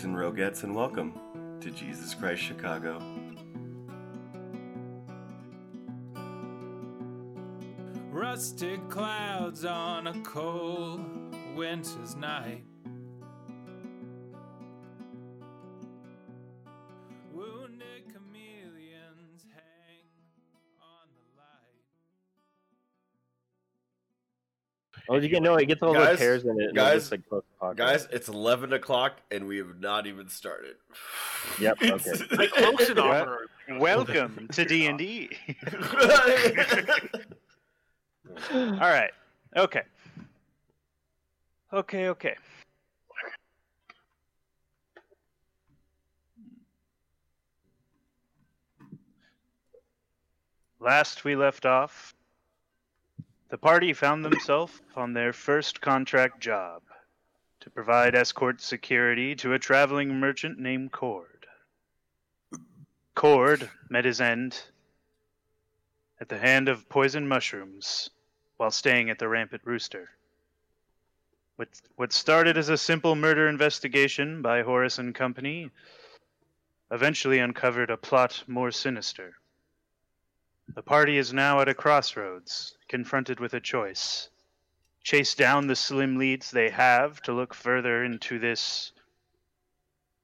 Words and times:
Hello, 0.00 0.14
rogues 0.14 0.16
and 0.16 0.16
roguettes, 0.16 0.62
and 0.64 0.74
welcome 0.74 1.12
to 1.60 1.70
Jesus 1.70 2.14
Christ 2.14 2.40
Chicago. 2.40 3.02
Rusted 8.10 8.80
clouds 8.88 9.66
on 9.66 10.06
a 10.06 10.18
cold 10.22 11.04
winter's 11.54 12.16
night. 12.16 12.64
Wounded 17.32 18.04
chameleons 18.10 19.44
hang 19.52 20.06
on 20.80 21.08
the 21.14 21.24
light. 21.36 21.84
Oh, 25.10 25.16
you 25.16 25.28
get 25.28 25.42
no, 25.42 25.56
it 25.56 25.66
gets 25.66 25.82
all 25.82 25.92
Guys, 25.92 26.18
the 26.18 26.24
tears 26.24 26.44
in 26.44 26.58
it. 26.58 26.68
and 26.68 26.74
guys, 26.74 27.10
looks 27.10 27.32
like 27.32 27.42
post-apocalypse. 27.76 28.06
Guys, 28.06 28.14
it's 28.14 28.28
11 28.28 28.72
o'clock 28.72 29.20
and 29.30 29.46
we 29.46 29.58
have 29.58 29.80
not 29.80 30.06
even 30.06 30.28
started. 30.28 30.76
Yep, 31.60 31.78
okay. 31.82 32.12
Like 32.36 32.50
close 32.50 32.88
enough. 32.90 33.28
Welcome 33.78 34.48
to 34.52 34.64
D 34.64 34.86
and 34.86 34.98
D. 34.98 35.30
All 38.52 38.78
right. 38.78 39.10
Okay. 39.56 39.82
Okay. 41.72 42.08
Okay. 42.08 42.36
Last 50.82 51.24
we 51.24 51.36
left 51.36 51.66
off, 51.66 52.14
the 53.50 53.58
party 53.58 53.92
found 53.92 54.24
themselves 54.24 54.80
on 54.96 55.12
their 55.12 55.34
first 55.34 55.82
contract 55.82 56.40
job 56.40 56.80
to 57.60 57.70
provide 57.70 58.14
escort 58.14 58.60
security 58.60 59.34
to 59.36 59.52
a 59.52 59.58
traveling 59.58 60.18
merchant 60.18 60.58
named 60.58 60.92
Cord. 60.92 61.46
Cord 63.14 63.70
met 63.88 64.04
his 64.04 64.20
end 64.20 64.62
at 66.20 66.28
the 66.28 66.38
hand 66.38 66.68
of 66.68 66.88
poison 66.88 67.28
mushrooms 67.28 68.10
while 68.56 68.70
staying 68.70 69.10
at 69.10 69.18
the 69.18 69.28
Rampant 69.28 69.62
Rooster. 69.64 70.10
What, 71.56 71.68
what 71.96 72.12
started 72.12 72.56
as 72.56 72.70
a 72.70 72.78
simple 72.78 73.14
murder 73.14 73.48
investigation 73.48 74.40
by 74.40 74.62
Horace 74.62 74.98
and 74.98 75.14
Company 75.14 75.70
eventually 76.90 77.38
uncovered 77.38 77.90
a 77.90 77.96
plot 77.96 78.42
more 78.46 78.70
sinister. 78.70 79.34
The 80.74 80.82
party 80.82 81.18
is 81.18 81.32
now 81.32 81.60
at 81.60 81.68
a 81.68 81.74
crossroads, 81.74 82.76
confronted 82.88 83.40
with 83.40 83.54
a 83.54 83.60
choice. 83.60 84.28
Chase 85.02 85.34
down 85.34 85.66
the 85.66 85.76
slim 85.76 86.16
leads 86.18 86.50
they 86.50 86.68
have 86.70 87.20
to 87.22 87.32
look 87.32 87.54
further 87.54 88.04
into 88.04 88.38
this 88.38 88.92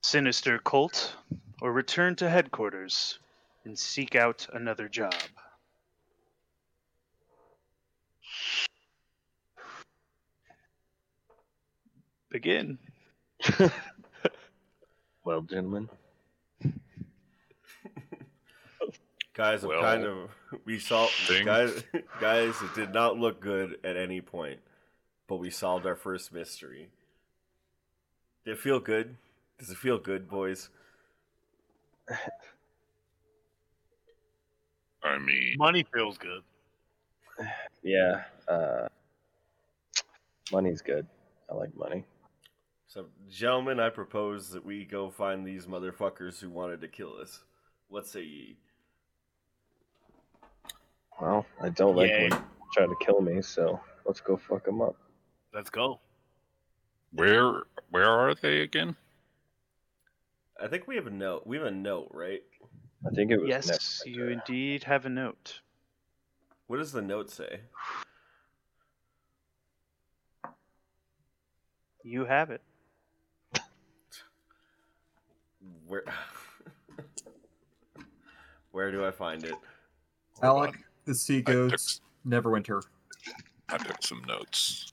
sinister 0.02 0.58
cult, 0.58 1.16
or 1.60 1.72
return 1.72 2.14
to 2.16 2.28
headquarters 2.28 3.18
and 3.64 3.78
seek 3.78 4.14
out 4.14 4.46
another 4.52 4.88
job. 4.88 5.14
Begin. 12.30 12.78
well, 15.24 15.42
gentlemen, 15.42 15.88
guys, 19.34 19.62
I'm 19.62 19.68
Well, 19.70 19.80
kind 19.82 20.04
of. 20.04 20.30
We 20.64 20.78
saw. 20.78 21.06
thing- 21.06 21.44
Guys, 21.46 21.82
guys, 22.20 22.54
it 22.62 22.74
did 22.74 22.92
not 22.92 23.18
look 23.18 23.40
good 23.40 23.78
at 23.84 23.96
any 23.96 24.20
point, 24.20 24.58
but 25.26 25.36
we 25.36 25.50
solved 25.50 25.86
our 25.86 25.96
first 25.96 26.32
mystery. 26.32 26.88
Did 28.44 28.52
it 28.52 28.58
feel 28.58 28.80
good? 28.80 29.16
Does 29.58 29.70
it 29.70 29.76
feel 29.78 29.98
good, 29.98 30.28
boys? 30.28 30.68
I 35.02 35.18
mean, 35.18 35.56
Money 35.58 35.84
feels 35.92 36.18
good. 36.18 36.42
yeah, 37.82 38.24
uh, 38.48 38.88
money's 40.52 40.82
good. 40.82 41.06
I 41.50 41.54
like 41.54 41.76
money. 41.76 42.04
So, 42.88 43.06
gentlemen, 43.30 43.78
I 43.78 43.90
propose 43.90 44.50
that 44.50 44.64
we 44.64 44.84
go 44.84 45.10
find 45.10 45.46
these 45.46 45.66
motherfuckers 45.66 46.40
who 46.40 46.50
wanted 46.50 46.80
to 46.80 46.88
kill 46.88 47.14
us. 47.20 47.40
What 47.88 48.06
say 48.06 48.22
ye? 48.22 48.56
Well, 51.20 51.46
I 51.62 51.68
don't 51.70 51.96
like 51.96 52.10
Yay. 52.10 52.28
when 52.30 52.40
you 52.78 52.86
to 52.86 53.04
kill 53.04 53.20
me, 53.20 53.42
so 53.42 53.80
let's 54.04 54.20
go 54.20 54.36
fuck 54.36 54.64
them 54.64 54.82
up. 54.82 54.96
Let's 55.56 55.70
go. 55.70 56.00
where 57.12 57.62
where 57.88 58.10
are 58.10 58.34
they 58.34 58.60
again? 58.60 58.94
I 60.62 60.66
think 60.68 60.86
we 60.86 60.96
have 60.96 61.06
a 61.06 61.10
note. 61.10 61.46
We 61.46 61.56
have 61.56 61.64
a 61.64 61.70
note, 61.70 62.10
right? 62.12 62.42
I 63.06 63.10
think 63.14 63.30
it 63.30 63.40
was 63.40 63.48
Yes, 63.48 63.66
next 63.66 64.06
you 64.06 64.26
winter. 64.26 64.42
indeed 64.46 64.84
have 64.84 65.06
a 65.06 65.08
note. 65.08 65.62
What 66.66 66.76
does 66.76 66.92
the 66.92 67.00
note 67.00 67.30
say? 67.30 67.60
You 72.04 72.26
have 72.26 72.50
it. 72.50 72.60
Where? 75.86 76.04
Where 78.72 78.92
do 78.92 79.06
I 79.06 79.10
find 79.10 79.42
it? 79.42 79.54
Alec, 80.42 80.74
the 81.06 81.14
sea 81.14 81.38
I 81.38 81.40
took, 81.40 81.70
goats, 81.70 82.02
Neverwinter. 82.28 82.82
I 83.70 83.78
took 83.78 84.02
some 84.02 84.22
notes. 84.28 84.92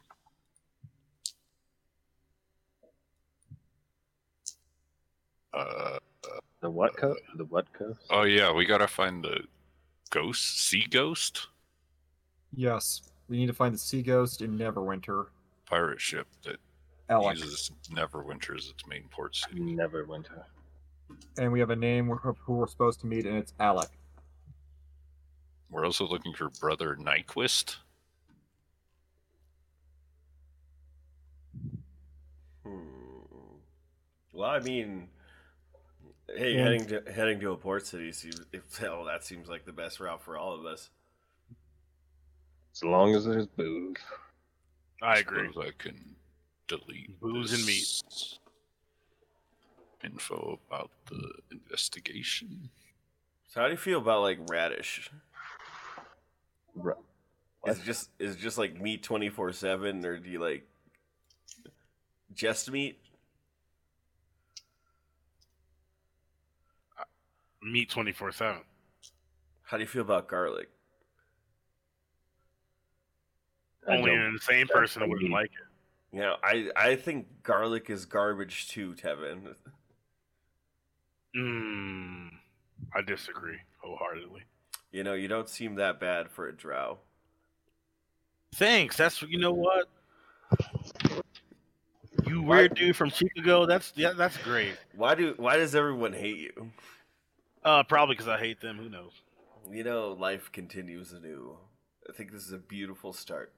Uh, 5.54 6.00
The 6.62 6.70
what 6.70 6.96
coat? 6.98 7.18
The 7.36 7.46
what 7.46 7.72
coat? 7.74 7.98
oh 8.10 8.24
yeah, 8.24 8.52
we 8.52 8.66
gotta 8.66 8.88
find 8.88 9.24
the 9.24 9.42
ghost, 10.10 10.62
sea 10.68 10.86
ghost, 10.90 11.48
Yes, 12.56 13.02
we 13.28 13.38
need 13.38 13.48
to 13.48 13.54
find 13.54 13.74
the 13.74 13.80
sea 13.80 14.02
ghost 14.04 14.42
in 14.42 14.58
Neverwinter. 14.58 15.28
pirate 15.66 16.00
ship 16.02 16.28
that 16.44 16.58
Alec, 17.10 17.38
uses 17.40 17.72
Neverwinter 17.92 18.56
as 18.58 18.70
its 18.70 18.86
main 18.88 19.04
port 19.10 19.36
city. 19.36 19.60
Never 19.60 20.06
winter. 20.06 20.46
and 21.38 21.52
we 21.52 21.60
have 21.60 21.70
a 21.72 21.76
name 21.76 22.12
of 22.12 22.38
who 22.40 22.54
we're 22.54 22.68
supposed 22.68 23.00
to 23.02 23.08
meet, 23.08 23.26
and 23.26 23.38
it's 23.38 23.54
Alec. 23.60 23.90
We're 25.70 25.86
also 25.86 26.08
looking 26.08 26.34
for 26.34 26.50
Brother 26.62 26.96
Nyquist. 26.96 27.78
Hmm. 32.64 32.80
Well, 34.32 34.50
I 34.50 34.60
mean, 34.60 35.08
hey, 36.36 36.54
Yeah. 36.56 36.64
heading 36.64 36.86
to 36.88 37.04
heading 37.12 37.40
to 37.42 37.52
a 37.52 37.58
port 37.58 37.86
city 37.88 38.12
seems. 38.12 38.42
If, 38.52 38.64
well, 38.82 39.06
that 39.06 39.24
seems 39.24 39.48
like 39.50 39.66
the 39.66 39.72
best 39.74 40.00
route 40.00 40.22
for 40.22 40.38
all 40.38 40.54
of 40.54 40.66
us. 40.66 40.90
As 42.76 42.84
long 42.84 43.14
as 43.16 43.26
there's 43.26 43.48
booze. 43.48 43.98
I 45.02 45.20
agree. 45.20 45.48
Suppose 45.50 45.66
I 45.68 45.84
can 45.84 46.16
delete 46.68 47.20
Booze 47.20 47.54
and 47.54 47.66
meat. 47.66 48.02
Info 50.04 50.60
about 50.68 50.90
the 51.10 51.22
investigation. 51.52 52.70
So, 53.48 53.62
how 53.62 53.68
do 53.68 53.72
you 53.74 53.78
feel 53.78 54.00
about 54.00 54.22
like 54.22 54.40
radish? 54.50 55.10
Ru- 56.76 56.96
Is 57.68 57.80
it 57.80 57.84
just 57.86 58.10
is 58.20 58.36
it 58.36 58.40
just 58.40 58.58
like 58.58 58.80
meat 58.82 59.04
twenty 59.04 59.30
four 59.30 59.52
seven, 59.54 60.04
or 60.06 60.18
do 60.18 60.30
you 60.30 60.40
like 60.40 60.68
just 62.34 62.70
meat? 62.72 62.98
Meat 67.64 67.90
twenty 67.90 68.12
four 68.12 68.32
seven. 68.32 68.62
How 69.64 69.78
do 69.78 69.84
you 69.84 69.88
feel 69.88 70.02
about 70.02 70.28
garlic? 70.28 70.70
Only 73.88 74.14
an 74.14 74.22
insane 74.34 74.68
person 74.68 75.02
wouldn't 75.10 75.30
meat. 75.30 75.32
like 75.32 75.52
it. 75.52 76.16
You 76.16 76.22
know, 76.22 76.36
I 76.44 76.70
I 76.76 76.96
think 76.96 77.28
garlic 77.44 77.90
is 77.90 78.06
garbage 78.06 78.68
too, 78.70 78.94
Tevin. 78.94 79.56
Mm, 81.36 82.30
I 82.96 83.02
disagree 83.02 83.58
wholeheartedly. 83.78 84.44
You 84.92 85.04
know, 85.04 85.14
you 85.14 85.28
don't 85.28 85.50
seem 85.50 85.76
that 85.76 86.00
bad 86.00 86.30
for 86.30 86.48
a 86.48 86.56
drow. 86.56 87.00
Thanks. 88.56 88.96
That's 88.98 89.22
you 89.24 89.40
know 89.40 89.52
what. 89.54 89.88
You 92.28 92.42
Why- 92.44 92.58
weird 92.58 92.76
dude 92.76 92.96
from 92.96 93.10
Chicago. 93.10 93.66
That's 93.66 93.92
yeah. 93.96 94.14
That's 94.16 94.38
great. 94.38 94.76
Why 94.96 95.16
do 95.16 95.34
why 95.38 95.58
does 95.58 95.74
everyone 95.74 96.14
hate 96.14 96.38
you? 96.38 96.72
Uh, 97.66 97.84
probably 97.84 98.16
because 98.16 98.28
I 98.28 98.38
hate 98.38 98.62
them. 98.62 98.78
Who 98.78 98.90
knows? 98.90 99.14
You 99.72 99.84
know, 99.84 100.18
life 100.20 100.52
continues 100.52 101.14
anew. 101.14 101.58
I 102.10 102.14
think 102.14 102.32
this 102.32 102.46
is 102.46 102.52
a 102.52 102.58
beautiful 102.58 103.14
start. 103.14 103.54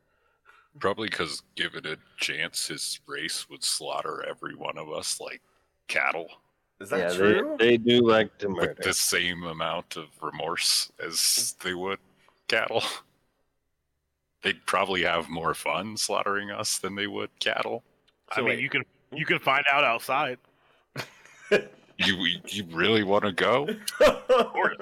Probably 0.80 1.08
because, 1.08 1.42
given 1.56 1.86
a 1.88 1.96
chance, 2.18 2.68
his 2.68 3.00
race 3.08 3.50
would 3.50 3.64
slaughter 3.64 4.24
every 4.28 4.56
one 4.56 4.78
of 4.78 4.92
us 4.92 5.20
like 5.22 5.42
cattle 5.88 6.28
Is 6.82 6.90
that 6.90 7.12
yeah, 7.12 7.18
true? 7.18 7.56
They, 7.58 7.66
they 7.66 7.78
do 7.78 8.02
like 8.02 8.38
to 8.40 8.50
murder. 8.50 8.76
with 8.78 8.86
the 8.86 8.94
same 8.94 9.44
amount 9.44 9.96
of 9.96 10.08
remorse 10.22 10.92
as 11.04 11.56
they 11.64 11.74
would 11.74 12.00
cattle. 12.48 12.84
They'd 14.44 14.64
probably 14.68 15.04
have 15.04 15.28
more 15.28 15.56
fun 15.56 15.98
slaughtering 15.98 16.52
us 16.52 16.78
than 16.78 16.94
they 16.94 17.08
would 17.08 17.32
cattle. 17.40 17.84
I 18.32 18.42
mean, 18.42 18.50
wait. 18.50 18.60
you 18.60 18.70
can 18.70 18.84
you 19.12 19.26
can 19.26 19.40
find 19.40 19.66
out 19.72 19.84
outside. 19.84 20.38
You 21.98 22.26
you 22.48 22.66
really 22.72 23.04
want 23.04 23.24
to 23.24 23.32
go? 23.32 23.68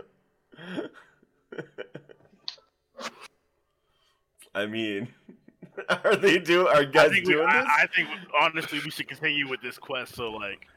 I 4.55 4.65
mean, 4.65 5.07
are 6.03 6.15
they 6.15 6.39
do? 6.39 6.67
Are 6.67 6.85
guys 6.85 7.11
think, 7.11 7.27
we, 7.27 7.33
doing 7.33 7.47
I, 7.47 7.59
this? 7.59 7.67
I 7.69 7.87
think 7.95 8.09
honestly 8.39 8.79
we 8.83 8.91
should 8.91 9.07
continue 9.07 9.47
with 9.47 9.61
this 9.61 9.77
quest. 9.77 10.15
So 10.15 10.31
like, 10.31 10.67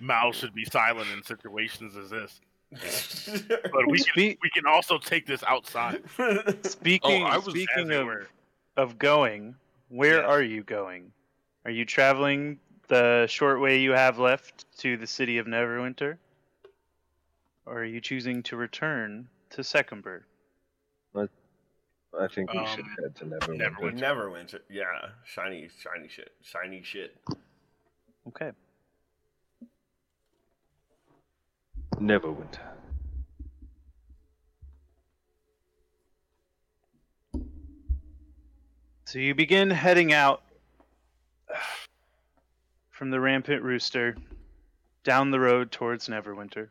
mouths 0.00 0.38
should 0.38 0.54
be 0.54 0.64
silent 0.64 1.08
in 1.14 1.22
situations 1.22 1.96
as 1.96 2.10
this. 2.10 2.40
But 3.48 3.86
we 3.88 4.02
can, 4.02 4.36
we 4.42 4.50
can 4.52 4.66
also 4.66 4.98
take 4.98 5.24
this 5.26 5.42
outside. 5.44 6.02
speaking 6.62 7.22
oh, 7.22 7.26
I 7.26 7.36
was- 7.36 7.46
speaking 7.46 7.92
of, 7.92 8.08
of 8.76 8.98
going, 8.98 9.54
where 9.88 10.16
Yes. 10.20 10.26
are 10.28 10.42
you 10.42 10.62
going? 10.64 11.12
Are 11.64 11.70
you 11.70 11.84
traveling 11.84 12.58
the 12.88 13.26
short 13.28 13.60
way 13.60 13.80
you 13.80 13.92
have 13.92 14.18
left 14.18 14.64
to 14.78 14.96
the 14.96 15.06
city 15.06 15.38
of 15.38 15.46
Neverwinter? 15.46 16.16
Or 17.66 17.80
are 17.80 17.84
you 17.84 18.00
choosing 18.00 18.42
to 18.44 18.56
return 18.56 19.28
to 19.50 19.62
Secomber? 19.62 20.22
I 22.18 22.28
think 22.28 22.50
we 22.52 22.64
should 22.66 22.80
Um, 22.80 22.96
head 23.02 23.16
to 23.16 23.24
Neverwinter. 23.26 23.58
Neverwinter. 23.58 23.94
Never 23.94 24.30
winter. 24.30 24.62
Yeah, 24.70 25.10
shiny, 25.24 25.68
shiny 25.68 26.08
shit, 26.08 26.32
shiny 26.42 26.82
shit. 26.82 27.14
Okay. 28.28 28.52
Neverwinter. 31.96 32.60
So 39.04 39.18
you 39.18 39.34
begin 39.34 39.70
heading 39.70 40.12
out 40.12 40.42
from 42.96 43.10
the 43.10 43.20
Rampant 43.20 43.62
Rooster 43.62 44.16
down 45.04 45.30
the 45.30 45.38
road 45.38 45.70
towards 45.70 46.08
Neverwinter. 46.08 46.68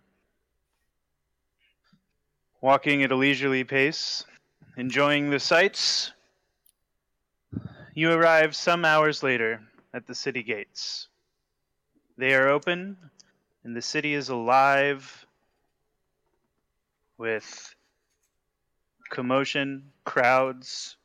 Walking 2.61 3.03
at 3.03 3.11
a 3.11 3.15
leisurely 3.15 3.63
pace, 3.63 4.25
enjoying 4.75 5.29
the 5.29 5.39
sights, 5.39 6.11
you 7.93 8.11
arrive 8.11 8.55
some 8.55 8.85
hours 8.85 9.21
later 9.21 9.61
at 9.93 10.07
the 10.07 10.15
city 10.15 10.41
gates. 10.41 11.09
They 12.17 12.33
are 12.33 12.49
open, 12.49 12.97
and 13.63 13.75
the 13.75 13.81
city 13.83 14.15
is 14.15 14.29
alive 14.29 15.27
with 17.19 17.75
commotion, 19.11 19.91
crowds, 20.05 20.97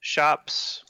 shops. 0.00 0.82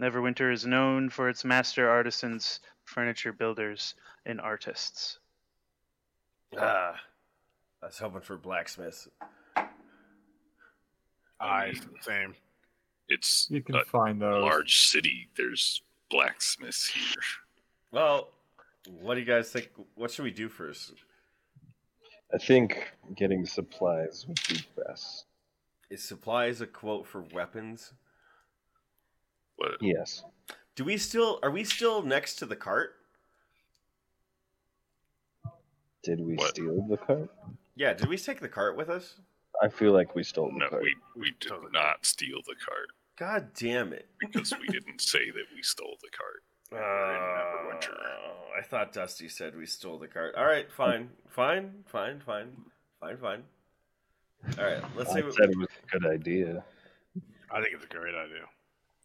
Neverwinter 0.00 0.52
is 0.52 0.66
known 0.66 1.08
for 1.08 1.28
its 1.28 1.44
master 1.44 1.88
artisans, 1.88 2.60
furniture 2.84 3.32
builders, 3.32 3.94
and 4.26 4.40
artists. 4.40 5.18
Ah, 6.58 6.94
I 7.82 7.86
was 7.86 7.98
hoping 7.98 8.20
for 8.20 8.36
blacksmiths. 8.36 9.08
I 11.40 11.74
same. 12.00 12.34
It's 13.08 13.46
You 13.50 13.62
can 13.62 13.76
a 13.76 13.84
find 13.84 14.20
those. 14.20 14.42
large 14.42 14.80
city. 14.88 15.28
There's 15.36 15.82
blacksmiths 16.10 16.88
here. 16.88 17.22
Well, 17.92 18.28
what 19.00 19.14
do 19.14 19.20
you 19.20 19.26
guys 19.26 19.50
think? 19.50 19.70
What 19.94 20.10
should 20.10 20.24
we 20.24 20.30
do 20.30 20.48
first? 20.48 20.92
I 22.34 22.38
think 22.38 22.92
getting 23.16 23.46
supplies 23.46 24.26
would 24.26 24.40
be 24.48 24.60
best. 24.86 25.26
Is 25.90 26.02
supplies 26.02 26.60
a 26.60 26.66
quote 26.66 27.06
for 27.06 27.22
weapons? 27.32 27.92
What? 29.56 29.72
Yes. 29.80 30.24
Do 30.74 30.84
we 30.84 30.96
still? 30.98 31.38
Are 31.42 31.50
we 31.50 31.64
still 31.64 32.02
next 32.02 32.36
to 32.36 32.46
the 32.46 32.56
cart? 32.56 32.94
Did 36.02 36.20
we 36.20 36.34
What? 36.36 36.50
steal 36.50 36.82
the 36.88 36.96
cart? 36.96 37.30
Yeah. 37.74 37.94
Did 37.94 38.08
we 38.08 38.16
take 38.16 38.40
the 38.40 38.48
cart 38.48 38.76
with 38.76 38.88
us? 38.88 39.14
I 39.62 39.68
feel 39.68 39.92
like 39.92 40.14
we 40.14 40.22
stole 40.22 40.50
the 40.52 40.58
No, 40.58 40.68
cart. 40.68 40.82
we 40.82 40.94
we 41.16 41.32
did 41.40 41.50
not 41.72 42.04
steal 42.04 42.38
the 42.46 42.54
cart 42.54 42.88
God 43.16 43.48
damn 43.54 43.94
it! 43.94 44.06
because 44.20 44.52
we 44.60 44.66
didn't 44.68 45.00
say 45.00 45.30
that 45.30 45.44
we 45.54 45.62
stole 45.62 45.96
the 46.02 46.10
cart. 46.10 46.42
Uh, 46.72 46.74
We're 46.74 47.14
in 47.14 47.78
Neverwinter. 47.78 47.96
I 48.58 48.62
thought 48.62 48.92
Dusty 48.92 49.28
said 49.28 49.56
we 49.56 49.66
stole 49.66 50.00
the 50.00 50.08
cart. 50.08 50.34
All 50.34 50.44
right, 50.44 50.68
fine, 50.70 51.10
fine, 51.28 51.84
fine, 51.86 52.18
fine, 52.26 52.56
fine, 53.00 53.16
fine. 53.18 53.42
All 54.58 54.64
right, 54.64 54.82
let's 54.96 55.12
see. 55.12 55.20
I 55.20 55.22
say 55.22 55.30
said 55.30 55.48
we, 55.50 55.52
it 55.54 55.58
was 55.58 55.68
a 55.92 55.98
good 55.98 56.10
idea. 56.10 56.64
I 57.52 57.62
think 57.62 57.72
it's 57.74 57.84
a 57.84 57.88
great 57.88 58.16
idea. 58.16 58.42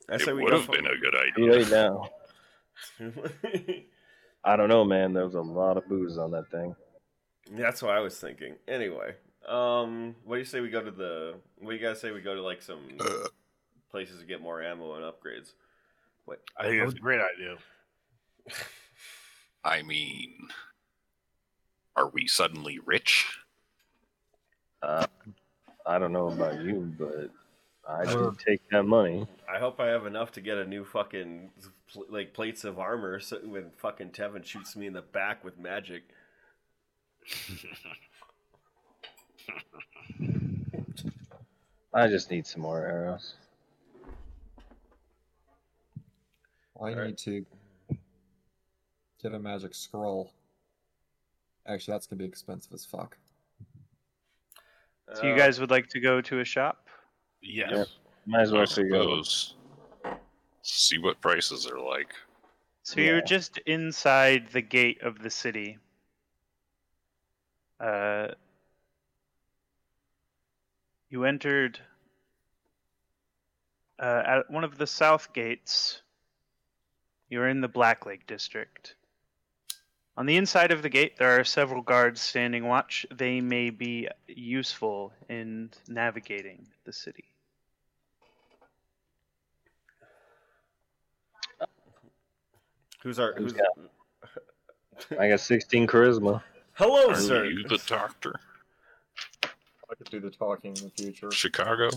I 0.09 0.15
It 0.15 0.35
would 0.35 0.53
have 0.53 0.69
been 0.69 0.85
a 0.87 0.97
good 0.97 1.15
idea. 1.15 1.51
late 1.51 1.69
now. 1.69 2.09
I 4.43 4.55
don't 4.55 4.69
know, 4.69 4.83
man. 4.83 5.13
There 5.13 5.25
was 5.25 5.35
a 5.35 5.41
lot 5.41 5.77
of 5.77 5.87
booze 5.87 6.17
on 6.17 6.31
that 6.31 6.49
thing. 6.49 6.75
That's 7.51 7.81
what 7.81 7.91
I 7.91 7.99
was 7.99 8.17
thinking. 8.19 8.55
Anyway, 8.67 9.15
um, 9.47 10.15
what 10.23 10.35
do 10.35 10.39
you 10.39 10.45
say 10.45 10.61
we 10.61 10.69
go 10.69 10.81
to 10.81 10.91
the? 10.91 11.35
What 11.59 11.71
do 11.71 11.75
you 11.77 11.81
guys 11.85 11.99
say 12.01 12.11
we 12.11 12.21
go 12.21 12.35
to 12.35 12.41
like 12.41 12.61
some 12.61 12.79
Uh, 12.99 13.27
places 13.91 14.19
to 14.19 14.25
get 14.25 14.41
more 14.41 14.61
ammo 14.61 14.95
and 14.95 15.03
upgrades? 15.03 15.53
What? 16.25 16.41
I 16.57 16.63
think 16.69 16.83
it's 16.83 16.93
a 16.93 16.99
great 16.99 17.21
idea. 17.21 17.57
I 19.63 19.83
mean, 19.83 20.47
are 21.95 22.09
we 22.09 22.27
suddenly 22.27 22.79
rich? 22.79 23.27
Uh, 24.81 25.05
I 25.85 25.99
don't 25.99 26.13
know 26.13 26.29
about 26.29 26.61
you, 26.63 26.93
but 26.97 27.29
I 27.87 28.05
Sure. 28.09 28.31
did 28.31 28.39
take 28.39 28.69
that 28.69 28.83
money. 28.83 29.27
I 29.51 29.59
hope 29.59 29.79
I 29.79 29.87
have 29.87 30.05
enough 30.05 30.31
to 30.33 30.41
get 30.41 30.57
a 30.57 30.65
new 30.65 30.85
fucking 30.85 31.49
like 32.09 32.33
plates 32.33 32.63
of 32.63 32.79
armor 32.79 33.19
so 33.19 33.37
when 33.43 33.71
fucking 33.77 34.11
Tevin 34.11 34.45
shoots 34.45 34.75
me 34.77 34.87
in 34.87 34.93
the 34.93 35.01
back 35.01 35.43
with 35.43 35.59
magic. 35.59 36.03
I 41.93 42.07
just 42.07 42.31
need 42.31 42.47
some 42.47 42.61
more 42.61 42.79
arrows. 42.79 43.33
I 46.79 46.91
Alright. 46.91 47.07
need 47.07 47.17
to 47.19 47.45
get 49.21 49.33
a 49.33 49.39
magic 49.39 49.75
scroll. 49.75 50.31
Actually, 51.67 51.93
that's 51.93 52.07
gonna 52.07 52.19
be 52.19 52.25
expensive 52.25 52.71
as 52.73 52.85
fuck. 52.85 53.17
So 55.13 55.25
you 55.25 55.35
guys 55.35 55.59
would 55.59 55.71
like 55.71 55.89
to 55.89 55.99
go 55.99 56.21
to 56.21 56.39
a 56.39 56.45
shop? 56.45 56.87
Yes. 57.41 57.71
Yep. 57.73 57.87
Might 58.25 58.41
as 58.41 58.51
well 58.51 58.61
I 58.61 58.65
figure 58.65 58.97
out. 58.97 59.03
suppose. 59.03 59.55
See 60.61 60.97
what 60.99 61.21
prices 61.21 61.65
are 61.67 61.79
like. 61.79 62.13
So 62.83 62.99
you're 62.99 63.21
just 63.21 63.57
inside 63.59 64.47
the 64.51 64.61
gate 64.61 65.01
of 65.01 65.19
the 65.19 65.29
city. 65.29 65.77
Uh, 67.79 68.29
you 71.09 71.25
entered 71.25 71.79
uh, 73.99 74.23
at 74.25 74.51
one 74.51 74.63
of 74.63 74.77
the 74.77 74.87
south 74.87 75.33
gates. 75.33 76.01
You're 77.29 77.47
in 77.47 77.61
the 77.61 77.67
Black 77.67 78.05
Lake 78.05 78.27
district. 78.27 78.95
On 80.17 80.25
the 80.25 80.37
inside 80.37 80.71
of 80.71 80.81
the 80.81 80.89
gate, 80.89 81.17
there 81.17 81.39
are 81.39 81.43
several 81.43 81.81
guards 81.81 82.19
standing 82.21 82.67
watch. 82.67 83.05
They 83.11 83.41
may 83.41 83.69
be 83.69 84.09
useful 84.27 85.13
in 85.29 85.69
navigating 85.87 86.67
the 86.83 86.93
city. 86.93 87.30
Who's 93.03 93.19
our? 93.19 93.33
Who's 93.33 93.53
Who's? 93.53 95.17
I 95.19 95.29
got 95.29 95.39
16 95.39 95.87
charisma. 95.87 96.41
Hello, 96.73 97.09
Are 97.09 97.15
sir. 97.15 97.45
you 97.45 97.63
the 97.67 97.81
doctor? 97.87 98.35
I 99.43 99.95
could 99.95 100.09
do 100.09 100.19
the 100.19 100.29
talking 100.29 100.75
in 100.77 100.83
the 100.85 100.89
future. 100.91 101.31
Chicago? 101.31 101.89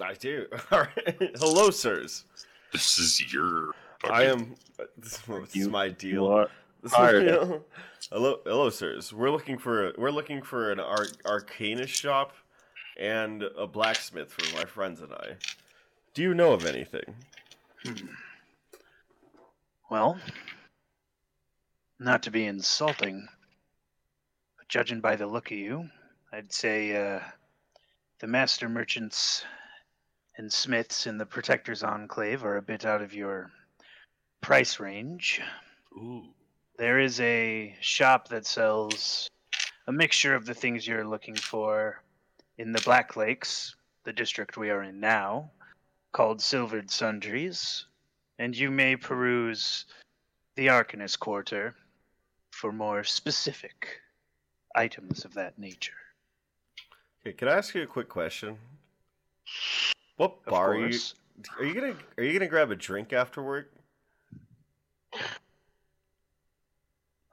I 0.00 0.14
do. 0.14 0.46
All 0.70 0.80
right. 0.80 1.30
Hello, 1.38 1.70
sirs. 1.70 2.24
This 2.72 2.98
is 2.98 3.32
your. 3.32 3.72
I 4.10 4.24
am. 4.24 4.54
This 4.98 5.18
is 5.28 5.56
You- 5.56 5.70
my 5.70 5.86
You 5.86 5.92
deal. 5.92 6.26
are 6.28 6.48
This 6.82 6.92
is- 6.92 6.96
hired. 6.96 7.28
hello, 8.10 8.40
hello, 8.44 8.70
sirs. 8.70 9.12
We're 9.12 9.30
looking 9.30 9.58
for 9.58 9.92
we're 9.98 10.10
looking 10.10 10.42
for 10.42 10.72
an 10.72 10.80
ar- 10.80 11.06
arcanist 11.24 11.88
shop 11.88 12.32
and 12.98 13.42
a 13.56 13.66
blacksmith 13.66 14.32
for 14.32 14.56
my 14.56 14.64
friends 14.64 15.00
and 15.00 15.12
I. 15.12 15.36
Do 16.14 16.22
you 16.22 16.34
know 16.34 16.52
of 16.52 16.66
anything? 16.66 17.14
Hmm. 17.84 18.06
Well, 19.92 20.18
not 21.98 22.22
to 22.22 22.30
be 22.30 22.46
insulting, 22.46 23.28
but 24.56 24.66
judging 24.66 25.02
by 25.02 25.16
the 25.16 25.26
look 25.26 25.50
of 25.50 25.58
you, 25.58 25.90
I'd 26.32 26.50
say 26.50 26.96
uh, 26.96 27.20
the 28.18 28.26
master 28.26 28.70
merchants 28.70 29.44
and 30.38 30.50
smiths 30.50 31.06
in 31.06 31.18
the 31.18 31.26
Protector's 31.26 31.82
Enclave 31.82 32.42
are 32.42 32.56
a 32.56 32.62
bit 32.62 32.86
out 32.86 33.02
of 33.02 33.12
your 33.12 33.50
price 34.40 34.80
range. 34.80 35.42
Ooh. 35.94 36.24
There 36.78 36.98
is 36.98 37.20
a 37.20 37.76
shop 37.82 38.28
that 38.28 38.46
sells 38.46 39.28
a 39.86 39.92
mixture 39.92 40.34
of 40.34 40.46
the 40.46 40.54
things 40.54 40.86
you're 40.86 41.06
looking 41.06 41.36
for 41.36 42.02
in 42.56 42.72
the 42.72 42.80
Black 42.80 43.14
Lakes, 43.14 43.76
the 44.04 44.12
district 44.14 44.56
we 44.56 44.70
are 44.70 44.84
in 44.84 45.00
now, 45.00 45.50
called 46.12 46.40
Silvered 46.40 46.90
Sundries, 46.90 47.84
and 48.38 48.56
you 48.56 48.70
may 48.70 48.96
peruse 48.96 49.84
the 50.56 50.66
Arcanist 50.68 51.18
Quarter 51.18 51.74
for 52.50 52.72
more 52.72 53.04
specific 53.04 54.00
items 54.74 55.24
of 55.24 55.34
that 55.34 55.58
nature. 55.58 55.92
Okay, 57.24 57.34
can 57.34 57.48
I 57.48 57.52
ask 57.52 57.74
you 57.74 57.82
a 57.82 57.86
quick 57.86 58.08
question? 58.08 58.58
What 60.16 60.38
Of 60.46 60.50
bar 60.50 60.72
are 60.72 60.86
you? 60.88 60.98
Are 61.58 61.64
you 61.64 61.74
gonna 61.74 61.96
Are 62.18 62.24
you 62.24 62.32
gonna 62.32 62.48
grab 62.48 62.70
a 62.70 62.76
drink 62.76 63.12
after 63.12 63.42
work? 63.42 63.72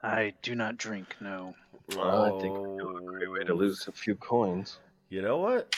I 0.02 0.32
do 0.42 0.54
not 0.54 0.78
drink, 0.78 1.14
no. 1.20 1.54
Well, 1.94 2.24
I 2.24 2.40
think 2.40 2.56
we're 2.56 2.78
doing 2.78 2.96
a 3.08 3.10
great 3.10 3.30
way 3.30 3.44
to 3.44 3.52
Oh. 3.52 3.56
lose 3.56 3.86
a 3.86 3.92
few 3.92 4.14
coins. 4.14 4.78
You 5.10 5.20
know 5.22 5.38
what? 5.38 5.76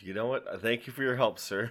You 0.00 0.14
know 0.14 0.26
what? 0.26 0.60
Thank 0.60 0.86
you 0.86 0.92
for 0.92 1.02
your 1.02 1.16
help, 1.16 1.38
sir. 1.38 1.70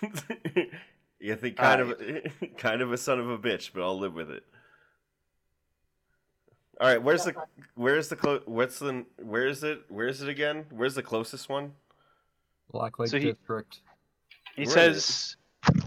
you 1.20 1.36
think 1.36 1.56
kind 1.56 1.80
of 1.80 2.00
kind 2.56 2.82
of 2.82 2.92
a 2.92 2.96
son 2.98 3.20
of 3.20 3.28
a 3.28 3.38
bitch, 3.38 3.70
but 3.72 3.82
I'll 3.82 3.98
live 3.98 4.14
with 4.14 4.30
it. 4.30 4.42
All 6.80 6.86
right, 6.88 7.02
where's 7.02 7.24
the 7.24 7.34
where's 7.74 8.08
the 8.08 8.16
clo- 8.16 8.42
what's 8.46 8.78
the 8.78 9.04
where 9.22 9.46
is 9.46 9.62
it? 9.62 9.82
Where 9.88 10.08
is 10.08 10.22
it 10.22 10.28
again? 10.28 10.64
Where's 10.70 10.94
the 10.94 11.02
closest 11.02 11.48
one? 11.48 11.72
Black 12.72 12.98
Lake 12.98 13.10
So 13.10 13.18
he- 13.18 13.32
District. 13.32 13.80
He 14.56 14.62
Right. 14.62 14.70
says 14.72 15.36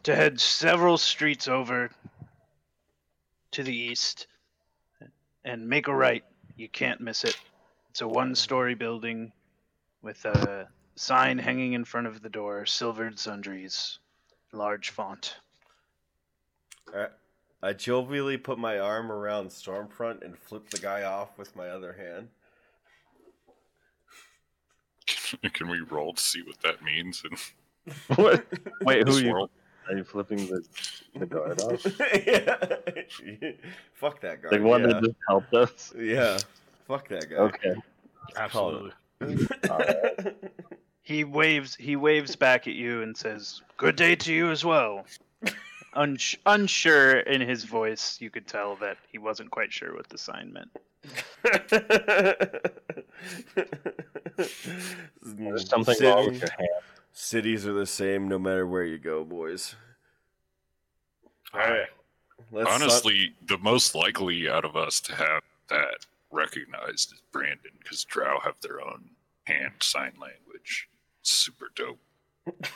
to 0.03 0.15
head 0.15 0.39
several 0.39 0.97
streets 0.97 1.47
over 1.47 1.89
to 3.51 3.63
the 3.63 3.75
east 3.75 4.27
and 5.43 5.67
make 5.67 5.87
a 5.87 5.93
right. 5.95 6.23
You 6.55 6.69
can't 6.69 7.01
miss 7.01 7.23
it. 7.23 7.37
It's 7.89 8.01
a 8.01 8.07
one 8.07 8.35
story 8.35 8.75
building 8.75 9.31
with 10.01 10.23
a 10.25 10.67
sign 10.95 11.37
hanging 11.39 11.73
in 11.73 11.85
front 11.85 12.07
of 12.07 12.21
the 12.21 12.29
door, 12.29 12.65
silvered 12.65 13.17
sundries, 13.19 13.99
large 14.53 14.89
font. 14.91 15.35
I, 16.95 17.07
I 17.61 17.73
jovially 17.73 18.41
put 18.41 18.57
my 18.57 18.79
arm 18.79 19.11
around 19.11 19.49
Stormfront 19.49 20.23
and 20.23 20.37
flip 20.37 20.69
the 20.69 20.79
guy 20.79 21.03
off 21.03 21.37
with 21.37 21.55
my 21.55 21.69
other 21.69 21.93
hand. 21.93 22.29
Can 25.53 25.69
we 25.69 25.79
roll 25.79 26.13
to 26.13 26.21
see 26.21 26.41
what 26.41 26.59
that 26.61 26.83
means? 26.83 27.23
In 27.29 27.37
What? 28.15 28.45
Wait, 28.81 29.07
who 29.07 29.15
are 29.15 29.19
you? 29.19 29.31
world? 29.31 29.49
Are 29.89 29.97
you 29.97 30.03
flipping 30.05 30.47
the, 30.47 30.63
the 31.15 31.25
guard 31.25 31.61
off? 31.61 31.85
yeah. 32.25 32.55
Fuck 33.93 34.21
that 34.21 34.41
guy. 34.41 34.49
The 34.49 34.61
one 34.61 34.81
yeah. 34.81 34.87
that 34.87 35.03
just 35.03 35.17
helped 35.27 35.53
us? 35.53 35.93
Yeah. 35.97 36.37
Fuck 36.87 37.09
that 37.09 37.29
guy. 37.29 37.35
Okay. 37.35 37.75
Absolutely. 38.37 38.91
Alright. 39.69 40.35
He 41.03 41.23
waves 41.25 41.75
he 41.75 41.95
waves 41.95 42.35
back 42.35 42.67
at 42.67 42.73
you 42.73 43.01
and 43.01 43.15
says, 43.15 43.61
"Good 43.77 43.95
day 43.97 44.15
to 44.15 44.33
you 44.33 44.49
as 44.49 44.63
well." 44.63 45.05
Uns- 45.95 46.37
unsure 46.45 47.19
in 47.19 47.41
his 47.41 47.65
voice, 47.65 48.17
you 48.19 48.31
could 48.31 48.47
tell 48.47 48.77
that 48.77 48.97
he 49.11 49.19
wasn't 49.19 49.51
quite 49.51 49.71
sure 49.71 49.93
what 49.93 50.09
the 50.09 50.17
sign 50.17 50.51
meant. 50.51 50.71
There's 55.21 55.69
something 55.69 55.95
wrong 56.01 56.25
with 56.27 56.41
your 56.41 56.49
hand. 56.49 56.69
Cities 57.11 57.67
are 57.67 57.73
the 57.73 57.85
same 57.85 58.27
no 58.27 58.39
matter 58.39 58.65
where 58.65 58.85
you 58.85 58.97
go, 58.97 59.23
boys. 59.23 59.75
All 61.53 61.59
right. 61.59 61.87
Let's 62.51 62.69
Honestly, 62.69 63.33
the 63.45 63.59
most 63.59 63.93
likely 63.93 64.49
out 64.49 64.65
of 64.65 64.75
us 64.75 64.99
to 65.01 65.15
have 65.15 65.43
that 65.69 66.05
recognized 66.31 67.13
is 67.13 67.21
Brandon, 67.31 67.71
because 67.79 68.03
Drow 68.03 68.39
have 68.39 68.55
their 68.61 68.81
own 68.81 69.09
hand 69.43 69.73
sign 69.81 70.13
language. 70.19 70.87
Super 71.23 71.69
dope. 71.75 71.99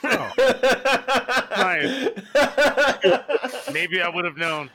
Oh. 0.04 0.32
Nice. 1.58 2.10
Maybe 3.74 4.01
I 4.01 4.10
would 4.10 4.25
have 4.25 4.38
known. 4.38 4.70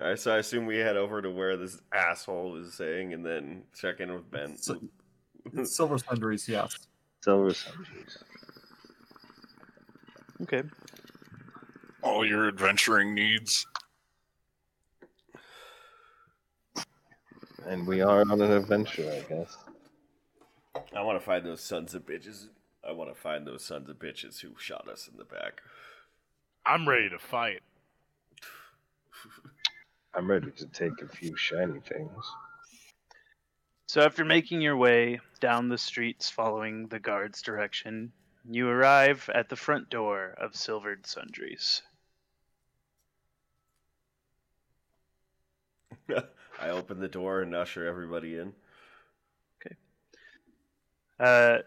All 0.00 0.08
right, 0.10 0.18
so 0.18 0.32
I 0.34 0.38
assume 0.38 0.66
we 0.66 0.76
head 0.76 0.96
over 0.96 1.20
to 1.22 1.30
where 1.30 1.56
this 1.56 1.80
asshole 1.92 2.56
is 2.56 2.74
saying, 2.74 3.12
and 3.14 3.24
then 3.26 3.64
check 3.74 3.98
in 4.00 4.12
with 4.12 4.30
Ben. 4.30 4.56
So- 4.56 4.78
Silver 5.64 5.98
Sundries, 5.98 6.46
yes. 6.48 6.78
Silver 7.24 7.52
sundries. 7.54 8.18
Okay. 10.42 10.62
All 12.02 12.24
your 12.24 12.46
adventuring 12.48 13.14
needs. 13.14 13.66
And 17.66 17.86
we 17.86 18.00
are 18.00 18.20
on 18.20 18.40
an 18.40 18.52
adventure, 18.52 19.10
I 19.10 19.20
guess. 19.28 19.56
I 20.94 21.02
want 21.02 21.18
to 21.18 21.24
find 21.24 21.44
those 21.44 21.62
sons 21.62 21.94
of 21.94 22.06
bitches. 22.06 22.48
I 22.86 22.92
want 22.92 23.14
to 23.14 23.20
find 23.20 23.46
those 23.46 23.64
sons 23.64 23.88
of 23.88 23.96
bitches 23.98 24.40
who 24.40 24.50
shot 24.58 24.88
us 24.88 25.08
in 25.10 25.18
the 25.18 25.24
back. 25.24 25.60
I'm 26.64 26.88
ready 26.88 27.08
to 27.10 27.18
fight. 27.18 27.62
I'm 30.14 30.30
ready 30.30 30.50
to 30.50 30.66
take 30.66 31.02
a 31.02 31.08
few 31.08 31.36
shiny 31.36 31.80
things. 31.80 32.24
So 33.86 34.02
after 34.02 34.24
making 34.24 34.60
your 34.60 34.76
way 34.76 35.20
down 35.40 35.68
the 35.68 35.78
streets 35.78 36.28
following 36.28 36.88
the 36.88 37.00
guard's 37.00 37.42
direction, 37.42 38.12
you 38.48 38.68
arrive 38.68 39.28
at 39.34 39.48
the 39.48 39.56
front 39.56 39.90
door 39.90 40.34
of 40.38 40.54
Silvered 40.54 41.06
Sundries. 41.06 41.82
I 46.60 46.70
open 46.70 46.98
the 46.98 47.08
door 47.08 47.42
and 47.42 47.54
usher 47.54 47.86
everybody 47.86 48.36
in. 48.36 48.52
Okay. 49.60 49.76
Uh, 51.20 51.58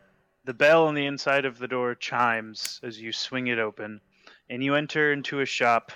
the 0.43 0.53
bell 0.53 0.87
on 0.87 0.95
the 0.95 1.05
inside 1.05 1.45
of 1.45 1.59
the 1.59 1.67
door 1.67 1.95
chimes 1.95 2.79
as 2.83 2.99
you 2.99 3.11
swing 3.11 3.47
it 3.47 3.59
open, 3.59 4.01
and 4.49 4.63
you 4.63 4.75
enter 4.75 5.13
into 5.13 5.39
a 5.39 5.45
shop. 5.45 5.91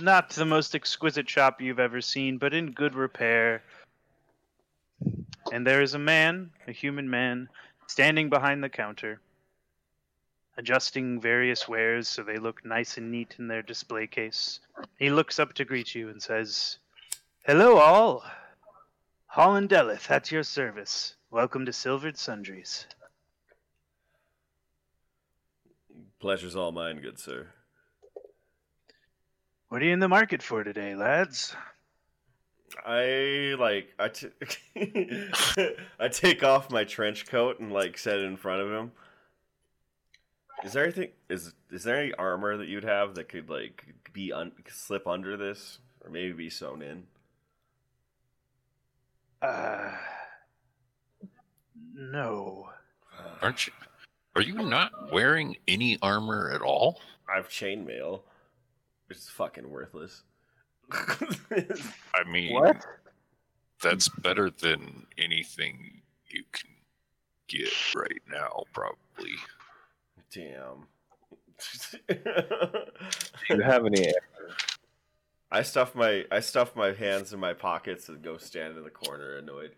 Not 0.00 0.30
the 0.30 0.46
most 0.46 0.74
exquisite 0.74 1.28
shop 1.28 1.60
you've 1.60 1.78
ever 1.78 2.00
seen, 2.00 2.38
but 2.38 2.54
in 2.54 2.72
good 2.72 2.94
repair. 2.94 3.62
And 5.52 5.66
there 5.66 5.82
is 5.82 5.94
a 5.94 5.98
man, 5.98 6.50
a 6.66 6.72
human 6.72 7.10
man, 7.10 7.48
standing 7.88 8.30
behind 8.30 8.64
the 8.64 8.70
counter, 8.70 9.20
adjusting 10.56 11.20
various 11.20 11.68
wares 11.68 12.08
so 12.08 12.22
they 12.22 12.38
look 12.38 12.64
nice 12.64 12.96
and 12.96 13.10
neat 13.10 13.36
in 13.38 13.48
their 13.48 13.62
display 13.62 14.06
case. 14.06 14.60
He 14.98 15.10
looks 15.10 15.38
up 15.38 15.52
to 15.54 15.64
greet 15.66 15.94
you 15.94 16.08
and 16.08 16.22
says, 16.22 16.78
Hello, 17.44 17.78
all. 17.78 18.22
Holland 19.26 19.68
Deleth 19.68 20.08
at 20.12 20.30
your 20.30 20.44
service. 20.44 21.16
Welcome 21.28 21.66
to 21.66 21.72
Silvered 21.72 22.16
Sundries. 22.16 22.86
Pleasure's 26.20 26.54
all 26.54 26.70
mine, 26.70 27.00
good 27.00 27.18
sir. 27.18 27.48
What 29.70 29.82
are 29.82 29.84
you 29.84 29.92
in 29.92 29.98
the 29.98 30.06
market 30.06 30.40
for 30.40 30.62
today, 30.62 30.94
lads? 30.94 31.56
I 32.86 33.56
like 33.58 33.92
I 33.98 34.08
t- 34.08 34.28
I 35.98 36.06
take 36.06 36.44
off 36.44 36.70
my 36.70 36.84
trench 36.84 37.26
coat 37.26 37.58
and 37.58 37.72
like 37.72 37.98
set 37.98 38.20
it 38.20 38.24
in 38.24 38.36
front 38.36 38.62
of 38.62 38.70
him. 38.70 38.92
Is 40.62 40.74
there 40.74 40.84
anything 40.84 41.10
is 41.28 41.54
is 41.72 41.82
there 41.82 41.96
any 42.00 42.14
armor 42.14 42.56
that 42.56 42.68
you'd 42.68 42.84
have 42.84 43.16
that 43.16 43.28
could 43.28 43.50
like 43.50 43.84
be 44.12 44.32
un- 44.32 44.52
slip 44.70 45.08
under 45.08 45.36
this 45.36 45.80
or 46.02 46.08
maybe 46.08 46.32
be 46.34 46.48
sewn 46.48 46.82
in? 46.82 47.08
Uh, 49.42 49.90
no. 51.94 52.68
Aren't 53.40 53.66
you? 53.66 53.72
Are 54.36 54.42
you 54.42 54.54
not 54.62 55.12
wearing 55.12 55.56
any 55.68 55.98
armor 56.00 56.50
at 56.54 56.62
all? 56.62 57.00
I 57.32 57.36
have 57.36 57.48
chainmail, 57.48 58.20
which 59.08 59.18
is 59.18 59.28
fucking 59.28 59.68
worthless. 59.68 60.22
I 60.92 62.24
mean, 62.30 62.54
What? 62.54 62.84
that's 63.82 64.08
better 64.08 64.50
than 64.50 65.06
anything 65.18 66.02
you 66.28 66.44
can 66.52 66.70
get 67.48 67.72
right 67.94 68.22
now, 68.30 68.64
probably. 68.72 69.32
Damn. 70.32 70.86
Do 72.08 73.56
you 73.56 73.60
have 73.62 73.86
any 73.86 74.12
I 75.52 75.60
stuff 75.60 75.94
my 75.94 76.24
I 76.32 76.40
stuff 76.40 76.74
my 76.74 76.94
hands 76.94 77.34
in 77.34 77.38
my 77.38 77.52
pockets 77.52 78.08
and 78.08 78.22
go 78.22 78.38
stand 78.38 78.78
in 78.78 78.84
the 78.84 78.90
corner 78.90 79.36
annoyed. 79.36 79.72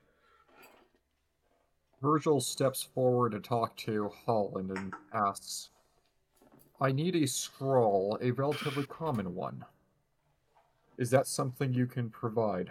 Virgil 2.00 2.40
steps 2.40 2.84
forward 2.94 3.32
to 3.32 3.40
talk 3.40 3.76
to 3.78 4.08
Holland 4.24 4.70
and 4.70 4.92
asks, 5.12 5.70
I 6.80 6.92
need 6.92 7.16
a 7.16 7.26
scroll, 7.26 8.16
a 8.22 8.30
relatively 8.30 8.86
common 8.86 9.34
one. 9.34 9.64
Is 10.96 11.10
that 11.10 11.26
something 11.26 11.72
you 11.72 11.86
can 11.86 12.08
provide? 12.08 12.70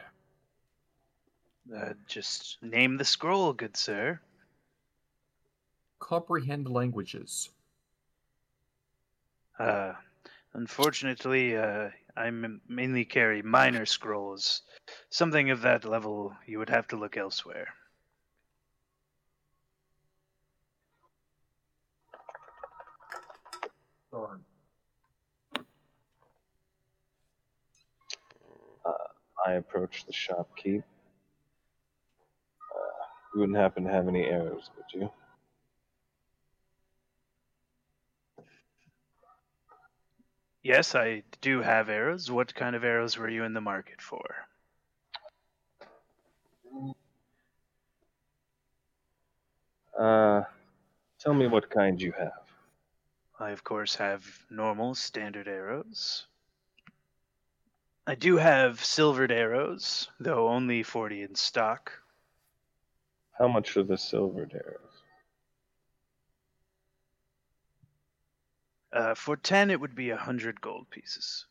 Uh, 1.75 1.93
just 2.07 2.57
name 2.61 2.95
the 2.95 3.03
scroll, 3.03 3.51
good 3.51 3.75
sir. 3.75 4.21
Comprehend 5.99 6.69
languages. 6.69 7.49
Uh, 9.59 9.93
unfortunately, 10.53 11.57
uh, 11.57 11.89
I 12.15 12.29
mainly 12.29 13.05
carry 13.05 13.41
minor 13.41 13.85
scrolls. 13.85 14.61
Something 15.09 15.49
of 15.49 15.61
that 15.61 15.83
level, 15.85 16.35
you 16.45 16.59
would 16.59 16.69
have 16.69 16.87
to 16.89 16.97
look 16.97 17.17
elsewhere. 17.17 17.67
Uh, 28.85 28.91
I 29.45 29.53
approach 29.53 30.05
the 30.05 30.13
shopkeep. 30.13 30.83
Uh, 32.75 33.03
you 33.33 33.39
wouldn't 33.39 33.57
happen 33.57 33.85
to 33.85 33.91
have 33.91 34.07
any 34.07 34.25
arrows, 34.25 34.69
would 34.77 35.01
you? 35.01 35.09
Yes, 40.63 40.95
I 40.95 41.23
do 41.41 41.61
have 41.61 41.89
arrows. 41.89 42.31
What 42.31 42.55
kind 42.55 42.73
of 42.73 42.85
arrows 42.85 43.17
were 43.17 43.29
you 43.29 43.43
in 43.43 43.53
the 43.53 43.59
market 43.59 44.01
for? 44.01 44.47
Uh, 49.99 50.43
tell 51.19 51.33
me 51.33 51.47
what 51.47 51.69
kind 51.69 52.01
you 52.01 52.13
have. 52.17 52.31
I, 53.39 53.51
of 53.51 53.65
course, 53.65 53.95
have 53.95 54.25
normal 54.49 54.95
standard 54.95 55.49
arrows. 55.49 56.27
I 58.07 58.15
do 58.15 58.37
have 58.37 58.83
silvered 58.83 59.33
arrows, 59.33 60.09
though 60.19 60.47
only 60.47 60.81
40 60.81 61.23
in 61.23 61.35
stock. 61.35 61.91
How 63.37 63.49
much 63.49 63.75
are 63.75 63.83
the 63.83 63.97
silvered 63.97 64.53
arrows? 64.53 64.92
Uh, 68.93 69.15
for 69.15 69.35
10, 69.35 69.71
it 69.71 69.81
would 69.81 69.95
be 69.95 70.11
a 70.11 70.15
100 70.15 70.61
gold 70.61 70.87
pieces. 70.91 71.47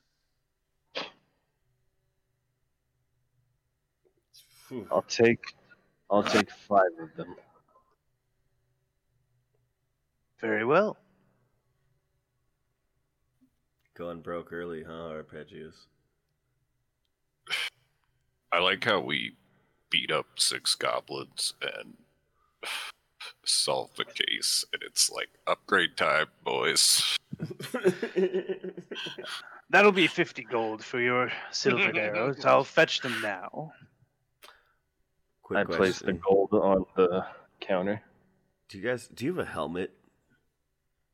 I'll 4.90 5.02
take, 5.02 5.44
I'll 6.08 6.22
take 6.22 6.50
five 6.50 6.92
of 7.00 7.14
them. 7.16 7.34
Very 10.40 10.64
well. 10.64 10.96
Going 13.94 14.20
broke 14.20 14.52
early, 14.52 14.84
huh, 14.84 15.12
Arpeggios? 15.12 15.75
I 18.52 18.61
like 18.61 18.84
how 18.84 19.00
we 19.00 19.37
beat 19.90 20.11
up 20.11 20.26
six 20.37 20.75
goblins 20.75 21.54
and 21.61 21.96
solve 23.45 23.95
the 23.97 24.05
case, 24.05 24.64
and 24.73 24.83
it's 24.83 25.11
like 25.11 25.29
upgrade 25.47 25.97
time, 25.97 26.26
boys. 26.45 27.19
That'll 29.71 29.93
be 29.93 30.07
50 30.07 30.45
gold 30.45 30.85
for 30.85 31.00
your 31.00 31.33
silvered 31.50 31.97
arrows. 31.99 32.45
I'll 32.45 32.64
fetch 32.64 33.00
them 33.00 33.19
now. 33.23 33.73
Quick 35.43 35.59
I 35.59 35.64
place 35.64 36.00
the 36.00 36.12
gold 36.12 36.50
on 36.52 36.85
the 36.97 37.25
counter. 37.61 38.02
Do 38.69 38.79
you 38.79 38.85
guys 38.85 39.09
do 39.09 39.25
you 39.25 39.35
have 39.35 39.47
a 39.47 39.50
helmet? 39.50 39.91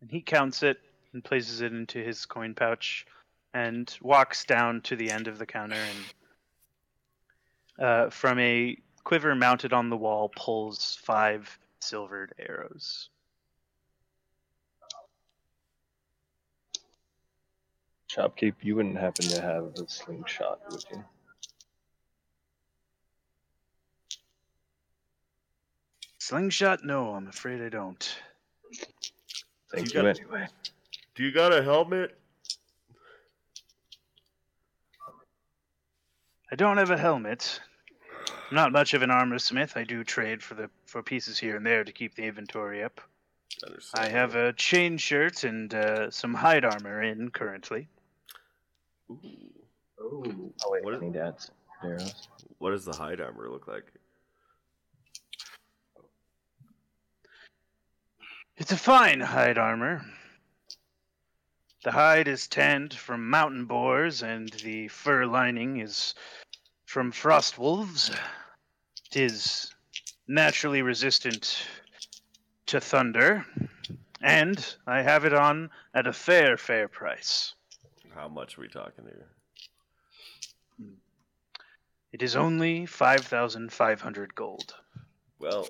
And 0.01 0.11
he 0.11 0.21
counts 0.21 0.63
it 0.63 0.79
and 1.13 1.25
places 1.25 1.61
it 1.61 1.73
into 1.73 1.99
his 1.99 2.27
coin 2.27 2.55
pouch 2.55 3.07
and 3.55 3.97
walks 4.03 4.45
down 4.45 4.81
to 4.83 4.97
the 4.97 5.11
end 5.11 5.27
of 5.27 5.39
the 5.39 5.47
counter 5.47 5.77
and 5.77 7.85
uh, 7.85 8.11
from 8.11 8.39
a 8.39 8.77
quiver 9.05 9.35
mounted 9.35 9.73
on 9.73 9.89
the 9.89 9.97
wall 9.97 10.31
pulls 10.37 10.99
five 11.03 11.59
silvered 11.81 12.33
arrows. 12.39 13.09
Shopkeep, 18.11 18.55
you 18.63 18.75
wouldn't 18.75 18.97
happen 18.97 19.27
to 19.29 19.41
have 19.41 19.65
a 19.65 19.89
slingshot, 19.89 20.61
would 20.71 20.85
you? 20.91 21.05
Slingshot? 26.19 26.85
No, 26.85 27.15
I'm 27.15 27.29
afraid 27.29 27.63
I 27.63 27.69
don't. 27.69 28.19
Thank 29.73 29.93
You 29.95 30.01
you, 30.01 30.07
got- 30.07 30.21
anyway. 30.21 30.49
Do 31.15 31.25
you 31.25 31.33
got 31.33 31.53
a 31.53 31.63
helmet? 31.63 32.17
I 36.51 36.57
don't 36.57 36.79
have 36.79 36.91
a 36.91 36.97
helmet. 36.97 37.61
I'm 38.51 38.55
not 38.55 38.73
much 38.73 38.95
of 38.95 39.03
an 39.03 39.11
armor 39.11 39.39
smith. 39.39 39.77
I 39.77 39.85
do 39.85 40.03
trade 40.05 40.43
for 40.43 40.55
the 40.55 40.71
for 40.89 41.03
pieces 41.03 41.39
here 41.39 41.55
and 41.57 41.67
there 41.67 41.85
to 41.85 41.93
keep 41.93 42.15
the 42.15 42.23
inventory 42.25 42.83
up. 42.83 43.01
I 43.95 44.09
have 44.09 44.35
a 44.37 44.53
chain 44.55 44.97
shirt 44.97 45.45
and 45.45 45.73
uh, 45.75 46.11
some 46.11 46.33
hide 46.33 46.65
armor 46.65 47.03
in 47.03 47.31
currently. 47.31 47.89
Ooh. 49.11 49.19
Oh, 50.01 50.25
Oh 50.65 50.71
wait, 50.71 50.85
What 50.85 50.95
I 50.95 50.97
is- 50.97 51.03
need 51.03 51.13
to 51.15 51.21
add 51.27 51.41
some 51.41 51.55
arrows. 51.85 52.29
What 52.59 52.71
does 52.71 52.85
the 52.85 52.97
hide 52.97 53.21
armor 53.21 53.49
look 53.51 53.69
like? 53.69 53.85
It's 58.57 58.73
a 58.73 58.77
fine 58.77 59.21
hide 59.21 59.59
armor. 59.59 60.05
The 61.85 61.93
hide 61.93 62.27
is 62.27 62.49
tanned 62.49 62.93
from 62.95 63.31
mountain 63.31 63.67
boars, 63.67 64.23
and 64.23 64.49
the 64.65 64.89
fur 64.89 65.27
lining 65.27 65.81
is 65.81 66.15
from 66.87 67.13
frost 67.13 67.57
wolves. 67.59 68.11
It 69.11 69.17
is 69.17 69.73
naturally 70.29 70.83
resistant 70.83 71.67
to 72.67 72.81
thunder, 72.81 73.45
and 74.21 74.77
I 74.87 75.03
have 75.03 75.25
it 75.25 75.33
on 75.33 75.71
at 75.95 76.07
a 76.07 76.13
fair, 76.13 76.57
fair 76.57 76.87
price. 76.87 77.55
How 78.15 78.29
much 78.29 78.59
are 78.59 78.61
we 78.61 78.69
talking 78.69 79.05
here? 79.05 79.27
It 82.13 82.23
is 82.23 82.37
only 82.37 82.87
5,500 82.87 84.35
gold. 84.35 84.75
Well, 85.39 85.69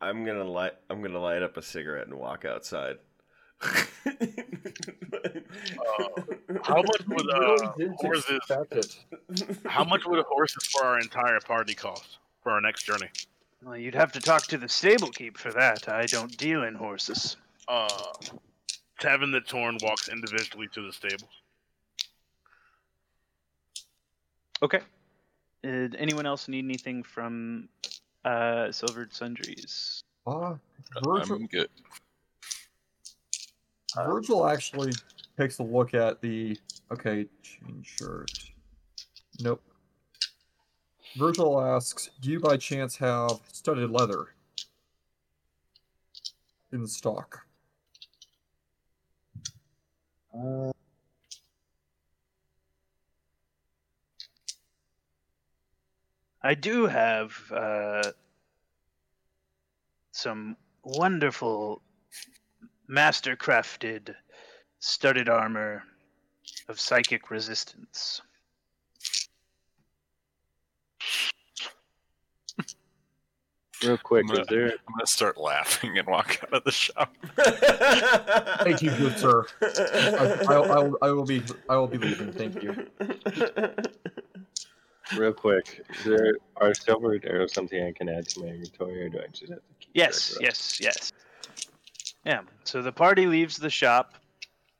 I'm 0.00 0.24
gonna 0.24 0.44
light. 0.44 0.74
I'm 0.90 1.02
gonna 1.02 1.18
light 1.18 1.42
up 1.42 1.56
a 1.56 1.62
cigarette 1.62 2.06
and 2.06 2.18
walk 2.18 2.44
outside. 2.44 2.96
How 6.62 6.82
much 6.82 7.06
would 7.08 7.30
I 7.32 7.38
really 7.38 7.88
uh, 7.88 7.92
horses? 7.96 8.40
How 9.64 9.84
much 9.84 10.06
would 10.06 10.24
horses 10.26 10.66
for 10.66 10.84
our 10.84 10.98
entire 10.98 11.40
party 11.40 11.74
cost 11.74 12.18
for 12.42 12.52
our 12.52 12.60
next 12.60 12.84
journey? 12.84 13.08
Well, 13.64 13.76
you'd 13.76 13.94
have 13.94 14.12
to 14.12 14.20
talk 14.20 14.46
to 14.48 14.58
the 14.58 14.68
stable 14.68 15.08
keep 15.08 15.38
for 15.38 15.52
that. 15.52 15.88
I 15.88 16.06
don't 16.06 16.36
deal 16.36 16.64
in 16.64 16.74
horses. 16.74 17.36
Uh, 17.68 17.88
Tevin 19.00 19.32
the 19.32 19.40
Torn 19.40 19.78
walks 19.82 20.08
individually 20.08 20.68
to 20.74 20.86
the 20.86 20.92
stable. 20.92 21.28
Okay. 24.62 24.80
Did 25.62 25.96
anyone 25.96 26.26
else 26.26 26.48
need 26.48 26.64
anything 26.64 27.02
from 27.02 27.68
uh, 28.24 28.70
Silvered 28.70 29.12
Sundries? 29.12 30.02
Uh, 30.26 30.54
Virgil, 31.02 31.36
I'm 31.36 31.46
good. 31.46 31.68
Virgil 34.04 34.46
actually 34.46 34.92
takes 35.38 35.58
a 35.58 35.62
look 35.62 35.94
at 35.94 36.20
the. 36.20 36.58
Okay, 36.92 37.26
chain 37.42 37.82
shirt. 37.82 38.30
Nope. 39.40 39.62
Virgil 41.16 41.60
asks, 41.60 42.10
"Do 42.20 42.30
you 42.30 42.40
by 42.40 42.56
chance 42.58 42.96
have 42.96 43.40
studded 43.50 43.90
leather 43.90 44.34
in 46.72 46.86
stock?" 46.86 47.46
Uh, 50.34 50.72
I 56.42 56.54
do 56.54 56.86
have 56.86 57.32
uh, 57.50 58.12
some 60.12 60.56
wonderful 60.84 61.82
master 62.88 63.36
crafted 63.36 64.14
studded 64.78 65.28
armor 65.28 65.82
of 66.68 66.78
psychic 66.78 67.30
resistance. 67.30 68.20
real 73.84 73.98
quick, 73.98 74.22
I'm 74.22 74.28
gonna, 74.28 74.40
is 74.40 74.46
there 74.48 74.66
I'm 74.66 74.94
gonna 74.94 75.06
start 75.06 75.38
laughing 75.38 75.98
and 75.98 76.06
walk 76.08 76.38
out 76.42 76.52
of 76.52 76.64
the 76.64 76.72
shop. 76.72 77.14
Thank 78.64 78.82
you, 78.82 78.90
good 78.90 79.18
sir. 79.18 79.44
I, 79.62 80.44
I, 80.48 80.54
I, 80.54 80.78
will, 80.78 80.98
I 81.02 81.10
will 81.10 81.24
be. 81.24 81.42
I 81.68 81.76
will 81.76 81.86
be 81.86 81.98
leaving. 81.98 82.32
Thank 82.32 82.62
you. 82.62 82.74
real 85.16 85.32
quick? 85.32 85.84
Is 85.98 86.04
there 86.04 86.34
are 86.56 86.74
silvered 86.74 87.24
arrows 87.24 87.52
something 87.52 87.82
I 87.82 87.92
can 87.92 88.08
add 88.08 88.28
to 88.30 88.40
my 88.40 88.48
inventory, 88.48 89.06
or 89.06 89.08
do 89.08 89.18
I 89.18 89.26
just 89.28 89.50
have 89.50 89.58
to 89.58 89.74
keep 89.78 89.90
Yes, 89.94 90.36
yes, 90.40 90.80
yes. 90.80 91.12
Yeah. 92.26 92.40
So 92.64 92.82
the 92.82 92.90
party 92.90 93.26
leaves 93.26 93.56
the 93.56 93.70
shop, 93.70 94.14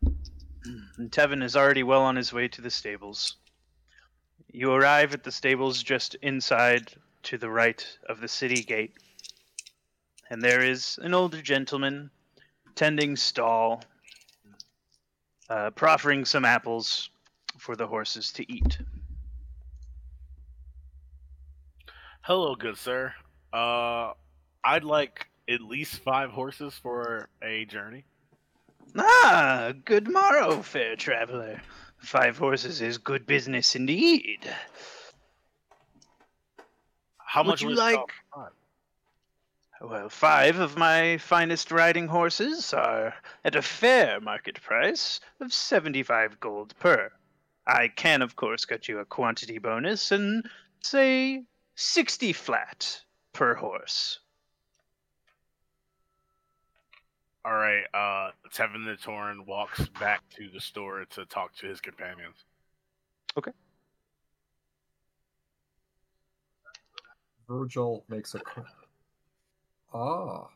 and 0.02 1.12
Tevin 1.12 1.44
is 1.44 1.54
already 1.54 1.84
well 1.84 2.02
on 2.02 2.16
his 2.16 2.32
way 2.32 2.48
to 2.48 2.60
the 2.60 2.70
stables. 2.70 3.36
You 4.50 4.72
arrive 4.72 5.14
at 5.14 5.22
the 5.22 5.30
stables 5.30 5.80
just 5.80 6.16
inside 6.22 6.92
to 7.22 7.38
the 7.38 7.48
right 7.48 7.86
of 8.08 8.20
the 8.20 8.26
city 8.26 8.64
gate, 8.64 8.94
and 10.28 10.42
there 10.42 10.60
is 10.60 10.98
an 11.02 11.14
older 11.14 11.40
gentleman 11.40 12.10
tending 12.74 13.14
stall, 13.14 13.84
uh, 15.48 15.70
proffering 15.70 16.24
some 16.24 16.44
apples 16.44 17.10
for 17.58 17.76
the 17.76 17.86
horses 17.86 18.32
to 18.32 18.52
eat. 18.52 18.78
Hello, 22.22 22.56
good 22.56 22.76
sir. 22.76 23.14
Uh, 23.52 24.14
I'd 24.64 24.82
like 24.82 25.28
at 25.48 25.60
least 25.60 26.00
five 26.00 26.30
horses 26.30 26.74
for 26.74 27.28
a 27.42 27.64
journey. 27.66 28.04
Ah, 28.96 29.72
good 29.84 30.08
morrow, 30.08 30.62
fair 30.62 30.96
traveler. 30.96 31.60
five 31.98 32.38
horses 32.38 32.80
is 32.80 32.98
good 32.98 33.26
business 33.26 33.74
indeed. 33.74 34.48
How 37.18 37.42
Would 37.42 37.48
much 37.48 37.62
you 37.62 37.74
like? 37.74 37.98
Well, 39.80 40.08
five 40.08 40.58
of 40.58 40.78
my 40.78 41.18
finest 41.18 41.70
riding 41.70 42.08
horses 42.08 42.72
are 42.72 43.14
at 43.44 43.54
a 43.54 43.60
fair 43.60 44.20
market 44.20 44.60
price 44.62 45.20
of 45.38 45.52
75 45.52 46.40
gold 46.40 46.74
per. 46.78 47.12
I 47.66 47.88
can, 47.88 48.22
of 48.22 48.36
course, 48.36 48.64
get 48.64 48.88
you 48.88 49.00
a 49.00 49.04
quantity 49.04 49.58
bonus 49.58 50.12
and 50.12 50.48
say 50.82 51.44
60 51.74 52.32
flat 52.32 53.02
per 53.34 53.54
horse. 53.54 54.20
All 57.46 57.54
right. 57.54 57.84
Uh, 57.94 58.32
Tevin 58.52 58.84
the 58.84 58.96
Torn 58.96 59.46
walks 59.46 59.86
back 60.00 60.22
to 60.36 60.48
the 60.52 60.58
store 60.60 61.04
to 61.10 61.24
talk 61.26 61.54
to 61.58 61.68
his 61.68 61.80
companions. 61.80 62.44
Okay. 63.38 63.52
Virgil 67.48 68.04
makes 68.08 68.34
a. 68.34 68.40
co- 68.40 68.64
Ah. 69.94 70.48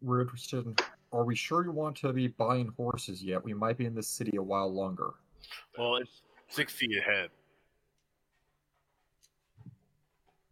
We're 0.00 0.22
interested 0.22 0.66
in. 0.66 0.74
Are 1.12 1.24
we 1.24 1.36
sure 1.36 1.62
you 1.62 1.70
want 1.70 1.96
to 1.98 2.12
be 2.12 2.26
buying 2.26 2.72
horses 2.76 3.22
yet? 3.22 3.44
We 3.44 3.54
might 3.54 3.78
be 3.78 3.84
in 3.86 3.94
this 3.94 4.08
city 4.08 4.36
a 4.36 4.42
while 4.42 4.72
longer. 4.74 5.12
Well, 5.78 5.96
it's 5.96 6.22
sixty 6.48 6.98
ahead. 6.98 7.30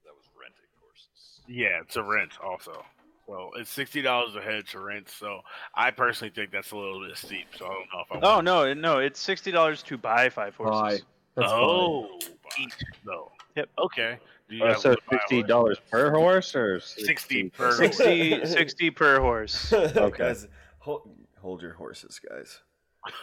That 0.05 0.15
was 0.15 0.27
renting 0.41 0.71
horses. 0.81 1.41
Yeah, 1.49 1.81
it's 1.83 1.97
a 1.97 2.03
rent 2.05 2.31
also. 2.45 2.85
So 3.31 3.51
it's 3.55 3.71
sixty 3.71 4.03
dollars 4.03 4.35
a 4.35 4.41
head 4.41 4.67
to 4.69 4.81
rent. 4.81 5.09
So 5.09 5.41
I 5.75 5.93
personally 5.93 6.33
think 6.35 6.51
that's 6.51 6.73
a 6.73 6.77
little 6.77 7.07
bit 7.07 7.17
steep. 7.17 7.47
So 7.57 7.67
I 7.67 7.69
don't 7.69 7.79
know 7.93 8.01
if 8.01 8.13
I. 8.13 8.27
Oh 8.27 8.35
want- 8.35 8.45
no, 8.45 8.75
no, 8.75 8.99
it's 8.99 9.21
sixty 9.21 9.53
dollars 9.53 9.85
to 9.85 9.97
buy 9.97 10.29
five 10.29 10.57
horses. 10.57 10.81
Buy. 10.81 11.07
That's 11.37 11.53
oh, 11.53 12.09
fine. 12.09 12.31
oh, 12.35 12.63
each 12.63 12.75
though. 13.05 13.31
Yep. 13.55 13.69
Okay. 13.79 14.19
Do 14.49 14.57
you 14.57 14.65
uh, 14.65 14.69
have 14.69 14.79
so 14.79 14.89
one 14.91 14.97
to 14.97 15.03
buy 15.09 15.17
a 15.17 15.21
sixty 15.21 15.37
horse? 15.37 15.49
dollars 15.49 15.81
per 15.91 16.11
horse 16.11 16.57
or 16.57 16.81
60 16.81 17.51
per 17.51 17.67
horse. 17.67 17.77
60, 17.77 18.47
60 18.47 18.91
per 18.91 19.21
horse. 19.21 19.73
Okay. 19.73 20.19
guys, 20.19 20.49
hold, 20.79 21.09
hold 21.41 21.63
your 21.63 21.75
horses, 21.75 22.21
guys. 22.29 22.59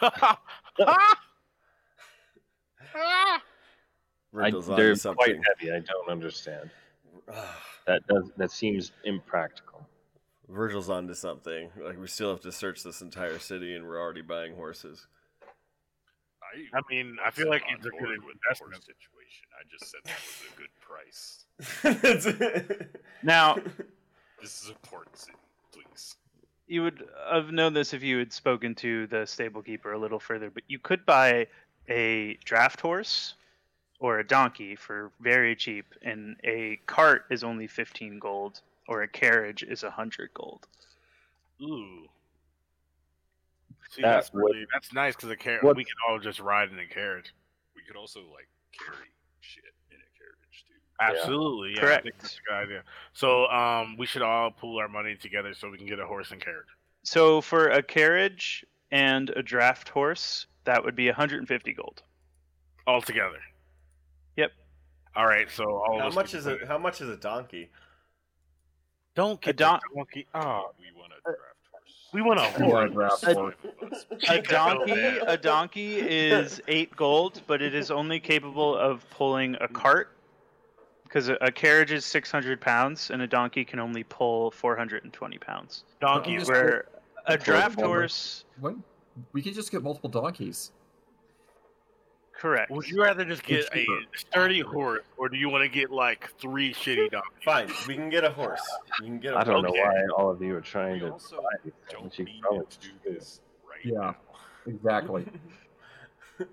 I, 0.00 0.36
they're 4.32 4.90
onto 4.90 5.14
quite 5.14 5.38
heavy. 5.46 5.70
I 5.72 5.80
don't 5.80 6.08
understand. 6.08 6.70
That 7.86 8.06
does 8.06 8.30
that 8.36 8.50
seems 8.50 8.92
impractical. 9.04 9.77
Virgil's 10.48 10.88
onto 10.88 11.12
something. 11.14 11.70
Like 11.82 11.98
we 12.00 12.06
still 12.06 12.30
have 12.30 12.40
to 12.42 12.52
search 12.52 12.82
this 12.82 13.00
entire 13.02 13.38
city, 13.38 13.74
and 13.76 13.86
we're 13.86 14.00
already 14.00 14.22
buying 14.22 14.54
horses. 14.54 15.06
I, 16.42 16.68
I 16.78 16.80
mean, 16.90 17.16
I 17.24 17.30
feel 17.30 17.48
like 17.50 17.62
wasn't 17.62 17.78
it's 17.78 17.86
a 17.86 17.90
good 17.90 18.24
with 18.24 18.36
the 18.36 18.54
horse 18.56 18.60
investment. 18.64 18.84
situation. 18.84 19.46
I 19.52 19.62
just 19.70 19.90
said 19.90 20.00
that 20.04 20.20
was 20.24 20.42
a 20.48 20.52
good 20.56 20.72
price. 20.80 21.44
Now, 23.22 23.58
This 24.40 24.62
is 24.62 24.70
a 24.70 24.74
port 24.86 25.14
city, 25.18 25.36
please. 25.72 26.16
you 26.68 26.82
would 26.82 27.04
have 27.30 27.50
known 27.50 27.72
this 27.74 27.92
if 27.92 28.02
you 28.02 28.18
had 28.18 28.32
spoken 28.32 28.74
to 28.76 29.06
the 29.08 29.26
stable 29.26 29.62
keeper 29.62 29.92
a 29.92 29.98
little 29.98 30.20
further, 30.20 30.48
but 30.50 30.62
you 30.68 30.78
could 30.78 31.04
buy 31.04 31.46
a 31.88 32.38
draft 32.44 32.80
horse 32.80 33.34
or 34.00 34.20
a 34.20 34.26
donkey 34.26 34.76
for 34.76 35.10
very 35.20 35.56
cheap, 35.56 35.92
and 36.02 36.36
a 36.44 36.76
cart 36.86 37.24
is 37.30 37.42
only 37.42 37.66
15 37.66 38.18
gold, 38.20 38.60
or 38.88 39.02
a 39.02 39.08
carriage 39.08 39.62
is 39.62 39.82
a 39.84 39.86
100 39.86 40.30
gold. 40.34 40.66
Ooh. 41.62 42.08
See, 43.90 44.02
That 44.02 44.12
that's 44.14 44.32
would- 44.32 44.40
really 44.40 44.66
that's 44.72 44.92
nice 44.92 45.14
because 45.14 45.30
a 45.30 45.36
carriage 45.36 45.62
What- 45.62 45.76
we 45.76 45.84
can 45.84 45.94
all 46.08 46.18
just 46.18 46.40
ride 46.40 46.70
in 46.70 46.78
a 46.78 46.86
carriage. 46.86 47.32
We 47.76 47.82
could 47.82 47.96
also 47.96 48.20
like 48.32 48.48
carry 48.72 49.08
shit 49.40 49.64
in 49.90 49.96
a 49.98 50.18
carriage 50.18 50.64
too. 50.66 50.74
Absolutely, 51.00 51.70
yeah. 51.72 51.78
I 51.78 51.80
Correct. 51.80 52.02
think 52.04 52.18
that's 52.18 52.38
a 52.38 52.42
good 52.42 52.54
idea. 52.54 52.84
So, 53.12 53.46
um, 53.48 53.96
we 53.96 54.06
should 54.06 54.22
all 54.22 54.50
pool 54.50 54.78
our 54.80 54.88
money 54.88 55.16
together 55.16 55.54
so 55.54 55.70
we 55.70 55.78
can 55.78 55.86
get 55.86 55.98
a 56.00 56.06
horse 56.06 56.30
and 56.32 56.40
carriage. 56.40 56.66
So 57.02 57.40
for 57.40 57.68
a 57.68 57.82
carriage 57.82 58.64
and 58.90 59.30
a 59.30 59.42
draft 59.42 59.88
horse, 59.90 60.46
that 60.64 60.82
would 60.84 60.96
be 60.96 61.08
150 61.08 61.72
gold. 61.72 62.02
altogether. 62.86 63.42
Yep. 64.36 64.52
All 65.14 65.26
right. 65.26 65.50
So 65.50 65.64
all 65.64 65.98
How 66.00 66.08
us 66.08 66.14
much 66.14 66.32
is 66.32 66.44
put 66.44 66.62
it? 66.62 66.68
How 66.68 66.78
much 66.78 67.02
is 67.02 67.08
a 67.10 67.16
donkey? 67.18 67.70
Don't 69.18 69.40
A 69.42 69.46
get 69.48 69.56
don- 69.56 69.80
the 69.90 69.96
donkey. 69.96 70.26
Oh, 70.32 70.70
We 70.78 70.96
want 70.96 71.12
a 71.12 71.16
uh, 71.28 71.32
draft 71.34 71.58
horse. 71.72 71.92
we 72.12 72.22
want 72.22 72.38
a 72.38 72.42
horse. 72.44 72.92
draft 72.92 73.24
horse. 73.24 73.54
Five 73.64 73.82
of 73.82 73.92
us. 73.92 74.04
A 74.28 74.42
donkey, 74.42 75.18
a 75.26 75.36
donkey 75.36 75.96
is 75.96 76.62
eight 76.68 76.94
gold, 76.94 77.42
but 77.48 77.60
it 77.60 77.74
is 77.74 77.90
only 77.90 78.20
capable 78.20 78.76
of 78.76 79.04
pulling 79.10 79.56
a 79.60 79.66
cart 79.66 80.12
because 81.02 81.28
a, 81.28 81.34
a 81.40 81.50
carriage 81.50 81.90
is 81.90 82.06
600 82.06 82.60
pounds 82.60 83.10
and 83.10 83.20
a 83.20 83.26
donkey 83.26 83.64
can 83.64 83.80
only 83.80 84.04
pull 84.04 84.52
420 84.52 85.38
pounds. 85.38 85.82
donkey. 86.00 86.34
Just 86.34 86.42
is- 86.44 86.48
Where 86.50 86.84
a 87.26 87.36
draft 87.36 87.80
horse, 87.80 88.44
When 88.60 88.84
we 89.32 89.42
could 89.42 89.54
just 89.54 89.72
get 89.72 89.82
multiple 89.82 90.10
donkeys. 90.10 90.70
Correct. 92.38 92.70
Would 92.70 92.88
you 92.88 93.02
rather 93.02 93.24
just 93.24 93.42
get 93.44 93.68
a 93.74 93.86
sturdy 94.16 94.60
horse, 94.60 95.02
or 95.16 95.28
do 95.28 95.36
you 95.36 95.48
want 95.50 95.62
to 95.64 95.68
get 95.68 95.90
like 95.90 96.30
three 96.38 96.72
shitty 96.72 97.10
donkeys? 97.10 97.44
Fine, 97.44 97.70
we 97.86 97.94
can 97.94 98.08
get 98.08 98.24
a 98.24 98.30
horse. 98.30 98.60
You 99.00 99.06
can 99.06 99.18
get 99.18 99.34
a 99.34 99.38
I 99.38 99.44
don't 99.44 99.64
Okay. 99.66 99.76
know 99.76 99.82
why 99.84 100.06
all 100.16 100.30
of 100.30 100.40
you 100.40 100.56
are 100.56 100.60
trying 100.60 100.94
We 100.94 101.00
to. 101.00 101.12
also 101.12 101.36
buy 101.42 101.70
don't 101.90 102.12
things. 102.14 102.30
You 102.30 102.66
to 102.70 102.78
do 102.80 102.94
this 103.04 103.40
right 103.68 103.84
Yeah. 103.84 103.98
now. 103.98 104.16
Exactly. 104.66 105.26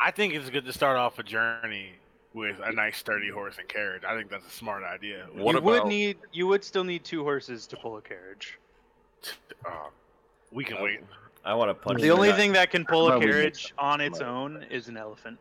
I 0.00 0.10
think 0.10 0.34
it's 0.34 0.50
good 0.50 0.64
to 0.66 0.72
start 0.72 0.96
off 0.96 1.18
a 1.18 1.22
journey 1.22 1.92
with 2.34 2.60
a 2.62 2.70
nice 2.72 2.96
sturdy 2.98 3.30
horse 3.30 3.56
and 3.58 3.66
carriage. 3.68 4.02
I 4.06 4.14
think 4.16 4.30
that's 4.30 4.46
a 4.46 4.50
smart 4.50 4.84
idea. 4.84 5.26
What 5.32 5.54
you 5.56 5.60
would 5.62 5.78
about- 5.78 5.88
need, 5.88 6.18
you 6.32 6.46
would 6.46 6.62
still 6.62 6.84
need 6.84 7.02
two 7.04 7.24
horses 7.24 7.66
to 7.68 7.76
pull 7.76 7.96
a 7.96 8.02
carriage. 8.02 8.58
Uh, 9.66 9.88
we 10.52 10.64
can 10.64 10.76
Um, 10.76 10.82
wait. 10.84 11.00
I 11.48 11.54
want 11.54 11.70
to 11.70 11.74
punch. 11.74 12.02
The 12.02 12.10
only 12.10 12.28
in 12.28 12.36
thing 12.36 12.52
that 12.52 12.70
can 12.70 12.84
pull 12.84 13.06
a 13.06 13.10
Well, 13.12 13.20
we 13.20 13.24
make 13.24 13.34
carriage 13.34 13.72
on 13.78 14.02
its 14.02 14.20
own 14.20 14.66
is 14.70 14.88
an 14.88 14.98
elephant. 14.98 15.38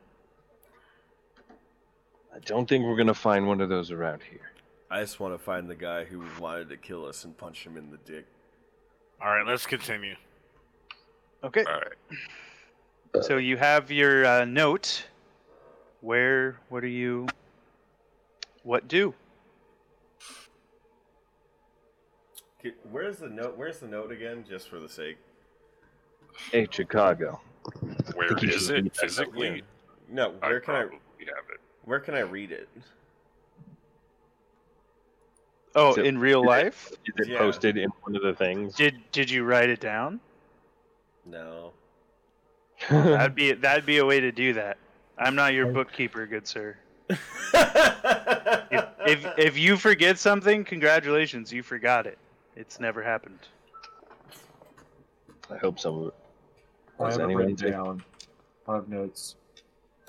I 2.33 2.39
don't 2.45 2.67
think 2.67 2.85
we're 2.85 2.95
gonna 2.95 3.13
find 3.13 3.45
one 3.45 3.59
of 3.59 3.67
those 3.67 3.91
around 3.91 4.21
here. 4.23 4.53
I 4.89 5.01
just 5.01 5.19
want 5.19 5.33
to 5.33 5.37
find 5.37 5.69
the 5.69 5.75
guy 5.75 6.05
who 6.05 6.23
wanted 6.39 6.69
to 6.69 6.77
kill 6.77 7.05
us 7.05 7.25
and 7.25 7.37
punch 7.37 7.65
him 7.65 7.75
in 7.75 7.91
the 7.91 7.97
dick. 7.97 8.25
All 9.21 9.27
right, 9.27 9.45
let's 9.45 9.65
continue. 9.65 10.15
Okay. 11.43 11.65
All 11.65 11.73
right. 11.73 13.25
So 13.25 13.35
you 13.35 13.57
have 13.57 13.91
your 13.91 14.25
uh, 14.25 14.45
note. 14.45 15.03
Where? 15.99 16.61
What 16.69 16.85
are 16.85 16.87
you? 16.87 17.27
What 18.63 18.87
do? 18.87 19.13
Where's 22.89 23.17
the 23.17 23.27
note? 23.27 23.57
Where's 23.57 23.79
the 23.79 23.87
note 23.87 24.13
again? 24.13 24.45
Just 24.47 24.69
for 24.69 24.79
the 24.79 24.87
sake. 24.87 25.17
Hey, 26.51 26.67
Chicago. 26.69 27.39
Where 28.15 28.29
Could 28.29 28.43
you 28.43 28.49
is 28.49 28.69
it 28.69 28.95
physically? 28.95 29.63
No, 30.09 30.31
where 30.39 30.59
can 30.59 30.75
I? 30.75 30.79
have 30.79 30.89
it. 31.51 31.59
Where 31.83 31.99
can 31.99 32.13
I 32.15 32.21
read 32.21 32.51
it? 32.51 32.69
Oh, 35.75 35.93
So- 35.95 36.01
in 36.03 36.17
real 36.17 36.43
life? 36.45 36.91
Is 37.05 37.13
it 37.17 37.27
Yeah. 37.27 37.37
posted 37.39 37.77
in 37.77 37.89
one 38.01 38.15
of 38.15 38.21
the 38.21 38.33
things? 38.33 38.75
Did 38.75 38.99
Did 39.11 39.29
you 39.29 39.43
write 39.43 39.69
it 39.69 39.79
down? 39.79 40.19
No. 41.25 41.73
That'd 42.89 43.35
be 43.35 43.51
that'd 43.53 43.85
be 43.85 43.97
a 43.97 44.05
way 44.05 44.19
to 44.19 44.31
do 44.31 44.53
that. 44.53 44.77
I'm 45.17 45.35
not 45.35 45.53
your 45.53 45.67
bookkeeper, 45.67 46.25
good 46.25 46.47
sir. 46.47 46.77
If 48.69 48.85
if, 49.25 49.25
if 49.37 49.57
you 49.57 49.77
forget 49.77 50.19
something, 50.19 50.63
congratulations, 50.65 51.51
you 51.53 51.63
forgot 51.63 52.05
it. 52.05 52.17
It's 52.57 52.79
never 52.79 53.01
happened. 53.01 53.39
I 55.49 55.57
hope 55.57 55.79
some 55.79 55.95
of 55.97 56.07
it. 56.07 56.13
I 56.99 57.05
Does 57.05 57.13
have 57.13 57.21
it 57.21 57.23
anyone 57.25 57.41
written 57.43 57.55
take- 57.57 57.71
down. 57.71 58.03
I 58.67 58.75
have 58.75 58.87
notes. 58.89 59.35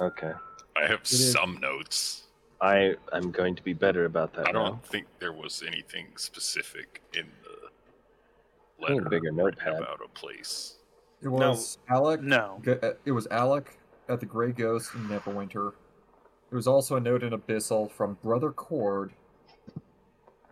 Okay. 0.00 0.32
I 0.76 0.86
have 0.86 1.02
is. 1.04 1.32
some 1.32 1.58
notes. 1.60 2.24
I 2.60 2.94
I'm 3.12 3.30
going 3.30 3.54
to 3.56 3.62
be 3.62 3.72
better 3.72 4.04
about 4.04 4.32
that 4.34 4.48
I 4.48 4.52
don't 4.52 4.84
think 4.84 5.06
there 5.20 5.32
was 5.32 5.62
anything 5.66 6.06
specific 6.16 7.02
in 7.14 7.26
the 7.44 8.86
I 8.86 8.92
need 8.92 8.98
a 9.00 9.02
letter 9.04 9.10
bigger 9.10 9.30
notepad. 9.32 9.74
about 9.74 10.00
a 10.04 10.08
place. 10.08 10.76
It 11.22 11.28
was 11.28 11.78
Alec. 11.88 12.20
No. 12.22 12.60
Uh, 12.66 12.92
It 13.04 13.12
was 13.12 13.26
Alec 13.30 13.78
at 14.08 14.20
the 14.20 14.26
Grey 14.26 14.52
Ghost 14.52 14.94
in 14.94 15.08
Neverwinter. 15.08 15.72
There 16.50 16.56
was 16.56 16.66
also 16.66 16.96
a 16.96 17.00
note 17.00 17.22
in 17.22 17.32
Abyssal 17.32 17.90
from 17.90 18.16
Brother 18.22 18.50
Cord. 18.52 19.12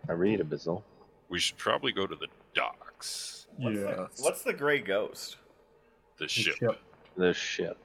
I 0.07 0.11
read 0.13 0.39
Abyssal. 0.39 0.83
We 1.29 1.39
should 1.39 1.57
probably 1.57 1.91
go 1.91 2.05
to 2.05 2.15
the 2.15 2.27
docks. 2.53 3.47
What's, 3.57 3.75
yes. 3.77 4.17
the, 4.17 4.23
what's 4.23 4.41
the 4.43 4.53
gray 4.53 4.79
ghost? 4.79 5.37
The 6.17 6.25
The 6.25 6.27
ship. 6.29 6.55
ship. 6.57 6.79
The 7.15 7.33
ship. 7.33 7.77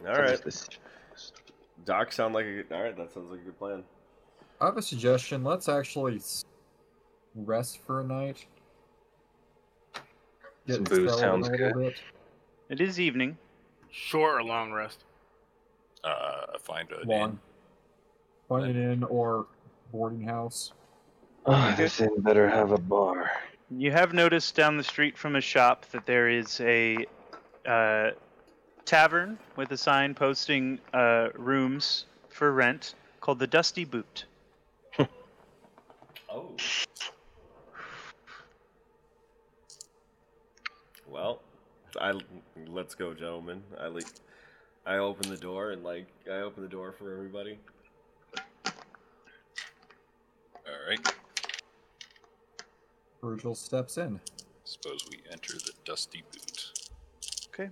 All 0.00 0.06
What 0.12 0.24
is 0.24 0.30
right, 0.30 0.44
this? 0.44 0.68
Doc 1.84 2.12
sound 2.12 2.34
like 2.34 2.46
a 2.46 2.52
good. 2.62 2.72
All 2.72 2.82
right, 2.82 2.96
that 2.96 3.12
sounds 3.12 3.30
like 3.30 3.40
a 3.40 3.44
good 3.44 3.58
plan. 3.58 3.84
I 4.60 4.66
have 4.66 4.76
a 4.76 4.82
suggestion. 4.82 5.44
Let's 5.44 5.68
actually 5.68 6.20
rest 7.34 7.80
for 7.86 8.00
a 8.00 8.04
night. 8.04 8.46
Some 10.68 10.84
Get 10.84 10.90
booze 10.90 11.18
sounds 11.18 11.48
a 11.48 11.52
little 11.52 11.72
good. 11.72 11.94
bit. 11.94 12.00
It 12.70 12.80
is 12.80 12.98
evening. 12.98 13.36
Short 13.90 14.40
or 14.40 14.42
long 14.42 14.72
rest? 14.72 15.04
Uh, 16.02 16.58
find 16.62 16.88
a 16.92 17.06
One. 17.06 17.38
Find 18.48 18.64
an 18.64 18.92
inn 18.92 19.04
or 19.04 19.46
boarding 19.92 20.22
house. 20.22 20.72
Oh, 21.46 21.74
this 21.76 22.00
inn 22.00 22.20
better 22.20 22.48
have 22.48 22.72
a 22.72 22.78
bar. 22.78 23.30
You 23.70 23.90
have 23.92 24.12
noticed 24.12 24.54
down 24.56 24.76
the 24.76 24.84
street 24.84 25.16
from 25.16 25.36
a 25.36 25.40
shop 25.40 25.86
that 25.92 26.06
there 26.06 26.28
is 26.28 26.60
a 26.60 27.06
uh, 27.66 28.10
tavern 28.84 29.38
with 29.56 29.72
a 29.72 29.76
sign 29.76 30.14
posting 30.14 30.78
uh, 30.94 31.28
rooms 31.34 32.06
for 32.28 32.52
rent 32.52 32.94
called 33.20 33.38
the 33.38 33.46
Dusty 33.46 33.84
Boot. 33.84 34.24
Oh. 36.28 36.54
Well, 41.08 41.40
I 41.98 42.12
let's 42.68 42.94
go, 42.94 43.14
gentlemen. 43.14 43.62
I 43.80 43.86
le- 43.86 44.02
I 44.84 44.96
open 44.96 45.30
the 45.30 45.36
door 45.36 45.70
and 45.70 45.82
like 45.82 46.06
I 46.30 46.38
open 46.38 46.62
the 46.62 46.68
door 46.68 46.92
for 46.92 47.12
everybody. 47.12 47.58
All 48.66 48.72
right. 50.88 51.00
Virgil 53.22 53.54
steps 53.54 53.96
in. 53.96 54.20
Suppose 54.64 55.06
we 55.10 55.18
enter 55.30 55.54
the 55.54 55.72
dusty 55.84 56.22
boot. 56.32 56.55
Okay. 57.58 57.70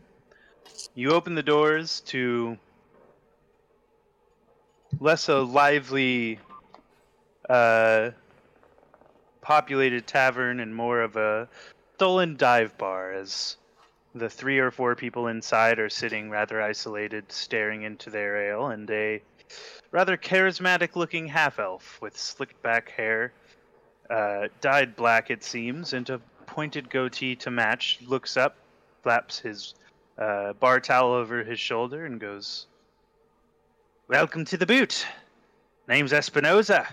You 0.95 1.13
open 1.13 1.35
the 1.35 1.43
doors 1.43 2.01
to 2.07 2.57
less 4.99 5.29
a 5.29 5.41
lively, 5.41 6.39
uh, 7.51 8.11
populated 9.43 10.07
tavern 10.07 10.61
and 10.61 10.75
more 10.75 11.03
of 11.03 11.17
a 11.17 11.49
stolen 11.97 12.37
dive 12.37 12.79
bar 12.79 13.13
as 13.13 13.57
the 14.15 14.31
three 14.31 14.59
or 14.59 14.71
four 14.71 14.95
people 14.95 15.27
inside 15.27 15.79
are 15.79 15.91
sitting 15.91 16.31
rather 16.31 16.63
isolated, 16.63 17.31
staring 17.31 17.83
into 17.83 18.09
their 18.09 18.51
ale, 18.51 18.69
and 18.69 18.91
a 18.91 19.21
rather 19.91 20.17
charismatic 20.17 20.97
looking 20.97 21.27
half 21.27 21.59
elf 21.59 22.01
with 22.01 22.17
slicked 22.17 22.63
back 22.63 22.91
hair, 22.91 23.33
uh, 24.09 24.49
dyed 24.63 24.97
black 24.97 25.31
it 25.31 25.45
seems, 25.45 25.93
and 25.93 26.09
a 26.09 26.19
pointed 26.47 26.89
goatee 26.89 27.37
to 27.37 27.51
match, 27.51 27.99
looks 28.07 28.37
up, 28.39 28.57
flaps 29.05 29.39
his 29.39 29.75
uh, 30.19 30.55
bar 30.55 30.81
towel 30.81 31.13
over 31.13 31.45
his 31.45 31.61
shoulder, 31.61 32.07
and 32.07 32.19
goes, 32.19 32.67
Welcome 34.09 34.45
to 34.47 34.57
the 34.57 34.67
boot. 34.67 35.07
Name's 35.87 36.11
Espinoza. 36.13 36.87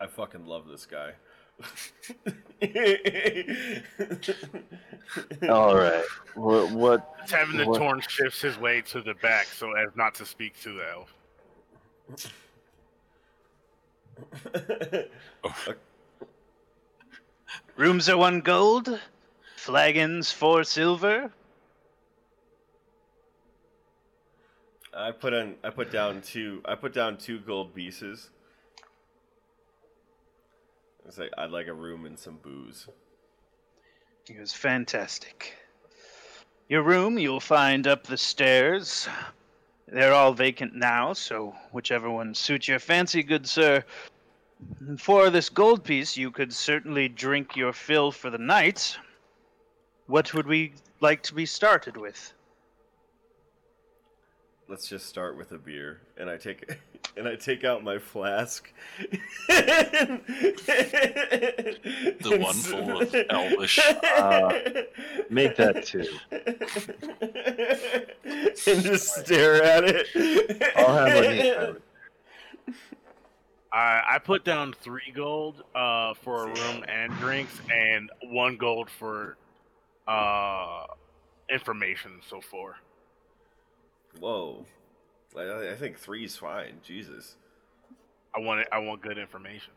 I 0.00 0.06
fucking 0.06 0.46
love 0.46 0.66
this 0.66 0.84
guy. 0.84 1.12
All 5.48 5.76
right. 5.76 6.04
What? 6.34 6.72
What? 6.72 7.26
Tevin 7.28 7.58
the 7.58 7.66
What? 7.66 7.78
Torn 7.78 8.00
shifts 8.00 8.42
his 8.42 8.58
way 8.58 8.80
to 8.82 9.00
the 9.00 9.14
back 9.14 9.46
so 9.46 9.72
as 9.76 9.94
not 9.94 10.16
to 10.16 10.26
speak 10.26 10.60
to 10.62 10.74
the 10.74 10.90
elf. 10.90 11.14
Rooms 17.76 18.08
are 18.08 18.16
one 18.16 18.40
gold, 18.40 19.00
flagons 19.56 20.30
four 20.30 20.64
silver. 20.64 21.32
I 24.96 25.10
put 25.10 25.34
on 25.34 25.56
I 25.64 25.70
put 25.70 25.90
down 25.90 26.22
two 26.22 26.62
I 26.64 26.76
put 26.76 26.94
down 26.94 27.16
two 27.16 27.40
gold 27.40 27.74
pieces. 27.74 28.30
It's 31.06 31.18
like 31.18 31.30
I'd 31.36 31.50
like 31.50 31.66
a 31.66 31.74
room 31.74 32.06
and 32.06 32.18
some 32.18 32.38
booze. 32.42 32.88
He 34.26 34.38
was 34.38 34.52
Fantastic. 34.52 35.54
Your 36.68 36.82
room 36.82 37.18
you'll 37.18 37.40
find 37.40 37.86
up 37.86 38.06
the 38.06 38.16
stairs. 38.16 39.08
They're 39.86 40.14
all 40.14 40.32
vacant 40.32 40.74
now, 40.74 41.12
so 41.12 41.54
whichever 41.72 42.10
one 42.10 42.34
suits 42.34 42.68
your 42.68 42.78
fancy, 42.78 43.22
good 43.22 43.46
sir. 43.46 43.84
And 44.80 45.00
For 45.00 45.30
this 45.30 45.48
gold 45.48 45.84
piece, 45.84 46.16
you 46.16 46.30
could 46.30 46.52
certainly 46.52 47.08
drink 47.08 47.56
your 47.56 47.72
fill 47.72 48.10
for 48.12 48.30
the 48.30 48.38
night. 48.38 48.96
What 50.06 50.34
would 50.34 50.46
we 50.46 50.74
like 51.00 51.22
to 51.24 51.34
be 51.34 51.46
started 51.46 51.96
with? 51.96 52.32
Let's 54.68 54.88
just 54.88 55.06
start 55.06 55.36
with 55.36 55.52
a 55.52 55.58
beer, 55.58 56.00
and 56.16 56.30
I 56.30 56.38
take 56.38 56.78
and 57.16 57.28
I 57.28 57.36
take 57.36 57.64
out 57.64 57.84
my 57.84 57.98
flask. 57.98 58.72
the 59.48 60.20
The 62.20 62.38
one 62.38 62.54
full 62.54 63.02
of 63.02 63.14
Elvish. 63.30 63.78
Uh, 63.78 64.60
make 65.30 65.56
that 65.56 65.84
two. 65.84 66.06
and 68.70 68.82
just 68.82 69.14
stare 69.14 69.62
at 69.62 69.84
it. 69.84 70.06
I'll 70.76 71.06
have 71.06 71.24
like 71.24 71.82
I 73.74 74.02
I 74.08 74.18
put 74.20 74.44
down 74.44 74.72
three 74.72 75.12
gold 75.14 75.64
uh, 75.74 76.14
for 76.22 76.44
a 76.44 76.46
room 76.46 76.84
and 76.88 77.12
drinks, 77.18 77.60
and 77.70 78.08
one 78.22 78.56
gold 78.56 78.88
for 78.88 79.36
uh, 80.06 80.86
information. 81.50 82.12
So 82.30 82.40
far. 82.40 82.76
Whoa, 84.20 84.64
I, 85.36 85.70
I 85.72 85.74
think 85.74 85.98
three's 85.98 86.36
fine. 86.36 86.74
Jesus. 86.84 87.34
I 88.34 88.40
want 88.40 88.60
it. 88.60 88.68
I 88.70 88.78
want 88.78 89.02
good 89.02 89.18
information. 89.18 89.72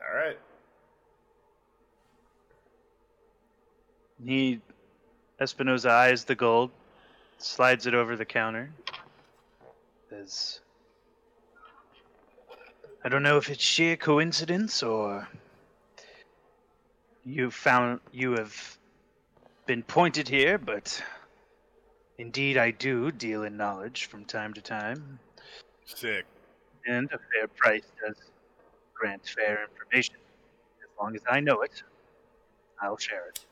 All 0.00 0.16
right. 0.16 0.38
He, 4.24 4.60
Espinoza 5.40 5.90
eyes 5.90 6.24
the 6.24 6.34
gold, 6.34 6.70
slides 7.38 7.86
it 7.86 7.94
over 7.94 8.16
the 8.16 8.24
counter. 8.24 8.70
Says, 10.08 10.60
I 13.04 13.08
don't 13.08 13.24
know 13.24 13.36
if 13.36 13.50
it's 13.50 13.62
sheer 13.62 13.96
coincidence 13.96 14.82
or 14.82 15.26
you 17.24 17.50
found 17.50 18.00
you 18.12 18.32
have 18.32 18.78
been 19.66 19.82
pointed 19.82 20.28
here, 20.28 20.56
but 20.56 21.02
indeed 22.18 22.56
I 22.56 22.70
do 22.70 23.10
deal 23.10 23.42
in 23.42 23.56
knowledge 23.56 24.06
from 24.06 24.24
time 24.24 24.54
to 24.54 24.60
time, 24.60 25.18
Sick. 25.84 26.24
and 26.86 27.10
a 27.12 27.18
fair 27.18 27.48
price 27.56 27.82
does 28.06 28.16
grant 28.94 29.26
fair 29.26 29.66
information. 29.68 30.14
As 30.82 30.88
long 31.00 31.16
as 31.16 31.22
I 31.28 31.40
know 31.40 31.62
it, 31.62 31.82
I'll 32.80 32.96
share 32.96 33.26
it. 33.28 33.44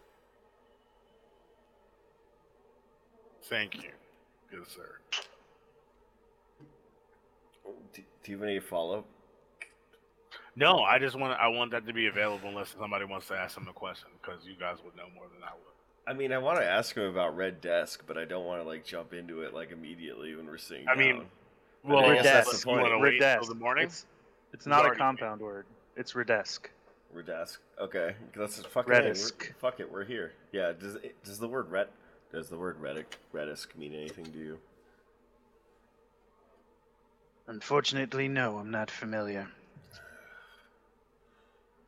Thank 3.44 3.82
you, 3.82 3.90
good 4.48 4.68
sir. 4.68 4.98
Do, 7.92 8.02
do 8.22 8.30
you 8.30 8.38
have 8.38 8.46
any 8.46 8.60
follow? 8.60 9.04
No, 10.56 10.80
I 10.80 10.98
just 10.98 11.18
want 11.18 11.38
I 11.38 11.48
want 11.48 11.70
that 11.70 11.86
to 11.86 11.92
be 11.92 12.06
available 12.06 12.48
unless 12.48 12.74
somebody 12.78 13.04
wants 13.04 13.28
to 13.28 13.34
ask 13.34 13.56
him 13.56 13.68
a 13.68 13.72
question 13.72 14.08
because 14.20 14.44
you 14.44 14.54
guys 14.58 14.78
would 14.84 14.96
know 14.96 15.06
more 15.14 15.26
than 15.32 15.42
I 15.42 15.52
would. 15.52 15.70
I 16.06 16.12
mean, 16.12 16.32
I 16.32 16.38
want 16.38 16.58
to 16.58 16.64
ask 16.64 16.96
him 16.96 17.04
about 17.04 17.36
Red 17.36 17.60
Desk, 17.60 18.02
but 18.06 18.18
I 18.18 18.24
don't 18.24 18.44
want 18.44 18.62
to 18.62 18.66
like 18.66 18.84
jump 18.84 19.12
into 19.12 19.42
it 19.42 19.54
like 19.54 19.70
immediately 19.70 20.34
when 20.34 20.46
we're 20.46 20.58
sitting 20.58 20.88
I 20.88 20.96
mean, 20.96 21.16
down. 21.16 21.26
Well, 21.84 22.04
I 22.04 22.14
guess 22.14 22.24
that's 22.24 22.50
that's 22.50 22.64
the 22.64 22.70
you 22.70 22.76
want 22.78 22.92
to 22.92 22.98
wait 22.98 23.22
until 23.22 23.48
the 23.48 23.54
morning. 23.54 23.84
It's, 23.84 24.06
it's 24.52 24.66
not 24.66 24.86
a 24.86 24.94
compound 24.94 25.40
word. 25.40 25.66
It's 25.96 26.14
redesk. 26.14 26.60
Red 27.12 27.26
Desk. 27.26 27.60
Okay, 27.80 28.14
let's 28.36 28.60
fucking 28.60 28.92
hey, 28.92 29.00
we're- 29.00 29.12
Redisk. 29.12 29.54
fuck 29.60 29.80
it. 29.80 29.90
We're 29.90 30.04
here. 30.04 30.32
Yeah. 30.52 30.72
Does 30.78 30.96
it, 30.96 31.22
does 31.24 31.38
the 31.38 31.48
word 31.48 31.70
red 31.70 31.88
does 32.32 32.48
the 32.48 32.58
word 32.58 32.80
Redick 32.80 33.06
Redisk 33.34 33.76
mean 33.76 33.94
anything 33.94 34.26
to 34.26 34.38
you? 34.38 34.58
Unfortunately, 37.48 38.28
no, 38.28 38.58
I'm 38.58 38.70
not 38.70 38.90
familiar. 38.90 39.48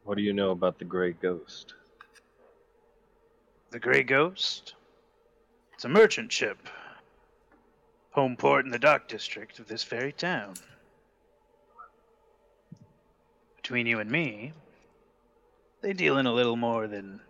What 0.05 0.17
do 0.17 0.23
you 0.23 0.33
know 0.33 0.51
about 0.51 0.79
the 0.79 0.85
Grey 0.85 1.13
Ghost? 1.13 1.75
The 3.71 3.79
Grey 3.79 4.03
Ghost? 4.03 4.75
It's 5.75 5.85
a 5.85 5.89
merchant 5.89 6.33
ship. 6.33 6.69
Home 8.11 8.37
port 8.37 8.65
in 8.65 8.71
the 8.71 8.79
dock 8.79 9.09
district 9.09 9.59
of 9.59 9.69
this 9.69 9.85
very 9.85 10.13
town. 10.13 10.55
Between 13.57 13.87
you 13.87 14.01
and 14.01 14.11
me, 14.11 14.53
they 15.81 15.93
deal 15.93 16.19
in 16.19 16.27
a 16.27 16.33
little 16.33 16.57
more 16.57 16.89
than 16.89 17.21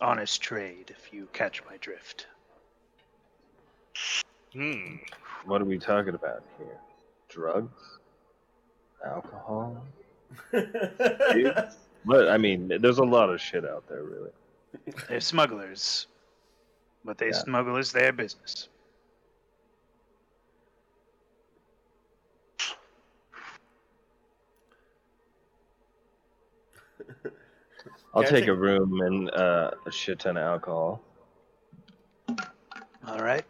honest 0.00 0.42
trade, 0.42 0.90
if 0.96 1.12
you 1.12 1.28
catch 1.32 1.62
my 1.64 1.76
drift. 1.78 2.26
Hmm. 4.52 4.96
What 5.44 5.62
are 5.62 5.64
we 5.64 5.78
talking 5.78 6.14
about 6.14 6.42
here? 6.58 6.78
Drugs? 7.28 7.98
Alcohol? 9.04 9.82
Kids? 10.52 11.76
But 12.04 12.28
I 12.28 12.38
mean, 12.38 12.68
there's 12.80 12.98
a 12.98 13.04
lot 13.04 13.30
of 13.30 13.40
shit 13.40 13.64
out 13.64 13.88
there, 13.88 14.02
really. 14.04 14.30
They're 15.08 15.20
smugglers. 15.20 16.06
but 17.04 17.18
they 17.18 17.26
Yeah. 17.28 17.32
smuggle 17.44 17.76
is 17.76 17.92
their 17.92 18.12
business. 18.12 18.68
I'll 28.14 28.22
Can 28.22 28.32
take 28.32 28.40
take- 28.42 28.48
a 28.48 28.54
room 28.54 29.00
and 29.02 29.30
uh, 29.32 29.70
a 29.86 29.90
shit 29.90 30.20
ton 30.20 30.36
of 30.36 30.42
alcohol. 30.42 31.02
All 33.06 33.18
right. 33.20 33.44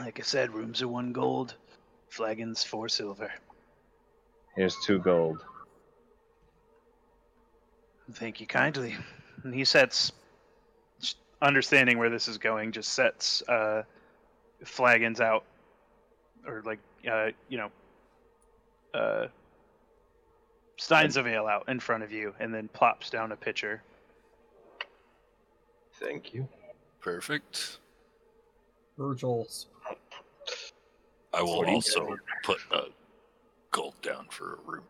Like 0.00 0.18
I 0.18 0.22
said, 0.22 0.52
rooms 0.54 0.80
are 0.82 0.88
one 0.88 1.12
gold, 1.12 1.54
flagons 2.08 2.64
four 2.64 2.88
silver. 2.88 3.30
Here's 4.56 4.76
two 4.84 4.98
gold. 5.00 5.44
Thank 8.12 8.40
you 8.40 8.46
kindly. 8.46 8.96
And 9.44 9.54
he 9.54 9.64
sets, 9.64 10.12
understanding 11.42 11.98
where 11.98 12.10
this 12.10 12.26
is 12.28 12.38
going, 12.38 12.72
just 12.72 12.92
sets 12.92 13.42
uh, 13.48 13.82
flagons 14.64 15.20
out, 15.20 15.44
or 16.46 16.62
like, 16.64 16.80
uh, 17.10 17.28
you 17.48 17.58
know, 17.58 17.70
uh, 18.94 19.26
steins 20.76 21.16
of 21.16 21.26
ale 21.26 21.46
out 21.46 21.68
in 21.68 21.78
front 21.78 22.02
of 22.02 22.10
you, 22.10 22.34
and 22.40 22.52
then 22.52 22.68
plops 22.68 23.10
down 23.10 23.32
a 23.32 23.36
pitcher. 23.36 23.82
Thank 25.94 26.32
you. 26.32 26.48
Perfect. 27.00 27.78
Virgil's. 28.96 29.66
I 31.34 31.42
will 31.42 31.58
What 31.58 31.66
do 31.66 31.72
also 31.74 32.16
put 32.42 32.58
a 32.72 32.84
gold 33.70 33.94
down 34.02 34.26
for 34.30 34.54
a 34.54 34.70
room. 34.70 34.84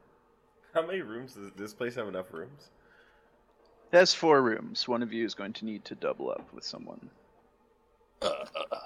How 0.72 0.86
many 0.86 1.00
rooms 1.00 1.34
does 1.34 1.50
this 1.56 1.74
place 1.74 1.94
have 1.96 2.08
enough 2.08 2.32
rooms? 2.32 2.68
It 3.90 3.96
has 3.96 4.12
four 4.12 4.42
rooms. 4.42 4.86
One 4.86 5.02
of 5.02 5.12
you 5.12 5.24
is 5.24 5.34
going 5.34 5.54
to 5.54 5.64
need 5.64 5.84
to 5.86 5.94
double 5.94 6.30
up 6.30 6.46
with 6.52 6.64
someone. 6.64 7.08
Uh, 8.20 8.26
uh, 8.26 8.76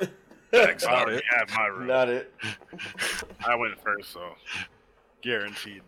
uh. 0.00 0.06
That's 0.50 0.86
I 0.86 0.90
not 0.90 1.12
it. 1.12 1.24
had 1.28 1.50
my 1.56 1.66
room. 1.66 1.86
Not 1.86 2.08
it. 2.08 2.32
I 3.46 3.54
went 3.56 3.78
first, 3.82 4.12
so 4.12 4.34
guaranteed. 5.22 5.82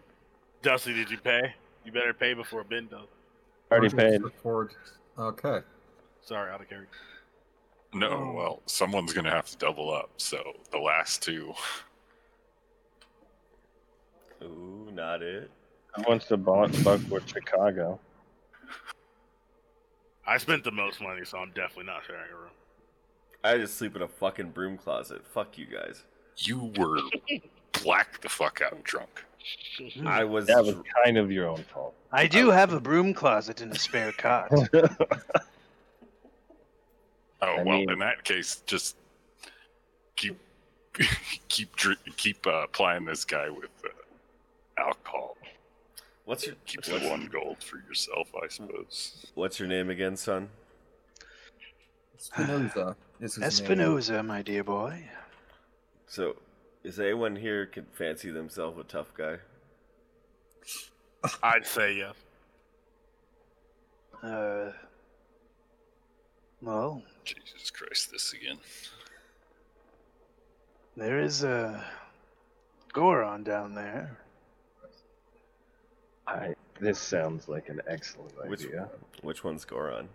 Dusty, 0.63 0.95
did 0.95 1.11
you 1.11 1.19
pay? 1.19 1.55
You 1.85 1.93
better 1.93 2.15
pay 2.15 2.33
before 2.35 2.65
Ben 2.65 2.89
does. 2.89 3.07
Already 3.71 3.95
paid. 3.95 4.23
Record. 4.23 4.73
Okay. 5.19 5.61
Sorry, 6.23 6.51
out 6.51 6.61
of 6.63 6.69
character. 6.69 6.97
No, 7.93 8.33
well, 8.35 8.63
someone's 8.67 9.13
gonna 9.13 9.31
have 9.31 9.47
to 9.47 9.57
double 9.59 9.93
up. 9.93 10.11
So 10.17 10.43
the 10.73 10.79
last 10.79 11.23
two. 11.23 11.53
Ooh, 14.43 14.89
not 14.93 15.23
it. 15.23 15.51
Who 15.97 16.03
wants 16.09 16.27
to 16.27 16.37
buck, 16.37 16.71
buck 16.83 17.01
with 17.11 17.29
Chicago? 17.29 18.01
I 20.27 20.39
spent 20.39 20.65
the 20.65 20.71
most 20.73 21.01
money, 21.01 21.25
so 21.25 21.39
I'm 21.39 21.51
definitely 21.51 21.85
not 21.85 22.03
sharing 22.07 22.31
a 22.33 22.37
room. 22.37 22.51
I 23.45 23.59
just 23.59 23.77
sleep 23.77 23.95
in 23.95 24.03
a 24.03 24.09
fucking 24.09 24.51
broom 24.51 24.79
closet. 24.79 25.27
Fuck 25.27 25.59
you 25.59 25.67
guys. 25.67 26.03
You 26.39 26.73
were 26.79 26.99
black 27.83 28.21
the 28.23 28.29
fuck 28.29 28.61
out 28.65 28.73
and 28.73 28.83
drunk. 28.83 29.25
I 30.07 30.25
was. 30.25 30.47
That 30.47 30.65
was 30.65 30.77
kind 31.05 31.19
of 31.19 31.31
your 31.31 31.47
own 31.49 31.63
fault. 31.73 31.95
I 32.11 32.27
do 32.27 32.51
have 32.51 32.73
a 32.73 32.81
broom 32.81 33.13
closet 33.13 33.61
and 33.61 33.71
a 33.73 33.79
spare 33.79 34.13
cot. 34.13 34.51
Oh 37.43 37.47
I 37.59 37.63
well, 37.63 37.79
mean- 37.79 37.91
in 37.91 37.99
that 37.99 38.25
case, 38.25 38.63
just 38.65 38.97
keep 40.17 40.39
keep 41.49 41.77
dri- 41.77 41.97
keep 42.17 42.47
uh, 42.47 42.63
applying 42.63 43.05
this 43.05 43.27
guy 43.27 43.51
with 43.51 43.69
uh, 43.85 44.81
alcohol. 44.81 45.37
What's 46.25 46.47
your 46.47 46.57
Keep 46.67 46.87
what's, 46.89 47.05
one 47.05 47.29
gold 47.31 47.63
for 47.63 47.77
yourself, 47.87 48.31
I 48.43 48.49
suppose. 48.49 49.27
what's 49.35 49.59
your 49.59 49.69
name 49.69 49.91
again, 49.91 50.17
son? 50.17 50.49
Spinoza 52.17 52.97
is 53.21 53.35
his 53.35 53.61
name. 53.61 53.79
Espinoza, 53.79 54.25
my 54.25 54.41
dear 54.41 54.65
boy. 54.65 55.05
So, 56.07 56.37
is 56.83 56.99
anyone 56.99 57.37
here 57.37 57.67
can 57.67 57.85
fancy 57.93 58.31
themselves 58.31 58.79
a 58.79 58.85
tough 58.85 59.13
guy? 59.15 59.37
I'd 61.43 61.67
say 61.67 61.97
yes. 61.97 62.15
Uh, 64.23 64.73
well, 66.63 67.03
Jesus 67.25 67.71
Christ, 67.71 68.11
this 68.11 68.33
again. 68.33 68.59
there 70.97 71.19
is 71.19 71.45
a 71.45 71.85
Goron 72.95 73.45
down 73.45 73.75
there. 73.75 74.19
I, 76.27 76.55
this 76.81 76.99
sounds 76.99 77.49
like 77.49 77.69
an 77.69 77.81
excellent 77.87 78.33
Which 78.49 78.65
idea. 78.67 78.89
which 79.23 79.45
one's 79.45 79.65
Goron? 79.65 80.09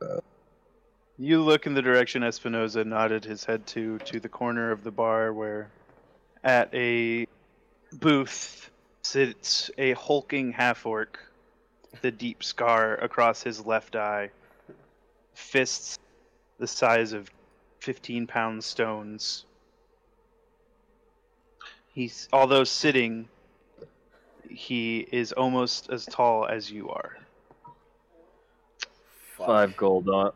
Uh, 0.00 0.20
you 1.18 1.42
look 1.42 1.66
in 1.66 1.74
the 1.74 1.82
direction 1.82 2.22
Espinoza 2.22 2.86
nodded 2.86 3.24
his 3.24 3.44
head 3.44 3.66
to, 3.68 3.98
to 3.98 4.20
the 4.20 4.28
corner 4.28 4.70
of 4.70 4.84
the 4.84 4.90
bar 4.90 5.32
where, 5.32 5.70
at 6.42 6.72
a 6.74 7.26
booth, 7.92 8.70
sits 9.02 9.70
a 9.76 9.92
hulking 9.92 10.52
half 10.52 10.86
orc, 10.86 11.18
the 12.00 12.10
deep 12.10 12.42
scar 12.42 12.94
across 12.94 13.42
his 13.42 13.64
left 13.66 13.96
eye, 13.96 14.30
fists 15.34 15.98
the 16.58 16.66
size 16.66 17.12
of 17.12 17.30
15 17.80 18.26
pound 18.26 18.62
stones. 18.62 19.44
He's, 21.92 22.28
although 22.32 22.64
sitting, 22.64 23.28
he 24.50 25.06
is 25.12 25.32
almost 25.32 25.90
as 25.90 26.04
tall 26.06 26.46
as 26.46 26.70
you 26.70 26.88
are. 26.90 27.16
Fuck. 29.36 29.46
Five 29.46 29.76
gold 29.76 30.08
on, 30.08 30.32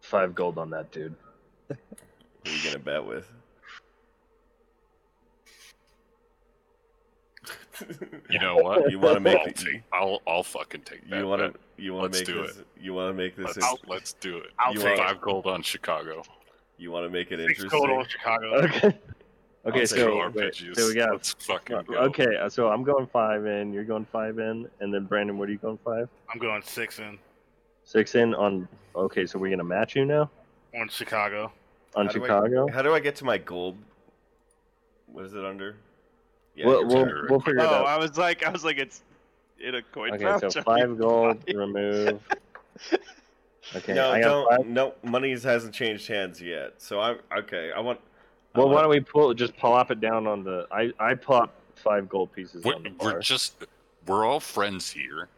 five 0.00 0.34
gold 0.34 0.58
on 0.58 0.70
that 0.70 0.90
dude. 0.92 1.14
Who 1.68 1.74
are 1.74 2.50
you 2.50 2.64
gonna 2.64 2.78
bet 2.78 3.04
with? 3.04 3.28
You 8.30 8.38
know 8.38 8.56
what? 8.56 8.90
You 8.90 8.98
wanna 8.98 9.20
make 9.20 9.36
I'll, 9.38 9.44
the- 9.46 9.52
take, 9.52 9.82
I'll 9.92 10.22
I'll 10.26 10.42
fucking 10.42 10.80
take 10.82 11.08
that. 11.10 11.18
You 11.18 11.26
want 11.26 11.42
to 11.42 11.52
you 11.82 11.92
want 11.92 12.12
Let's 12.14 12.22
to 12.22 12.34
make 12.34 12.42
do 12.42 12.46
this 12.54 12.62
you 12.80 12.94
want 12.94 13.10
to 13.10 13.14
make 13.14 13.36
this 13.36 13.44
Let's, 13.56 13.58
in- 13.58 13.78
let's 13.86 14.12
do 14.14 14.38
it. 14.38 14.46
I'll 14.58 14.72
You 14.72 14.78
take 14.80 14.86
want- 14.96 15.00
it. 15.00 15.02
Five 15.12 15.20
gold 15.20 15.46
on 15.46 15.60
Chicago. 15.62 16.22
you 16.78 16.90
want 16.90 17.04
to 17.04 17.10
make 17.10 17.30
it 17.32 17.38
Six 17.38 17.62
interesting. 17.64 17.68
gold 17.86 17.90
on 17.90 18.06
Chicago. 18.08 18.54
Okay. 18.62 18.98
Okay, 19.66 19.84
so, 19.84 19.96
take 20.30 20.34
wait, 20.34 20.54
so 20.76 20.86
we 20.86 20.94
got 20.94 21.10
Let's 21.12 21.32
fucking 21.40 21.82
go. 21.88 21.94
okay. 21.96 22.36
uh, 22.36 22.48
So 22.48 22.68
I'm 22.68 22.84
going 22.84 23.06
five 23.08 23.46
in. 23.46 23.72
You're 23.72 23.84
going 23.84 24.04
five 24.04 24.38
in, 24.38 24.68
and 24.80 24.94
then 24.94 25.04
Brandon, 25.06 25.38
what 25.38 25.48
are 25.48 25.52
you 25.52 25.58
going 25.58 25.78
five? 25.84 26.08
I'm 26.32 26.38
going 26.38 26.62
six 26.62 26.98
in 27.00 27.18
Six 27.84 28.14
in 28.14 28.34
on. 28.34 28.68
Okay, 28.94 29.26
so 29.26 29.38
we're 29.38 29.50
gonna 29.50 29.64
match 29.64 29.96
you 29.96 30.04
now 30.04 30.30
on 30.78 30.88
Chicago. 30.88 31.52
on 31.94 32.06
How 32.06 32.12
do 32.12 32.18
I- 32.18 32.26
Chicago. 32.26 32.68
How 32.72 32.82
do 32.82 32.94
I 32.94 33.00
get 33.00 33.16
to 33.16 33.24
my 33.24 33.38
gold? 33.38 33.76
What 35.06 35.24
is 35.24 35.34
it 35.34 35.44
under? 35.44 35.76
Yeah, 36.54 36.66
we'll, 36.66 36.86
we'll, 36.86 37.10
we'll 37.28 37.40
figure 37.40 37.60
it 37.60 37.64
Oh, 37.64 37.66
out. 37.74 37.86
I 37.86 37.98
was 37.98 38.16
like, 38.16 38.44
I 38.46 38.50
was 38.50 38.64
like, 38.64 38.78
it's 38.78 39.02
in 39.60 39.74
a 39.74 39.82
coin 39.82 40.14
Okay, 40.14 40.24
pouch. 40.24 40.52
so 40.52 40.62
five 40.62 40.96
gold, 40.98 41.42
fine? 41.46 41.56
remove. 41.56 42.20
Okay, 43.74 43.94
no, 43.94 44.10
I 44.12 44.20
got 44.20 44.28
don't. 44.28 44.56
five. 44.58 44.66
No, 44.68 44.94
money 45.02 45.32
hasn't 45.32 45.74
changed 45.74 46.06
hands 46.06 46.40
yet. 46.40 46.74
So 46.78 47.00
I 47.00 47.16
okay. 47.38 47.72
I 47.74 47.80
want. 47.80 47.98
I 48.56 48.58
Well, 48.58 48.68
why 48.70 48.80
don't 48.82 48.90
we 48.90 49.00
pull 49.00 49.34
just 49.34 49.56
plop 49.56 49.90
it 49.90 50.00
down 50.00 50.26
on 50.26 50.42
the? 50.42 50.66
I 50.70 50.92
I 50.98 51.14
plop 51.14 51.54
five 51.74 52.08
gold 52.08 52.32
pieces 52.32 52.64
We're, 52.64 52.74
on 52.74 52.82
the 52.84 52.92
we're 53.00 53.20
just 53.20 53.64
we're 54.06 54.24
all 54.24 54.40
friends 54.40 54.90
here. 54.90 55.28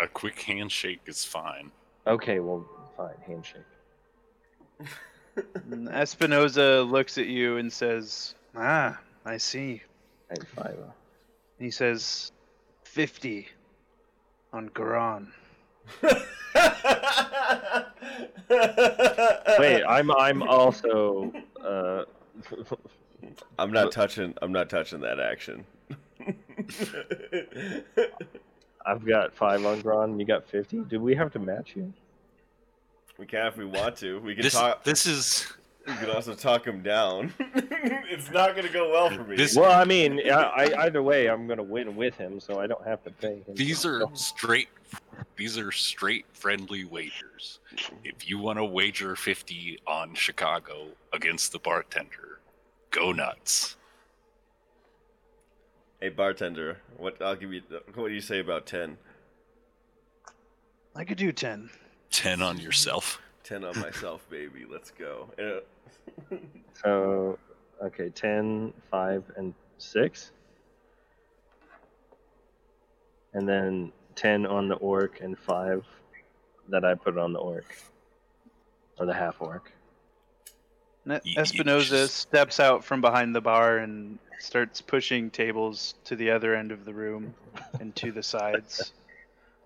A 0.00 0.06
quick 0.06 0.40
handshake 0.40 1.00
is 1.06 1.24
fine. 1.24 1.70
Okay, 2.06 2.40
well, 2.40 2.64
fine. 2.96 3.14
Handshake. 3.26 3.62
And 5.70 5.88
Espinoza 5.88 6.88
looks 6.88 7.18
at 7.18 7.26
you 7.26 7.56
and 7.56 7.72
says, 7.72 8.34
"Ah, 8.54 8.98
I 9.24 9.36
see." 9.38 9.82
And 10.30 10.46
five. 10.48 10.76
uh, 10.78 10.90
He 11.58 11.70
says, 11.70 12.32
50 12.84 13.48
on 14.52 14.66
Goron." 14.74 15.32
Wait, 19.58 19.82
I'm 19.84 20.10
I'm 20.10 20.42
also. 20.42 21.32
Uh, 21.64 22.04
I'm 23.58 23.72
not 23.72 23.92
touching. 23.92 24.34
I'm 24.42 24.52
not 24.52 24.68
touching 24.70 25.00
that 25.00 25.18
action. 25.20 25.64
I've 28.86 29.04
got 29.04 29.34
five 29.34 29.64
on 29.66 29.82
Gron. 29.82 30.18
You 30.18 30.24
got 30.24 30.46
fifty. 30.48 30.78
Do 30.78 31.00
we 31.00 31.14
have 31.14 31.32
to 31.32 31.38
match 31.38 31.72
you? 31.76 31.92
we 33.18 33.26
can 33.26 33.46
if 33.46 33.56
we 33.56 33.64
want 33.64 33.96
to. 33.96 34.20
We 34.20 34.34
can 34.34 34.42
This 34.44 34.52
talk. 34.54 34.84
this 34.84 35.04
is 35.06 35.52
We 35.86 35.94
can 35.94 36.10
also 36.10 36.34
talk 36.34 36.66
him 36.66 36.82
down. 36.82 37.32
it's 37.38 38.30
not 38.30 38.54
gonna 38.54 38.68
go 38.68 38.90
well 38.90 39.10
for 39.10 39.24
me. 39.24 39.36
This- 39.36 39.56
Well, 39.56 39.72
I 39.72 39.84
mean, 39.84 40.20
I, 40.30 40.32
I, 40.74 40.84
either 40.84 41.02
way, 41.02 41.28
I'm 41.28 41.46
gonna 41.46 41.62
win 41.62 41.96
with 41.96 42.14
him, 42.16 42.40
so 42.40 42.60
I 42.60 42.66
don't 42.66 42.86
have 42.86 43.02
to 43.04 43.10
pay 43.10 43.36
him. 43.46 43.54
these 43.54 43.86
are 43.86 44.02
straight 44.14 44.68
these 45.36 45.58
are 45.58 45.72
straight 45.72 46.26
friendly 46.32 46.84
wagers. 46.84 47.60
If 48.04 48.28
you 48.28 48.38
want 48.38 48.58
to 48.58 48.64
wager 48.64 49.14
50 49.16 49.80
on 49.86 50.14
Chicago 50.14 50.86
against 51.12 51.52
the 51.52 51.58
bartender, 51.58 52.40
go 52.90 53.12
nuts. 53.12 53.76
Hey 56.00 56.08
bartender, 56.10 56.78
what 56.96 57.20
I'll 57.20 57.34
give 57.36 57.52
you. 57.52 57.62
What 57.94 58.08
do 58.08 58.14
you 58.14 58.20
say 58.20 58.38
about 58.40 58.66
ten? 58.66 58.96
I 60.94 61.04
could 61.04 61.18
do 61.18 61.32
10. 61.32 61.70
10 62.10 62.42
on 62.42 62.58
yourself. 62.58 63.20
Ten 63.48 63.64
on 63.64 63.78
myself, 63.80 64.24
baby. 64.30 64.66
Let's 64.70 64.90
go. 64.90 65.28
Uh, 65.38 66.36
So, 66.84 67.38
okay, 67.82 68.08
10, 68.10 68.72
5, 68.90 69.24
and 69.36 69.52
6. 69.78 70.30
And 73.34 73.48
then 73.48 73.90
10 74.14 74.46
on 74.46 74.68
the 74.68 74.76
orc 74.76 75.20
and 75.20 75.36
5 75.36 75.84
that 76.68 76.84
I 76.84 76.94
put 76.94 77.18
on 77.18 77.32
the 77.32 77.40
orc. 77.40 77.64
Or 79.00 79.06
the 79.06 79.14
half 79.14 79.40
orc. 79.40 79.72
Ne- 81.04 81.20
You- 81.24 81.32
you 81.36 81.42
Espinoza 81.42 81.88
just- 81.88 82.14
steps 82.16 82.60
out 82.60 82.84
from 82.84 83.00
behind 83.00 83.34
the 83.34 83.40
bar 83.40 83.78
and 83.78 84.18
starts 84.38 84.80
pushing 84.80 85.30
tables 85.30 85.94
to 86.04 86.14
the 86.14 86.30
other 86.30 86.54
end 86.54 86.70
of 86.70 86.84
the 86.84 86.92
room 86.94 87.34
and 87.80 87.94
to 87.96 88.12
the 88.12 88.22
sides. 88.22 88.92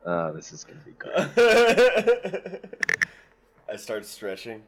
Ah, 0.04 0.32
this 0.32 0.52
is 0.52 0.64
gonna 0.64 0.80
be 0.84 0.90
good. 0.98 2.68
I 3.72 3.76
start 3.76 4.04
stretching. 4.04 4.62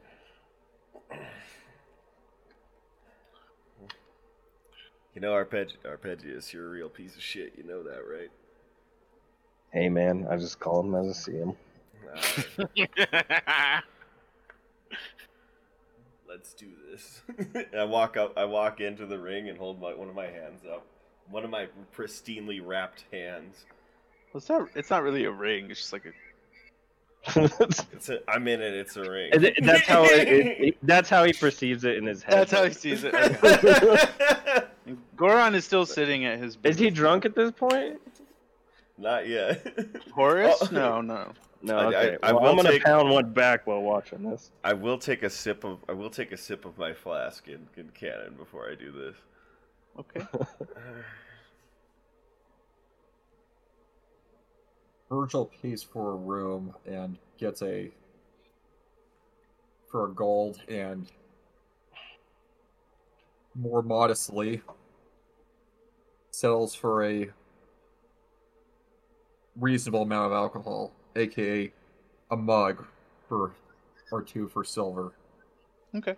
You 5.13 5.21
know, 5.21 5.33
Arpeg- 5.33 5.77
Arpeggius, 5.85 6.51
you're 6.51 6.65
a 6.65 6.69
real 6.69 6.89
piece 6.89 7.15
of 7.15 7.21
shit. 7.21 7.53
You 7.55 7.63
know 7.65 7.83
that, 7.83 8.01
right? 8.09 8.31
Hey 9.71 9.89
man, 9.89 10.25
I 10.27 10.37
just 10.37 10.59
call 10.59 10.79
him 10.79 10.95
as 10.95 11.09
I 11.09 11.11
see 11.13 11.33
him. 11.33 11.53
Alright, 12.07 12.67
let's 16.27 16.55
do 16.55 16.71
this. 16.89 17.21
I 17.77 17.83
walk 17.83 18.17
up. 18.17 18.33
I 18.35 18.45
walk 18.45 18.81
into 18.81 19.05
the 19.05 19.19
ring 19.19 19.49
and 19.49 19.57
hold 19.57 19.79
my 19.79 19.93
one 19.93 20.09
of 20.09 20.15
my 20.15 20.25
hands 20.25 20.61
up. 20.67 20.83
One 21.29 21.43
of 21.43 21.51
my 21.51 21.67
pristinely 21.95 22.59
wrapped 22.65 23.03
hands. 23.11 23.65
Well, 24.33 24.39
it's 24.39 24.49
not. 24.49 24.67
It's 24.73 24.89
not 24.89 25.03
really 25.03 25.25
a 25.25 25.31
ring. 25.31 25.69
It's 25.69 25.81
just 25.81 25.93
like 25.93 26.07
a. 26.07 26.11
It's 27.93 28.09
a, 28.09 28.19
I'm 28.29 28.47
in 28.47 28.61
it. 28.61 28.73
It's 28.73 28.95
a 28.97 29.09
ring. 29.09 29.29
And 29.33 29.41
th- 29.41 29.57
that's 29.63 29.87
how 29.87 30.03
it, 30.05 30.27
it, 30.27 30.45
it- 30.67 30.77
that's 30.83 31.09
how 31.09 31.23
he 31.23 31.33
perceives 31.33 31.83
it 31.83 31.97
in 31.97 32.05
his 32.05 32.21
head. 32.23 32.33
That's 32.37 32.51
how 32.51 32.63
he 32.65 32.71
sees 32.73 33.03
it. 33.03 33.13
Okay. 33.15 34.63
Goron 35.17 35.55
is 35.55 35.65
still 35.65 35.85
sitting 35.85 36.25
at 36.25 36.37
his. 36.39 36.57
Is 36.63 36.77
he 36.77 36.89
drunk 36.89 37.25
at 37.25 37.35
this 37.35 37.51
point? 37.51 37.99
Not 38.97 39.27
yet. 39.27 39.65
Horace? 40.13 40.57
Oh. 40.61 40.69
No, 40.71 41.01
no. 41.01 41.31
No. 41.61 41.77
I- 41.77 41.81
I- 41.83 41.85
Okay. 41.87 42.17
I 42.21 42.31
well, 42.31 42.41
will 42.43 42.49
I'm 42.51 42.55
gonna 42.57 42.69
take- 42.71 42.83
pound 42.83 43.09
one 43.09 43.33
back 43.33 43.65
while 43.65 43.81
watching 43.81 44.29
this. 44.29 44.51
I 44.63 44.73
will 44.73 44.97
take 44.99 45.23
a 45.23 45.29
sip 45.29 45.63
of. 45.63 45.79
I 45.89 45.93
will 45.93 46.09
take 46.11 46.31
a 46.31 46.37
sip 46.37 46.65
of 46.65 46.77
my 46.77 46.93
flask 46.93 47.47
in, 47.47 47.67
in 47.75 47.89
cannon 47.89 48.35
before 48.37 48.69
I 48.69 48.75
do 48.75 48.91
this. 48.91 49.15
Okay. 49.99 50.25
Virgil 55.09 55.51
pays 55.61 55.83
for 55.83 56.11
a 56.11 56.15
room 56.15 56.73
and 56.85 57.17
gets 57.37 57.61
a 57.61 57.91
for 59.89 60.05
a 60.05 60.13
gold 60.13 60.59
and 60.67 61.11
more 63.53 63.81
modestly 63.81 64.61
settles 66.31 66.75
for 66.75 67.05
a 67.05 67.29
reasonable 69.57 70.01
amount 70.01 70.25
of 70.25 70.31
alcohol, 70.33 70.91
aka 71.15 71.71
a 72.31 72.35
mug 72.35 72.85
for 73.29 73.53
or 74.11 74.21
two 74.21 74.47
for 74.47 74.63
silver. 74.63 75.13
Okay. 75.95 76.15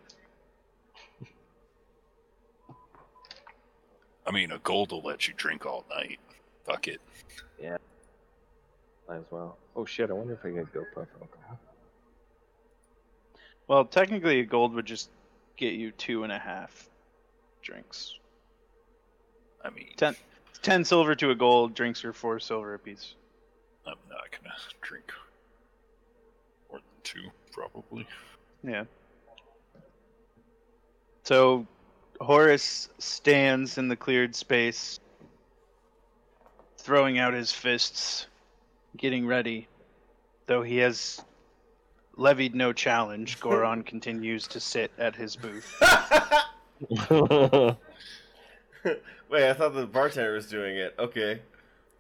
I 4.25 4.31
mean, 4.31 4.51
a 4.51 4.59
gold 4.59 4.91
will 4.91 5.03
let 5.03 5.27
you 5.27 5.33
drink 5.37 5.65
all 5.65 5.85
night. 5.89 6.19
Fuck 6.65 6.87
it. 6.87 6.99
Might 9.07 9.17
as 9.17 9.25
well. 9.31 9.57
Oh 9.75 9.85
shit! 9.85 10.09
I 10.09 10.13
wonder 10.13 10.33
if 10.33 10.45
I 10.45 10.49
get 10.49 10.73
go 10.73 10.83
puff 10.93 11.07
alcohol. 11.21 11.59
Well, 13.67 13.85
technically, 13.85 14.39
a 14.39 14.45
gold 14.45 14.73
would 14.73 14.85
just 14.85 15.09
get 15.57 15.73
you 15.73 15.91
two 15.91 16.23
and 16.23 16.31
a 16.31 16.39
half 16.39 16.89
drinks. 17.61 18.13
I 19.63 19.69
mean, 19.69 19.89
Ten, 19.97 20.15
ten 20.61 20.85
silver 20.85 21.15
to 21.15 21.31
a 21.31 21.35
gold. 21.35 21.73
Drinks 21.73 22.05
are 22.05 22.13
four 22.13 22.39
silver 22.39 22.73
apiece. 22.73 23.15
I'm 23.85 23.95
not 24.09 24.31
gonna 24.31 24.53
drink 24.81 25.11
more 26.69 26.79
than 26.79 27.01
two, 27.03 27.29
probably. 27.51 28.07
Yeah. 28.63 28.85
So 31.23 31.65
Horace 32.21 32.89
stands 32.99 33.77
in 33.77 33.89
the 33.89 33.95
cleared 33.95 34.35
space, 34.35 34.99
throwing 36.77 37.19
out 37.19 37.33
his 37.33 37.51
fists, 37.51 38.27
getting 38.95 39.25
ready. 39.27 39.67
Though 40.45 40.61
he 40.63 40.77
has 40.77 41.21
levied 42.15 42.55
no 42.55 42.71
challenge, 42.73 43.39
Goron 43.41 43.83
continues 43.83 44.47
to 44.47 44.59
sit 44.59 44.91
at 44.97 45.15
his 45.15 45.35
booth. 45.35 45.75
Wait, 49.29 49.49
I 49.49 49.53
thought 49.53 49.73
the 49.73 49.87
bartender 49.87 50.33
was 50.33 50.47
doing 50.47 50.77
it. 50.77 50.95
Okay. 50.97 51.41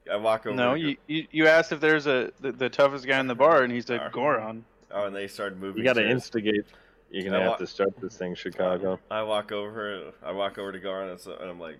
I 0.09 0.15
walk 0.15 0.45
over. 0.45 0.55
No, 0.55 0.73
you, 0.75 0.95
you 1.07 1.27
you 1.31 1.47
asked 1.47 1.71
if 1.73 1.81
there's 1.81 2.07
a 2.07 2.31
the, 2.39 2.53
the 2.53 2.69
toughest 2.69 3.05
guy 3.05 3.19
in 3.19 3.27
the 3.27 3.35
bar, 3.35 3.63
and 3.63 3.73
he 3.73 3.81
said 3.81 3.99
Alright. 3.99 4.13
Goron. 4.13 4.63
Oh, 4.91 5.05
and 5.05 5.13
they 5.15 5.27
started 5.27 5.59
moving. 5.59 5.79
you 5.79 5.83
gotta 5.83 5.99
chairs. 6.01 6.11
instigate. 6.13 6.65
You're 7.11 7.25
gonna 7.25 7.37
I 7.37 7.41
have 7.41 7.49
wa- 7.51 7.57
to 7.57 7.67
start 7.67 7.89
this 7.99 8.15
thing, 8.17 8.33
Chicago. 8.35 8.99
I 9.11 9.23
walk 9.23 9.51
over. 9.51 10.13
I 10.23 10.31
walk 10.31 10.57
over 10.57 10.71
to 10.71 10.79
Goron 10.79 11.09
and, 11.09 11.19
so, 11.19 11.35
and 11.35 11.49
I'm 11.49 11.59
like, 11.59 11.77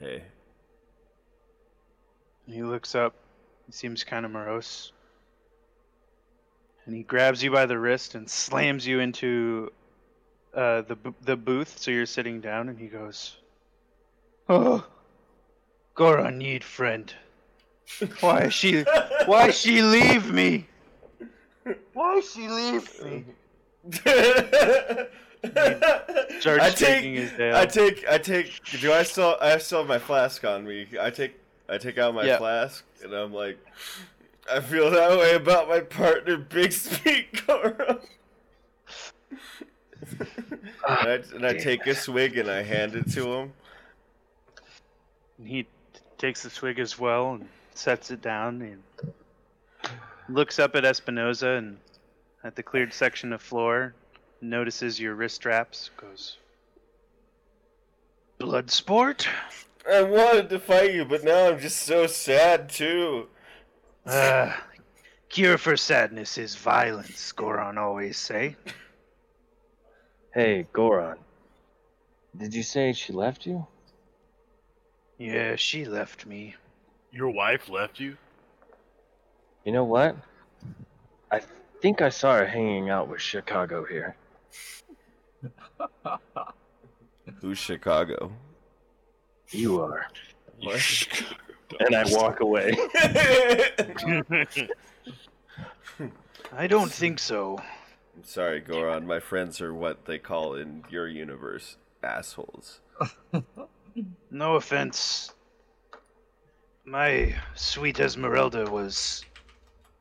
"Hey, 0.00 0.24
He 2.46 2.62
looks 2.64 2.94
up. 2.96 3.14
He 3.66 3.72
seems 3.72 4.04
kind 4.04 4.24
of 4.24 4.30
morose. 4.32 4.92
And 6.84 6.94
he 6.94 7.02
grabs 7.02 7.42
you 7.42 7.50
by 7.50 7.66
the 7.66 7.78
wrist 7.78 8.14
and 8.14 8.30
slams 8.30 8.86
you 8.86 9.00
into 9.00 9.72
uh, 10.54 10.82
the 10.82 10.96
the 11.22 11.36
booth, 11.36 11.78
so 11.78 11.90
you're 11.90 12.06
sitting 12.06 12.40
down. 12.40 12.68
And 12.68 12.78
he 12.78 12.86
goes, 12.86 13.36
"Oh, 14.48 14.86
Goron 15.96 16.38
need 16.38 16.62
friend. 16.62 17.12
Why 18.20 18.48
she? 18.48 18.84
Why 19.26 19.50
she 19.50 19.82
leave 19.82 20.32
me? 20.32 20.68
Why 21.92 22.20
she 22.20 22.48
leave 22.48 23.02
me?" 23.02 23.24
Starts 26.40 26.64
I 26.64 26.70
take. 26.70 27.40
I 27.40 27.66
take, 27.66 28.08
I 28.08 28.18
take. 28.18 28.60
Do 28.80 28.92
I 28.92 29.02
still? 29.02 29.36
I 29.40 29.58
still 29.58 29.80
have 29.80 29.88
my 29.88 29.98
flask 29.98 30.44
on 30.44 30.64
me. 30.64 30.86
I 31.00 31.10
take, 31.10 31.38
I 31.68 31.78
take 31.78 31.98
out 31.98 32.14
my 32.14 32.24
Yeah. 32.24 32.38
flask, 32.38 32.84
and 33.02 33.12
I'm 33.12 33.32
like, 33.32 33.58
I 34.50 34.60
feel 34.60 34.90
that 34.90 35.18
way 35.18 35.34
about 35.34 35.68
my 35.68 35.80
partner, 35.80 36.36
Big 36.36 36.72
Speak 36.72 37.44
Goro. 37.46 38.00
and 40.88 41.08
I, 41.08 41.14
and 41.34 41.46
I 41.46 41.54
take 41.58 41.86
a 41.86 41.94
swig 41.94 42.36
and 42.38 42.48
I 42.50 42.62
hand 42.62 42.94
it 42.94 43.10
to 43.12 43.32
him. 43.32 43.52
And 45.38 45.48
he 45.48 45.66
takes 46.18 46.42
the 46.42 46.50
swig 46.50 46.78
as 46.78 46.98
well 46.98 47.32
and 47.34 47.48
sets 47.74 48.10
it 48.10 48.22
down 48.22 48.62
and 48.62 48.82
looks 50.28 50.58
up 50.58 50.76
at 50.76 50.84
Espinoza 50.84 51.58
and 51.58 51.78
at 52.44 52.54
the 52.54 52.62
cleared 52.62 52.92
section 52.94 53.32
of 53.32 53.42
floor, 53.42 53.92
notices 54.40 55.00
your 55.00 55.14
wrist 55.14 55.34
straps, 55.36 55.90
goes, 55.96 56.36
Blood 58.38 58.70
sport? 58.70 59.26
I 59.90 60.02
wanted 60.02 60.48
to 60.50 60.58
fight 60.58 60.94
you, 60.94 61.04
but 61.04 61.22
now 61.22 61.48
I'm 61.48 61.60
just 61.60 61.82
so 61.82 62.06
sad 62.06 62.68
too. 62.68 63.28
Uh, 64.04 64.52
cure 65.28 65.58
for 65.58 65.76
sadness 65.76 66.38
is 66.38 66.56
violence, 66.56 67.32
Goron 67.32 67.78
always 67.78 68.18
say. 68.18 68.56
Hey, 70.34 70.66
Goron. 70.72 71.18
Did 72.36 72.54
you 72.54 72.62
say 72.62 72.92
she 72.92 73.12
left 73.12 73.46
you? 73.46 73.66
Yeah, 75.18 75.56
she 75.56 75.84
left 75.84 76.26
me. 76.26 76.54
Your 77.10 77.30
wife 77.30 77.68
left 77.70 78.00
you? 78.00 78.16
You 79.64 79.72
know 79.72 79.84
what? 79.84 80.16
I 81.30 81.40
think 81.80 82.02
I 82.02 82.10
saw 82.10 82.36
her 82.36 82.46
hanging 82.46 82.90
out 82.90 83.08
with 83.08 83.20
Chicago 83.20 83.84
here. 83.84 84.16
Who's 87.40 87.58
Chicago? 87.58 88.32
You 89.56 89.80
are. 89.80 90.06
And 91.80 91.96
I 91.96 92.04
walk 92.08 92.40
away. 92.40 92.76
I 96.52 96.66
don't 96.66 96.92
think 96.92 97.18
so. 97.18 97.58
I'm 98.16 98.24
sorry, 98.24 98.60
Goron. 98.60 99.06
My 99.06 99.20
friends 99.20 99.60
are 99.60 99.74
what 99.74 100.04
they 100.06 100.18
call 100.18 100.54
in 100.54 100.84
your 100.90 101.08
universe 101.08 101.76
assholes. 102.02 102.80
No 104.30 104.56
offense. 104.56 105.32
My 106.84 107.34
sweet 107.54 107.98
Esmeralda 107.98 108.70
was 108.70 109.24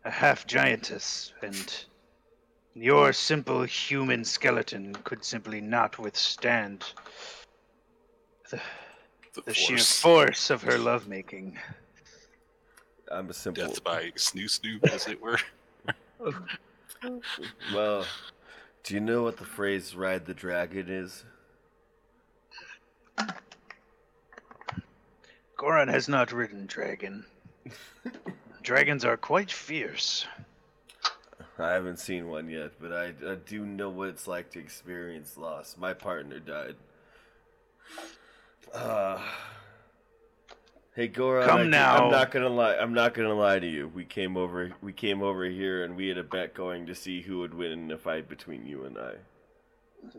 a 0.03 0.12
half 0.12 0.45
giantess, 0.45 1.32
and 1.41 1.86
your 2.74 3.14
simple 3.14 3.64
human 3.64 4.26
skeleton 4.26 4.93
could 5.06 5.24
simply 5.24 5.62
not 5.62 5.97
withstand 5.97 6.84
the, 8.51 8.62
The, 9.36 9.42
the 9.42 9.54
sheer 9.54 9.78
force. 9.78 10.00
force 10.00 10.50
of 10.50 10.64
her 10.64 10.78
lovemaking. 10.78 11.58
I'm 13.12 13.30
a 13.30 13.34
simple. 13.34 13.68
Death 13.68 13.84
by 13.84 14.12
snoo 14.16 14.46
snoo, 14.46 14.84
as 14.92 15.08
it 15.08 15.22
were. 15.22 15.38
Well, 17.74 18.06
do 18.84 18.94
you 18.96 19.00
know 19.00 19.24
what 19.24 19.38
the 19.38 19.46
phrase 19.46 19.96
"ride 19.96 20.26
the 20.26 20.34
dragon" 20.34 20.88
is? 20.90 21.24
Goron 25.58 25.88
has 25.88 26.08
not 26.10 26.32
ridden 26.32 26.66
dragon. 26.66 27.26
Dragons 28.64 29.06
are 29.06 29.18
quite 29.18 29.52
fierce. 29.52 30.26
I 31.60 31.70
haven't 31.72 32.00
seen 32.00 32.28
one 32.28 32.50
yet, 32.50 32.72
but 32.82 32.92
I, 32.92 33.14
I 33.26 33.36
do 33.46 33.66
know 33.66 33.90
what 33.90 34.10
it's 34.10 34.28
like 34.28 34.52
to 34.52 34.60
experience 34.60 35.38
loss. 35.38 35.76
My 35.78 35.94
partner 35.94 36.40
died. 36.40 36.76
Uh, 38.74 39.22
hey 40.95 41.07
Goron, 41.07 41.47
Come 41.47 41.59
I, 41.61 41.63
now. 41.63 42.05
I'm 42.05 42.11
not 42.11 42.32
gonna 42.32 42.49
lie. 42.49 42.76
I'm 42.76 42.93
not 42.93 43.13
gonna 43.13 43.34
lie 43.34 43.59
to 43.59 43.68
you. 43.68 43.88
We 43.89 44.05
came 44.05 44.38
over. 44.38 44.72
We 44.82 44.93
came 44.93 45.22
over 45.22 45.45
here, 45.45 45.84
and 45.84 45.95
we 45.95 46.07
had 46.07 46.18
a 46.18 46.24
bet 46.24 46.53
going 46.53 46.86
to 46.88 46.95
see 46.95 47.22
who 47.22 47.39
would 47.39 47.53
win 47.53 47.72
in 47.72 47.91
a 47.91 47.97
fight 47.97 48.28
between 48.28 48.66
you 48.66 48.86
and 48.86 48.97
I. 48.97 49.13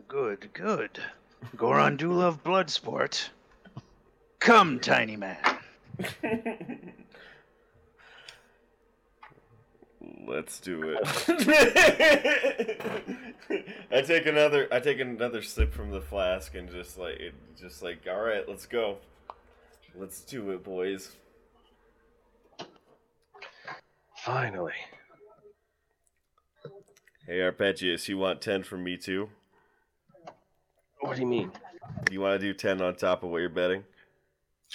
Good, 0.07 0.49
good. 0.53 0.99
Goron 1.55 1.97
do 1.97 2.11
love 2.11 2.43
blood 2.43 2.69
sport. 2.69 3.29
Come, 4.39 4.79
tiny 4.79 5.15
man. 5.15 5.37
Let's 10.27 10.59
do 10.59 10.97
it. 10.99 10.99
I 13.91 14.01
take 14.01 14.25
another. 14.25 14.67
I 14.71 14.81
take 14.81 14.99
another 14.99 15.41
sip 15.41 15.73
from 15.73 15.89
the 15.91 16.01
flask 16.01 16.53
and 16.53 16.69
just 16.69 16.97
like, 16.97 17.15
it, 17.15 17.33
just 17.57 17.81
like, 17.81 18.05
all 18.09 18.21
right, 18.21 18.47
let's 18.47 18.65
go. 18.65 18.97
Let's 19.95 20.19
do 20.19 20.51
it, 20.51 20.65
boys. 20.65 21.15
Finally. 24.17 24.73
Hey, 27.25 27.39
Arpeggius, 27.39 28.09
you 28.09 28.17
want 28.17 28.41
ten 28.41 28.63
from 28.63 28.83
me 28.83 28.97
too? 28.97 29.29
What 30.99 31.15
do 31.15 31.21
you 31.21 31.27
mean? 31.27 31.51
You 32.11 32.19
want 32.19 32.39
to 32.39 32.45
do 32.45 32.53
ten 32.53 32.81
on 32.81 32.95
top 32.95 33.23
of 33.23 33.29
what 33.29 33.37
you're 33.37 33.47
betting? 33.49 33.85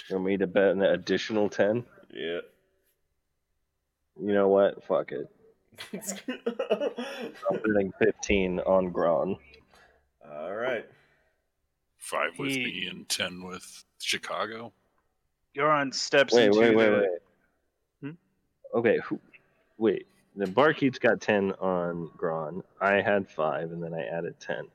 You 0.09 0.15
want 0.15 0.25
me 0.25 0.37
to 0.37 0.47
bet 0.47 0.71
an 0.71 0.81
additional 0.81 1.49
10? 1.49 1.85
Yeah. 2.11 2.39
You 4.19 4.33
know 4.33 4.47
what? 4.47 4.83
Fuck 4.85 5.11
it. 5.11 5.29
I'm 5.93 7.57
betting 7.65 7.91
15 7.99 8.59
on 8.61 8.91
Gron. 8.93 9.37
all 10.31 10.53
right. 10.53 10.85
Five 11.97 12.37
with 12.37 12.49
He- 12.51 12.63
me 12.63 12.87
and 12.87 13.07
ten 13.07 13.43
with 13.43 13.83
Chicago. 13.99 14.73
Goron 15.55 15.91
steps 15.91 16.33
Wait, 16.33 16.45
into 16.47 16.59
wait, 16.59 16.75
wait, 16.75 16.85
the. 16.89 16.97
wait. 17.01 17.19
Hmm? 18.01 18.77
Okay, 18.77 18.97
who, 19.05 19.19
wait. 19.77 20.07
The 20.35 20.47
barkeep's 20.47 20.97
got 20.97 21.21
10 21.21 21.51
on 21.59 22.09
Gron. 22.17 22.63
I 22.81 23.01
had 23.01 23.29
5, 23.29 23.71
and 23.71 23.83
then 23.83 23.93
I 23.93 24.03
added 24.05 24.39
10. 24.39 24.67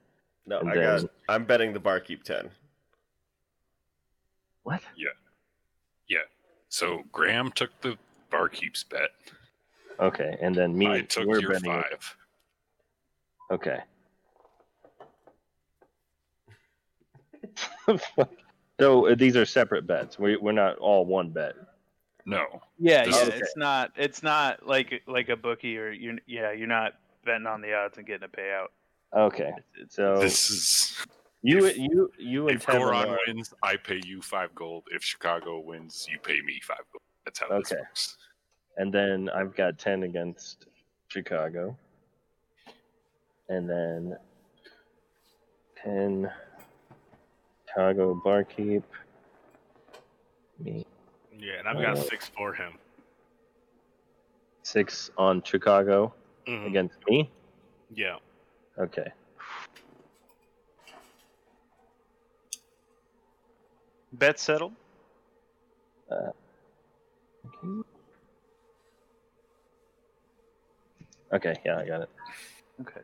No, 0.47 0.61
And 0.61 0.71
I 0.71 0.75
got. 0.75 1.01
then- 1.01 1.09
I'm 1.29 1.45
betting 1.45 1.73
the 1.73 1.81
barkeep 1.81 2.23
ten. 2.25 2.49
What? 4.63 4.81
Yeah. 4.97 5.09
Yeah. 6.09 6.19
So 6.71 7.03
Graham 7.13 7.51
took 7.53 7.79
the 7.83 7.99
barkeep's 8.31 8.83
bet. 8.85 9.11
Okay, 10.01 10.37
and 10.41 10.55
then 10.55 10.77
me. 10.77 10.87
I 10.87 11.01
took 11.03 11.27
we're 11.27 11.41
your 11.41 11.53
betting 11.53 11.73
five. 11.73 12.17
Okay. 13.51 13.79
so 18.81 19.07
uh, 19.09 19.15
these 19.15 19.37
are 19.37 19.45
separate 19.47 19.87
bets. 19.87 20.19
We, 20.19 20.37
we're 20.37 20.53
not 20.53 20.77
all 20.79 21.05
one 21.07 21.31
bet. 21.31 21.55
No. 22.27 22.45
Yeah, 22.79 23.05
This 23.07 23.17
yeah. 23.17 23.23
is- 23.35 23.41
It's 23.41 23.57
not. 23.57 23.93
It's 23.97 24.23
not 24.23 24.67
like 24.67 25.03
like 25.07 25.29
a 25.31 25.37
bookie 25.37 25.79
or 25.79 25.91
you. 25.91 26.19
Yeah, 26.27 26.53
you're 26.53 26.67
not 26.69 26.95
betting 27.25 27.47
on 27.47 27.61
the 27.63 27.75
odds 27.75 27.97
and 27.99 28.07
getting 28.07 28.25
a 28.25 28.29
payout. 28.29 28.67
Okay. 29.17 29.51
It's, 29.57 29.67
it's, 29.83 29.97
So 29.97 30.19
This 30.21 30.51
is 30.51 30.97
you 31.43 31.65
if- 31.65 31.79
you 31.79 32.11
you 32.19 32.49
and 32.49 32.57
if 32.59 32.67
Tevin 32.67 32.81
Goron 32.81 33.17
wins, 33.27 33.55
I 33.63 33.77
pay 33.77 34.01
you 34.05 34.21
five 34.21 34.55
gold. 34.55 34.85
If 34.93 35.03
Chicago 35.03 35.61
wins, 35.61 36.07
you 36.11 36.19
pay 36.19 36.41
me 36.43 36.61
five 36.63 36.83
gold. 36.93 37.03
That's 37.25 37.39
how 37.41 37.49
this 37.59 37.71
works. 37.71 38.17
And 38.79 38.93
then 38.93 39.29
I've 39.29 39.55
got 39.55 39.79
ten 39.79 40.05
against 40.05 40.67
Chicago, 41.09 41.77
and 43.49 43.69
then 43.69 44.17
ten 45.83 46.31
Chicago 47.67 48.21
barkeep. 48.25 48.85
Me 50.59 50.87
Yeah, 51.37 51.59
and 51.59 51.69
I've 51.69 51.81
got 51.83 51.99
Uh, 51.99 52.03
six 52.03 52.29
for 52.29 52.53
him. 52.55 52.79
six 54.63 55.11
on 55.17 55.43
Chicago 55.43 56.13
Mhm. 56.47 56.67
against 56.67 56.99
me. 57.09 57.31
Yeah. 57.91 58.19
Okay. 58.79 59.13
bet 64.13 64.39
settled. 64.41 64.73
Okay, 66.11 66.33
yeah, 71.65 71.79
I 71.79 71.87
got 71.87 72.03
it. 72.03 72.11
Okay. 72.81 73.01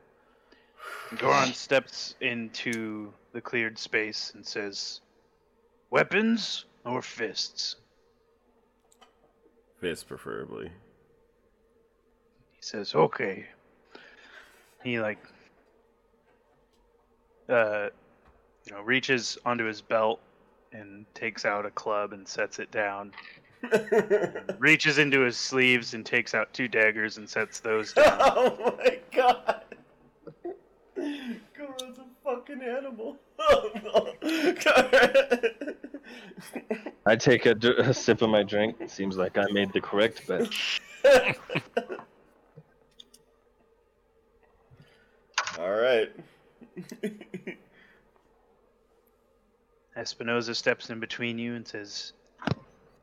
Goron 1.19 1.53
steps 1.53 2.15
into 2.21 3.13
the 3.33 3.41
cleared 3.41 3.79
space 3.79 4.33
and 4.35 4.45
says, 4.45 5.01
"Weapons 5.91 6.65
or 6.85 7.03
fists?" 7.03 7.77
Fists, 9.81 10.05
preferably. 10.05 10.71
He 12.53 12.63
says, 12.63 12.95
"Okay." 12.95 13.47
He 14.83 15.01
like, 15.01 15.19
uh, 17.49 17.89
you 18.67 18.73
know, 18.73 18.83
reaches 18.83 19.39
onto 19.45 19.65
his 19.65 19.81
belt 19.81 20.21
and 20.73 21.07
takes 21.15 21.45
out 21.45 21.67
a 21.67 21.71
club 21.71 22.13
and 22.13 22.27
sets 22.27 22.59
it 22.59 22.71
down. 22.71 23.13
reaches 24.59 24.99
into 24.99 25.21
his 25.21 25.37
sleeves 25.37 25.95
and 25.95 26.05
takes 26.05 26.35
out 26.35 26.53
two 26.53 26.69
daggers 26.69 27.17
and 27.17 27.29
sets 27.29 27.61
those 27.61 27.93
oh 27.97 28.03
down. 28.03 28.19
oh 28.21 28.79
my 28.79 28.99
god! 29.13 29.63
Goron's 30.97 31.99
a 31.99 32.05
fucking 32.25 32.63
animal. 32.63 33.17
Oh 33.39 33.71
no! 33.85 34.15
I 37.07 37.17
take 37.17 37.47
a, 37.47 37.55
a 37.79 37.93
sip 37.93 38.23
of 38.23 38.31
my 38.31 38.43
drink. 38.43 38.77
It 38.81 38.91
seems 38.91 39.17
like 39.17 39.37
I 39.39 39.47
made 39.53 39.73
the 39.73 39.81
correct 39.81 40.27
bet. 40.27 40.49
All 45.59 45.71
right. 45.71 46.11
Espinoza 49.97 50.57
steps 50.57 50.91
in 50.91 50.99
between 50.99 51.39
you 51.39 51.55
and 51.55 51.67
says, 51.67 52.13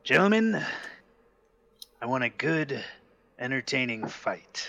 Gentlemen, 0.04 0.60
I 2.00 2.06
want 2.06 2.24
a 2.24 2.28
good, 2.28 2.82
entertaining 3.38 4.08
fight. 4.08 4.68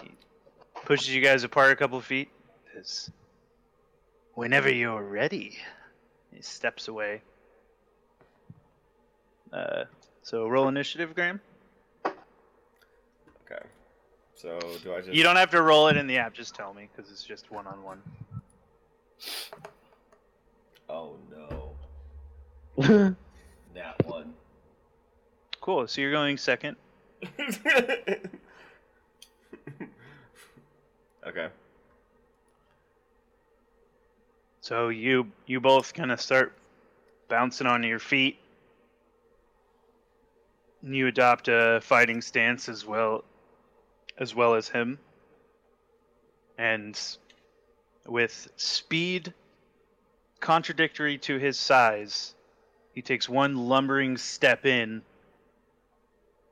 He 0.00 0.12
pushes 0.86 1.14
you 1.14 1.20
guys 1.20 1.44
apart 1.44 1.72
a 1.72 1.76
couple 1.76 2.00
feet. 2.00 2.30
Says, 2.72 3.10
Whenever 4.32 4.72
you're 4.72 5.02
ready. 5.02 5.58
He 6.34 6.40
steps 6.40 6.88
away. 6.88 7.20
Uh, 9.52 9.84
so 10.22 10.48
roll 10.48 10.68
initiative, 10.68 11.14
Graham. 11.14 11.38
Okay. 12.06 13.62
So 14.36 14.58
do 14.82 14.94
I 14.94 15.00
just? 15.00 15.12
You 15.12 15.22
don't 15.22 15.36
have 15.36 15.50
to 15.50 15.60
roll 15.60 15.88
it 15.88 15.98
in 15.98 16.06
the 16.06 16.16
app. 16.16 16.32
Just 16.32 16.54
tell 16.54 16.72
me 16.72 16.88
because 16.96 17.12
it's 17.12 17.24
just 17.24 17.50
one 17.50 17.66
on 17.66 17.82
one. 17.82 18.00
Oh 20.88 21.16
no! 22.78 23.14
Nat 23.74 23.94
one. 24.06 24.32
Cool. 25.60 25.86
So 25.86 26.00
you're 26.00 26.12
going 26.12 26.36
second. 26.38 26.76
okay. 31.26 31.48
So 34.60 34.88
you 34.88 35.30
you 35.46 35.60
both 35.60 35.92
kind 35.92 36.10
of 36.12 36.20
start 36.20 36.52
bouncing 37.28 37.66
on 37.66 37.82
your 37.82 37.98
feet. 37.98 38.38
You 40.82 41.06
adopt 41.06 41.48
a 41.48 41.80
fighting 41.82 42.20
stance 42.20 42.68
as 42.68 42.86
well 42.86 43.24
as 44.18 44.34
well 44.34 44.54
as 44.54 44.68
him. 44.68 44.98
And 46.58 46.98
with 48.06 48.48
speed 48.56 49.32
contradictory 50.40 51.18
to 51.18 51.38
his 51.38 51.58
size, 51.58 52.34
he 52.94 53.02
takes 53.02 53.28
one 53.28 53.56
lumbering 53.56 54.16
step 54.16 54.66
in 54.66 55.02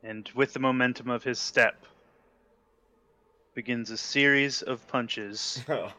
and 0.03 0.29
with 0.35 0.53
the 0.53 0.61
momentum 0.61 1.11
of 1.11 1.23
his 1.23 1.39
step 1.39 1.85
begins 3.55 3.91
a 3.91 3.97
series 3.97 4.63
of 4.63 4.87
punches 4.89 5.63
Oh. 5.69 5.93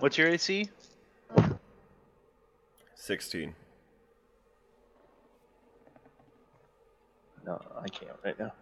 What's 0.00 0.16
your 0.16 0.28
AC? 0.28 0.68
Sixteen. 2.94 3.54
No, 7.44 7.60
I 7.82 7.88
can't 7.88 8.12
right 8.24 8.38
now. 8.38 8.52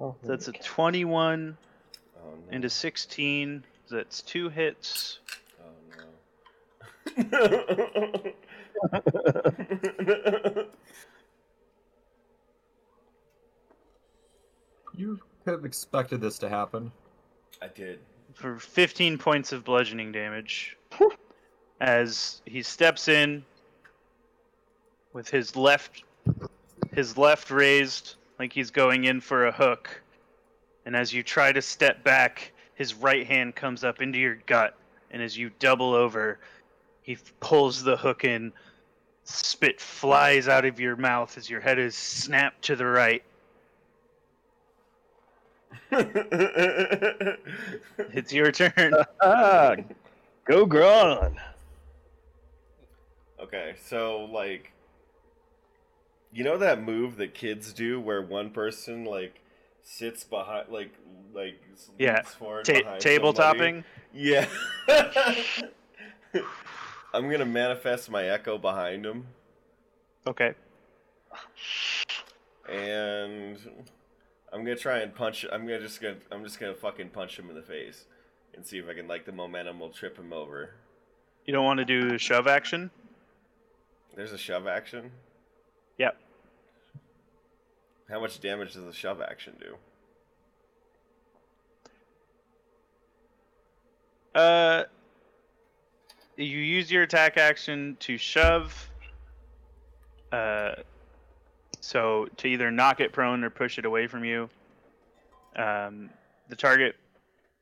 Oh, 0.00 0.16
that's 0.24 0.48
a 0.48 0.52
21 0.52 1.56
Oh 2.24 2.30
no. 2.30 2.56
into 2.56 2.70
16. 2.70 3.64
That's 3.90 4.22
two 4.22 4.48
hits. 4.48 5.20
Oh 5.60 5.72
no. 5.96 6.24
You 14.96 15.18
could 15.44 15.52
have 15.52 15.64
expected 15.64 16.20
this 16.20 16.38
to 16.40 16.48
happen. 16.48 16.90
I 17.62 17.68
did. 17.68 18.00
for 18.34 18.58
15 18.58 19.18
points 19.18 19.52
of 19.52 19.64
bludgeoning 19.64 20.12
damage 20.12 20.76
as 21.80 22.42
he 22.44 22.62
steps 22.62 23.08
in 23.08 23.44
with 25.12 25.28
his 25.28 25.56
left 25.56 26.02
his 26.92 27.16
left 27.16 27.50
raised 27.50 28.14
like 28.38 28.52
he's 28.52 28.70
going 28.70 29.04
in 29.04 29.20
for 29.20 29.46
a 29.46 29.52
hook 29.52 30.02
and 30.88 30.96
as 30.96 31.12
you 31.12 31.22
try 31.22 31.52
to 31.52 31.60
step 31.60 32.02
back 32.02 32.50
his 32.74 32.94
right 32.94 33.26
hand 33.26 33.54
comes 33.54 33.84
up 33.84 34.00
into 34.00 34.18
your 34.18 34.36
gut. 34.46 34.74
And 35.10 35.20
as 35.20 35.36
you 35.36 35.50
double 35.58 35.92
over 35.92 36.38
he 37.02 37.12
f- 37.12 37.34
pulls 37.40 37.82
the 37.82 37.94
hook 37.94 38.24
in. 38.24 38.54
Spit 39.24 39.82
flies 39.82 40.48
out 40.48 40.64
of 40.64 40.80
your 40.80 40.96
mouth 40.96 41.36
as 41.36 41.50
your 41.50 41.60
head 41.60 41.78
is 41.78 41.94
snapped 41.94 42.62
to 42.62 42.74
the 42.74 42.86
right. 42.86 43.22
It's 48.14 48.32
your 48.32 48.50
turn. 48.50 48.94
Ah, 49.20 49.76
go 50.46 50.66
Gron. 50.66 51.36
okay, 53.42 53.74
so 53.84 54.24
like, 54.32 54.72
you 56.32 56.44
know 56.44 56.56
that 56.56 56.82
move 56.82 57.18
that 57.18 57.34
kids 57.34 57.74
do 57.74 58.00
where 58.00 58.22
one 58.22 58.48
person 58.48 59.04
like 59.04 59.38
sits 59.90 60.22
behind, 60.22 60.68
like, 60.68 60.92
like 61.32 61.58
Yeah, 61.98 62.20
Ta- 62.22 62.98
table 62.98 63.32
somebody? 63.34 63.34
topping 63.34 63.84
Yeah. 64.12 64.46
I'm 67.14 67.30
gonna 67.30 67.46
manifest 67.46 68.10
my 68.10 68.24
echo 68.24 68.58
behind 68.58 69.06
him, 69.06 69.26
Okay. 70.26 70.52
and 72.68 73.58
I'm 74.52 74.62
gonna 74.62 74.76
try 74.76 74.98
and 74.98 75.14
punch. 75.14 75.46
I'm 75.50 75.62
gonna 75.66 75.80
just 75.80 76.02
gonna. 76.02 76.16
I'm 76.30 76.44
just 76.44 76.60
gonna 76.60 76.74
fucking 76.74 77.08
punch 77.10 77.38
him 77.38 77.48
in 77.48 77.54
the 77.56 77.62
face, 77.62 78.04
and 78.54 78.64
see 78.66 78.76
if 78.78 78.86
I 78.88 78.94
can 78.94 79.08
like 79.08 79.24
the 79.24 79.32
momentum 79.32 79.80
will 79.80 79.88
trip 79.88 80.18
him 80.18 80.34
over. 80.34 80.74
You 81.46 81.54
don't 81.54 81.64
want 81.64 81.78
to 81.78 81.86
do 81.86 82.10
the 82.10 82.18
shove 82.18 82.46
action? 82.46 82.90
There's 84.14 84.32
a 84.32 84.38
shove 84.38 84.66
action. 84.66 85.10
Yep. 85.96 86.20
How 88.10 88.20
much 88.20 88.40
damage 88.40 88.72
does 88.72 88.84
the 88.84 88.92
shove 88.92 89.20
action 89.20 89.54
do? 89.60 89.76
Uh, 94.34 94.84
you 96.36 96.58
use 96.58 96.90
your 96.90 97.02
attack 97.02 97.36
action 97.36 97.96
to 98.00 98.16
shove. 98.16 98.90
Uh, 100.32 100.72
so 101.80 102.28
to 102.36 102.48
either 102.48 102.70
knock 102.70 103.00
it 103.00 103.12
prone 103.12 103.44
or 103.44 103.50
push 103.50 103.78
it 103.78 103.84
away 103.84 104.06
from 104.06 104.24
you. 104.24 104.48
Um, 105.56 106.10
the 106.48 106.56
target 106.56 106.96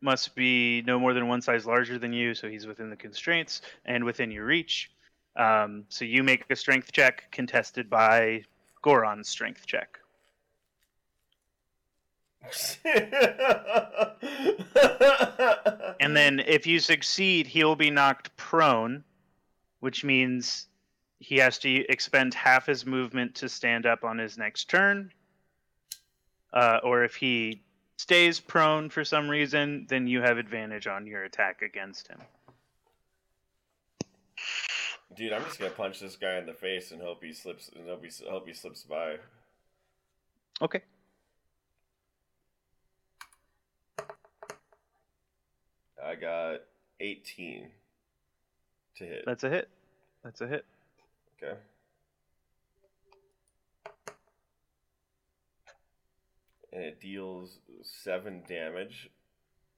must 0.00 0.34
be 0.34 0.82
no 0.82 0.98
more 0.98 1.12
than 1.12 1.26
one 1.26 1.40
size 1.40 1.66
larger 1.66 1.98
than 1.98 2.12
you, 2.12 2.34
so 2.34 2.48
he's 2.48 2.66
within 2.66 2.90
the 2.90 2.96
constraints 2.96 3.62
and 3.84 4.04
within 4.04 4.30
your 4.30 4.44
reach. 4.44 4.90
Um, 5.36 5.84
so 5.88 6.04
you 6.04 6.22
make 6.22 6.44
a 6.50 6.56
strength 6.56 6.92
check 6.92 7.24
contested 7.30 7.90
by 7.90 8.44
Goron's 8.82 9.28
strength 9.28 9.66
check. 9.66 9.98
And 16.06 16.16
then 16.16 16.38
if 16.46 16.68
you 16.68 16.78
succeed, 16.78 17.48
he 17.48 17.64
will 17.64 17.74
be 17.74 17.90
knocked 17.90 18.36
prone, 18.36 19.02
which 19.80 20.04
means 20.04 20.68
he 21.18 21.36
has 21.38 21.58
to 21.58 21.84
expend 21.88 22.32
half 22.32 22.66
his 22.66 22.86
movement 22.86 23.34
to 23.36 23.48
stand 23.48 23.86
up 23.86 24.04
on 24.04 24.18
his 24.18 24.38
next 24.38 24.70
turn. 24.70 25.10
Uh, 26.52 26.78
or 26.84 27.02
if 27.02 27.16
he 27.16 27.64
stays 27.96 28.38
prone 28.38 28.88
for 28.88 29.04
some 29.04 29.28
reason, 29.28 29.84
then 29.88 30.06
you 30.06 30.20
have 30.20 30.38
advantage 30.38 30.86
on 30.86 31.08
your 31.08 31.24
attack 31.24 31.62
against 31.62 32.06
him. 32.06 32.20
Dude, 35.16 35.32
I'm 35.32 35.42
just 35.44 35.58
gonna 35.58 35.70
punch 35.70 35.98
this 35.98 36.14
guy 36.14 36.36
in 36.36 36.46
the 36.46 36.52
face 36.52 36.92
and 36.92 37.00
hope 37.00 37.24
he 37.24 37.32
slips. 37.32 37.68
And 37.74 37.88
hope 37.88 38.04
he 38.04 38.10
hope 38.28 38.46
he 38.46 38.54
slips 38.54 38.84
by. 38.84 39.16
Okay. 40.62 40.82
I 46.06 46.14
got 46.14 46.60
18 47.00 47.68
to 48.96 49.04
hit. 49.04 49.24
That's 49.26 49.44
a 49.44 49.50
hit. 49.50 49.68
That's 50.22 50.40
a 50.40 50.46
hit. 50.46 50.64
Okay. 51.42 51.58
And 56.72 56.82
it 56.84 57.00
deals 57.00 57.58
seven 57.82 58.42
damage, 58.46 59.10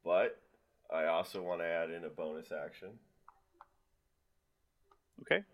but 0.04 0.38
I 0.92 1.06
also 1.06 1.42
want 1.42 1.60
to 1.60 1.66
add 1.66 1.90
in 1.90 2.04
a 2.04 2.08
bonus 2.08 2.52
action. 2.52 2.88
Okay. 5.22 5.44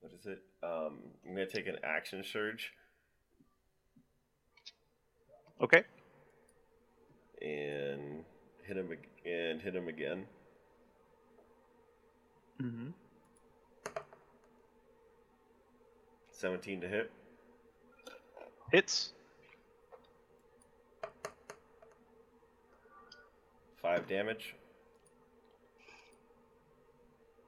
What 0.00 0.12
is 0.12 0.26
it? 0.26 0.42
Um, 0.62 0.98
I'm 1.26 1.34
gonna 1.34 1.46
take 1.46 1.66
an 1.66 1.78
action 1.82 2.22
surge 2.24 2.72
Okay. 5.60 5.82
And 7.42 8.24
hit 8.64 8.76
him 8.76 8.88
ag- 8.92 9.30
and 9.30 9.60
hit 9.60 9.74
him 9.74 9.88
again. 9.88 10.26
Mm-hmm. 12.62 12.88
17 16.32 16.80
to 16.80 16.88
hit. 16.88 17.10
Hits. 18.72 19.12
Five 23.80 24.08
damage. 24.08 24.54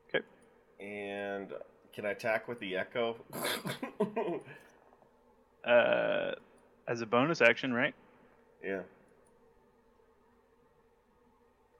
Okay. 0.09 0.25
And 0.81 1.53
can 1.93 2.07
I 2.07 2.11
attack 2.11 2.49
with 2.49 2.59
the 2.61 2.77
echo? 2.77 3.17
Uh, 5.63 6.33
as 6.89 7.03
a 7.03 7.07
bonus 7.07 7.43
action, 7.43 7.71
right? 7.71 7.95
yeah. 8.65 8.81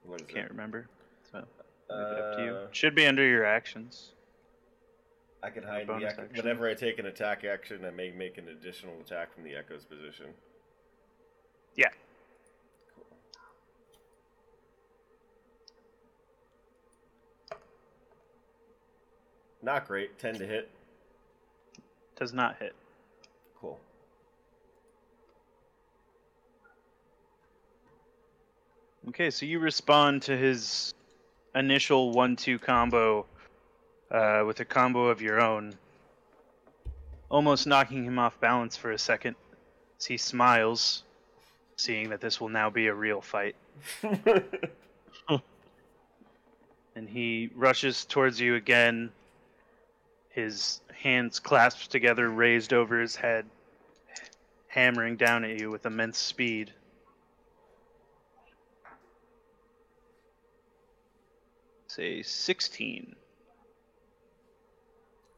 What 0.05 0.21
is 0.21 0.27
Can't 0.27 0.47
it? 0.47 0.51
remember. 0.51 0.89
So 1.31 1.39
leave 1.39 1.47
it 2.13 2.19
up 2.19 2.37
to 2.37 2.45
you. 2.45 2.53
Uh, 2.53 2.67
Should 2.73 2.95
be 2.95 3.07
under 3.07 3.27
your 3.27 3.45
actions. 3.45 4.13
I 5.43 5.51
can 5.51 5.63
hide 5.63 5.83
the 5.87 5.93
bonus 5.95 6.13
echo. 6.13 6.23
action. 6.23 6.37
Whenever 6.37 6.69
I 6.69 6.75
take 6.75 6.99
an 6.99 7.07
attack 7.07 7.45
action, 7.45 7.85
I 7.85 7.91
may 7.91 8.11
make 8.11 8.37
an 8.39 8.49
additional 8.49 8.95
attack 9.01 9.33
from 9.35 9.45
the 9.45 9.55
echo's 9.55 9.85
position. 9.85 10.27
Yeah. 11.77 11.89
Cool. 12.95 13.07
Not 19.63 19.87
great. 19.87 20.19
10 20.19 20.39
to 20.39 20.47
hit. 20.47 20.71
Does 22.17 22.33
not 22.33 22.57
hit. 22.59 22.75
Cool. 23.61 23.79
Okay, 29.09 29.31
so 29.31 29.47
you 29.47 29.61
respond 29.61 30.23
to 30.23 30.37
his 30.37 30.93
initial 31.55 32.13
one-two 32.13 32.59
combo 32.59 33.25
uh, 34.11 34.45
with 34.47 34.61
a 34.61 34.65
combo 34.65 35.07
of 35.07 35.23
your 35.23 35.41
own, 35.41 35.75
almost 37.31 37.67
knocking 37.67 38.05
him 38.05 38.19
off 38.19 38.39
balance 38.41 38.77
for 38.77 38.91
a 38.93 38.99
second. 38.99 39.37
As 39.99 40.05
he 40.05 40.19
smiles, 40.19 41.05
seeing 41.77 42.11
that 42.11 42.21
this 42.21 42.43
will 42.43 42.51
now 42.51 42.69
be 42.69 42.89
a 42.89 42.95
real 42.95 43.23
fight, 43.23 43.57
and 46.95 47.09
he 47.09 47.51
rushes 47.55 48.05
towards 48.05 48.39
you 48.39 48.55
again. 48.55 49.11
His 50.29 50.83
hands 50.95 51.41
clasped 51.41 51.91
together, 51.91 52.29
raised 52.29 52.75
over 52.75 53.01
his 53.01 53.17
head, 53.17 53.47
hammering 54.69 55.17
down 55.17 55.45
at 55.45 55.59
you 55.59 55.71
with 55.71 55.87
immense 55.87 56.19
speed. 56.19 56.73
Say 61.97 62.23
16. 62.23 63.17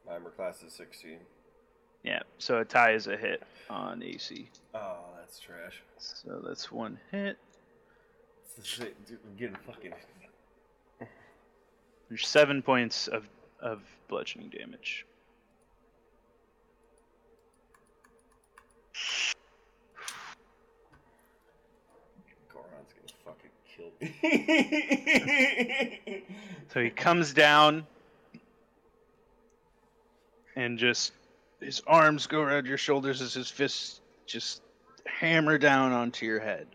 My 0.05 0.13
armor 0.13 0.29
class 0.29 0.61
is 0.61 0.71
16. 0.73 1.17
Yeah, 2.03 2.19
so 2.37 2.59
a 2.59 2.65
tie 2.65 2.93
is 2.93 3.07
a 3.07 3.17
hit 3.17 3.41
on 3.71 4.03
AC. 4.03 4.51
Oh, 4.75 4.97
that's 5.17 5.39
trash. 5.39 5.81
So 5.97 6.43
that's 6.47 6.71
one 6.71 6.99
hit. 7.09 7.39
It's 8.45 8.53
the 8.53 8.63
shit, 8.63 9.07
dude, 9.07 9.17
I'm 9.25 9.35
getting 9.35 9.55
fucking. 9.65 9.93
There's 12.09 12.27
seven 12.27 12.61
points 12.61 13.07
of, 13.07 13.27
of 13.59 13.81
bludgeoning 14.07 14.49
damage. 14.49 15.07
Goron 22.53 22.83
John's 22.83 22.93
gonna 22.93 23.35
fucking 23.35 23.51
kill 23.75 23.91
me. 24.01 24.13
So 26.73 26.81
he 26.81 26.89
comes 26.89 27.33
down 27.35 27.85
and 30.55 30.79
just 30.79 31.11
his 31.59 31.83
arms 31.85 32.25
go 32.25 32.41
around 32.41 32.65
your 32.65 32.79
shoulders 32.79 33.21
as 33.21 33.33
his 33.35 33.49
fists 33.49 34.01
just 34.25 34.63
hammer 35.05 35.59
down 35.59 35.91
onto 35.91 36.25
your 36.25 36.39
head. 36.39 36.65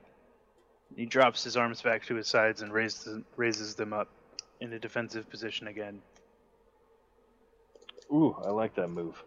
He 0.94 1.05
drops 1.05 1.42
his 1.42 1.57
arms 1.57 1.82
back 1.82 2.07
to 2.07 2.14
his 2.14 2.28
sides 2.28 2.62
and 2.62 2.72
raises 2.72 3.22
raises 3.36 3.74
them 3.74 3.92
up 3.92 4.09
in 4.61 4.72
a 4.72 4.78
defensive 4.78 5.28
position 5.28 5.66
again. 5.66 6.01
Ooh, 8.12 8.36
I 8.44 8.51
like 8.51 8.74
that 8.76 8.88
move. 8.88 9.22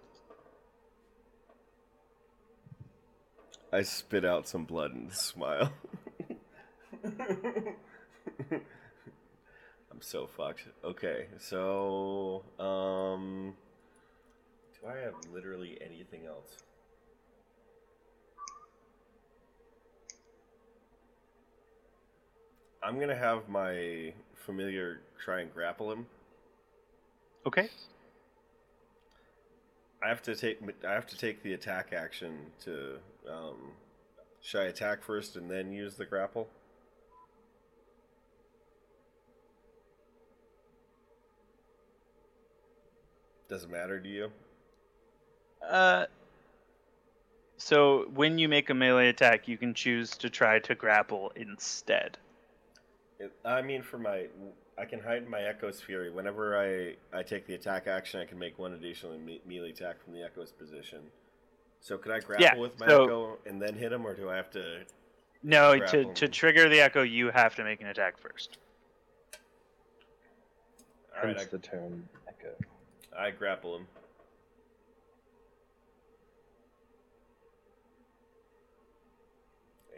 I 3.74 3.84
spit 3.84 4.26
out 4.26 4.48
some 4.48 4.66
blood 4.66 4.94
and 4.94 5.14
smile. 5.14 5.72
I'm 7.04 7.76
so 10.02 10.28
fucked. 10.28 10.68
Okay, 10.84 11.28
so 11.40 12.44
um 12.60 13.54
do 14.74 14.88
I 14.88 14.98
have 14.98 15.14
literally 15.34 15.78
anything 15.82 16.26
else? 16.26 16.58
I'm 22.84 23.00
gonna 23.00 23.16
have 23.16 23.48
my 23.48 24.14
familiar 24.46 25.02
try 25.24 25.42
and 25.42 25.54
grapple 25.54 25.92
him. 25.92 26.08
Okay. 27.46 27.70
I 30.04 30.10
have 30.10 30.22
to 30.24 30.36
take 30.36 30.60
I 30.88 30.94
have 30.94 31.06
to 31.08 31.18
take 31.18 31.44
the 31.44 31.54
attack 31.54 31.94
action 31.94 32.38
to 32.64 32.98
um, 33.30 33.74
should 34.42 34.62
I 34.62 34.66
attack 34.66 35.04
first 35.04 35.36
and 35.36 35.50
then 35.50 35.72
use 35.72 35.96
the 35.96 36.06
grapple? 36.06 36.48
Doesn't 43.52 43.70
matter 43.70 44.00
to 44.00 44.08
you? 44.10 44.32
Uh 45.70 46.06
so 47.58 48.06
when 48.16 48.40
you 48.40 48.48
make 48.50 48.72
a 48.72 48.74
melee 48.74 49.10
attack, 49.10 49.48
you 49.48 49.56
can 49.58 49.76
choose 49.76 50.12
to 50.18 50.30
try 50.32 50.58
to 50.60 50.74
grapple 50.74 51.32
instead. 51.36 52.18
It, 53.20 53.32
I 53.46 53.62
mean, 53.62 53.84
for 53.84 54.00
my, 54.00 54.26
I 54.80 54.86
can 54.86 55.00
hide 55.00 55.28
my 55.30 55.42
Echo's 55.42 55.80
Fury. 55.80 56.10
Whenever 56.10 56.58
I, 56.58 56.96
I 57.16 57.22
take 57.22 57.46
the 57.46 57.54
attack 57.54 57.86
action, 57.86 58.20
I 58.20 58.26
can 58.26 58.40
make 58.40 58.58
one 58.58 58.74
additional 58.74 59.16
me- 59.20 59.42
melee 59.46 59.70
attack 59.70 60.04
from 60.04 60.14
the 60.14 60.24
Echo's 60.24 60.52
position. 60.52 61.02
So 61.82 62.00
could 62.00 62.12
I 62.12 62.20
grapple 62.20 62.44
Yeah, 62.44 62.58
with 62.58 62.80
my 62.80 62.88
so- 62.88 63.04
Echo 63.04 63.38
and 63.46 63.62
then 63.62 63.76
hit 63.76 63.92
him, 63.92 64.08
or 64.08 64.16
do 64.16 64.28
I 64.28 64.36
have 64.38 64.50
to? 64.52 64.80
No, 65.44 65.74
to, 65.74 65.80
Grapple. 65.80 66.14
to 66.14 66.28
trigger 66.30 66.68
the 66.68 66.82
echo, 66.82 67.04
you 67.04 67.30
have 67.30 67.54
to 67.58 67.64
make 67.64 67.80
an 67.82 67.88
attack 67.90 68.18
first. 68.18 68.58
All 71.16 71.28
right, 71.28 71.38
Hence 71.38 71.52
the 71.52 71.60
term 71.60 72.08
echo. 72.16 72.21
I, 73.18 73.32
grapple 73.32 73.76
him. 73.76 73.88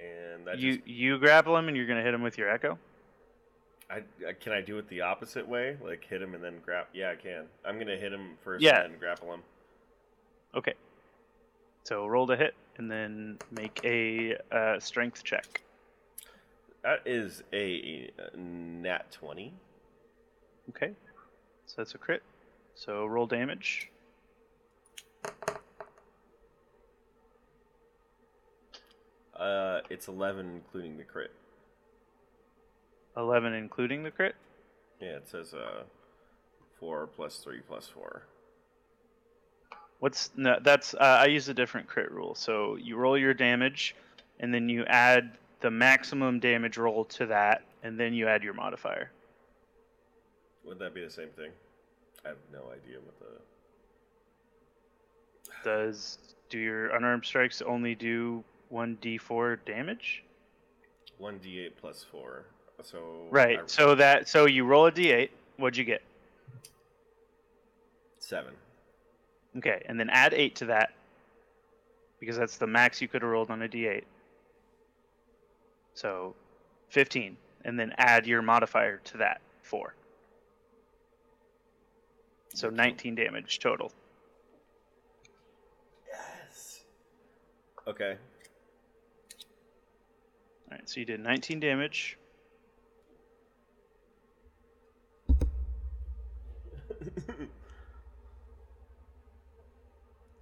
And 0.04 0.48
that 0.48 0.60
you 0.60 0.78
just, 0.78 0.88
you 0.88 1.18
grapple 1.20 1.56
him 1.58 1.68
and 1.68 1.78
you're 1.78 1.88
gonna 1.88 2.04
hit 2.04 2.14
him 2.14 2.22
with 2.22 2.38
your 2.38 2.50
echo. 2.50 2.78
I, 3.90 4.02
I 4.28 4.34
can 4.34 4.52
I 4.52 4.62
do 4.62 4.78
it 4.80 4.88
the 4.90 5.02
opposite 5.02 5.48
way, 5.48 5.78
like 5.84 6.04
hit 6.04 6.22
him 6.22 6.34
and 6.34 6.44
then 6.44 6.56
grab? 6.66 6.88
Yeah, 6.94 7.12
I 7.12 7.16
can. 7.16 7.46
I'm 7.64 7.78
gonna 7.78 7.98
hit 7.98 8.12
him 8.12 8.32
first 8.44 8.64
Yeah. 8.64 8.84
and 8.84 9.00
grapple 9.00 9.34
him. 9.34 9.42
Okay. 10.56 10.74
So 11.84 12.08
roll 12.08 12.28
to 12.28 12.36
hit 12.36 12.56
and 12.78 12.90
then 12.90 13.38
make 13.52 13.80
a 13.84 14.38
uh, 14.52 14.80
strength 14.80 15.24
check. 15.24 15.62
That 16.84 17.02
is 17.06 17.44
a 17.54 18.12
nat 18.36 19.12
twenty. 19.12 19.54
Okay. 20.70 20.94
So 21.66 21.76
that's 21.78 21.96
a 21.96 21.98
crit. 21.98 22.24
So 22.76 23.06
roll 23.06 23.28
damage. 23.28 23.90
Uh, 29.36 29.82
it's 29.90 30.08
eleven 30.08 30.56
including 30.56 30.98
the 30.98 31.04
crit. 31.04 31.32
Eleven 33.18 33.54
including 33.54 34.04
the 34.04 34.12
crit. 34.12 34.36
Yeah, 35.00 35.18
it 35.18 35.28
says 35.28 35.54
uh, 35.54 35.84
four 36.80 37.08
plus 37.08 37.38
three 37.38 37.62
plus 37.68 37.88
four. 37.88 38.24
What's 40.00 40.32
no? 40.36 40.58
That's 40.62 40.94
uh, 40.94 41.20
I 41.22 41.26
use 41.26 41.50
a 41.50 41.54
different 41.54 41.88
crit 41.88 42.12
rule. 42.12 42.36
So 42.36 42.76
you 42.76 42.98
roll 42.98 43.18
your 43.18 43.34
damage, 43.34 43.96
and 44.40 44.54
then 44.54 44.70
you 44.70 44.84
add 44.86 45.38
the 45.62 45.72
maximum 45.72 46.40
damage 46.40 46.78
roll 46.78 47.06
to 47.06 47.26
that, 47.28 47.64
and 47.84 48.00
then 48.00 48.14
you 48.14 48.28
add 48.28 48.44
your 48.44 48.54
modifier. 48.54 49.12
Would 50.66 50.80
that 50.80 50.94
be 50.94 51.04
the 51.04 51.10
same 51.10 51.30
thing? 51.30 51.52
I 52.26 52.30
have 52.30 52.38
no 52.52 52.72
idea 52.72 53.00
what 53.00 53.20
the. 53.20 53.26
Does 55.64 56.18
do 56.50 56.58
your 56.58 56.96
unarmed 56.96 57.26
strikes 57.26 57.62
only 57.62 57.96
do 57.96 58.44
one 58.70 58.98
d4 59.02 59.58
damage? 59.66 60.24
One 61.18 61.40
d8 61.40 61.72
plus 61.80 62.04
four. 62.04 62.46
So 62.82 63.28
Right. 63.30 63.60
I- 63.60 63.66
So 63.68 63.96
that 63.96 64.28
so 64.28 64.46
you 64.46 64.66
roll 64.66 64.88
a 64.88 64.92
d8. 64.92 65.30
What'd 65.58 65.78
you 65.78 65.86
get? 65.86 66.02
seven. 68.20 68.54
Okay, 69.58 69.84
and 69.86 70.00
then 70.00 70.10
add 70.10 70.34
eight 70.34 70.56
to 70.56 70.66
that 70.66 70.94
because 72.20 72.38
that's 72.38 72.58
the 72.58 72.66
max 72.66 73.02
you 73.02 73.08
could 73.08 73.22
have 73.22 73.30
rolled 73.30 73.52
on 73.52 73.62
a 73.62 73.68
d8. 73.68 74.06
So, 75.94 76.34
fifteen, 76.90 77.38
and 77.66 77.78
then 77.78 77.94
add 77.98 78.26
your 78.26 78.42
modifier 78.42 78.98
to 79.04 79.18
that 79.18 79.42
four. 79.62 79.94
So 82.54 82.70
nineteen 82.70 83.16
damage 83.16 83.60
total. 83.60 83.92
Yes. 86.08 86.82
Okay. 87.88 88.16
All 90.72 90.78
right, 90.78 90.88
so 90.88 91.00
you 91.00 91.06
did 91.06 91.20
nineteen 91.20 91.60
damage. 91.60 92.18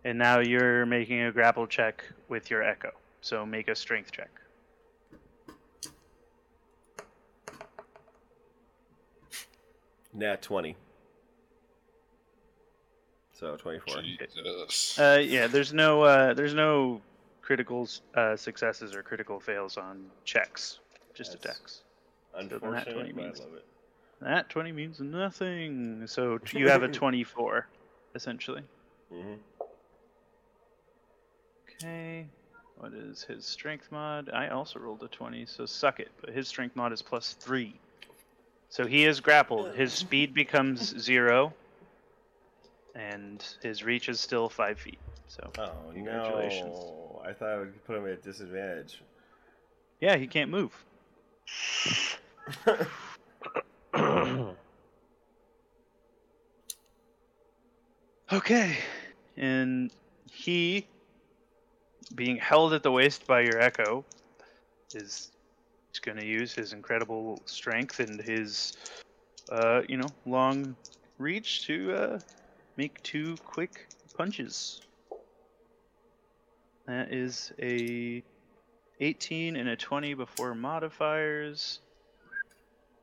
And 0.03 0.18
now 0.18 0.39
you're 0.39 0.86
making 0.86 1.22
a 1.22 1.32
grapple 1.32 1.68
check 1.68 2.03
with 2.28 2.49
your 2.49 2.64
echo. 2.64 2.91
So 3.22 3.45
make 3.45 3.68
a 3.68 3.76
strength 3.76 4.12
check. 4.12 4.32
Nat 10.14 10.41
twenty. 10.41 10.76
So 13.42 13.56
twenty-four. 13.58 14.04
Jesus. 14.04 15.00
Uh, 15.00 15.20
yeah, 15.26 15.48
there's 15.48 15.74
no 15.74 16.04
uh, 16.04 16.34
there's 16.36 16.54
no 16.54 17.02
critical 17.42 17.89
uh, 18.16 18.36
successes 18.36 18.96
or 18.96 19.02
critical 19.02 19.39
fails 19.39 19.78
on 19.78 20.06
checks, 20.26 20.78
just 21.16 21.32
That's- 21.34 21.58
attacks. 21.58 21.82
the 22.34 22.44
nat 22.44 22.52
Unfortunate, 22.54 22.94
20 22.94 23.12
but 23.14 23.22
I 23.22 23.26
means- 23.26 23.39
love 23.39 23.54
it. 23.56 23.66
That 24.22 24.50
20 24.50 24.72
means 24.72 25.00
nothing. 25.00 26.04
So 26.06 26.38
you 26.54 26.70
have 26.70 26.84
a 26.84 26.88
24, 26.88 27.68
essentially. 28.14 28.62
hmm 29.12 29.34
Okay. 31.84 32.28
What 32.78 32.94
is 32.94 33.24
his 33.24 33.44
strength 33.46 33.92
mod? 33.92 34.30
I 34.32 34.50
also 34.50 34.80
rolled 34.80 35.02
a 35.02 35.08
20, 35.08 35.48
so 35.48 35.66
suck 35.66 36.00
it. 36.00 36.10
But 36.22 36.30
his 36.30 36.48
strength 36.48 36.76
mod 36.76 36.94
is 36.94 37.02
plus 37.02 37.34
3. 37.39 37.74
So 38.70 38.86
he 38.86 39.06
is 39.06 39.20
grappled. 39.20 39.74
His 39.74 39.92
speed 40.06 40.36
becomes 40.36 40.96
0. 41.00 41.52
And 42.96 43.44
his 43.62 43.84
reach 43.84 44.10
is 44.10 44.20
still 44.20 44.50
5 44.50 44.80
feet. 44.80 45.00
So, 45.28 45.50
Oh 45.58 45.92
Congratulations. 45.94 46.76
no! 46.76 47.22
I 47.26 47.32
thought 47.34 47.50
I 47.50 47.58
would 47.58 47.86
put 47.86 47.98
him 47.98 48.08
at 48.08 48.22
disadvantage. 48.24 49.02
yeah, 50.02 50.18
he 50.18 50.28
can't 50.28 50.52
move. 50.52 50.74
Okay. 58.32 58.78
And 59.38 59.92
he, 60.32 60.88
being 62.16 62.38
held 62.38 62.74
at 62.74 62.84
the 62.84 62.92
waist 62.92 63.28
by 63.28 63.42
your 63.42 63.60
echo, 63.60 64.06
is 64.94 65.32
going 66.02 66.18
to 66.18 66.26
use 66.26 66.54
his 66.54 66.74
incredible 66.74 67.42
strength 67.46 68.00
and 68.00 68.22
his, 68.22 68.74
uh, 69.52 69.82
you 69.88 69.98
know, 69.98 70.08
long 70.26 70.76
reach 71.18 71.66
to 71.68 71.94
uh, 71.94 72.20
make 72.82 73.03
two 73.03 73.36
quick 73.45 73.86
punches. 74.17 74.82
That 76.88 77.13
is 77.13 77.53
a 77.61 78.23
18 78.99 79.55
and 79.55 79.69
a 79.69 79.75
20 79.75 80.15
before 80.15 80.55
modifiers. 80.55 81.79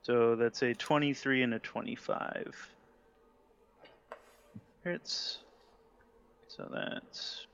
So 0.03 0.35
that's 0.35 0.63
a 0.63 0.75
23 0.75 1.45
and 1.45 1.55
a 1.55 1.61
25. 1.61 2.75
Hits. 4.83 5.39
So 6.49 6.69
that's 6.73 7.47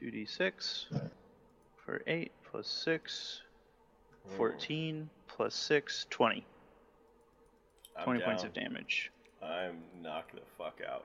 2d6. 0.00 0.86
for 1.84 2.00
8 2.06 2.32
plus 2.50 2.68
6, 2.68 3.42
Hmm. 4.24 4.36
14 4.36 5.10
plus 5.28 5.54
6, 5.54 6.06
20. 6.08 6.46
I'm 8.00 8.04
20 8.04 8.20
points 8.20 8.44
of 8.44 8.54
damage. 8.54 9.12
I'm 9.42 9.78
knocked 10.02 10.34
the 10.34 10.40
fuck 10.58 10.80
out. 10.88 11.04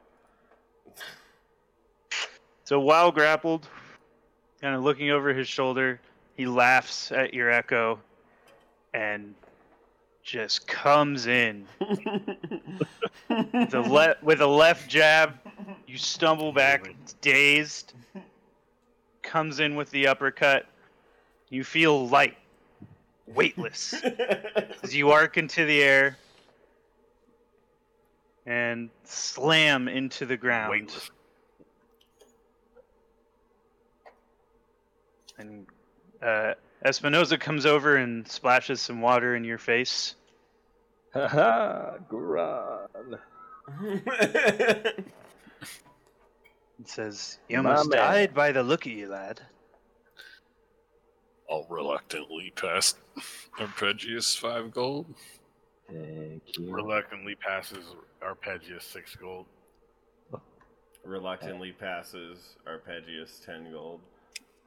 So 2.67 2.79
while 2.79 3.11
grappled, 3.11 3.67
kind 4.59 4.75
of 4.75 4.81
looking 4.81 5.11
over 5.11 5.31
his 5.35 5.47
shoulder, 5.47 6.01
he 6.35 6.47
laughs 6.47 7.11
at 7.11 7.31
your 7.31 7.51
echo 7.51 7.99
and 8.91 9.35
just 10.23 10.67
comes 10.67 11.27
in. 11.27 11.67
the 11.79 12.87
le- 13.87 14.15
with 14.23 14.41
a 14.41 14.47
left 14.47 14.89
jab, 14.89 15.35
you 15.85 15.99
stumble 15.99 16.51
back, 16.51 16.89
dazed. 17.21 17.93
Comes 19.21 19.59
in 19.59 19.75
with 19.75 19.91
the 19.91 20.07
uppercut. 20.07 20.65
You 21.51 21.63
feel 21.63 22.09
light, 22.09 22.35
weightless, 23.27 23.93
as 24.81 24.95
you 24.95 25.11
arc 25.11 25.37
into 25.37 25.65
the 25.65 25.83
air 25.83 26.17
and 28.45 28.89
slam 29.03 29.87
into 29.87 30.25
the 30.25 30.37
ground. 30.37 30.71
Weightless. 30.71 31.11
And 35.37 35.65
uh, 36.21 36.53
Espinoza 36.85 37.39
comes 37.39 37.65
over 37.65 37.97
and 37.97 38.27
splashes 38.27 38.81
some 38.81 39.01
water 39.01 39.35
in 39.35 39.43
your 39.43 39.57
face. 39.57 40.15
Ha 41.13 41.27
ha, 41.27 41.93
Guran. 42.09 43.19
and 43.79 45.03
says, 46.85 47.39
"You 47.49 47.61
My 47.63 47.71
almost 47.71 47.89
man. 47.89 47.97
died 47.99 48.33
by 48.33 48.51
the 48.51 48.63
look 48.63 48.85
of 48.85 48.91
you, 48.91 49.09
lad." 49.09 49.41
I'll 51.49 51.65
reluctantly 51.69 52.51
pass 52.55 52.95
Arpeggius 53.59 54.37
five 54.37 54.71
gold. 54.71 55.05
Thank 55.88 56.57
you. 56.57 56.73
Reluctantly 56.73 57.36
passes 57.36 57.95
Arpeggius 58.21 58.81
six 58.83 59.15
gold. 59.15 59.45
Reluctantly 61.03 61.71
passes 61.71 62.57
Arpeggius 62.67 63.45
10 63.45 63.71
gold. 63.71 64.01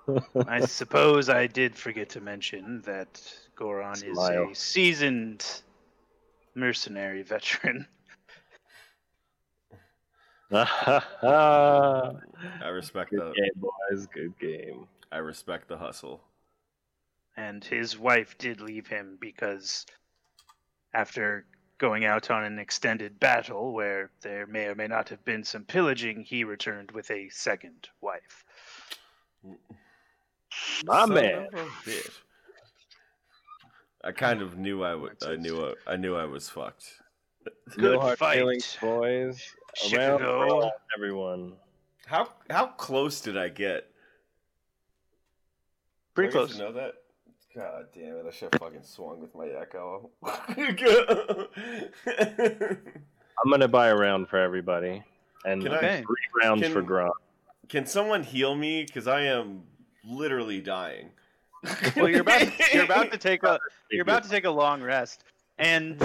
I 0.46 0.60
suppose 0.60 1.28
I 1.28 1.48
did 1.48 1.74
forget 1.74 2.08
to 2.10 2.20
mention 2.20 2.80
that 2.82 3.20
Goron 3.56 3.96
Smile. 3.96 4.50
is 4.50 4.56
a 4.56 4.60
seasoned 4.60 5.44
mercenary 6.54 7.22
veteran. 7.22 7.86
Good 10.50 10.58
I 11.22 12.68
respect 12.70 13.10
the 13.10 13.32
game, 13.36 13.50
boys. 13.56 14.06
Good 14.06 14.38
game. 14.38 14.86
I 15.10 15.18
respect 15.18 15.68
the 15.68 15.76
hustle. 15.76 16.20
and 17.36 17.64
his 17.64 17.98
wife 17.98 18.38
did 18.38 18.60
leave 18.60 18.86
him 18.86 19.18
because 19.20 19.86
after 20.94 21.46
going 21.78 22.04
out 22.04 22.30
on 22.30 22.44
an 22.44 22.58
extended 22.58 23.18
battle 23.20 23.72
where 23.72 24.10
there 24.20 24.46
may 24.46 24.64
or 24.66 24.74
may 24.74 24.88
not 24.88 25.08
have 25.08 25.24
been 25.24 25.44
some 25.44 25.64
pillaging, 25.64 26.22
he 26.22 26.44
returned 26.44 26.90
with 26.90 27.10
a 27.10 27.28
second 27.28 27.88
wife. 28.00 28.44
My 30.84 31.00
Son 31.00 31.14
man. 31.14 31.48
of. 31.54 32.22
I 34.04 34.12
kind 34.12 34.42
of 34.42 34.56
knew 34.56 34.82
I 34.82 34.94
would. 34.94 35.16
I 35.24 35.36
knew. 35.36 35.74
I, 35.86 35.92
I 35.92 35.96
knew 35.96 36.16
I 36.16 36.24
was 36.24 36.48
fucked. 36.48 36.86
Good 37.76 37.92
no 37.94 38.00
hard 38.00 38.18
fight. 38.18 38.38
feelings, 38.38 38.76
boys. 38.80 39.54
Around 39.92 40.18
Chicago. 40.18 40.60
for 40.60 40.72
everyone. 40.96 41.52
How 42.06 42.28
how 42.50 42.66
close 42.66 43.20
did 43.20 43.36
I 43.36 43.48
get? 43.48 43.90
Pretty 46.14 46.32
Do 46.32 46.38
I 46.38 46.46
close. 46.46 46.58
know 46.58 46.72
that? 46.72 46.94
God 47.58 47.86
damn 47.92 48.16
it! 48.18 48.24
I 48.24 48.30
should 48.30 48.54
have 48.54 48.60
fucking 48.60 48.84
swung 48.84 49.18
with 49.20 49.34
my 49.34 49.48
echo. 49.48 50.10
I'm 53.36 53.50
gonna 53.50 53.66
buy 53.66 53.88
a 53.88 53.96
round 53.96 54.28
for 54.28 54.36
everybody, 54.38 55.02
and 55.44 55.60
Can 55.64 55.72
I- 55.72 55.76
Okay. 55.78 56.02
three 56.06 56.40
rounds 56.44 56.62
Can- 56.62 56.72
for 56.72 56.82
Gron. 56.84 57.10
Can 57.68 57.84
someone 57.84 58.22
heal 58.22 58.54
me? 58.54 58.84
Because 58.84 59.08
I 59.08 59.22
am 59.22 59.64
literally 60.04 60.60
dying. 60.60 61.10
Well, 61.96 62.08
you're 62.08 62.20
about 62.20 62.42
to, 62.42 62.52
you're 62.72 62.84
about 62.84 63.10
to 63.10 63.18
take 63.18 63.42
a 63.42 63.58
you're 63.90 64.02
about 64.02 64.22
to 64.22 64.30
take 64.30 64.44
a 64.44 64.50
long 64.50 64.80
rest, 64.80 65.24
and 65.58 66.00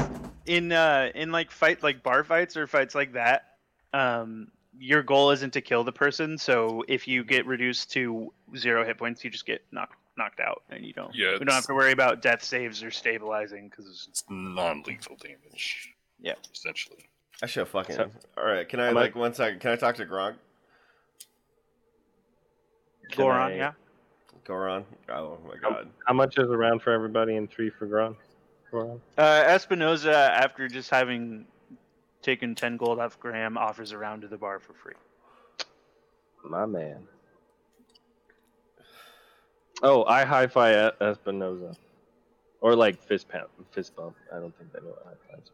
in 0.47 0.71
uh 0.71 1.11
in 1.13 1.31
like 1.31 1.51
fight 1.51 1.83
like 1.83 2.01
bar 2.01 2.23
fights 2.23 2.57
or 2.57 2.65
fights 2.65 2.95
like 2.95 3.13
that, 3.13 3.57
um, 3.93 4.47
your 4.79 5.03
goal 5.03 5.29
isn't 5.29 5.53
to 5.53 5.61
kill 5.61 5.83
the 5.83 5.91
person. 5.91 6.39
So 6.39 6.83
if 6.87 7.07
you 7.07 7.23
get 7.23 7.45
reduced 7.45 7.91
to 7.91 8.33
zero 8.57 8.83
hit 8.83 8.97
points, 8.97 9.23
you 9.23 9.29
just 9.29 9.45
get 9.45 9.61
knocked 9.71 9.93
knocked 10.17 10.39
out, 10.39 10.63
and 10.69 10.85
you 10.85 10.93
don't 10.93 11.13
Yeah, 11.15 11.33
we 11.33 11.39
don't 11.45 11.49
have 11.55 11.65
to 11.67 11.73
worry 11.73 11.91
about 11.91 12.21
death 12.21 12.43
saves 12.43 12.83
or 12.83 12.91
stabilizing 12.91 13.69
because 13.69 14.07
it's 14.09 14.23
non-lethal 14.29 15.17
damage. 15.17 15.89
Yeah. 16.19 16.33
essentially. 16.53 17.09
I 17.41 17.47
should 17.47 17.61
have 17.61 17.69
fucking. 17.69 17.95
So- 17.95 18.11
All 18.37 18.45
right, 18.45 18.67
can 18.69 18.79
I 18.79 18.87
Am 18.89 18.97
I- 18.97 19.01
like 19.01 19.15
one 19.15 19.33
second? 19.33 19.59
Can 19.59 19.71
I 19.71 19.75
talk 19.75 19.95
to 19.95 20.05
Gronk? 20.05 20.35
Can 23.11 23.25
Goron, 23.25 23.51
I- 23.51 23.55
yeah. 23.55 23.71
Goron? 24.45 24.85
Oh 25.09 25.37
my 25.47 25.55
god. 25.57 25.89
How 26.05 26.13
much 26.13 26.37
is 26.37 26.49
a 26.49 26.57
round 26.57 26.81
for 26.81 26.91
everybody 26.91 27.35
and 27.35 27.49
three 27.49 27.69
for 27.69 27.87
Gron? 27.87 28.15
Goron? 28.71 29.01
Uh, 29.17 29.43
Espinoza, 29.45 30.13
after 30.13 30.67
just 30.67 30.89
having 30.89 31.45
taken 32.21 32.53
ten 32.55 32.77
gold 32.77 32.99
off 32.99 33.19
Graham, 33.19 33.57
offers 33.57 33.91
a 33.91 33.97
round 33.97 34.21
to 34.23 34.27
the 34.27 34.37
bar 34.37 34.59
for 34.59 34.73
free. 34.73 34.93
My 36.45 36.65
man. 36.65 37.07
Oh, 39.83 40.05
I 40.05 40.23
hi-fi 40.23 40.71
E- 40.71 40.91
Espinoza, 41.01 41.75
or 42.61 42.75
like 42.75 43.01
fist 43.03 43.27
pump, 43.27 43.49
fist 43.71 43.95
bump. 43.95 44.15
I 44.33 44.39
don't 44.39 44.57
think 44.57 44.71
they 44.71 44.79
know 44.79 44.95
what 44.95 45.05
high 45.05 45.33
fives 45.35 45.51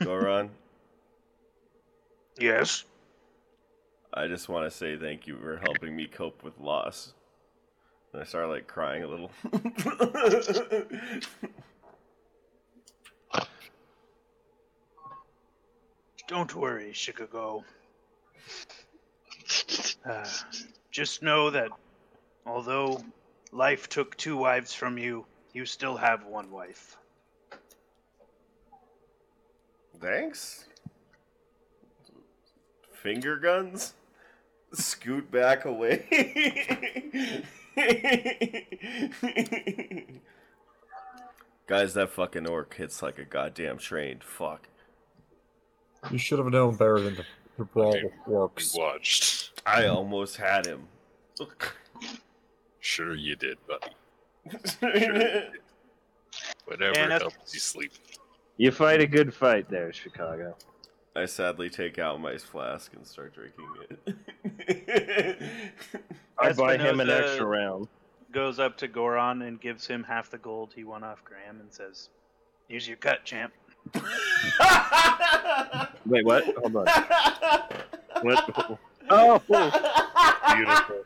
are. 0.00 0.04
Goron, 0.04 0.50
Yes. 2.38 2.84
I 4.14 4.26
just 4.26 4.48
want 4.48 4.64
to 4.64 4.70
say 4.74 4.96
thank 4.96 5.26
you 5.26 5.36
for 5.36 5.58
helping 5.58 5.94
me 5.94 6.06
cope 6.06 6.42
with 6.42 6.58
loss. 6.58 7.12
And 8.12 8.22
I 8.22 8.24
started 8.24 8.48
like 8.48 8.66
crying 8.66 9.02
a 9.02 9.06
little. 9.06 9.30
Don't 16.26 16.54
worry, 16.54 16.92
Chicago. 16.92 17.64
Uh, 20.08 20.26
just 20.90 21.22
know 21.22 21.50
that 21.50 21.70
although 22.48 23.00
life 23.52 23.88
took 23.88 24.16
two 24.16 24.36
wives 24.36 24.72
from 24.74 24.98
you, 24.98 25.26
you 25.52 25.64
still 25.66 25.96
have 25.96 26.24
one 26.24 26.50
wife. 26.50 26.96
Thanks. 30.00 30.64
Finger 32.92 33.36
guns? 33.36 33.94
Scoot 34.72 35.30
back 35.30 35.64
away. 35.64 36.04
Guys, 41.66 41.94
that 41.94 42.10
fucking 42.10 42.46
orc 42.48 42.74
hits 42.74 43.02
like 43.02 43.18
a 43.18 43.24
goddamn 43.24 43.78
train. 43.78 44.20
Fuck. 44.22 44.68
You 46.10 46.18
should 46.18 46.38
have 46.38 46.48
known 46.48 46.76
better 46.76 47.00
than 47.00 47.16
to, 47.16 47.24
to 47.58 47.64
brawl 47.64 47.88
Okay. 47.96 48.04
with 48.04 48.34
orcs. 48.36 48.76
Watched. 48.78 49.60
I 49.66 49.86
almost 49.86 50.36
had 50.36 50.64
him. 50.66 50.88
Sure, 52.88 53.14
you 53.14 53.36
did, 53.36 53.58
buddy. 53.66 53.92
Sure. 54.80 55.42
Whatever 56.64 56.98
And 56.98 57.10
that's- 57.12 57.20
helps 57.34 57.52
you 57.52 57.60
sleep. 57.60 57.92
You 58.56 58.70
fight 58.70 59.02
a 59.02 59.06
good 59.06 59.34
fight 59.34 59.68
there, 59.68 59.92
Chicago. 59.92 60.56
I 61.14 61.26
sadly 61.26 61.68
take 61.68 61.98
out 61.98 62.18
my 62.20 62.38
flask 62.38 62.92
and 62.94 63.06
start 63.06 63.34
drinking 63.34 63.66
it. 64.06 65.38
I 66.38 66.52
buy 66.54 66.78
him 66.78 67.00
an 67.00 67.08
Espinoza- 67.08 67.20
extra 67.28 67.44
round. 67.46 67.88
Goes 68.32 68.58
up 68.58 68.78
to 68.78 68.88
Goron 68.88 69.42
and 69.42 69.60
gives 69.60 69.86
him 69.86 70.02
half 70.02 70.30
the 70.30 70.38
gold 70.38 70.72
he 70.74 70.84
won 70.84 71.04
off 71.04 71.22
Graham 71.24 71.60
and 71.60 71.70
says, 71.72 72.08
Here's 72.68 72.88
your 72.88 72.96
cut, 72.96 73.22
champ. 73.24 73.52
Wait, 76.06 76.24
what? 76.24 76.44
Hold 76.56 76.76
on. 76.76 76.86
What? 78.22 78.78
Oh, 79.10 79.38
beautiful. 80.54 81.04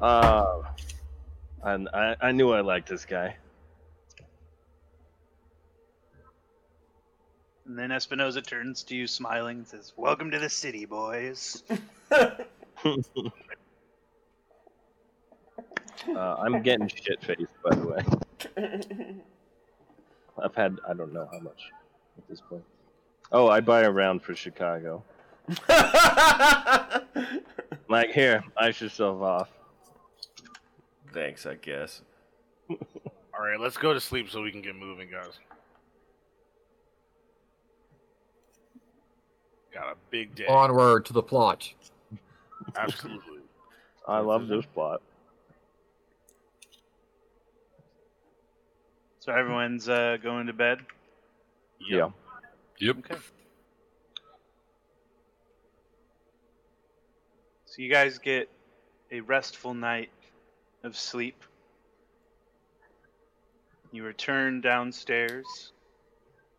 Uh, 0.00 0.62
and 1.62 1.88
I, 1.92 2.16
I 2.20 2.32
knew 2.32 2.50
I 2.50 2.60
liked 2.60 2.88
this 2.88 3.04
guy. 3.04 3.36
And 7.66 7.78
then 7.78 7.90
Espinoza 7.90 8.46
turns 8.46 8.82
to 8.84 8.96
you 8.96 9.06
smiling 9.06 9.58
and 9.58 9.68
says, 9.68 9.92
Welcome 9.96 10.30
to 10.30 10.38
the 10.38 10.48
city, 10.48 10.86
boys. 10.86 11.62
Uh, 16.14 16.36
I'm 16.38 16.62
getting 16.62 16.86
shit 16.86 17.20
faced, 17.22 17.52
by 17.62 17.74
the 17.74 17.86
way. 17.86 18.02
I've 20.42 20.54
had 20.54 20.78
I 20.88 20.94
don't 20.94 21.12
know 21.12 21.28
how 21.30 21.40
much 21.40 21.64
at 22.16 22.26
this 22.28 22.40
point. 22.40 22.62
Oh, 23.32 23.48
I 23.48 23.60
buy 23.60 23.82
a 23.82 23.90
round 23.90 24.22
for 24.22 24.34
Chicago. 24.34 25.02
Like 27.88 28.10
here, 28.10 28.44
ice 28.56 28.80
yourself 28.82 29.22
off. 29.22 29.48
Thanks, 31.18 31.46
I 31.46 31.56
guess. 31.56 32.02
All 32.70 32.76
right, 33.40 33.58
let's 33.58 33.76
go 33.76 33.92
to 33.92 33.98
sleep 33.98 34.30
so 34.30 34.40
we 34.40 34.52
can 34.52 34.62
get 34.62 34.76
moving, 34.76 35.10
guys. 35.10 35.40
Got 39.74 39.94
a 39.94 39.96
big 40.10 40.36
day. 40.36 40.46
Onward 40.46 41.06
to 41.06 41.12
the 41.12 41.22
plot. 41.22 41.72
Absolutely. 42.76 43.40
I 44.06 44.20
love 44.20 44.46
this 44.46 44.64
plot. 44.66 45.02
So 49.18 49.32
everyone's 49.32 49.88
uh, 49.88 50.18
going 50.22 50.46
to 50.46 50.52
bed. 50.52 50.78
Yeah. 51.80 52.10
Yep. 52.78 52.98
Okay. 52.98 53.16
So 57.66 57.82
you 57.82 57.90
guys 57.90 58.18
get 58.18 58.48
a 59.10 59.20
restful 59.20 59.74
night 59.74 60.10
of 60.82 60.96
sleep. 60.96 61.42
You 63.90 64.04
return 64.04 64.60
downstairs 64.60 65.72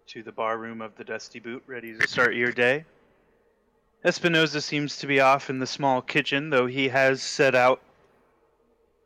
to 0.08 0.24
the 0.24 0.32
bar 0.32 0.58
room 0.58 0.82
of 0.82 0.96
the 0.96 1.04
Dusty 1.04 1.40
Boot, 1.40 1.64
ready 1.68 1.96
to 1.96 2.08
start 2.08 2.36
your 2.36 2.52
day. 2.52 2.86
Espinoza 4.04 4.64
seems 4.64 4.98
to 4.98 5.08
be 5.08 5.20
off 5.20 5.50
in 5.50 5.60
the 5.60 5.68
small 5.68 6.02
kitchen, 6.02 6.50
though 6.50 6.66
he 6.66 6.90
has 6.90 7.22
set 7.22 7.54
out 7.54 7.82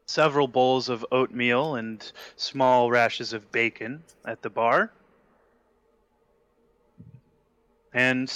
several 0.05 0.47
bowls 0.47 0.89
of 0.89 1.05
oatmeal 1.11 1.75
and 1.75 2.11
small 2.35 2.89
rashes 2.91 3.33
of 3.33 3.51
bacon 3.51 4.03
at 4.25 4.41
the 4.41 4.49
bar. 4.49 4.91
And 7.93 8.31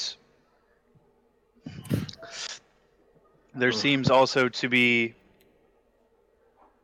there 3.56 3.72
seems 3.72 4.10
also 4.10 4.50
to 4.50 4.70
be 4.70 5.16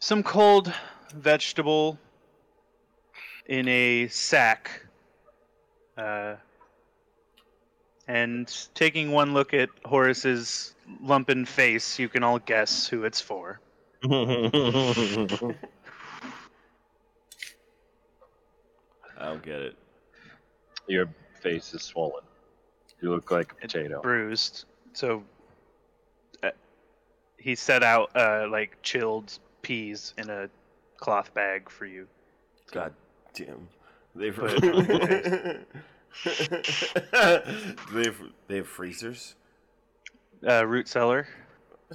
some 0.04 0.22
cold 0.22 0.74
vegetable 1.16 1.98
in 3.46 3.70
a 3.70 4.08
sack. 4.10 4.86
Uh, 5.98 6.36
and 8.06 8.68
taking 8.74 9.12
one 9.14 9.34
look 9.34 9.54
at 9.54 9.70
Horace's 9.86 10.76
lumpen 11.02 11.48
face, 11.48 11.98
you 12.00 12.10
can 12.10 12.22
all 12.22 12.38
guess 12.40 12.86
who 12.86 13.06
it's 13.06 13.22
for. 13.22 13.62
I 14.04 14.10
don't 19.22 19.42
get 19.42 19.62
it. 19.62 19.78
Your 20.88 21.08
face 21.40 21.74
is 21.74 21.82
swollen. 21.82 22.26
You 23.00 23.12
look 23.12 23.32
like 23.32 23.54
a 23.54 23.64
It's 23.64 23.74
potato. 23.74 24.02
bruised. 24.02 24.66
So 24.92 25.24
uh, 26.44 26.50
he 27.38 27.56
set 27.56 27.84
out 27.84 28.14
uh, 28.18 28.48
like 28.52 28.78
chilled 28.82 29.40
peas 29.64 30.14
in 30.20 30.30
a 30.30 30.48
cloth 30.98 31.34
bag 31.34 31.70
for 31.70 31.88
you. 31.88 32.08
God 32.72 32.94
damn. 33.34 33.68
They've 34.16 34.36
they 37.96 38.04
have, 38.04 38.22
they 38.48 38.58
have 38.58 38.68
freezers. 38.68 39.36
Uh, 40.48 40.66
root 40.68 40.88
cellar. 40.88 41.28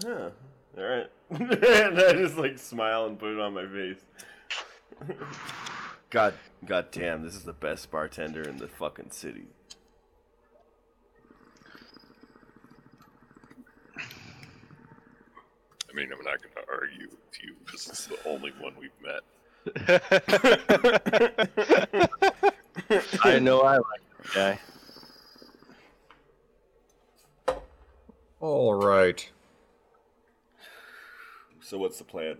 Huh. 0.02 0.30
All 0.76 0.84
right. 0.84 1.06
and 1.30 1.98
I 1.98 2.12
just 2.14 2.36
like 2.36 2.58
smile 2.58 3.06
and 3.06 3.18
put 3.18 3.32
it 3.32 3.40
on 3.40 3.54
my 3.54 3.66
face. 3.66 4.00
God, 6.10 6.34
god 6.64 6.90
damn, 6.90 7.22
this 7.22 7.34
is 7.34 7.44
the 7.44 7.52
best 7.52 7.90
bartender 7.90 8.42
in 8.42 8.56
the 8.56 8.68
fucking 8.68 9.10
city. 9.10 9.44
Mean, 15.98 16.12
I'm 16.12 16.24
not 16.24 16.38
going 16.40 16.54
to 16.54 16.62
argue 16.72 17.08
with 17.10 17.42
you 17.42 17.54
because 17.64 17.88
it's 17.88 18.06
the 18.06 18.18
only 18.26 18.52
one 18.60 18.74
we've 18.78 18.90
met. 19.02 19.22
I 23.24 23.38
know 23.38 23.60
I 23.62 23.76
like 23.76 24.00
this 24.22 24.34
guy. 24.34 24.58
All 28.40 28.74
right. 28.74 29.30
So 31.60 31.78
what's 31.78 31.98
the 31.98 32.04
plan? 32.04 32.36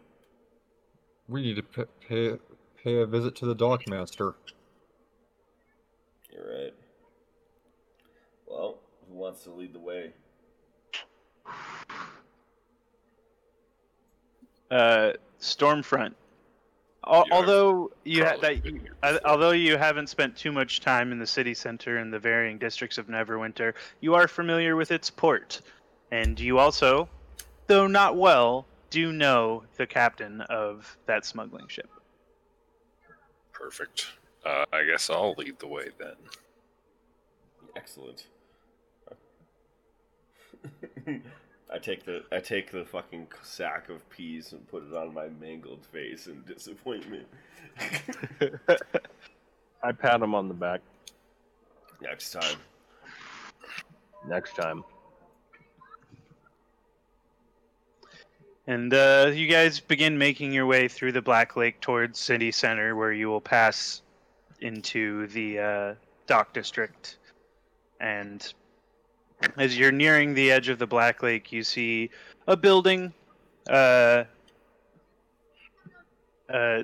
We 1.26 1.42
need 1.42 1.56
to 1.56 1.62
p- 1.62 1.84
pay 2.08 2.38
pay 2.82 3.02
a 3.02 3.06
visit 3.06 3.34
to 3.36 3.46
the 3.46 3.56
dockmaster. 3.56 4.34
You're 6.32 6.64
right. 6.64 6.74
Well, 8.46 8.78
who 9.08 9.14
wants 9.16 9.42
to 9.42 9.50
lead 9.50 9.74
the 9.74 9.80
way? 9.80 10.12
Uh, 14.70 15.12
Stormfront. 15.40 16.14
Al- 17.06 17.24
Yeah, 17.28 17.34
although 17.34 17.90
you 18.04 18.24
ha- 18.24 18.36
that 18.42 18.64
you, 18.64 18.80
uh, 19.02 19.18
although 19.24 19.52
you 19.52 19.76
haven't 19.78 20.08
spent 20.08 20.36
too 20.36 20.52
much 20.52 20.80
time 20.80 21.12
in 21.12 21.18
the 21.18 21.26
city 21.26 21.54
center 21.54 21.98
and 21.98 22.12
the 22.12 22.18
varying 22.18 22.58
districts 22.58 22.98
of 22.98 23.06
Neverwinter, 23.06 23.74
you 24.00 24.14
are 24.14 24.28
familiar 24.28 24.76
with 24.76 24.90
its 24.90 25.08
port, 25.10 25.60
and 26.10 26.38
you 26.38 26.58
also, 26.58 27.08
though 27.66 27.86
not 27.86 28.16
well, 28.16 28.66
do 28.90 29.12
know 29.12 29.62
the 29.76 29.86
captain 29.86 30.40
of 30.42 30.96
that 31.06 31.24
smuggling 31.24 31.68
ship. 31.68 31.88
Perfect. 33.52 34.06
Uh, 34.44 34.64
I 34.72 34.84
guess 34.84 35.08
I'll 35.10 35.34
lead 35.36 35.58
the 35.58 35.66
way 35.66 35.88
then. 35.98 36.14
Excellent. 37.76 38.26
I 41.72 41.78
take 41.78 42.04
the 42.04 42.24
I 42.32 42.40
take 42.40 42.72
the 42.72 42.84
fucking 42.84 43.28
sack 43.42 43.88
of 43.90 44.08
peas 44.10 44.52
and 44.52 44.66
put 44.68 44.84
it 44.84 44.94
on 44.94 45.12
my 45.12 45.28
mangled 45.40 45.84
face 45.86 46.26
in 46.26 46.42
disappointment. 46.46 47.26
I 49.82 49.92
pat 49.92 50.22
him 50.22 50.34
on 50.34 50.48
the 50.48 50.54
back. 50.54 50.80
Next 52.00 52.30
time. 52.30 52.58
Next 54.26 54.56
time. 54.56 54.84
And 58.66 58.92
uh, 58.92 59.32
you 59.34 59.46
guys 59.46 59.80
begin 59.80 60.18
making 60.18 60.52
your 60.52 60.66
way 60.66 60.88
through 60.88 61.12
the 61.12 61.22
Black 61.22 61.56
Lake 61.56 61.80
towards 61.80 62.18
city 62.18 62.52
center, 62.52 62.94
where 62.94 63.12
you 63.12 63.28
will 63.28 63.40
pass 63.40 64.02
into 64.60 65.26
the 65.28 65.58
uh, 65.58 65.94
dock 66.26 66.52
district. 66.52 67.16
And 68.00 68.52
as 69.56 69.78
you're 69.78 69.92
nearing 69.92 70.34
the 70.34 70.50
edge 70.50 70.68
of 70.68 70.78
the 70.78 70.86
Black 70.86 71.22
Lake, 71.22 71.52
you 71.52 71.62
see 71.62 72.10
a 72.46 72.56
building. 72.56 73.12
Uh, 73.68 74.24
uh, 76.52 76.82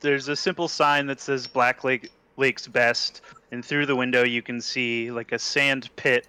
there's 0.00 0.28
a 0.28 0.36
simple 0.36 0.68
sign 0.68 1.06
that 1.06 1.20
says 1.20 1.46
Black 1.46 1.84
Lake 1.84 2.10
Lake's 2.36 2.66
Best, 2.66 3.22
and 3.50 3.64
through 3.64 3.86
the 3.86 3.96
window 3.96 4.24
you 4.24 4.42
can 4.42 4.60
see 4.60 5.10
like 5.10 5.32
a 5.32 5.38
sand 5.38 5.90
pit 5.96 6.26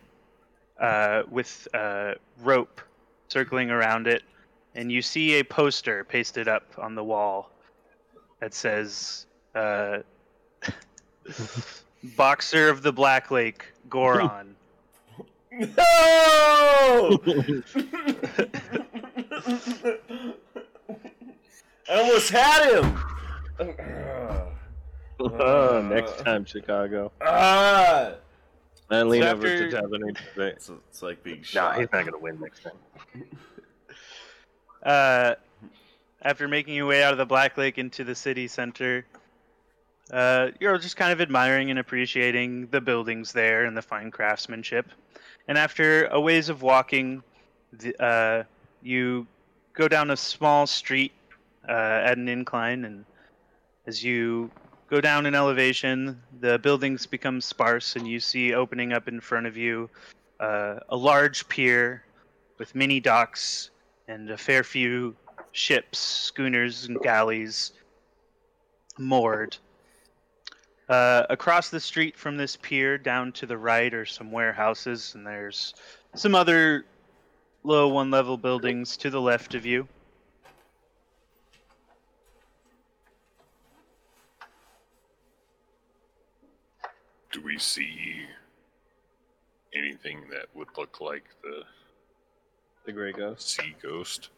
uh, 0.80 1.24
with 1.30 1.68
uh, 1.74 2.14
rope 2.42 2.82
circling 3.30 3.70
around 3.70 4.08
it 4.08 4.24
and 4.78 4.92
you 4.92 5.02
see 5.02 5.40
a 5.40 5.44
poster 5.44 6.04
pasted 6.06 6.48
up 6.48 6.64
on 6.78 6.96
the 6.96 7.04
wall 7.04 7.52
that 8.40 8.54
says 8.54 9.26
uh, 9.56 9.98
boxer 12.16 12.70
of 12.70 12.84
the 12.84 12.94
black 12.94 13.32
lake 13.32 13.66
goron 13.90 14.56
No! 15.60 15.68
I 21.90 22.00
almost 22.02 22.30
had 22.30 22.72
him. 22.84 22.98
Uh, 25.20 25.82
next 25.90 26.20
time, 26.20 26.46
Chicago. 26.46 27.12
Ah! 27.22 28.12
I 28.90 29.02
lean 29.04 29.22
So 29.24 29.30
over 29.32 29.48
after- 29.48 29.70
to 29.72 29.78
Tevin 29.82 30.02
and 30.08 30.18
It's, 30.38 30.70
it's 30.70 31.02
like 31.02 31.24
being 31.24 31.40
Nah, 31.40 31.44
shot. 31.44 31.80
he's 31.80 31.92
not 31.92 32.06
gonna 32.06 32.20
win 32.20 32.40
next 32.40 32.62
time. 32.64 32.78
uh, 34.84 35.36
after 36.22 36.48
making 36.48 36.76
your 36.76 36.86
way 36.86 37.04
out 37.04 37.12
of 37.12 37.18
the 37.18 37.26
black 37.26 37.58
lake 37.58 37.78
into 37.78 38.04
the 38.04 38.16
city 38.16 38.48
center 38.48 39.06
uh, 40.12 40.50
you're 40.62 40.78
just 40.78 40.96
kind 40.96 41.12
of 41.12 41.20
admiring 41.20 41.70
and 41.70 41.80
appreciating 41.80 42.68
the 42.68 42.80
buildings 42.80 43.34
there 43.34 43.66
and 43.66 43.76
the 43.76 43.82
fine 43.82 44.10
craftsmanship 44.10 44.88
and 45.48 45.58
after 45.58 46.06
a 46.08 46.20
ways 46.20 46.50
of 46.50 46.62
walking 46.62 47.24
the, 47.74 47.96
uh, 48.04 48.44
you 48.82 49.26
go 49.74 49.88
down 49.88 50.12
a 50.12 50.18
small 50.18 50.68
street 50.68 51.12
uh, 51.68 52.02
at 52.04 52.18
an 52.18 52.28
incline 52.28 52.86
and 52.86 53.06
as 53.86 54.04
you 54.04 54.50
go 54.90 55.02
down 55.02 55.26
in 55.26 55.36
elevation 55.36 56.22
the 56.40 56.58
buildings 56.60 57.06
become 57.06 57.42
sparse 57.42 57.96
and 57.96 58.08
you 58.08 58.20
see 58.20 58.54
opening 58.54 58.94
up 58.94 59.08
in 59.08 59.20
front 59.20 59.46
of 59.46 59.58
you 59.58 59.90
uh, 60.40 60.80
a 60.90 60.96
large 60.96 61.48
pier 61.50 62.04
with 62.58 62.74
many 62.76 63.00
docks 63.00 63.70
and 64.08 64.30
a 64.30 64.38
fair 64.38 64.64
few 64.64 65.16
ships 65.52 66.00
schooners 66.00 66.86
and 66.86 67.00
galleys 67.02 67.74
moored 68.98 69.58
uh, 70.90 71.24
across 71.30 71.70
the 71.70 71.80
street 71.82 72.18
from 72.18 72.38
this 72.38 72.56
pier, 72.56 72.98
down 72.98 73.34
to 73.34 73.46
the 73.46 73.58
right, 73.58 73.94
are 73.94 74.06
some 74.06 74.32
warehouses, 74.32 75.14
and 75.16 75.28
there's 75.28 75.74
some 76.16 76.34
other 76.34 76.86
low 77.64 77.90
one 77.90 78.10
level 78.10 78.38
buildings 78.38 78.96
to 78.96 79.10
the 79.10 79.20
left 79.20 79.54
of 79.54 79.66
you. 79.66 79.86
Do 87.34 87.42
we 87.42 87.60
see 87.60 88.26
anything 89.76 90.22
that 90.32 90.46
would 90.56 90.70
look 90.78 91.02
like 91.02 91.26
the 91.44 91.64
the 92.86 92.94
gray 92.94 93.12
ghost? 93.12 93.50
Sea 93.50 93.76
ghost. 93.82 94.30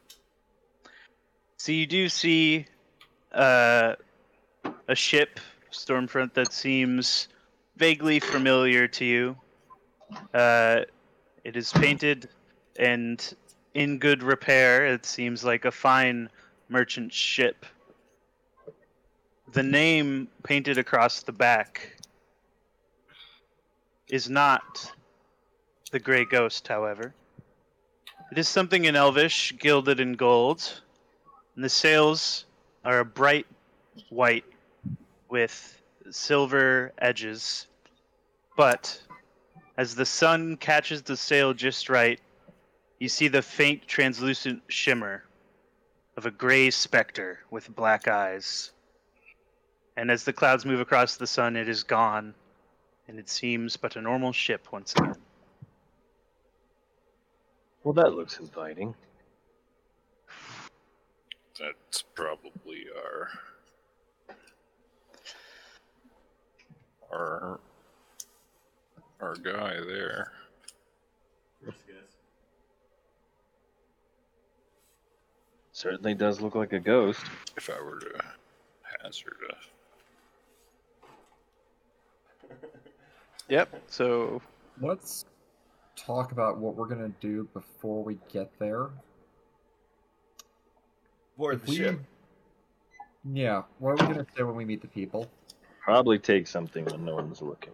So 1.58 1.72
you 1.72 1.86
do 1.86 2.10
see 2.10 2.66
uh, 3.32 3.94
a 4.88 4.96
ship 4.96 5.40
Stormfront, 5.72 6.34
that 6.34 6.54
seems 6.54 7.28
vaguely 7.78 8.20
familiar 8.20 8.88
to 8.88 9.06
you. 9.06 9.38
Uh, 10.34 10.82
it 11.44 11.56
is 11.56 11.72
painted 11.72 12.30
and 12.78 13.36
in 13.74 13.98
good 13.98 14.24
repair. 14.24 14.86
It 14.86 15.06
seems 15.06 15.44
like 15.44 15.66
a 15.66 15.72
fine 15.72 16.30
merchant 16.70 17.14
ship. 17.14 17.66
The 19.54 19.64
name 19.64 20.28
painted 20.44 20.78
across 20.78 21.24
the 21.24 21.32
back 21.32 21.98
is 24.10 24.30
not 24.30 24.92
the 25.92 26.00
Grey 26.00 26.26
Ghost, 26.26 26.68
however. 26.68 27.14
It 28.32 28.38
is 28.38 28.48
something 28.48 28.86
in 28.86 28.96
Elvish, 28.96 29.58
gilded 29.58 30.00
in 30.00 30.14
gold, 30.14 30.82
and 31.56 31.64
the 31.64 31.70
sails 31.70 32.46
are 32.86 33.00
a 33.00 33.06
bright 33.06 33.48
white 34.10 34.46
with 35.30 35.82
silver 36.12 36.92
edges. 36.98 37.68
But 38.58 39.02
as 39.78 39.96
the 39.96 40.06
sun 40.06 40.58
catches 40.58 41.02
the 41.04 41.16
sail 41.16 41.54
just 41.54 41.90
right, 41.90 42.20
you 43.00 43.08
see 43.08 43.28
the 43.28 43.42
faint 43.42 43.88
translucent 43.88 44.62
shimmer 44.68 45.24
of 46.18 46.26
a 46.26 46.32
gray 46.32 46.70
specter 46.70 47.40
with 47.50 47.74
black 47.76 48.08
eyes. 48.08 48.72
And 49.96 50.12
as 50.12 50.24
the 50.24 50.34
clouds 50.34 50.66
move 50.66 50.82
across 50.82 51.16
the 51.16 51.28
sun, 51.28 51.56
it 51.56 51.70
is 51.70 51.84
gone, 51.84 52.34
and 53.08 53.20
it 53.20 53.30
seems 53.30 53.78
but 53.78 53.96
a 53.96 54.02
normal 54.02 54.34
ship 54.34 54.68
once 54.72 54.94
again. 54.98 55.16
Well, 57.84 57.94
that 57.94 58.14
looks 58.14 58.40
inviting. 58.40 58.96
That's 61.58 62.02
probably 62.02 62.86
our 62.96 63.30
our 67.12 67.60
our 69.22 69.36
guy 69.36 69.80
there. 69.86 70.32
Certainly 75.72 76.16
does 76.16 76.42
look 76.42 76.56
like 76.56 76.74
a 76.74 76.80
ghost. 76.80 77.22
If 77.56 77.70
I 77.70 77.82
were 77.82 78.00
to 78.00 78.22
hazard 79.02 79.38
a 79.50 79.56
Yep. 83.48 83.82
So 83.88 84.42
Let's 84.82 85.26
talk 85.96 86.32
about 86.34 86.58
what 86.58 86.76
we're 86.76 86.88
gonna 86.88 87.12
do 87.22 87.48
before 87.54 88.04
we 88.04 88.18
get 88.32 88.52
there. 88.60 88.90
Board 91.38 91.66
the 91.66 91.70
we- 91.72 91.78
ship. 91.78 92.00
Yeah, 93.32 93.64
what 93.80 93.92
are 94.02 94.08
we 94.08 94.14
gonna 94.14 94.28
say 94.36 94.44
when 94.44 94.56
we 94.56 94.66
meet 94.66 94.82
the 94.82 94.88
people? 94.88 95.30
Probably 95.90 96.20
take 96.20 96.46
something 96.46 96.86
when 96.86 97.04
no 97.04 97.16
one's 97.16 97.42
looking. 97.42 97.74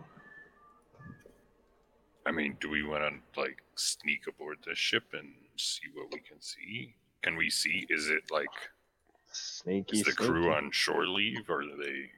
I 2.25 2.31
mean, 2.31 2.55
do 2.61 2.69
we 2.69 2.81
want 2.81 3.03
to 3.03 3.41
like 3.41 3.57
sneak 3.75 4.21
aboard 4.29 4.59
the 4.65 4.73
ship 4.73 5.03
and 5.11 5.33
see 5.57 5.81
what 5.93 6.07
we 6.13 6.19
can 6.19 6.39
see? 6.39 6.95
Can 7.23 7.35
we 7.35 7.49
see? 7.49 7.85
Is 7.89 8.07
it 8.09 8.31
like 8.31 8.47
Sneaky. 9.33 9.97
is 9.99 10.05
the 10.05 10.13
crew 10.13 10.49
on 10.53 10.71
shore 10.71 11.05
leave, 11.05 11.49
or 11.49 11.63
are 11.63 11.65
they? 11.65 12.09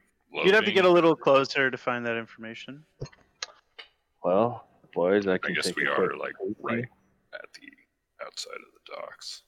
you'd 0.44 0.54
have 0.54 0.66
to 0.66 0.72
get 0.72 0.86
a 0.86 0.90
little 0.90 1.16
closer 1.16 1.72
to 1.72 1.78
find 1.78 2.06
that 2.06 2.16
information. 2.16 2.84
Well, 4.24 4.68
boys, 4.94 5.26
I 5.26 5.34
I 5.34 5.38
can 5.40 5.56
guess 5.56 5.66
take 5.66 5.78
we 5.78 5.88
a 5.88 5.94
are 5.94 6.16
like 6.16 6.34
peek. 6.48 6.58
right 6.62 6.86
at 7.34 7.46
the 7.60 8.24
outside 8.24 8.54
of 8.54 8.72
the 8.76 8.96
docks. 9.02 9.42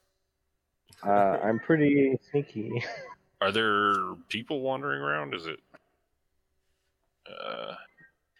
Uh, 1.05 1.45
I'm 1.47 1.59
pretty 1.59 2.17
sneaky. 2.31 2.83
Are 3.39 3.51
there 3.51 4.15
people 4.29 4.61
wandering 4.61 4.99
around? 4.99 5.35
Is 5.35 5.45
it? 5.45 5.59
Uh, 7.29 7.75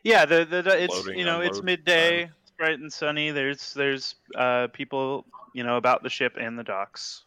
Yeah, 0.03 0.25
the 0.25 0.45
the, 0.45 0.61
the 0.61 0.83
it's 0.83 1.05
you 1.07 1.25
know 1.25 1.41
it's 1.41 1.61
midday, 1.61 2.23
time. 2.23 2.35
it's 2.41 2.51
bright 2.57 2.79
and 2.79 2.91
sunny. 2.91 3.31
There's 3.31 3.73
there's 3.73 4.15
uh, 4.35 4.67
people 4.73 5.25
you 5.53 5.63
know 5.63 5.77
about 5.77 6.03
the 6.03 6.09
ship 6.09 6.37
and 6.39 6.57
the 6.57 6.63
docks. 6.63 7.23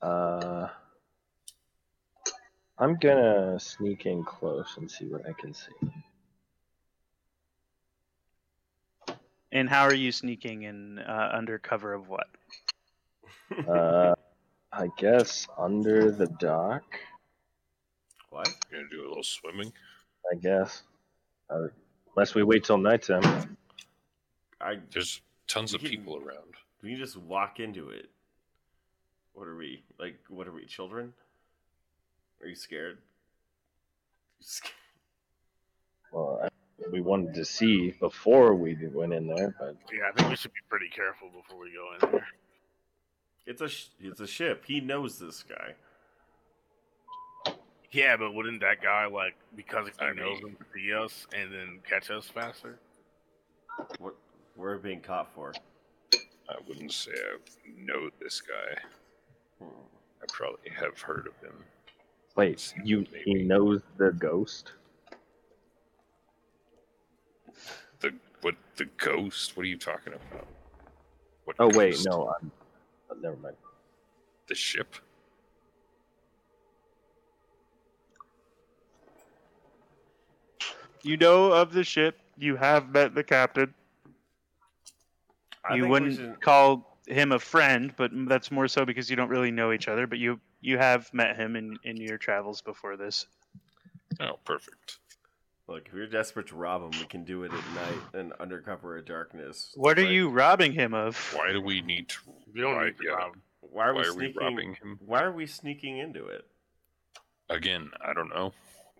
Uh, 0.00 0.68
I'm 2.78 2.96
gonna 2.96 3.60
sneak 3.60 4.06
in 4.06 4.24
close 4.24 4.76
and 4.76 4.90
see 4.90 5.06
what 5.06 5.22
I 5.28 5.32
can 5.32 5.54
see. 5.54 5.72
And 9.52 9.68
how 9.68 9.84
are 9.84 9.94
you 9.94 10.10
sneaking 10.12 10.62
in 10.62 10.98
uh, 10.98 11.30
under 11.34 11.58
cover 11.58 11.92
of 11.92 12.08
what? 12.08 12.26
Uh, 13.68 14.14
I 14.72 14.88
guess 14.96 15.46
under 15.58 16.10
the 16.10 16.26
dock. 16.26 16.82
What? 18.32 18.48
gonna 18.70 18.88
do 18.90 19.06
a 19.06 19.08
little 19.08 19.22
swimming. 19.22 19.72
I 20.32 20.36
guess. 20.36 20.82
Uh, 21.50 21.66
unless 22.16 22.34
we 22.34 22.42
wait 22.42 22.64
till 22.64 22.78
nighttime. 22.78 23.56
I 24.60 24.78
There's 24.90 25.20
tons 25.48 25.74
of 25.74 25.80
can- 25.80 25.90
people 25.90 26.16
around. 26.16 26.54
we 26.82 26.90
can 26.90 26.98
just 26.98 27.16
walk 27.18 27.60
into 27.60 27.90
it. 27.90 28.08
What 29.34 29.46
are 29.48 29.56
we 29.56 29.82
like? 29.98 30.18
What 30.28 30.46
are 30.48 30.52
we, 30.52 30.64
children? 30.64 31.12
Are 32.42 32.46
you 32.48 32.54
scared? 32.54 32.98
Sc- 34.40 34.72
Well, 36.10 36.40
I, 36.42 36.48
we 36.90 37.00
wanted 37.02 37.34
to 37.34 37.44
see 37.44 37.90
before 38.00 38.54
we 38.54 38.76
went 38.92 39.12
in 39.12 39.26
there, 39.26 39.54
but 39.58 39.76
Yeah, 39.92 40.08
I 40.08 40.12
think 40.16 40.30
we 40.30 40.36
should 40.36 40.52
be 40.54 40.60
pretty 40.70 40.88
careful 40.88 41.28
before 41.28 41.58
we 41.60 41.70
go 41.72 41.94
in 42.06 42.12
there. 42.12 42.26
It's 43.46 43.60
a 43.60 43.68
sh- 43.68 43.88
it's 44.00 44.20
a 44.20 44.26
ship. 44.26 44.64
He 44.66 44.80
knows 44.80 45.18
this 45.18 45.42
guy. 45.42 45.74
Yeah, 47.92 48.16
but 48.16 48.32
wouldn't 48.34 48.60
that 48.60 48.82
guy 48.82 49.06
like 49.06 49.34
because 49.54 49.88
he 49.98 50.04
I 50.04 50.12
knows 50.14 50.42
mean- 50.42 50.52
him 50.52 50.56
see 50.74 50.92
us 50.94 51.26
and 51.34 51.52
then 51.52 51.78
catch 51.88 52.10
us 52.10 52.26
faster? 52.26 52.78
What 53.98 54.14
we're 54.56 54.78
being 54.78 55.00
caught 55.00 55.32
for? 55.34 55.52
I 56.48 56.54
wouldn't 56.66 56.92
say 56.92 57.12
I 57.12 57.36
know 57.78 58.10
this 58.20 58.40
guy. 58.40 58.80
Hmm. 59.58 59.70
I 60.22 60.26
probably 60.28 60.70
have 60.70 61.00
heard 61.00 61.26
of 61.26 61.36
him. 61.46 61.54
wait, 62.36 62.72
you 62.84 63.06
he 63.24 63.34
knows 63.34 63.80
the 63.98 64.12
ghost? 64.12 64.72
The 68.00 68.12
what? 68.40 68.54
The 68.76 68.86
ghost? 68.96 69.56
What 69.56 69.64
are 69.64 69.68
you 69.68 69.78
talking 69.78 70.12
about? 70.14 70.46
What 71.44 71.56
Oh 71.58 71.68
wait, 71.76 71.98
no, 72.04 72.32
I'm. 72.40 72.50
oh, 73.10 73.16
never 73.20 73.36
mind. 73.36 73.56
The 74.48 74.54
ship? 74.54 74.94
You 81.02 81.16
know 81.16 81.52
of 81.52 81.72
the 81.72 81.84
ship. 81.84 82.18
You 82.36 82.56
have 82.56 82.88
met 82.90 83.14
the 83.14 83.24
captain. 83.24 83.74
I 85.64 85.74
you 85.74 85.82
think 85.82 85.84
we 85.84 85.90
wouldn't 85.90 86.16
should- 86.16 86.40
call 86.40 86.98
him 87.06 87.32
a 87.32 87.38
friend, 87.38 87.92
but 87.96 88.10
that's 88.28 88.50
more 88.50 88.68
so 88.68 88.84
because 88.84 89.10
you 89.10 89.16
don't 89.16 89.28
really 89.28 89.50
know 89.50 89.72
each 89.72 89.88
other. 89.88 90.06
But 90.06 90.18
you 90.18 90.40
you 90.60 90.78
have 90.78 91.12
met 91.12 91.36
him 91.36 91.56
in 91.56 91.76
in 91.84 91.96
your 91.96 92.18
travels 92.18 92.62
before 92.62 92.96
this. 92.96 93.26
Oh, 94.20 94.38
perfect. 94.44 94.98
Look, 95.68 95.86
if 95.86 95.94
you're 95.94 96.06
desperate 96.06 96.48
to 96.48 96.56
rob 96.56 96.82
him, 96.82 97.00
we 97.00 97.06
can 97.06 97.24
do 97.24 97.44
it 97.44 97.52
at 97.52 97.74
night 97.74 98.02
and 98.14 98.32
under 98.40 98.60
cover 98.60 98.98
of 98.98 99.06
darkness. 99.06 99.72
What 99.74 99.98
are 99.98 100.02
But 100.02 100.10
you 100.10 100.28
robbing 100.28 100.72
him 100.72 100.92
of? 100.92 101.16
Why 101.34 101.52
do 101.52 101.62
we 101.62 101.80
need 101.80 102.08
to? 102.10 102.18
We 102.52 102.60
don't 102.60 102.74
why, 102.76 102.86
need 102.86 102.98
to 102.98 103.04
yeah, 103.04 103.12
rob. 103.12 103.36
Why 103.60 103.86
are 103.86 103.94
we 103.94 104.00
why 104.00 104.06
are 104.08 104.12
we 104.12 104.24
sneaking? 104.24 104.42
robbing 104.42 104.74
him? 104.74 104.98
Why 105.06 105.22
are 105.22 105.32
we 105.32 105.46
sneaking 105.46 105.98
into 105.98 106.26
it? 106.26 106.44
Again, 107.48 107.90
I 108.04 108.12
don't 108.12 108.28
know. 108.28 108.52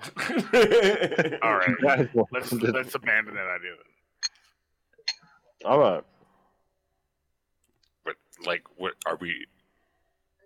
All 1.43 1.55
right, 1.57 1.69
You 1.69 1.77
guys 1.83 2.09
want 2.15 2.29
let's 2.33 2.51
just- 2.51 2.63
let's 2.63 2.95
abandon 2.95 3.35
that 3.35 3.47
idea. 3.47 3.71
Then. 3.77 5.71
All 5.71 5.79
right. 5.79 6.03
But 8.05 8.17
like, 8.47 8.63
what 8.77 8.95
are 9.07 9.17
we? 9.17 9.47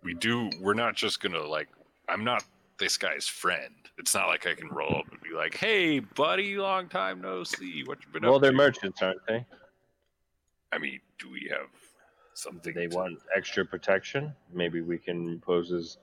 We 0.03 0.15
do. 0.15 0.51
We're 0.61 0.75
not 0.75 0.95
just 0.95 1.21
gonna 1.21 1.43
like. 1.43 1.69
I'm 2.09 2.23
not 2.25 2.45
this 2.79 2.97
guy's 2.97 3.27
friend. 3.27 3.73
It's 3.99 4.15
not 4.15 4.29
like 4.29 4.47
I 4.47 4.55
can 4.55 4.69
roll 4.69 4.95
up 4.97 5.11
and 5.11 5.21
be 5.23 5.31
like, 5.35 5.57
"Hey, 5.57 5.99
buddy, 6.01 6.57
long 6.59 6.89
time 6.89 7.21
no 7.23 7.43
see. 7.45 7.83
What 7.85 7.99
you 8.05 8.11
been 8.13 8.23
Well, 8.23 8.37
up 8.37 8.43
they're 8.43 8.53
merchants, 8.53 9.01
aren't 9.03 9.25
they? 9.27 9.45
I 10.73 10.79
mean, 10.79 11.01
do 11.19 11.31
we 11.31 11.49
have 11.51 11.69
Do 11.71 11.79
something? 12.35 12.75
they 12.75 12.87
to- 12.89 12.95
want 12.97 13.19
extra 13.35 13.65
protection? 13.65 14.35
Maybe 14.53 14.83
we 14.83 14.99
can 14.99 15.41
pose 15.41 15.73
as 15.73 15.97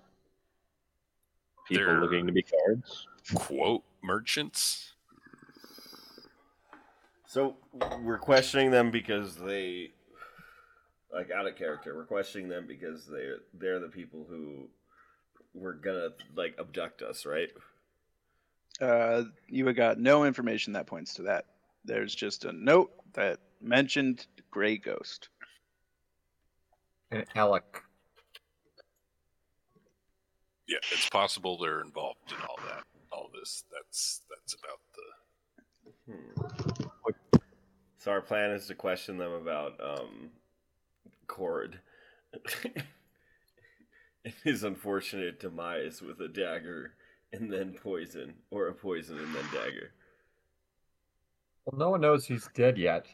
people 1.67 1.85
They're- 1.85 2.01
looking 2.01 2.25
to 2.25 2.33
be 2.33 2.41
guards. 2.43 3.07
Quote 3.33 3.83
merchants? 4.01 4.93
So 7.25 7.57
we're 8.01 8.19
questioning 8.19 8.69
them 8.69 8.91
because 8.91 9.35
they, 9.35 9.91
like, 11.11 11.31
out 11.31 11.47
of 11.47 11.55
character. 11.55 11.95
We're 11.95 12.05
questioning 12.05 12.47
them 12.47 12.65
because 12.67 13.07
they're 13.07 13.39
they're 13.53 13.79
the 13.79 13.87
people 13.87 14.25
who 14.29 14.67
were 15.53 15.73
gonna 15.73 16.09
like 16.35 16.55
abduct 16.59 17.01
us, 17.01 17.25
right? 17.25 17.49
Uh, 18.79 19.23
you 19.47 19.65
have 19.65 19.75
got 19.75 19.99
no 19.99 20.25
information 20.25 20.73
that 20.73 20.87
points 20.87 21.13
to 21.15 21.23
that. 21.23 21.45
There's 21.85 22.13
just 22.15 22.45
a 22.45 22.51
note 22.51 22.91
that 23.13 23.39
mentioned 23.61 24.25
Gray 24.51 24.77
Ghost. 24.77 25.29
And 27.11 27.25
Alec. 27.35 27.81
Yeah, 30.67 30.77
it's 30.91 31.09
possible 31.09 31.57
they're 31.57 31.81
involved 31.81 32.31
in 32.31 32.37
all 32.41 32.57
that, 32.67 32.83
all 33.13 33.29
this. 33.39 33.63
That's 33.71 34.21
that's 34.29 34.55
about 34.55 34.79
the. 34.95 36.11
Hmm. 36.11 36.89
So 38.03 38.11
our 38.11 38.21
plan 38.21 38.51
is 38.51 38.67
to 38.67 38.75
question 38.75 39.17
them 39.17 39.31
about 39.31 39.79
um, 39.81 40.29
Cord 41.27 41.79
and 44.25 44.33
his 44.43 44.65
unfortunate 44.65 45.39
demise 45.39 46.01
with 46.01 46.19
a 46.19 46.27
dagger 46.27 46.95
and 47.31 47.49
then 47.49 47.73
poison, 47.81 48.33
or 48.51 48.67
a 48.67 48.73
poison 48.73 49.17
and 49.17 49.33
then 49.33 49.45
dagger. 49.53 49.91
Well, 51.65 51.79
no 51.79 51.91
one 51.91 52.01
knows 52.01 52.25
he's 52.25 52.49
dead 52.53 52.77
yet. 52.77 53.05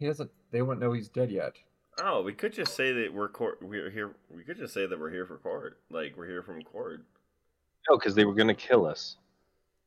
He 0.00 0.06
doesn't. 0.06 0.30
They 0.50 0.60
won't 0.60 0.80
know 0.80 0.92
he's 0.92 1.08
dead 1.08 1.30
yet. 1.30 1.54
Oh, 2.02 2.22
we 2.22 2.32
could 2.32 2.52
just 2.52 2.74
say 2.74 2.92
that 2.92 3.14
we're 3.14 3.28
Cord. 3.28 3.58
We're 3.62 3.90
here. 3.90 4.16
We 4.34 4.42
could 4.42 4.56
just 4.58 4.74
say 4.74 4.86
that 4.86 4.98
we're 4.98 5.12
here 5.12 5.26
for 5.26 5.36
Cord. 5.36 5.76
Like 5.88 6.14
we're 6.16 6.26
here 6.26 6.42
from 6.42 6.62
Cord. 6.62 7.04
No, 7.88 7.96
because 7.96 8.16
they 8.16 8.24
were 8.24 8.34
gonna 8.34 8.54
kill 8.54 8.86
us 8.86 9.18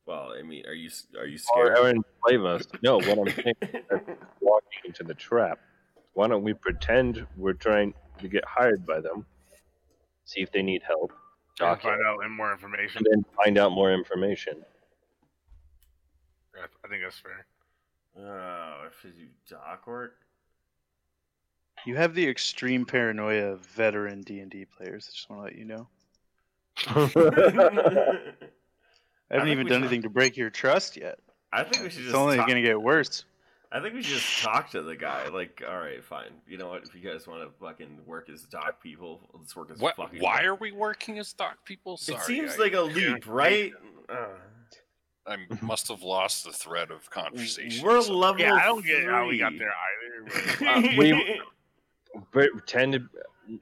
Well, 0.10 0.34
I 0.36 0.42
mean, 0.42 0.66
are 0.66 0.74
you 0.74 0.90
are 1.20 1.28
you 1.28 1.38
or, 1.56 1.68
scared? 1.68 1.78
or 1.78 1.90
enslave 1.92 2.44
us. 2.44 2.64
No, 2.82 2.96
what 2.96 3.20
I'm 3.20 3.30
saying 3.30 3.54
is 3.62 3.84
walking 4.42 4.80
into 4.86 5.04
the 5.04 5.14
trap. 5.14 5.60
Why 6.14 6.28
don't 6.28 6.42
we 6.42 6.56
pretend 6.56 7.28
we're 7.38 7.54
trying 7.54 7.94
to 8.18 8.28
get 8.28 8.44
hired 8.44 8.88
by 8.88 9.02
them? 9.02 9.28
See 10.26 10.42
if 10.42 10.52
they 10.52 10.64
need 10.64 10.82
help. 10.82 11.14
I'll 11.62 11.76
find 11.76 12.00
it, 12.00 12.08
out 12.08 12.28
more 12.32 12.52
information. 12.52 13.04
and 13.06 13.24
then 13.24 13.24
find 13.36 13.60
out 13.60 13.72
more 13.72 13.94
information. 13.94 14.66
Yeah, 16.56 16.66
I 16.84 16.88
think 16.88 17.04
that's 17.04 17.20
fair. 17.20 17.46
Oh, 18.18 18.88
if 18.88 19.04
you 19.04 19.28
dock 19.48 19.86
work. 19.86 20.16
You 21.86 21.98
have 21.98 22.16
the 22.16 22.28
extreme 22.28 22.84
paranoia 22.84 23.52
of 23.52 23.60
veteran 23.68 24.22
D 24.22 24.40
and 24.40 24.50
D 24.50 24.66
players. 24.66 25.08
I 25.08 25.12
just 25.14 25.30
want 25.30 25.42
to 25.42 25.46
let 25.46 25.56
you 25.56 25.66
know. 25.66 25.88
I 29.32 29.36
haven't 29.36 29.50
think 29.50 29.60
even 29.60 29.68
done 29.68 29.82
should- 29.82 29.88
anything 29.88 30.02
to 30.04 30.10
break 30.10 30.38
your 30.38 30.50
trust 30.50 30.98
yet. 30.98 31.20
I 31.52 31.64
think 31.64 31.84
we 31.84 31.90
should 31.90 31.92
just 31.92 31.98
It's 32.00 32.06
just. 32.08 32.16
only 32.16 32.38
talk- 32.38 32.48
going 32.48 32.62
to 32.64 32.68
get 32.68 32.82
worse. 32.82 33.26
I 33.72 33.80
think 33.80 33.94
we 33.94 34.02
should 34.02 34.18
just 34.18 34.42
talk 34.44 34.72
to 34.72 34.82
the 34.82 34.96
guy. 34.96 35.28
Like, 35.28 35.62
all 35.68 35.78
right, 35.78 36.04
fine. 36.04 36.32
You 36.48 36.58
know 36.58 36.70
what? 36.70 36.84
If 36.84 36.96
you 36.96 37.02
guys 37.02 37.28
want 37.28 37.44
to 37.44 37.50
fucking 37.64 38.00
work 38.06 38.28
as 38.30 38.42
dock 38.44 38.82
people, 38.82 39.22
let's 39.34 39.56
work 39.56 39.70
as 39.72 39.78
What? 39.80 39.96
fucking. 39.96 40.20
Why 40.22 40.44
are 40.44 40.56
we 40.56 40.72
working 40.72 41.20
as 41.20 41.32
dock 41.34 41.64
people? 41.66 41.96
Sorry, 41.98 42.18
it 42.20 42.24
seems 42.24 42.54
I, 42.56 42.58
like 42.58 42.74
a 42.74 42.82
leap, 42.82 43.28
right? 43.28 43.72
Uh, 44.08 44.26
I 45.28 45.38
must 45.62 45.88
have 45.90 46.02
lost 46.02 46.46
the 46.46 46.52
thread 46.52 46.90
of 46.90 47.08
conversation. 47.12 47.86
we're 47.86 48.02
somewhere. 48.02 48.20
level. 48.32 48.42
Yeah, 48.42 48.54
I 48.56 48.66
don't 48.66 48.84
get 48.84 49.04
how 49.04 49.28
we 49.28 49.38
got 49.38 49.54
there 49.60 49.72
either. 49.72 50.56
but- 50.60 50.68
Uh, 50.68 50.82
we- 50.98 51.42
Pretend 52.32 52.94
to 52.94 53.60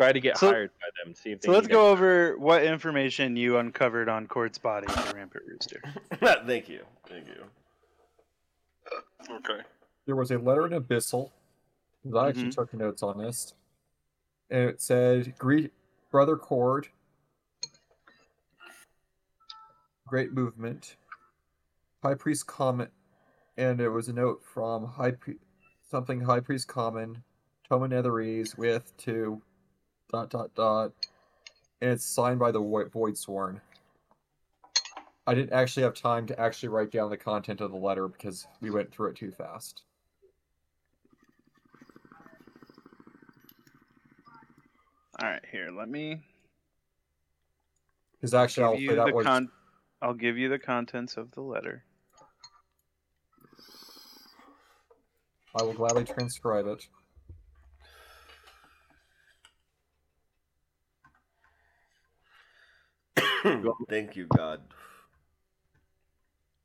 try 0.00 0.12
to 0.12 0.20
get 0.20 0.38
So- 0.38 0.50
hired 0.50 0.70
by 0.80 0.86
them. 1.04 1.14
See 1.14 1.32
if 1.32 1.40
they 1.42 1.46
So 1.46 1.52
let's 1.52 1.66
need 1.68 1.74
go 1.74 1.90
over 1.90 2.38
what 2.38 2.64
information 2.64 3.36
you 3.36 3.58
uncovered 3.58 4.08
on 4.08 4.26
Cord's 4.26 4.56
body 4.58 4.86
at 4.88 5.08
the 5.08 5.14
Rampart 5.14 5.44
Rooster. 5.46 5.82
Thank 6.46 6.68
you. 6.70 6.84
Thank 7.06 7.26
you. 7.28 7.44
Okay. 9.30 9.60
There 10.06 10.16
was 10.16 10.30
a 10.30 10.38
letter 10.38 10.66
in 10.66 10.72
Abyssal. 10.72 11.30
'cause 12.02 12.14
I 12.14 12.28
actually 12.28 12.44
Mhm. 12.44 12.54
took 12.54 12.72
notes 12.72 13.02
on 13.02 13.18
this. 13.18 13.52
And 14.48 14.70
it 14.70 14.80
said, 14.80 15.34
Greet 15.38 15.70
Brother 16.10 16.36
Cord. 16.38 16.88
Great 20.06 20.32
movement. 20.32 20.96
High 22.02 22.14
Priest 22.14 22.46
comment. 22.46 22.90
And 23.58 23.82
it 23.82 23.90
was 23.90 24.08
a 24.08 24.14
note 24.14 24.42
from 24.42 24.86
High 24.86 25.10
Pri- 25.10 25.38
something 25.90 26.22
High 26.22 26.40
Priest 26.40 26.68
Common, 26.68 27.22
Toma 27.68 27.86
Netherese 27.88 28.56
with 28.56 28.96
to 28.98 29.42
dot 30.10 30.30
dot 30.30 30.54
dot. 30.54 30.92
And 31.80 31.90
it's 31.90 32.04
signed 32.04 32.38
by 32.38 32.50
the 32.50 32.60
Void 32.60 33.16
Sworn. 33.16 33.60
I 35.26 35.34
didn't 35.34 35.52
actually 35.52 35.84
have 35.84 35.94
time 35.94 36.26
to 36.26 36.38
actually 36.38 36.70
write 36.70 36.90
down 36.90 37.08
the 37.08 37.16
content 37.16 37.60
of 37.60 37.70
the 37.70 37.76
letter 37.76 38.08
because 38.08 38.46
we 38.60 38.70
went 38.70 38.92
through 38.92 39.10
it 39.10 39.16
too 39.16 39.30
fast. 39.30 39.82
All 45.22 45.28
right, 45.28 45.42
here. 45.50 45.70
Let 45.70 45.88
me 45.88 46.20
Because 48.12 48.34
actually, 48.34 48.64
I'll 48.64 48.72
give 48.72 48.80
say 48.80 48.84
you 48.86 48.96
that 48.96 49.14
the 49.14 49.22
con- 49.22 49.50
I'll 50.02 50.14
give 50.14 50.38
you 50.38 50.48
the 50.48 50.58
contents 50.58 51.16
of 51.16 51.30
the 51.32 51.42
letter. 51.42 51.84
I 55.54 55.62
will 55.62 55.74
gladly 55.74 56.04
transcribe 56.04 56.66
it. 56.66 56.88
Thank 63.88 64.16
you, 64.16 64.26
God. 64.26 64.60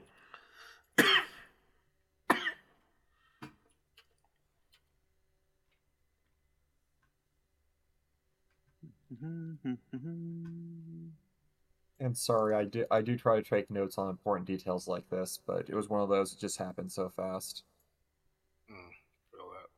And 11.99 12.16
sorry, 12.16 12.56
I 12.56 12.64
do 12.64 12.86
I 12.91 13.02
do 13.02 13.18
try 13.18 13.41
to 13.41 13.49
take 13.49 13.72
notes 13.72 13.98
on 13.98 14.10
important 14.10 14.45
details 14.48 14.88
like 14.88 15.10
this, 15.10 15.40
but 15.45 15.68
it 15.68 15.76
was 15.76 15.90
one 15.90 16.02
of 16.02 16.10
those 16.10 16.32
that 16.32 16.40
just 16.40 16.58
happened 16.58 16.91
so 16.91 17.10
fast. 17.10 17.64
Mm, 18.72 18.76
feel 19.32 19.49
that. 19.49 19.70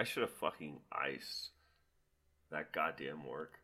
I 0.00 0.04
should 0.04 0.22
have 0.22 0.32
fucking 0.32 0.80
iced 0.90 1.50
that 2.50 2.72
goddamn 2.72 3.24
work. 3.24 3.61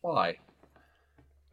Why? 0.00 0.36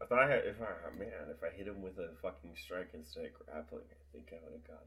I 0.00 0.04
thought 0.06 0.20
I 0.20 0.30
had, 0.30 0.44
if 0.44 0.60
I 0.60 0.66
oh, 0.86 0.98
man, 0.98 1.08
if 1.30 1.42
I 1.42 1.50
hit 1.54 1.66
him 1.66 1.82
with 1.82 1.98
a 1.98 2.10
fucking 2.22 2.54
strike 2.64 2.90
instead 2.94 3.26
of 3.26 3.32
grappling, 3.34 3.84
I 3.90 3.96
think 4.12 4.32
I 4.32 4.36
would 4.44 4.52
have 4.54 4.66
got 4.66 4.80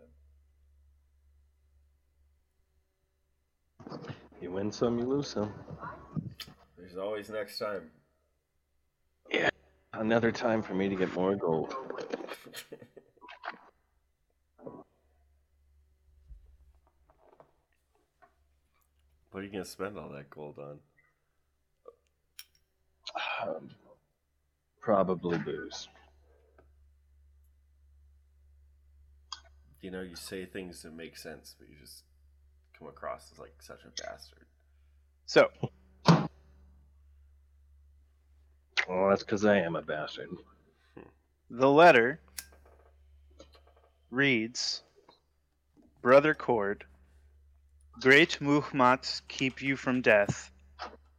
him. 4.08 4.16
You 4.42 4.52
win 4.52 4.72
some, 4.72 4.98
you 4.98 5.06
lose 5.06 5.28
some. 5.28 5.54
There's 6.78 6.98
always 6.98 7.30
next 7.30 7.60
time. 7.60 7.92
Yeah, 9.32 9.50
another 9.94 10.32
time 10.32 10.64
for 10.64 10.74
me 10.74 10.90
to 10.90 10.96
get 10.96 11.14
more 11.14 11.36
gold. 11.36 11.76
what 19.32 19.42
are 19.42 19.44
you 19.44 19.52
gonna 19.52 19.66
spend 19.66 19.98
all 19.98 20.10
that 20.10 20.30
gold 20.30 20.58
on? 20.60 20.80
Um, 23.48 23.70
probably 24.80 25.38
booze. 25.40 25.88
You 29.82 29.92
know, 29.92 30.02
you 30.02 30.16
say 30.16 30.46
things 30.46 30.84
that 30.84 30.94
make 30.94 31.18
sense, 31.18 31.56
but 31.58 31.68
you 31.70 31.76
just 31.82 32.04
come 32.78 32.88
across 32.88 33.32
as 33.34 33.40
like 33.40 33.54
such 33.60 33.80
a 33.84 34.04
bastard. 34.04 34.46
So, 35.26 35.50
Well, 38.88 39.10
that's 39.10 39.24
because 39.24 39.46
I 39.46 39.58
am 39.58 39.76
a 39.76 39.82
bastard. 39.82 40.30
the 41.50 41.70
letter 41.70 42.20
reads 44.10 44.84
Brother 46.02 46.34
Cord, 46.34 46.84
Great 48.02 48.40
Muhmat 48.42 49.22
keep 49.28 49.62
you 49.62 49.78
from 49.78 50.02
death. 50.02 50.50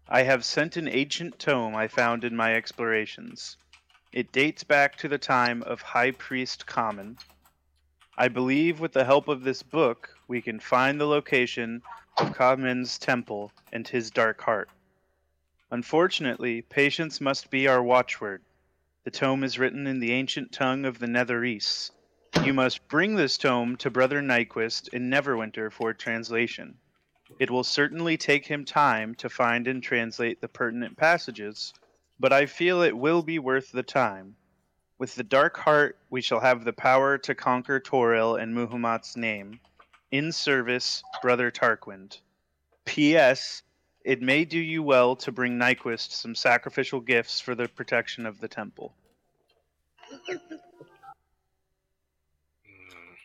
I 0.08 0.24
have 0.24 0.44
sent 0.44 0.76
an 0.76 0.88
ancient 0.88 1.38
tome 1.38 1.76
I 1.76 1.86
found 1.86 2.24
in 2.24 2.34
my 2.34 2.56
explorations. 2.56 3.56
It 4.12 4.32
dates 4.32 4.64
back 4.64 4.96
to 4.96 5.06
the 5.06 5.16
time 5.16 5.62
of 5.62 5.80
High 5.80 6.10
Priest 6.10 6.66
Common. 6.66 7.18
I 8.18 8.26
believe 8.26 8.80
with 8.80 8.94
the 8.94 9.04
help 9.04 9.28
of 9.28 9.44
this 9.44 9.62
book, 9.62 10.10
we 10.26 10.42
can 10.42 10.58
find 10.58 11.00
the 11.00 11.06
location 11.06 11.82
of 12.16 12.34
Kamen's 12.34 12.98
temple 12.98 13.52
and 13.72 13.86
his 13.86 14.10
dark 14.10 14.40
heart. 14.40 14.68
Unfortunately, 15.70 16.62
patience 16.62 17.20
must 17.20 17.48
be 17.48 17.68
our 17.68 17.80
watchword. 17.80 18.42
The 19.04 19.12
tome 19.12 19.44
is 19.44 19.56
written 19.56 19.86
in 19.86 20.00
the 20.00 20.10
ancient 20.10 20.50
tongue 20.50 20.84
of 20.84 20.98
the 20.98 21.06
Netherese. 21.06 21.92
You 22.40 22.54
must 22.54 22.88
bring 22.88 23.14
this 23.14 23.36
tome 23.36 23.76
to 23.76 23.90
Brother 23.90 24.22
Nyquist 24.22 24.88
in 24.88 25.10
Neverwinter 25.10 25.70
for 25.70 25.92
translation. 25.92 26.78
It 27.38 27.50
will 27.50 27.62
certainly 27.62 28.16
take 28.16 28.46
him 28.46 28.64
time 28.64 29.14
to 29.16 29.28
find 29.28 29.68
and 29.68 29.82
translate 29.82 30.40
the 30.40 30.48
pertinent 30.48 30.96
passages, 30.96 31.72
but 32.18 32.32
I 32.32 32.46
feel 32.46 32.82
it 32.82 32.96
will 32.96 33.22
be 33.22 33.38
worth 33.38 33.70
the 33.70 33.82
time. 33.82 34.36
With 34.98 35.14
the 35.14 35.22
dark 35.22 35.56
heart, 35.56 35.98
we 36.10 36.20
shall 36.20 36.40
have 36.40 36.64
the 36.64 36.72
power 36.72 37.18
to 37.18 37.34
conquer 37.34 37.78
Toril 37.78 38.36
and 38.40 38.54
Muhammad's 38.54 39.16
name. 39.16 39.60
In 40.10 40.32
service, 40.32 41.02
Brother 41.20 41.50
Tarquin. 41.50 42.18
P.S. 42.84 43.62
it 44.04 44.22
may 44.22 44.44
do 44.44 44.58
you 44.58 44.82
well 44.82 45.16
to 45.16 45.32
bring 45.32 45.58
Nyquist 45.58 46.12
some 46.12 46.34
sacrificial 46.34 47.00
gifts 47.00 47.40
for 47.40 47.54
the 47.54 47.68
protection 47.68 48.26
of 48.26 48.40
the 48.40 48.48
temple. 48.48 48.94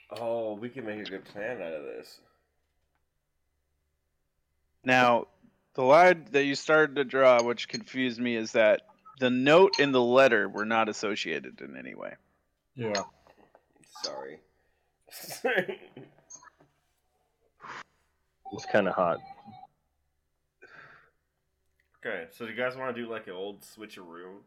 Oh, 0.10 0.54
we 0.54 0.70
can 0.70 0.86
make 0.86 1.00
a 1.00 1.10
good 1.10 1.26
plan 1.26 1.62
out 1.62 1.74
of 1.74 1.84
this. 1.84 2.20
Now, 4.84 5.28
the 5.74 5.84
line 5.84 6.28
that 6.32 6.46
you 6.46 6.56
started 6.56 6.96
to 6.96 7.04
draw, 7.04 7.44
which 7.44 7.68
confused 7.68 8.20
me, 8.20 8.36
is 8.36 8.54
that 8.54 8.84
the 9.20 9.30
note 9.30 9.80
and 9.80 9.94
the 9.94 10.02
letter 10.02 10.48
were 10.48 10.66
not 10.66 10.88
associated 10.88 11.60
in 11.62 11.76
any 11.76 11.96
way. 11.96 12.14
Yeah. 12.76 13.04
Sorry. 14.04 14.40
It's 18.54 18.66
kind 18.66 18.88
of 18.88 18.96
hot. 18.96 19.20
okay, 22.00 22.28
so 22.32 22.46
do 22.46 22.52
you 22.52 22.58
guys 22.58 22.78
want 22.78 22.96
to 22.96 23.02
do 23.02 23.10
like 23.10 23.28
an 23.28 23.34
old 23.34 23.62
switcheroo? 23.62 24.38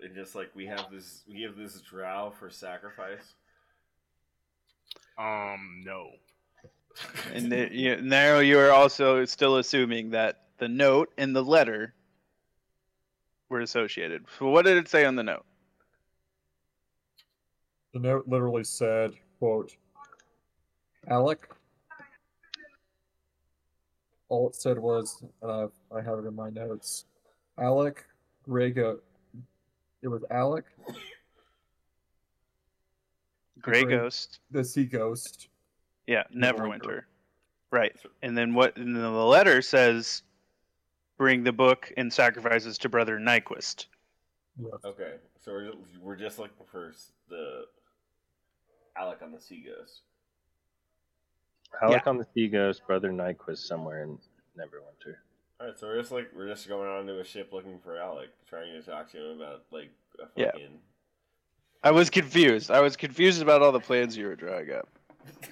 And 0.00 0.14
just 0.14 0.34
like 0.34 0.50
we 0.54 0.66
have 0.66 0.86
this, 0.90 1.22
we 1.28 1.42
have 1.42 1.56
this 1.56 1.80
drow 1.80 2.32
for 2.38 2.48
sacrifice. 2.48 3.34
Um, 5.18 5.82
no. 5.84 6.10
And 7.32 7.50
the, 7.50 7.68
you, 7.72 8.00
now 8.00 8.38
you 8.38 8.58
are 8.58 8.70
also 8.70 9.24
still 9.24 9.56
assuming 9.56 10.10
that 10.10 10.44
the 10.58 10.68
note 10.68 11.12
and 11.18 11.34
the 11.34 11.42
letter 11.42 11.94
were 13.48 13.60
associated. 13.60 14.24
So 14.38 14.48
what 14.48 14.64
did 14.64 14.76
it 14.76 14.88
say 14.88 15.04
on 15.04 15.16
the 15.16 15.22
note? 15.22 15.44
The 17.94 18.00
note 18.00 18.28
literally 18.28 18.64
said, 18.64 19.12
quote, 19.38 19.74
Alec. 21.08 21.48
All 24.28 24.48
it 24.48 24.54
said 24.54 24.78
was, 24.78 25.24
uh, 25.42 25.68
I 25.94 26.02
have 26.02 26.18
it 26.18 26.26
in 26.26 26.34
my 26.34 26.50
notes. 26.50 27.06
Alec, 27.58 28.04
Grego. 28.42 28.98
It 30.02 30.08
was 30.08 30.22
Alec, 30.30 30.66
Grey 33.60 33.84
Grey- 33.84 33.96
Ghost. 33.96 34.40
the 34.50 34.64
sea 34.64 34.84
ghost. 34.84 35.48
Yeah, 36.06 36.24
Neverwinter. 36.34 36.80
Neverwinter. 36.80 37.00
Right. 37.70 37.96
And 38.22 38.36
then 38.36 38.54
what 38.54 38.76
and 38.76 38.94
then 38.96 39.02
the 39.02 39.10
letter 39.10 39.60
says 39.62 40.22
bring 41.18 41.44
the 41.44 41.52
book 41.52 41.92
and 41.96 42.12
sacrifices 42.12 42.78
to 42.78 42.88
brother 42.88 43.18
Nyquist. 43.18 43.86
Okay, 44.84 45.14
so 45.40 45.52
we're 45.52 45.66
just, 45.66 45.78
we're 46.00 46.16
just 46.16 46.38
looking 46.38 46.66
for 46.70 46.88
s- 46.90 47.12
the 47.28 47.64
Alec 48.96 49.18
on 49.22 49.30
the 49.32 49.40
sea 49.40 49.64
ghost. 49.66 50.00
Alec 51.82 52.06
on 52.06 52.16
the 52.18 52.26
Sea 52.34 52.48
Ghost, 52.48 52.84
Brother 52.86 53.10
Nyquist 53.12 53.58
somewhere 53.58 54.02
in 54.02 54.18
Neverwinter. 54.58 55.16
All 55.60 55.66
right, 55.68 55.78
so 55.78 55.86
we're 55.86 56.00
just 56.00 56.10
like 56.10 56.30
we're 56.34 56.48
just 56.48 56.66
going 56.66 56.88
onto 56.88 57.18
a 57.20 57.24
ship 57.24 57.52
looking 57.52 57.78
for 57.84 57.98
Alec, 57.98 58.30
trying 58.48 58.72
to 58.72 58.82
talk 58.82 59.10
to 59.12 59.18
him 59.32 59.40
about 59.40 59.64
like 59.70 59.90
a 60.18 60.24
Yeah. 60.40 60.50
Fucking. 61.82 61.94
I 61.94 61.98
was 61.98 62.10
confused. 62.10 62.70
I 62.70 62.80
was 62.80 62.96
confused 62.96 63.42
about 63.42 63.62
all 63.62 63.72
the 63.72 63.80
plans 63.80 64.16
you 64.16 64.26
were 64.26 64.36
drawing 64.36 64.70
up. 64.72 64.88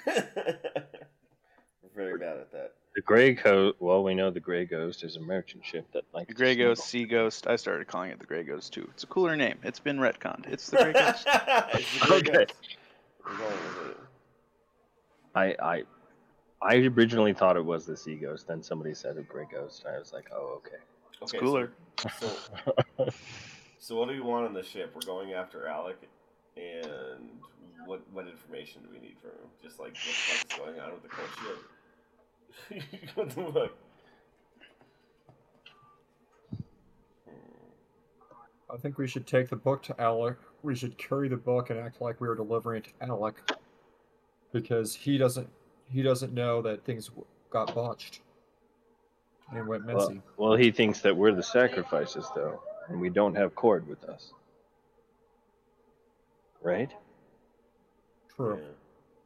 we're 0.07 0.15
very 1.95 2.19
bad 2.19 2.39
at 2.39 2.53
that. 2.53 2.73
The 2.95 3.03
Grey 3.03 3.35
Ghost. 3.35 3.77
Well, 3.79 4.03
we 4.03 4.15
know 4.15 4.31
the 4.31 4.41
Grey 4.41 4.65
Ghost 4.65 5.05
is 5.05 5.17
a 5.17 5.21
merchant 5.21 5.65
ship 5.67 5.87
that 5.93 6.05
like 6.15 6.29
The 6.29 6.35
to 6.35 6.39
Grey. 6.39 6.55
Ghost, 6.57 6.85
Sea 6.87 7.05
Ghost. 7.05 7.47
I 7.47 7.57
started 7.57 7.87
calling 7.87 8.11
it 8.11 8.19
the 8.19 8.25
Grey 8.27 8.43
Ghost 8.43 8.73
too. 8.73 8.89
It's 8.93 9.05
a 9.05 9.07
cooler 9.07 9.37
name. 9.37 9.59
It's 9.63 9.81
been 9.81 9.99
retconned. 9.99 10.47
It's 10.51 10.71
the 10.71 10.79
Grey 10.79 10.93
Ghost. 10.95 11.27
It's 11.75 11.99
the 12.01 12.07
Grey 12.07 12.17
Okay. 12.19 12.33
Ghost. 12.33 12.55
We're 13.25 13.37
going 13.37 13.51
with 13.51 13.91
it. 13.91 13.97
I 15.35 15.55
I 15.63 15.83
I 16.63 16.77
originally 16.77 17.35
thought 17.35 17.59
it 17.59 17.65
was 17.65 17.85
the 17.85 17.97
Sea 17.99 18.15
Ghost. 18.15 18.49
Then 18.49 18.63
somebody 18.63 18.95
said 18.95 19.19
a 19.19 19.23
Grey 19.23 19.47
Ghost. 19.53 19.85
I 19.87 19.99
was 19.99 20.15
like, 20.15 20.31
oh 20.35 20.61
okay. 20.65 20.77
It's 21.21 21.35
Okay, 21.35 21.39
cooler. 21.45 21.73
So, 22.19 22.29
so, 23.87 23.95
so 23.95 23.99
what 23.99 24.09
do 24.09 24.15
we 24.15 24.21
want 24.21 24.47
on 24.47 24.55
the 24.55 24.63
ship? 24.63 24.93
We're 24.95 25.07
going 25.07 25.33
after 25.33 25.67
Alec, 25.67 25.97
and 26.57 27.29
what 27.87 28.03
what 28.13 28.27
information 28.27 28.83
do 28.83 28.89
we 28.93 28.99
need 28.99 29.17
from 29.21 29.31
him? 29.31 29.49
Just 29.63 29.79
like 29.79 29.95
what 29.95 30.49
the 30.49 30.55
fuck 30.55 30.59
going 30.59 30.81
on 30.81 30.93
with 30.93 31.03
the 31.03 31.09
cold 31.09 31.29
ship? 31.43 33.15
what 33.15 33.31
the 33.31 33.53
fuck? 33.53 33.73
Hmm. 37.27 38.75
I 38.75 38.77
think 38.77 38.99
we 38.99 39.07
should 39.07 39.27
take 39.27 39.49
the 39.49 39.57
book 39.57 39.83
to 39.85 40.01
Alec. 40.01 40.37
We 40.63 40.75
should 40.75 40.99
carry 40.99 41.29
the 41.29 41.37
book 41.37 41.71
and 41.71 41.79
act 41.79 42.01
like 42.01 42.21
we 42.21 42.29
were 42.29 42.35
delivering 42.35 42.83
it 42.83 42.93
to 43.01 43.07
Alec, 43.09 43.37
because 44.53 44.95
he 44.95 45.17
doesn't 45.19 45.49
he 45.93 46.03
doesn't 46.03 46.35
know 46.35 46.61
that 46.63 46.85
things 46.85 47.11
got 47.51 47.75
botched 47.75 48.21
and 49.53 49.67
went 49.69 49.87
Well, 49.87 50.09
messy. 50.09 50.21
well, 50.37 50.57
he 50.57 50.71
thinks 50.73 51.01
that 51.03 51.17
we're 51.17 51.33
the 51.33 51.43
sacrifices 51.43 52.29
though, 52.35 52.61
and 52.89 53.01
we 53.01 53.09
don't 53.11 53.35
have 53.37 53.55
Cord 53.55 53.87
with 53.87 54.05
us. 54.05 54.33
Right? 56.63 56.91
True. 58.35 58.59
Yeah. 58.61 58.69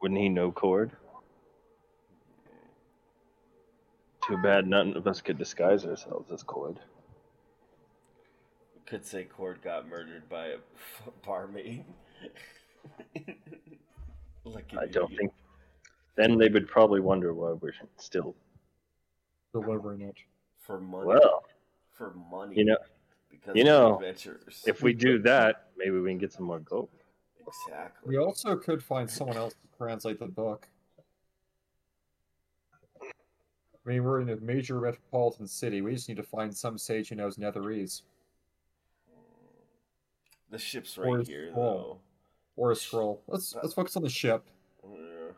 Wouldn't 0.02 0.20
he 0.20 0.28
know 0.28 0.50
Cord? 0.52 0.92
Too 4.26 4.36
bad 4.42 4.66
none 4.66 4.96
of 4.96 5.06
us 5.06 5.20
could 5.20 5.38
disguise 5.38 5.84
ourselves 5.84 6.30
as 6.30 6.42
Cord. 6.42 6.78
We 8.74 8.80
could 8.86 9.04
say 9.04 9.24
Cord 9.24 9.60
got 9.62 9.88
murdered 9.88 10.28
by 10.28 10.48
a 10.48 10.56
barmaid. 11.26 11.84
like 14.44 14.70
I 14.78 14.86
don't 14.86 15.06
idiot. 15.12 15.18
think. 15.18 15.32
Then 16.16 16.38
they 16.38 16.48
would 16.48 16.68
probably 16.68 17.00
wonder 17.00 17.32
why 17.32 17.52
we're 17.52 17.72
still. 17.96 18.34
Delivering 19.52 20.02
it. 20.02 20.16
for 20.60 20.80
money. 20.80 21.06
Well, 21.06 21.42
for 21.96 22.14
money. 22.30 22.56
you 22.56 22.64
know, 22.66 22.76
because 23.40 23.56
you 23.56 23.64
know, 23.64 23.94
adventures. 23.96 24.62
if 24.66 24.82
we 24.82 24.92
do 24.92 25.18
that, 25.20 25.68
maybe 25.76 25.98
we 25.98 26.10
can 26.10 26.18
get 26.18 26.32
some 26.32 26.44
more 26.46 26.60
gold. 26.60 26.88
exactly. 27.46 28.08
We 28.08 28.18
also 28.18 28.56
could 28.56 28.82
find 28.82 29.08
someone 29.10 29.36
else 29.36 29.54
to 29.54 29.76
translate 29.78 30.18
the 30.18 30.26
book. 30.26 30.68
I 33.02 33.88
mean, 33.88 34.04
we're 34.04 34.20
in 34.20 34.28
a 34.28 34.36
major 34.36 34.78
metropolitan 34.80 35.46
city. 35.46 35.80
We 35.80 35.94
just 35.94 36.08
need 36.08 36.18
to 36.18 36.22
find 36.22 36.54
some 36.54 36.76
sage 36.76 37.08
who 37.08 37.14
knows 37.14 37.36
Netherese 37.38 38.02
The 40.50 40.58
ship's 40.58 40.98
right 40.98 41.20
is 41.20 41.28
here, 41.28 41.50
small. 41.52 42.00
or 42.56 42.72
a 42.72 42.76
scroll. 42.76 43.22
Let's 43.26 43.54
let's 43.62 43.72
focus 43.74 43.96
on 43.96 44.02
the 44.02 44.10
ship. 44.10 44.44
Yeah. 44.84 45.32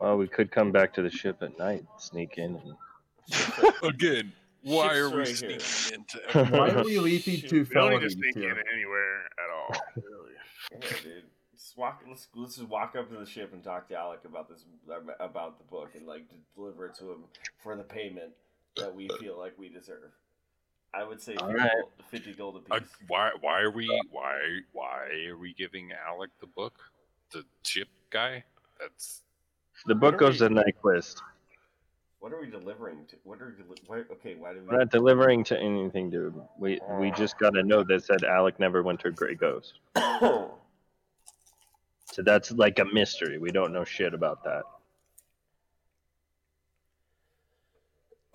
Well, 0.00 0.16
we 0.18 0.26
could 0.26 0.50
come 0.50 0.72
back 0.72 0.92
to 0.94 1.02
the 1.02 1.10
ship 1.10 1.42
at 1.42 1.56
night, 1.56 1.84
sneak 1.98 2.36
in, 2.36 2.56
and 2.56 2.74
Again, 3.82 4.32
why 4.76 4.96
are 4.96 5.10
we 5.10 5.16
right 5.18 5.28
here. 5.28 5.60
sneaking 5.60 6.04
into 6.32 6.50
Why 6.50 6.70
are 6.70 6.84
we 6.84 6.98
leaping 6.98 7.36
Shit, 7.40 7.50
to 7.50 7.58
We 7.60 7.64
don't 7.64 7.90
need 7.90 8.00
to 8.00 8.10
felonies 8.10 8.12
sneak 8.14 8.36
in 8.36 8.42
here? 8.42 8.64
anywhere 8.72 9.18
at 9.24 9.50
all. 9.54 9.80
Really. 9.96 10.32
Yeah, 10.72 10.88
dude. 11.02 11.22
Just 11.54 11.76
walk. 11.76 12.02
Let's 12.08 12.26
let's 12.34 12.56
just 12.56 12.68
walk 12.68 12.96
up 12.98 13.08
to 13.10 13.16
the 13.18 13.26
ship 13.26 13.52
and 13.52 13.62
talk 13.62 13.88
to 13.88 13.94
Alec 13.96 14.20
about 14.24 14.48
this 14.48 14.64
about 15.20 15.58
the 15.58 15.64
book 15.64 15.90
and 15.94 16.06
like 16.06 16.24
deliver 16.56 16.86
it 16.86 16.94
to 16.96 17.12
him 17.12 17.24
for 17.62 17.76
the 17.76 17.82
payment 17.84 18.32
that 18.76 18.92
we 18.94 19.08
feel 19.20 19.38
like 19.38 19.56
we 19.58 19.68
deserve. 19.68 20.10
I 20.92 21.04
would 21.04 21.20
say 21.20 21.34
All 21.36 21.48
50, 21.48 21.60
right. 21.60 21.70
gold, 21.72 21.92
50 22.10 22.32
gold 22.34 22.64
Uh, 22.70 22.74
apiece. 22.76 22.88
why 23.08 23.30
why 23.40 23.60
are 23.60 23.70
we 23.70 23.86
why 24.10 24.38
why 24.72 25.06
are 25.28 25.36
we 25.36 25.52
giving 25.54 25.90
Alec 26.08 26.30
the 26.40 26.46
book? 26.46 26.74
The 27.30 27.44
ship 27.64 27.88
guy? 28.10 28.44
That's 28.80 29.22
the 29.86 29.94
book 29.94 30.14
are 30.14 30.18
goes 30.18 30.40
we- 30.40 30.48
to 30.48 30.54
Nyquist. 30.54 31.20
What 32.24 32.32
are 32.32 32.40
we 32.40 32.46
delivering 32.46 33.04
to? 33.08 33.16
What 33.24 33.42
are 33.42 33.54
we? 33.54 33.76
Deli- 33.86 34.04
okay, 34.12 34.34
why 34.34 34.54
do 34.54 34.60
we? 34.60 34.66
We're 34.68 34.78
not 34.78 34.90
delivering 34.90 35.44
to 35.44 35.60
anything, 35.60 36.08
dude. 36.08 36.34
We 36.58 36.80
we 36.98 37.10
just 37.10 37.38
got 37.38 37.54
a 37.54 37.62
note 37.62 37.86
that 37.88 38.02
said 38.02 38.24
Alec 38.24 38.58
never 38.58 38.82
went 38.82 39.00
to 39.00 39.10
Grey 39.10 39.34
Ghost. 39.34 39.74
So 42.12 42.22
that's 42.22 42.52
like 42.52 42.78
a 42.78 42.84
mystery. 42.84 43.38
We 43.38 43.50
don't 43.50 43.72
know 43.72 43.82
shit 43.82 44.14
about 44.14 44.44
that. 44.44 44.62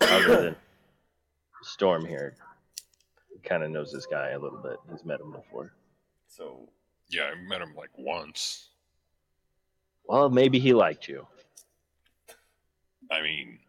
Other 0.02 0.42
than 0.42 0.56
Storm 1.62 2.06
here, 2.06 2.36
kind 3.44 3.64
of 3.64 3.72
knows 3.72 3.94
this 3.94 4.06
guy 4.06 4.32
a 4.32 4.40
little 4.40 4.60
bit. 4.60 4.78
He's 4.92 5.06
met 5.06 5.22
him 5.22 5.32
before. 5.32 5.72
so 6.28 6.68
yeah, 7.10 7.24
I 7.24 7.48
met 7.48 7.62
him 7.62 7.74
like 7.76 7.92
once. 7.98 8.68
Well, 10.04 10.30
maybe 10.30 10.60
he 10.60 10.74
liked 10.74 11.08
you. 11.08 11.26
I 13.12 13.22
mean, 13.22 13.60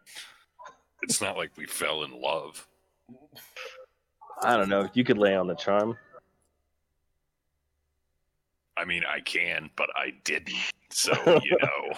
it's 1.02 1.20
not 1.20 1.36
like 1.36 1.50
we 1.56 1.66
fell 1.66 2.04
in 2.04 2.20
love. 2.20 2.66
I 4.42 4.56
don't 4.56 4.68
know. 4.68 4.88
You 4.94 5.04
could 5.04 5.18
lay 5.18 5.34
on 5.34 5.46
the 5.46 5.54
charm. 5.54 5.96
I 8.76 8.84
mean, 8.84 9.02
I 9.06 9.20
can, 9.20 9.70
but 9.76 9.88
I 9.94 10.12
didn't. 10.24 10.54
So 10.90 11.12
you 11.44 11.56
know, 11.60 11.94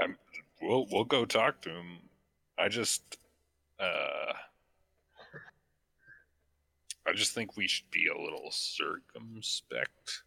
I'm, 0.00 0.16
we'll 0.62 0.86
we'll 0.90 1.04
go 1.04 1.24
talk 1.24 1.60
to 1.62 1.70
him. 1.70 1.98
I 2.58 2.68
just, 2.68 3.18
uh, 3.78 4.32
I 7.06 7.12
just 7.14 7.32
think 7.34 7.56
we 7.56 7.66
should 7.66 7.90
be 7.90 8.06
a 8.06 8.18
little 8.18 8.50
circumspect 8.50 10.22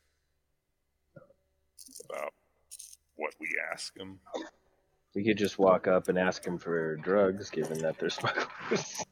about 2.06 2.34
what 3.24 3.34
we 3.40 3.48
ask 3.72 3.98
him. 3.98 4.20
We 5.16 5.24
could 5.24 5.38
just 5.38 5.58
walk 5.58 5.88
up 5.88 6.10
and 6.10 6.18
ask 6.20 6.46
him 6.46 6.58
for 6.58 6.98
drugs, 6.98 7.50
given 7.50 7.80
that 7.80 7.98
they're 7.98 8.10
smugglers. 8.10 9.06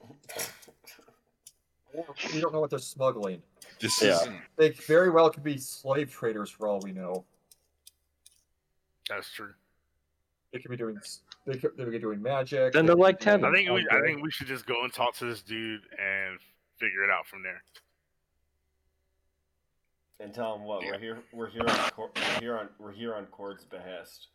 We 2.34 2.42
don't 2.42 2.54
know 2.54 2.60
what 2.60 2.70
they're 2.70 2.80
smuggling. 2.80 3.42
This 3.80 4.02
Yeah. 4.02 4.16
isn't. 4.22 4.42
They 4.58 4.70
very 4.72 5.10
well 5.10 5.30
could 5.30 5.44
be 5.44 5.58
slave 5.58 6.12
traders 6.12 6.50
for 6.50 6.68
all 6.68 6.80
we 6.82 6.92
know. 6.92 7.26
That's 9.10 9.32
true. 9.32 9.54
They 10.52 10.60
could 10.60 10.72
be 10.72 10.78
doing. 10.78 10.98
They 11.46 11.58
could, 11.58 11.72
they 11.78 11.84
could 11.84 11.92
be 11.92 12.00
doing 12.00 12.22
magic. 12.22 12.74
Then 12.74 12.86
they 12.86 12.88
they're 12.88 12.96
like 12.98 13.20
be 13.20 13.26
doing 13.26 13.40
Tether. 13.42 13.52
I 13.54 13.56
think 13.56 13.70
we 13.70 13.80
I 13.80 13.94
something. 13.94 14.06
think 14.16 14.24
we 14.24 14.32
should 14.32 14.48
just 14.48 14.66
go 14.66 14.84
and 14.84 14.92
talk 14.94 15.16
to 15.18 15.26
this 15.26 15.42
dude 15.42 15.82
and 15.98 16.38
figure 16.78 17.04
it 17.04 17.10
out 17.10 17.26
from 17.28 17.44
there. 17.44 17.62
And 20.22 20.34
tell 20.34 20.56
him 20.56 20.64
what 20.64 20.84
Yeah. 20.84 20.92
we're 20.92 21.00
here. 21.00 21.24
We're 21.34 21.50
here 21.50 21.68
on. 21.68 21.90
Cor- 21.92 22.12
We're 22.16 22.40
here 22.40 22.58
on. 22.58 22.70
We're 22.78 22.92
here 22.92 23.16
on 23.16 23.26
Cord's 23.28 23.66
behest. 23.66 24.28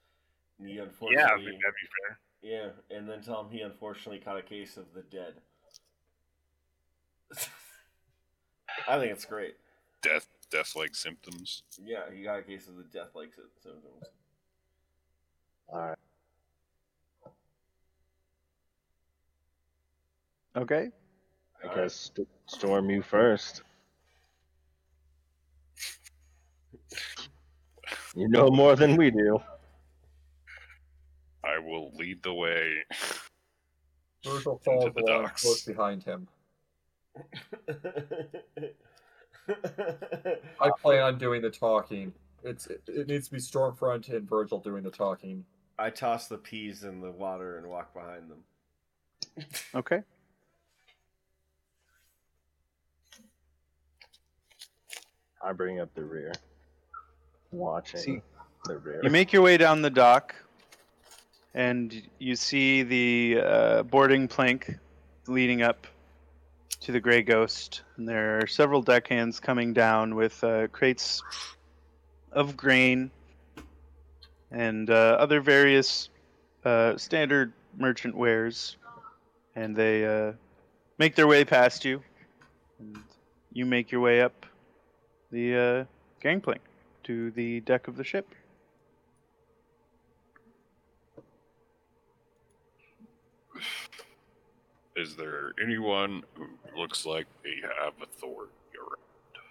And 0.58 0.66
he 0.68 0.74
Yeah, 0.74 0.82
I 0.82 0.84
unfortunately. 0.86 1.44
think 1.46 1.62
that'd 1.62 1.74
be 1.80 1.88
fair. 2.02 2.18
Yeah, 2.42 2.70
and 2.96 3.08
then 3.08 3.22
tell 3.22 3.40
him 3.44 3.50
he 3.50 3.60
unfortunately 3.62 4.18
caught 4.20 4.36
a 4.38 4.42
case 4.42 4.76
of 4.76 4.92
the 4.94 5.02
dead. 5.02 5.40
I 8.88 8.98
think 8.98 9.12
it's 9.12 9.24
great. 9.24 9.56
death 10.02 10.28
death 10.50 10.74
like 10.76 10.94
symptoms. 10.94 11.62
Yeah, 11.78 12.10
he 12.12 12.22
got 12.22 12.38
a 12.38 12.42
case 12.42 12.68
of 12.68 12.76
the 12.76 12.84
death-like 12.84 13.34
symptoms. 13.60 14.04
Alright. 15.68 15.98
Okay. 20.56 20.90
I 21.62 21.66
Alright. 21.66 21.76
guess 21.84 21.94
st- 21.94 22.28
storm 22.46 22.90
you 22.90 23.02
first. 23.02 23.62
You 28.16 28.28
know 28.28 28.48
more 28.48 28.74
than 28.76 28.96
we 28.96 29.10
do. 29.10 29.38
I 31.44 31.58
will 31.58 31.92
lead 31.94 32.22
the 32.22 32.32
way. 32.32 32.72
Virgil 34.24 34.58
follows 34.64 34.94
the 34.94 35.02
along 35.02 35.22
docks. 35.24 35.42
close 35.42 35.62
behind 35.64 36.02
him. 36.02 36.26
I 40.60 40.70
plan 40.80 41.02
on 41.02 41.18
doing 41.18 41.42
the 41.42 41.50
talking. 41.50 42.14
It's 42.42 42.66
it, 42.68 42.82
it 42.86 43.06
needs 43.06 43.28
to 43.28 43.34
be 43.34 43.40
Stormfront 43.40 44.08
and 44.08 44.26
Virgil 44.26 44.60
doing 44.60 44.82
the 44.82 44.90
talking. 44.90 45.44
I 45.78 45.90
toss 45.90 46.26
the 46.26 46.38
peas 46.38 46.84
in 46.84 47.02
the 47.02 47.10
water 47.10 47.58
and 47.58 47.66
walk 47.66 47.92
behind 47.92 48.30
them. 48.30 49.44
Okay. 49.74 50.00
I 55.44 55.52
bring 55.52 55.80
up 55.80 55.94
the 55.94 56.02
rear. 56.02 56.32
Watching 57.56 58.00
See- 58.00 58.22
the 58.66 58.76
rear. 58.76 59.00
You 59.02 59.08
make 59.08 59.32
your 59.32 59.40
way 59.40 59.56
down 59.56 59.80
the 59.80 59.90
dock, 59.90 60.34
and 61.54 62.02
you 62.18 62.36
see 62.36 62.82
the 62.82 63.40
uh, 63.42 63.82
boarding 63.84 64.28
plank 64.28 64.76
leading 65.26 65.62
up 65.62 65.86
to 66.80 66.92
the 66.92 67.00
Grey 67.00 67.22
Ghost. 67.22 67.82
And 67.96 68.06
there 68.06 68.38
are 68.40 68.46
several 68.46 68.82
deckhands 68.82 69.40
coming 69.40 69.72
down 69.72 70.14
with 70.14 70.44
uh, 70.44 70.66
crates 70.68 71.22
of 72.30 72.58
grain 72.58 73.10
and 74.50 74.90
uh, 74.90 75.16
other 75.18 75.40
various 75.40 76.10
uh, 76.64 76.98
standard 76.98 77.54
merchant 77.78 78.14
wares. 78.14 78.76
And 79.54 79.74
they 79.74 80.04
uh, 80.04 80.32
make 80.98 81.14
their 81.14 81.26
way 81.26 81.46
past 81.46 81.86
you, 81.86 82.02
and 82.78 82.98
you 83.50 83.64
make 83.64 83.90
your 83.90 84.02
way 84.02 84.20
up 84.20 84.44
the 85.30 85.56
uh, 85.56 85.84
gangplank 86.20 86.60
to 87.06 87.30
the 87.30 87.60
deck 87.60 87.86
of 87.86 87.96
the 87.96 88.02
ship. 88.02 88.26
Is 94.96 95.14
there 95.14 95.52
anyone 95.62 96.24
who 96.34 96.46
looks 96.76 97.06
like 97.06 97.26
they 97.44 97.56
have 97.80 97.92
authority 98.02 98.50
around? 98.76 99.44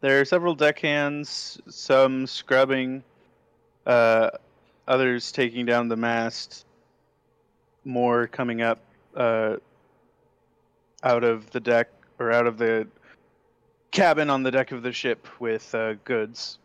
There 0.00 0.20
are 0.20 0.24
several 0.24 0.54
deckhands, 0.54 1.60
some 1.68 2.26
scrubbing, 2.26 3.02
uh, 3.84 4.30
others 4.86 5.30
taking 5.30 5.66
down 5.66 5.88
the 5.88 5.96
mast, 5.96 6.64
more 7.84 8.28
coming 8.28 8.62
up 8.62 8.78
uh, 9.14 9.56
out 11.02 11.24
of 11.24 11.50
the 11.50 11.60
deck 11.60 11.90
or 12.18 12.32
out 12.32 12.46
of 12.46 12.56
the 12.56 12.86
cabin 13.90 14.30
on 14.30 14.42
the 14.42 14.50
deck 14.50 14.72
of 14.72 14.82
the 14.82 14.92
ship 14.92 15.26
with 15.38 15.74
uh, 15.74 15.94
goods. 16.04 16.58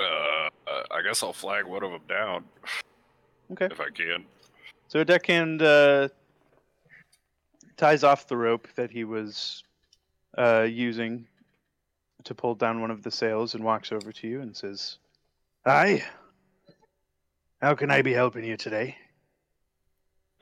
Uh, 0.00 0.48
uh, 0.66 0.82
I 0.90 1.02
guess 1.02 1.22
I'll 1.22 1.32
flag 1.32 1.66
one 1.66 1.82
of 1.84 1.90
them 1.92 2.02
down 2.08 2.44
Okay. 3.52 3.66
if 3.66 3.80
I 3.80 3.90
can. 3.90 4.24
So 4.88 5.00
a 5.00 5.04
deckhand 5.04 5.62
uh, 5.62 6.08
ties 7.76 8.04
off 8.04 8.28
the 8.28 8.36
rope 8.36 8.68
that 8.76 8.90
he 8.90 9.04
was 9.04 9.64
uh, 10.38 10.66
using 10.68 11.26
to 12.24 12.34
pull 12.34 12.54
down 12.54 12.80
one 12.80 12.90
of 12.90 13.02
the 13.02 13.10
sails 13.10 13.54
and 13.54 13.64
walks 13.64 13.92
over 13.92 14.12
to 14.12 14.28
you 14.28 14.40
and 14.40 14.56
says, 14.56 14.98
"Hi. 15.66 16.04
How 17.60 17.74
can 17.74 17.90
I 17.90 18.02
be 18.02 18.12
helping 18.12 18.44
you 18.44 18.56
today?" 18.56 18.96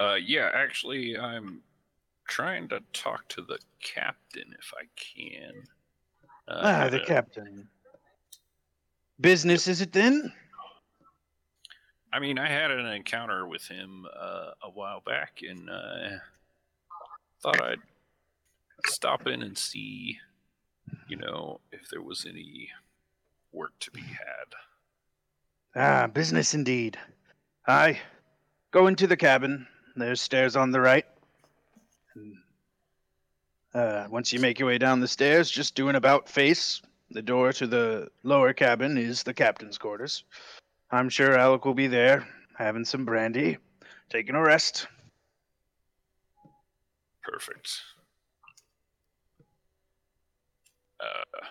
Uh, 0.00 0.16
yeah, 0.20 0.50
actually, 0.54 1.18
I'm 1.18 1.62
trying 2.26 2.68
to 2.68 2.80
talk 2.92 3.26
to 3.28 3.42
the 3.42 3.58
captain 3.80 4.54
if 4.58 4.72
I 4.76 4.84
can. 4.96 5.62
Uh, 6.46 6.60
ah, 6.64 6.88
the 6.88 7.00
captain. 7.00 7.68
Business 9.20 9.66
is 9.66 9.80
it 9.80 9.92
then? 9.92 10.32
I 12.12 12.20
mean, 12.20 12.38
I 12.38 12.48
had 12.48 12.70
an 12.70 12.86
encounter 12.86 13.46
with 13.46 13.66
him 13.66 14.06
uh, 14.16 14.50
a 14.62 14.70
while 14.70 15.00
back, 15.00 15.40
and 15.46 15.68
uh, 15.68 16.18
thought 17.42 17.60
I'd 17.60 17.80
stop 18.86 19.26
in 19.26 19.42
and 19.42 19.58
see, 19.58 20.18
you 21.08 21.16
know, 21.16 21.60
if 21.72 21.88
there 21.90 22.00
was 22.00 22.26
any 22.28 22.70
work 23.52 23.72
to 23.80 23.90
be 23.90 24.00
had. 24.00 24.54
Ah, 25.74 26.06
business 26.06 26.54
indeed. 26.54 26.98
Aye. 27.66 27.98
Go 28.70 28.86
into 28.86 29.06
the 29.06 29.16
cabin. 29.16 29.66
There's 29.96 30.20
stairs 30.20 30.56
on 30.56 30.70
the 30.70 30.80
right. 30.80 31.06
And, 32.14 32.36
Uh, 33.74 34.06
once 34.10 34.32
you 34.32 34.40
make 34.40 34.58
your 34.58 34.68
way 34.68 34.78
down 34.78 35.00
the 35.00 35.06
stairs, 35.08 35.50
just 35.50 35.74
do 35.74 35.88
an 35.88 35.94
about 35.96 36.28
face. 36.28 36.80
The 37.10 37.22
door 37.22 37.52
to 37.54 37.66
the 37.66 38.08
lower 38.22 38.52
cabin 38.52 38.98
is 38.98 39.22
the 39.22 39.32
captain's 39.32 39.78
quarters. 39.78 40.24
I'm 40.90 41.08
sure 41.08 41.38
Alec 41.38 41.64
will 41.64 41.74
be 41.74 41.86
there, 41.86 42.26
having 42.56 42.84
some 42.84 43.04
brandy, 43.04 43.58
taking 44.10 44.34
a 44.34 44.42
rest. 44.42 44.86
Perfect. 47.22 47.80
Uh, 51.00 51.46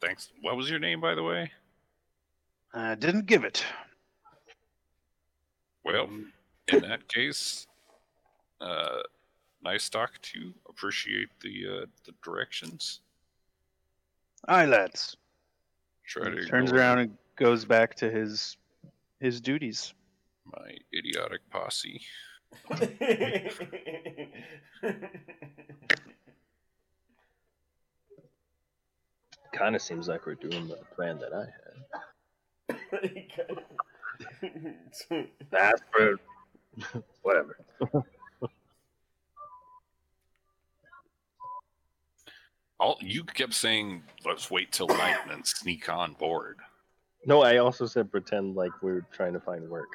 thanks. 0.00 0.30
What 0.40 0.56
was 0.56 0.70
your 0.70 0.78
name, 0.78 1.00
by 1.00 1.14
the 1.14 1.22
way? 1.22 1.50
I 2.74 2.94
didn't 2.94 3.26
give 3.26 3.44
it. 3.44 3.64
Well, 5.84 6.08
in 6.68 6.80
that 6.80 7.06
case, 7.08 7.66
uh, 8.60 9.02
nice 9.62 9.88
talk 9.88 10.20
to 10.22 10.38
you. 10.38 10.54
Appreciate 10.68 11.28
the 11.40 11.82
uh, 11.82 11.86
the 12.04 12.12
directions. 12.24 13.01
Aye, 14.48 14.66
lads. 14.66 15.16
Try 16.06 16.24
Turns 16.24 16.70
ignore 16.70 16.80
around 16.80 16.98
and 16.98 17.16
goes 17.36 17.64
back 17.64 17.94
to 17.96 18.10
his 18.10 18.56
his 19.20 19.40
duties. 19.40 19.94
my 20.44 20.76
idiotic 20.92 21.40
posse. 21.50 22.02
Kind 29.54 29.76
of 29.76 29.82
seems 29.82 30.08
like 30.08 30.26
we're 30.26 30.34
doing 30.34 30.66
the 30.66 30.78
plan 30.96 31.18
that 31.18 31.32
I 31.32 31.44
had. 31.44 32.78
That's 35.50 35.82
for 35.92 36.16
whatever. 37.22 37.58
All 42.82 42.98
you 43.00 43.22
kept 43.22 43.54
saying, 43.54 44.02
"Let's 44.26 44.50
wait 44.50 44.72
till 44.72 44.88
night 44.88 45.16
and 45.22 45.30
then 45.30 45.44
sneak 45.44 45.88
on 45.88 46.14
board." 46.14 46.58
No, 47.24 47.42
I 47.42 47.58
also 47.58 47.86
said 47.86 48.10
pretend 48.10 48.56
like 48.56 48.72
we 48.82 48.90
were 48.92 49.06
trying 49.12 49.34
to 49.34 49.40
find 49.40 49.68
work. 49.70 49.86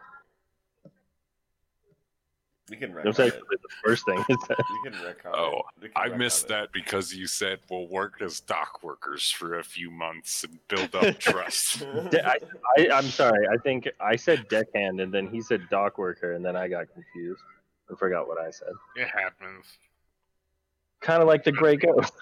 we 2.69 2.77
can 2.77 2.93
That 2.93 3.05
was 3.05 3.17
retcon 3.17 3.27
actually 3.27 3.39
it. 3.51 3.61
the 3.61 3.69
first 3.85 4.05
thing 4.05 4.23
he 4.27 4.35
said. 4.47 4.57
We 4.83 4.89
can 4.91 4.99
retcon 5.01 5.31
Oh, 5.33 5.61
it. 5.81 5.93
Can 5.93 6.03
I 6.03 6.07
retcon 6.09 6.17
missed 6.17 6.45
it. 6.45 6.49
that 6.49 6.71
because 6.71 7.13
you 7.13 7.27
said 7.27 7.59
we'll 7.69 7.87
work 7.87 8.21
as 8.21 8.39
dock 8.39 8.81
workers 8.83 9.29
for 9.31 9.59
a 9.59 9.63
few 9.63 9.91
months 9.91 10.45
and 10.45 10.57
build 10.69 10.95
up 10.95 11.17
trust. 11.19 11.79
De- 11.79 12.25
I, 12.25 12.37
I, 12.77 12.89
I'm 12.93 13.03
sorry. 13.09 13.47
I 13.49 13.57
think 13.57 13.89
I 13.99 14.15
said 14.15 14.47
deckhand, 14.47 15.01
and 15.01 15.13
then 15.13 15.27
he 15.27 15.41
said 15.41 15.67
dock 15.69 15.97
worker, 15.97 16.33
and 16.33 16.43
then 16.45 16.55
I 16.55 16.69
got 16.69 16.87
confused 16.93 17.41
and 17.89 17.97
forgot 17.99 18.27
what 18.29 18.37
I 18.39 18.49
said. 18.51 18.71
It 18.95 19.07
happens. 19.09 19.65
Kind 21.01 21.21
of 21.21 21.27
like 21.27 21.43
the 21.43 21.51
gray 21.51 21.75
ghost. 21.75 22.13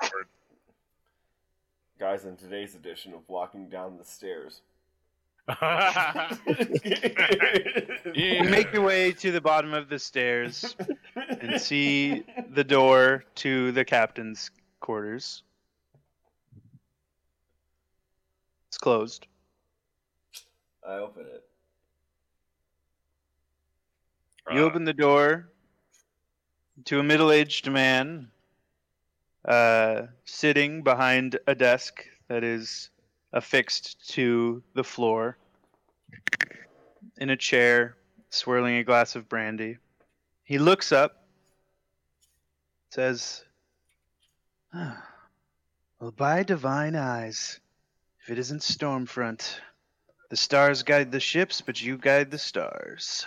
Guys, 1.98 2.26
in 2.26 2.36
today's 2.36 2.76
edition 2.76 3.14
of 3.14 3.22
Walking 3.30 3.70
Down 3.70 3.98
the 3.98 4.04
Stairs. 4.04 4.62
You 8.14 8.44
make 8.50 8.74
your 8.74 8.82
way 8.82 9.12
to 9.14 9.32
the 9.32 9.40
bottom 9.40 9.74
of 9.74 9.90
the 9.90 10.00
stairs 10.00 10.76
and 11.16 11.60
see 11.60 12.26
the 12.52 12.64
door 12.64 13.24
to 13.36 13.72
the 13.72 13.86
captain's 13.86 14.52
quarters. 14.80 15.44
It's 18.68 18.78
closed. 18.78 19.28
I 20.88 20.96
open 20.96 21.26
it. 21.26 21.44
You 24.52 24.64
open 24.64 24.84
the 24.84 24.94
door 24.94 25.50
to 26.86 27.00
a 27.00 27.04
middle-aged 27.04 27.72
man 27.72 28.30
uh, 29.48 30.04
sitting 30.26 30.84
behind 30.84 31.40
a 31.48 31.56
desk 31.56 32.06
that 32.28 32.44
is 32.44 32.90
affixed 33.34 34.10
to 34.14 34.64
the 34.74 34.84
floor 34.84 35.38
in 37.18 37.30
a 37.30 37.38
chair, 37.38 37.96
swirling 38.30 38.78
a 38.78 38.84
glass 38.84 39.16
of 39.16 39.30
brandy. 39.30 39.78
He 40.44 40.58
looks 40.58 40.92
up, 40.92 41.26
says, 42.90 43.44
"Ah, 44.74 45.06
Well, 46.00 46.12
by 46.12 46.44
divine 46.44 46.96
eyes, 46.96 47.60
if 48.22 48.30
it 48.30 48.40
isn't 48.40 48.62
Stormfront, 48.62 49.60
the 50.30 50.38
stars 50.38 50.84
guide 50.84 51.12
the 51.12 51.20
ships, 51.20 51.62
but 51.62 51.82
you 51.82 51.98
guide 51.98 52.32
the 52.32 52.38
stars. 52.38 53.26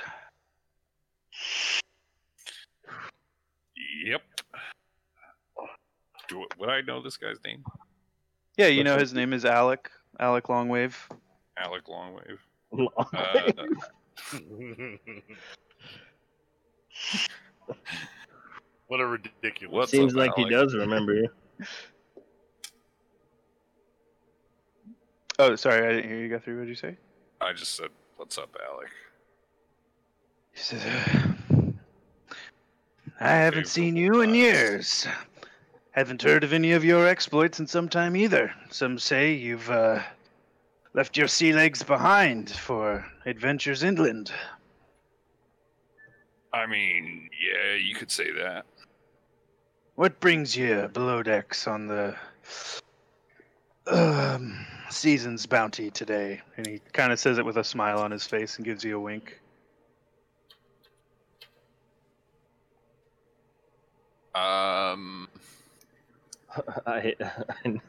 Yep. 4.04 4.22
Do, 6.28 6.44
would 6.58 6.68
I 6.68 6.82
know 6.82 7.02
this 7.02 7.16
guy's 7.16 7.38
name? 7.44 7.64
Yeah, 8.56 8.66
you 8.66 8.84
know 8.84 8.98
his 8.98 9.14
name 9.14 9.32
is 9.32 9.44
Alec. 9.44 9.90
Alec 10.20 10.44
Longwave. 10.44 10.94
Alec 11.56 11.86
Longwave. 11.86 12.38
Uh, 13.14 13.52
what 18.88 19.00
a 19.00 19.06
ridiculous. 19.06 19.72
what's 19.74 19.90
Seems 19.90 20.14
up, 20.14 20.18
like 20.18 20.34
he 20.36 20.48
does 20.48 20.74
remember 20.74 21.14
you. 21.14 21.28
Oh, 25.38 25.54
sorry, 25.56 25.86
I 25.86 25.92
didn't 25.92 26.10
hear 26.10 26.20
you, 26.20 26.28
Guthrie. 26.28 26.54
What 26.54 26.62
did 26.62 26.68
you 26.68 26.74
say? 26.74 26.96
I 27.40 27.52
just 27.52 27.76
said, 27.76 27.90
"What's 28.16 28.36
up, 28.38 28.54
Alec?" 28.72 28.88
He 30.52 30.58
says, 30.60 30.82
I 33.20 33.30
haven't 33.30 33.68
seen 33.68 33.96
you 33.96 34.20
in 34.20 34.30
class. 34.30 34.36
years. 34.36 35.06
Haven't 35.98 36.22
heard 36.22 36.44
of 36.44 36.52
any 36.52 36.70
of 36.74 36.84
your 36.84 37.08
exploits 37.08 37.58
in 37.58 37.66
some 37.66 37.88
time 37.88 38.14
either. 38.14 38.54
Some 38.70 39.00
say 39.00 39.32
you've 39.32 39.68
uh, 39.68 40.00
left 40.94 41.16
your 41.16 41.26
sea 41.26 41.52
legs 41.52 41.82
behind 41.82 42.50
for 42.50 43.04
adventures 43.26 43.82
inland. 43.82 44.30
I 46.52 46.66
mean, 46.66 47.28
yeah, 47.42 47.74
you 47.74 47.96
could 47.96 48.12
say 48.12 48.30
that. 48.30 48.64
What 49.96 50.20
brings 50.20 50.56
you 50.56 50.88
below 50.92 51.24
decks 51.24 51.66
on 51.66 51.88
the 51.88 52.14
um, 53.88 54.64
season's 54.90 55.46
bounty 55.46 55.90
today? 55.90 56.42
And 56.56 56.64
he 56.64 56.80
kind 56.92 57.12
of 57.12 57.18
says 57.18 57.38
it 57.38 57.44
with 57.44 57.56
a 57.56 57.64
smile 57.64 57.98
on 57.98 58.12
his 58.12 58.24
face 58.24 58.54
and 58.54 58.64
gives 58.64 58.84
you 58.84 58.96
a 58.96 59.00
wink. 59.00 59.40
Um, 64.36 65.27
I, 66.86 67.14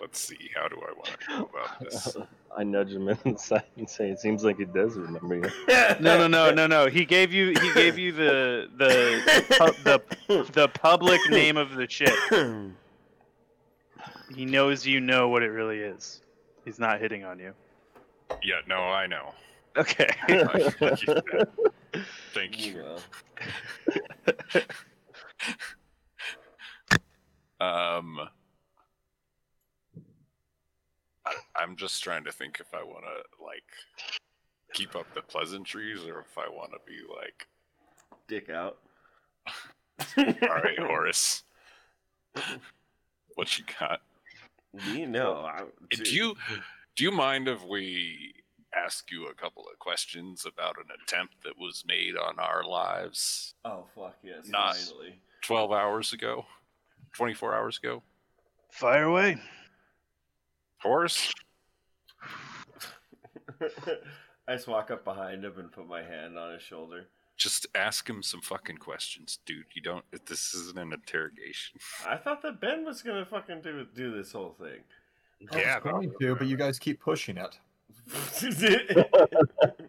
let's 0.00 0.18
see. 0.18 0.50
How 0.54 0.68
do 0.68 0.76
I 0.76 0.92
want 0.92 1.06
to 1.06 1.26
go 1.28 1.50
about 1.52 1.80
this? 1.90 2.16
I 2.56 2.64
nudge 2.64 2.92
him 2.92 3.08
inside 3.24 3.64
and 3.76 3.88
say, 3.88 4.10
"It 4.10 4.18
seems 4.18 4.42
like 4.44 4.58
he 4.58 4.64
does 4.64 4.96
remember 4.96 5.36
you." 5.36 5.50
No, 6.00 6.18
no, 6.18 6.26
no, 6.26 6.50
no, 6.50 6.66
no. 6.66 6.86
He 6.88 7.04
gave 7.04 7.32
you 7.32 7.48
he 7.60 7.72
gave 7.74 7.98
you 7.98 8.12
the 8.12 8.68
the 8.76 10.02
the 10.28 10.44
the 10.52 10.68
public 10.68 11.20
name 11.30 11.56
of 11.56 11.74
the 11.76 11.88
ship. 11.88 12.14
He 14.34 14.44
knows 14.44 14.86
you 14.86 15.00
know 15.00 15.28
what 15.28 15.42
it 15.42 15.50
really 15.50 15.78
is. 15.78 16.20
He's 16.64 16.78
not 16.78 17.00
hitting 17.00 17.24
on 17.24 17.38
you. 17.38 17.52
Yeah, 18.42 18.60
no, 18.68 18.76
I 18.76 19.06
know. 19.06 19.32
Okay. 19.76 20.08
I 20.28 20.72
get. 20.94 21.48
Thank 22.32 22.66
you. 22.66 22.84
Um, 27.60 28.20
I, 31.26 31.34
I'm 31.56 31.76
just 31.76 32.02
trying 32.02 32.24
to 32.24 32.32
think 32.32 32.58
if 32.60 32.72
I 32.74 32.82
want 32.82 33.04
to 33.04 33.44
like 33.44 33.62
keep 34.72 34.96
up 34.96 35.06
the 35.14 35.22
pleasantries 35.22 36.04
or 36.04 36.20
if 36.20 36.38
I 36.38 36.48
want 36.48 36.72
to 36.72 36.78
be 36.86 36.98
like, 37.14 37.46
Dick 38.28 38.48
out. 38.48 38.78
all 40.16 40.24
right, 40.24 40.78
Horace, 40.78 41.42
what 43.34 43.58
you 43.58 43.64
got? 43.78 44.00
Me? 44.86 45.04
No. 45.04 45.34
I, 45.44 45.62
Do 45.90 46.10
you 46.14 46.34
do 46.96 47.04
you 47.04 47.10
mind 47.10 47.48
if 47.48 47.64
we 47.64 48.34
ask 48.74 49.10
you 49.10 49.26
a 49.26 49.34
couple 49.34 49.64
of 49.70 49.78
questions 49.80 50.46
about 50.46 50.76
an 50.78 50.84
attempt 51.02 51.34
that 51.42 51.58
was 51.58 51.82
made 51.88 52.16
on 52.16 52.38
our 52.38 52.62
lives 52.64 53.54
Oh, 53.64 53.84
fuck 53.96 54.16
yes. 54.22 54.46
Not- 54.46 54.76
Finally. 54.76 55.18
12 55.42 55.72
hours 55.72 56.12
ago, 56.12 56.44
24 57.14 57.54
hours 57.54 57.78
ago? 57.78 58.02
Fire 58.70 59.04
away. 59.04 59.38
Horace, 60.78 61.30
I 64.48 64.54
just 64.54 64.66
walk 64.66 64.90
up 64.90 65.04
behind 65.04 65.44
him 65.44 65.52
and 65.58 65.70
put 65.70 65.86
my 65.86 66.02
hand 66.02 66.38
on 66.38 66.54
his 66.54 66.62
shoulder. 66.62 67.08
just 67.36 67.66
ask 67.74 68.08
him 68.08 68.22
some 68.22 68.40
fucking 68.40 68.78
questions, 68.78 69.40
dude. 69.44 69.66
You 69.74 69.82
don't. 69.82 70.04
This 70.26 70.54
isn't 70.54 70.78
an 70.78 70.92
interrogation. 70.94 71.78
I 72.08 72.16
thought 72.16 72.40
that 72.42 72.60
Ben 72.60 72.84
was 72.84 73.02
gonna 73.02 73.26
fucking 73.26 73.60
do 73.60 73.86
do 73.94 74.16
this 74.16 74.32
whole 74.32 74.56
thing. 74.58 74.80
I 75.52 75.56
was 75.56 75.64
Yeah, 75.64 75.80
going 75.80 76.12
to, 76.20 76.34
but 76.36 76.46
you 76.46 76.56
guys 76.56 76.78
keep 76.78 77.00
pushing 77.00 77.36
it. 77.36 77.58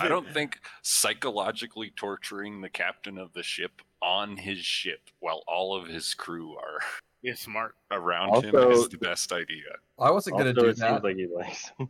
I 0.00 0.08
don't 0.08 0.28
think 0.32 0.58
psychologically 0.82 1.90
torturing 1.94 2.60
the 2.60 2.70
captain 2.70 3.18
of 3.18 3.32
the 3.34 3.42
ship 3.42 3.82
on 4.02 4.36
his 4.36 4.58
ship 4.58 5.00
while 5.20 5.42
all 5.48 5.74
of 5.76 5.88
his 5.88 6.14
crew 6.14 6.54
are 6.56 6.80
It's 7.22 7.40
smart. 7.42 7.74
around 7.90 8.44
him 8.44 8.54
is 8.54 8.88
the 8.88 8.98
best 8.98 9.32
idea. 9.32 9.64
I 9.98 10.10
wasn't 10.10 10.36
going 10.36 10.54
to 10.54 10.60
do 10.60 10.66
it 10.68 10.76
that. 10.78 11.02
seems 11.02 11.02
like 11.02 11.16
he 11.16 11.26
likes. 11.26 11.70
him. 11.78 11.88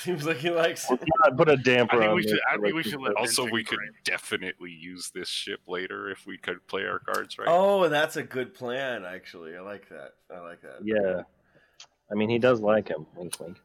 Seems 0.00 0.26
like 0.26 0.38
he 0.38 0.50
likes. 0.50 0.88
Let's 0.90 1.04
not 1.22 1.36
put 1.36 1.48
a 1.50 1.56
damper 1.58 1.96
I 1.96 1.98
think 2.00 2.10
on 2.10 2.16
we 2.16 2.22
should- 2.22 2.40
I 2.50 2.56
think 2.56 2.74
we 2.74 2.82
should 2.82 3.00
let- 3.00 3.16
Also, 3.16 3.44
we 3.48 3.62
could 3.62 3.76
break. 3.76 3.90
definitely 4.04 4.70
use 4.70 5.10
this 5.14 5.28
ship 5.28 5.60
later 5.68 6.10
if 6.10 6.26
we 6.26 6.38
could 6.38 6.66
play 6.66 6.84
our 6.86 6.98
cards 6.98 7.38
right. 7.38 7.46
Oh, 7.50 7.88
that's 7.88 8.16
a 8.16 8.22
good 8.22 8.54
plan. 8.54 9.04
Actually, 9.04 9.56
I 9.56 9.60
like 9.60 9.88
that. 9.90 10.12
I 10.34 10.40
like 10.40 10.62
that. 10.62 10.78
Yeah, 10.82 11.22
I 12.10 12.14
mean 12.14 12.30
he 12.30 12.38
does 12.38 12.60
like 12.60 12.88
him. 12.88 13.06
Wink, 13.14 13.38
wink. 13.38 13.58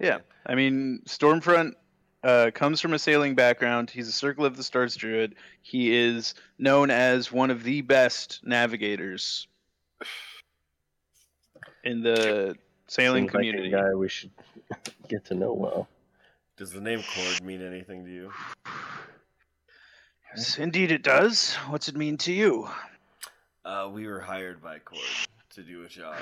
Yeah. 0.00 0.18
I 0.44 0.56
mean, 0.56 1.02
Stormfront 1.06 1.74
uh, 2.22 2.50
comes 2.54 2.80
from 2.80 2.94
a 2.94 2.98
sailing 2.98 3.34
background. 3.34 3.90
He's 3.90 4.08
a 4.08 4.12
Circle 4.12 4.44
of 4.44 4.56
the 4.56 4.62
Stars 4.62 4.96
druid. 4.96 5.34
He 5.62 5.94
is 5.94 6.34
known 6.58 6.90
as 6.90 7.32
one 7.32 7.50
of 7.50 7.62
the 7.64 7.80
best 7.80 8.40
navigators 8.44 9.46
in 11.84 12.02
the 12.02 12.56
sailing 12.86 13.24
Seems 13.24 13.34
like 13.34 13.44
a 13.44 13.50
community. 13.50 13.70
guy 13.70 13.94
we 13.94 14.08
should 14.08 14.30
get 15.08 15.24
to 15.26 15.34
know 15.34 15.52
well. 15.52 15.88
Does 16.56 16.70
the 16.70 16.80
name 16.80 17.02
Cord 17.14 17.42
mean 17.42 17.62
anything 17.62 18.04
to 18.04 18.10
you? 18.10 18.32
Yes, 20.34 20.58
indeed, 20.58 20.92
it 20.92 21.02
does. 21.02 21.54
What's 21.68 21.88
it 21.88 21.96
mean 21.96 22.16
to 22.18 22.32
you? 22.32 22.68
Uh, 23.64 23.88
we 23.92 24.06
were 24.06 24.20
hired 24.20 24.62
by 24.62 24.78
Cord 24.78 25.02
to 25.54 25.62
do 25.62 25.84
a 25.84 25.88
job. 25.88 26.16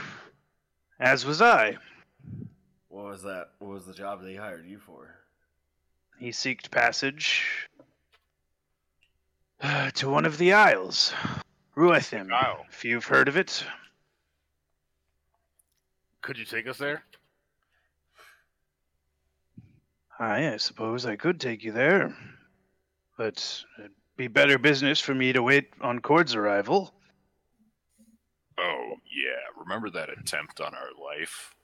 As 0.99 1.25
was 1.25 1.41
I. 1.43 1.77
What 2.89 3.05
was 3.05 3.23
that? 3.23 3.51
What 3.59 3.71
was 3.71 3.87
the 3.87 3.93
job 3.95 4.23
they 4.23 4.35
hired 4.35 4.67
you 4.67 4.79
for? 4.79 5.15
He 6.21 6.29
seeked 6.29 6.71
passage 6.71 7.67
uh, 9.63 9.91
to 9.93 10.11
one 10.11 10.27
of 10.27 10.37
the 10.37 10.53
isles, 10.53 11.15
Ruathym. 11.75 12.31
Isle. 12.31 12.67
If 12.71 12.85
you've 12.85 13.07
heard 13.07 13.27
of 13.27 13.39
it, 13.39 13.65
Could 16.21 16.37
you 16.37 16.45
take 16.45 16.69
us 16.69 16.77
there? 16.77 17.03
Aye, 20.19 20.53
I 20.53 20.57
suppose 20.59 21.07
I 21.07 21.17
could 21.17 21.41
take 21.41 21.65
you 21.65 21.73
there, 21.73 22.15
but 23.17 23.65
it'd 23.79 23.91
be 24.19 24.29
better 24.29 24.59
business 24.59 25.01
for 25.01 25.15
me 25.15 25.33
to 25.33 25.43
wait 25.43 25.71
on 25.81 26.01
Cord's 26.01 26.35
arrival. 26.35 26.93
Oh 28.59 28.97
yeah, 29.11 29.59
remember 29.59 29.89
that 29.89 30.11
attempt 30.11 30.61
on 30.61 30.75
our 30.75 30.91
life? 31.03 31.55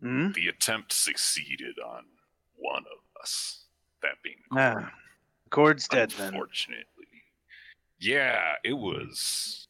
Hmm? 0.00 0.32
The 0.32 0.48
attempt 0.48 0.94
succeeded 0.94 1.76
on 1.78 2.04
one 2.56 2.84
of 2.90 3.07
us. 3.20 3.64
That 4.02 4.14
being 4.22 4.36
Ah, 4.52 4.92
Cord's 5.50 5.88
dead 5.88 6.10
then. 6.12 6.28
Unfortunately. 6.28 6.84
Yeah, 7.98 8.52
it 8.64 8.74
was 8.74 9.66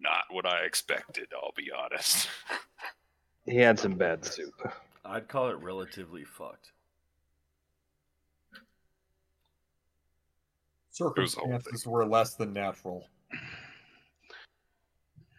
not 0.00 0.24
what 0.30 0.46
I 0.46 0.64
expected. 0.64 1.28
I'll 1.34 1.52
be 1.56 1.70
honest. 1.72 2.28
He 3.48 3.58
had 3.58 3.78
some 3.78 3.94
bad 3.94 4.24
soup. 4.24 4.54
I'd 5.04 5.28
call 5.28 5.50
it 5.50 5.58
relatively 5.60 6.24
fucked. 6.24 6.72
Circumstances 10.90 11.86
were 11.86 12.04
less 12.04 12.34
than 12.34 12.52
natural. 12.52 13.06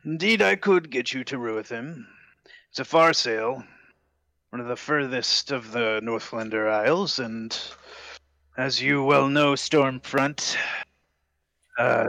Indeed, 0.05 0.41
I 0.41 0.55
could 0.55 0.89
get 0.89 1.13
you 1.13 1.25
to 1.25 1.37
Ruathym. 1.37 2.05
It's 2.69 2.79
a 2.79 2.85
far 2.85 3.11
sail, 3.11 3.61
one 4.49 4.61
of 4.61 4.67
the 4.67 4.75
furthest 4.75 5.51
of 5.51 5.71
the 5.71 5.99
Northlander 6.03 6.71
Isles, 6.71 7.19
and 7.19 7.57
as 8.57 8.81
you 8.81 9.03
well 9.03 9.27
know, 9.27 9.53
Stormfront, 9.53 10.55
uh, 11.77 12.07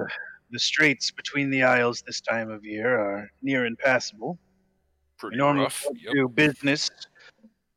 the 0.50 0.58
straits 0.58 1.10
between 1.10 1.50
the 1.50 1.62
isles 1.62 2.02
this 2.06 2.20
time 2.20 2.50
of 2.50 2.64
year 2.64 2.98
are 2.98 3.30
near 3.42 3.66
impassable. 3.66 4.38
Pretty 5.18 5.36
normally 5.36 5.64
rough. 5.64 5.84
Yep. 5.92 6.14
do 6.14 6.28
business 6.28 6.90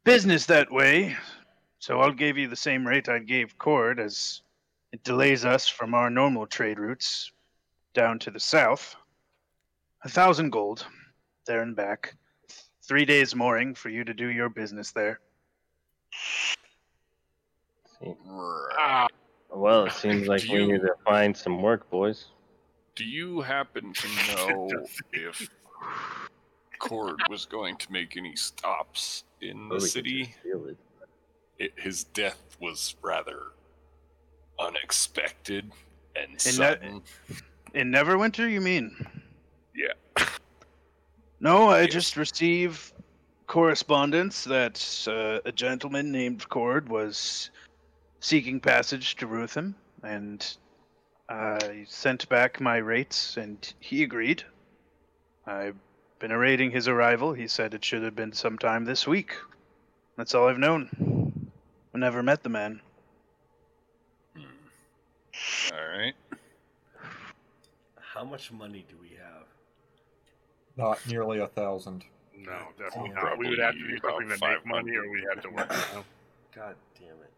business 0.04 0.46
that 0.46 0.72
way. 0.72 1.16
So 1.80 2.00
I'll 2.00 2.14
give 2.14 2.38
you 2.38 2.48
the 2.48 2.56
same 2.56 2.88
rate 2.88 3.10
I 3.10 3.20
gave 3.20 3.58
Cord 3.58 4.00
as 4.00 4.42
it 4.92 5.04
delays 5.04 5.46
us 5.46 5.68
from 5.68 5.94
our 5.94 6.10
normal 6.10 6.46
trade 6.46 6.80
routes 6.80 7.32
down 7.94 8.20
to 8.20 8.32
the 8.32 8.40
south. 8.40 8.96
A 10.04 10.10
thousand 10.10 10.52
gold, 10.52 10.86
there 11.46 11.62
and 11.62 11.76
back. 11.76 12.16
Three 12.92 13.06
days 13.06 13.34
mooring 13.34 13.74
for 13.74 13.88
you 13.88 14.04
to 14.04 14.14
do 14.14 14.28
your 14.28 14.50
business 14.50 14.92
there. 14.92 15.22
Ah, 18.78 19.08
well, 19.50 19.86
it 19.86 19.94
seems 19.94 20.28
like 20.28 20.42
Do 20.42 20.52
we 20.52 20.60
you- 20.60 20.72
need 20.74 20.82
to 20.82 20.96
find 21.06 21.38
some 21.38 21.62
work, 21.62 21.90
boys. 21.90 22.26
Do 22.96 23.06
you 23.06 23.40
happen 23.40 23.94
to 23.94 24.08
know 24.36 24.70
if 25.14 25.50
Cord 26.80 27.16
was 27.30 27.46
going 27.46 27.78
to 27.78 27.90
make 27.94 28.18
any 28.18 28.36
stops 28.36 29.24
in 29.40 29.70
Or 29.72 29.76
the 29.76 29.76
we 29.76 29.80
could 29.80 29.90
city? 29.90 30.24
just 30.26 30.40
steal 30.42 30.66
it. 30.68 30.78
It, 31.60 31.74
his 31.80 32.04
death 32.04 32.58
was 32.60 32.98
rather 33.02 33.54
unexpected 34.60 35.72
and 36.18 36.26
And 36.32 36.36
that- 36.36 36.82
sudden. 36.82 37.04
In 37.74 37.90
Neverwinter, 37.90 38.52
you 38.52 38.60
mean? 38.60 38.94
Yeah. 39.74 39.94
No, 41.42 41.70
I 41.70 41.82
Yes. 41.82 41.92
just 41.94 42.18
received 42.18 42.94
correspondence 43.48 44.44
that 44.44 45.08
uh, 45.08 45.40
a 45.44 45.52
gentleman 45.52 46.12
named 46.12 46.48
Cord 46.48 46.88
was 46.88 47.50
seeking 48.20 48.60
passage 48.60 49.16
to 49.16 49.28
Ruathym, 49.28 49.74
and 50.04 50.58
I 51.28 51.86
sent 51.88 52.30
back 52.30 52.62
my 52.62 52.78
rates, 52.78 53.38
and 53.38 53.58
he 53.80 54.04
agreed. 54.04 54.44
I've 55.48 55.76
been 56.20 56.32
awaiting 56.32 56.70
his 56.70 56.88
arrival. 56.88 57.34
He 57.34 57.48
said 57.48 57.74
it 57.74 57.84
should 57.84 58.04
have 58.04 58.16
been 58.16 58.34
sometime 58.34 58.86
this 58.86 59.08
week. 59.08 59.36
That's 60.18 60.36
all 60.36 60.48
I've 60.48 60.60
known. 60.60 61.52
I 61.96 61.98
never 61.98 62.22
met 62.22 62.44
the 62.44 62.50
man. 62.50 62.82
Hmm. 64.36 65.74
All 65.74 65.98
right. 65.98 66.14
How 68.00 68.24
much 68.24 68.52
money 68.52 68.86
do 68.88 68.96
we 69.02 69.18
have? 69.18 69.41
Not 70.78 71.06
nearly 71.08 71.40
a 71.40 71.48
thousand. 71.48 72.04
no, 72.36 72.58
definitely 72.78 73.12
Oh, 73.18 73.22
not. 73.24 73.38
We 73.38 73.50
would 73.50 73.60
have 73.60 73.74
to 73.74 73.80
do 73.88 73.98
something 74.00 74.30
to 74.30 74.36
about 74.36 74.50
make 74.52 74.66
money, 74.66 74.96
or 74.96 75.10
we 75.12 75.22
have 75.34 75.42
to 75.44 75.50
work. 75.50 75.72
You 75.72 75.96
know? 75.98 76.06
God 76.56 76.76
damn 77.00 77.10
it. 77.10 77.34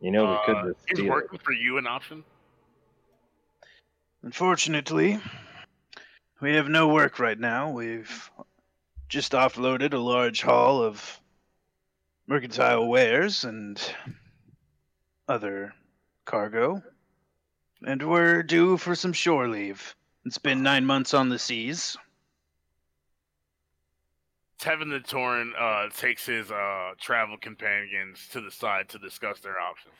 You 0.00 0.10
know, 0.10 0.24
we 0.24 0.30
Uh, 0.32 0.44
could 0.44 0.74
just 0.74 0.78
is 0.90 0.98
steal 0.98 1.06
it. 1.06 1.10
working 1.10 1.38
for 1.38 1.52
you 1.52 1.78
an 1.78 1.86
option? 1.86 2.24
Unfortunately, 4.22 5.20
we 6.40 6.54
have 6.54 6.68
no 6.68 6.88
work 6.88 7.18
right 7.18 7.38
now. 7.38 7.70
We've 7.70 8.30
just 9.08 9.32
offloaded 9.32 9.92
a 9.92 9.98
large 9.98 10.42
haul 10.42 10.82
of 10.82 11.20
mercantile 12.26 12.86
wares 12.88 13.44
and 13.44 13.80
other 15.28 15.72
cargo, 16.24 16.82
and 17.86 18.02
we're 18.08 18.42
due 18.42 18.76
for 18.76 18.94
some 18.94 19.12
shore 19.12 19.48
leave. 19.48 19.94
It's 20.28 20.36
been 20.36 20.62
nine 20.62 20.84
months 20.84 21.14
on 21.14 21.30
the 21.30 21.38
seas. 21.38 21.96
Tevin 24.60 24.90
the 24.90 25.00
Torrent 25.00 25.54
uh, 25.58 25.88
takes 25.88 26.26
his 26.26 26.50
uh, 26.50 26.90
travel 27.00 27.38
companions 27.40 28.28
to 28.32 28.42
the 28.42 28.50
side 28.50 28.90
to 28.90 28.98
discuss 28.98 29.40
their 29.40 29.58
options. 29.58 29.94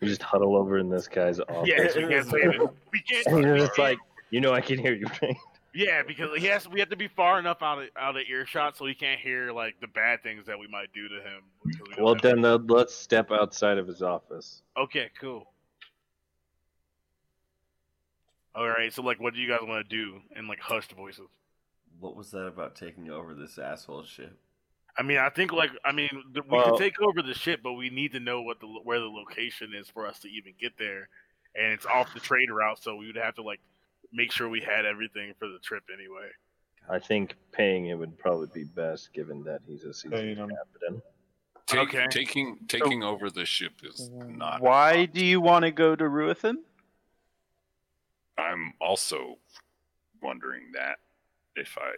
We 0.00 0.06
just 0.06 0.22
huddle 0.22 0.56
over 0.56 0.78
in 0.78 0.88
this 0.88 1.08
guy's 1.08 1.40
office. 1.40 1.66
Yes, 1.66 1.96
we 1.96 2.06
can't 2.06 2.26
say 2.30 2.38
it. 2.42 2.60
We 2.92 3.00
can't. 3.00 3.26
And 3.26 3.42
you're 3.42 3.54
we 3.54 3.58
just 3.58 3.74
can't- 3.74 3.88
like, 3.90 3.98
you 4.30 4.40
know, 4.40 4.52
I 4.52 4.60
can 4.60 4.78
hear 4.78 4.94
you. 4.94 5.06
Right? 5.20 5.36
yeah, 5.74 6.04
because 6.06 6.30
he 6.36 6.46
has. 6.46 6.68
We 6.68 6.78
have 6.78 6.90
to 6.90 6.96
be 6.96 7.08
far 7.08 7.40
enough 7.40 7.60
out 7.60 7.82
of 7.82 7.88
out 7.96 8.16
of 8.16 8.22
earshot 8.30 8.76
so 8.76 8.86
he 8.86 8.94
can't 8.94 9.18
hear 9.18 9.50
like 9.50 9.74
the 9.80 9.88
bad 9.88 10.22
things 10.22 10.46
that 10.46 10.60
we 10.60 10.68
might 10.68 10.92
do 10.94 11.08
to 11.08 11.16
him. 11.16 11.42
we 11.64 12.04
Well, 12.04 12.14
then 12.14 12.44
uh, 12.44 12.58
let's 12.68 12.94
step 12.94 13.32
outside 13.32 13.78
of 13.78 13.88
his 13.88 14.00
office. 14.00 14.62
Okay, 14.76 15.10
cool. 15.20 15.48
All 18.54 18.66
right, 18.68 18.92
so 18.92 19.02
like, 19.02 19.20
what 19.20 19.34
do 19.34 19.40
you 19.40 19.48
guys 19.48 19.60
want 19.62 19.88
to 19.88 19.96
do 19.96 20.20
in 20.36 20.48
like 20.48 20.60
hushed 20.60 20.92
voices? 20.92 21.26
What 22.00 22.16
was 22.16 22.30
that 22.30 22.46
about 22.46 22.76
taking 22.76 23.10
over 23.10 23.34
this 23.34 23.58
asshole 23.58 24.04
ship? 24.04 24.36
I 24.96 25.02
mean, 25.02 25.18
I 25.18 25.28
think 25.30 25.52
like, 25.52 25.70
I 25.84 25.92
mean, 25.92 26.08
th- 26.34 26.44
we 26.44 26.56
Well- 26.56 26.70
can 26.70 26.78
take 26.78 27.00
over 27.00 27.22
the 27.22 27.34
ship, 27.34 27.60
but 27.62 27.74
we 27.74 27.90
need 27.90 28.12
to 28.12 28.20
know 28.20 28.42
what 28.42 28.60
the 28.60 28.66
where 28.66 28.98
the 28.98 29.06
location 29.06 29.72
is 29.74 29.88
for 29.88 30.06
us 30.06 30.18
to 30.20 30.28
even 30.28 30.54
get 30.60 30.76
there, 30.78 31.08
and 31.54 31.72
it's 31.72 31.86
off 31.86 32.12
the 32.14 32.20
trade 32.20 32.50
route, 32.50 32.82
so 32.82 32.96
we 32.96 33.06
would 33.06 33.16
have 33.16 33.34
to 33.36 33.42
like 33.42 33.60
make 34.12 34.32
sure 34.32 34.48
we 34.48 34.60
had 34.60 34.84
everything 34.86 35.34
for 35.38 35.46
the 35.48 35.58
trip 35.60 35.84
anyway. 35.92 36.28
I 36.90 36.98
think 36.98 37.34
paying 37.52 37.86
it 37.86 37.94
would 37.98 38.18
probably 38.18 38.48
be 38.52 38.64
best, 38.64 39.12
given 39.12 39.44
that 39.44 39.60
he's 39.66 39.82
a 39.84 40.08
Paying 40.08 40.34
seasoned 40.36 40.52
captain. 40.72 41.02
Take, 41.66 41.80
Okay. 41.80 42.06
Taking 42.10 42.58
taking 42.66 43.04
over 43.04 43.28
the 43.28 43.44
ship 43.44 43.72
is 43.84 44.08
not. 44.10 44.62
Why 44.62 45.04
do 45.04 45.22
you 45.24 45.40
want 45.40 45.64
to 45.64 45.70
go 45.70 45.94
to 45.94 46.04
Ruathym? 46.04 46.56
I'm 48.38 48.72
also 48.80 49.38
wondering 50.22 50.70
that 50.74 50.98
if 51.56 51.76
I 51.78 51.92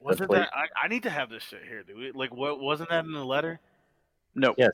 Wasn't 0.00 0.30
that? 0.30 0.48
I, 0.54 0.66
I 0.84 0.88
need 0.88 1.02
to 1.04 1.10
have 1.10 1.28
this 1.30 1.42
shit 1.42 1.62
here, 1.68 1.82
dude. 1.82 2.16
Like, 2.16 2.34
what 2.34 2.60
wasn't 2.60 2.88
that 2.90 3.04
in 3.04 3.12
the 3.12 3.24
letter? 3.24 3.60
No. 4.34 4.54
Yeah. 4.56 4.68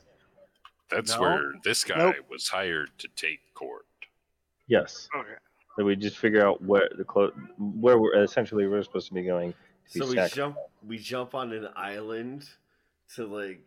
That's 0.89 1.13
No? 1.15 1.21
where 1.21 1.53
this 1.63 1.83
guy 1.83 1.97
Nope. 1.97 2.15
was 2.29 2.47
hired 2.47 2.89
to 2.99 3.09
take 3.15 3.39
Cord. 3.53 3.83
Yes. 4.67 5.09
Okay. 5.15 5.33
So 5.77 5.83
we 5.83 5.95
just 5.95 6.17
figure 6.17 6.45
out 6.45 6.61
where 6.63 6.89
the 6.97 7.03
clo- 7.03 7.33
where 7.59 7.99
we're 7.99 8.23
essentially 8.23 8.65
we're 8.67 8.81
supposed 8.83 9.07
to 9.09 9.13
be 9.13 9.23
going. 9.23 9.53
To 9.91 9.99
So 9.99 10.05
be 10.05 10.09
we 10.11 10.15
sac- 10.15 10.33
jump 10.33 10.57
we 10.85 10.97
jump 10.97 11.35
on 11.35 11.51
an 11.53 11.67
island 11.75 12.47
to 13.15 13.25
like 13.25 13.63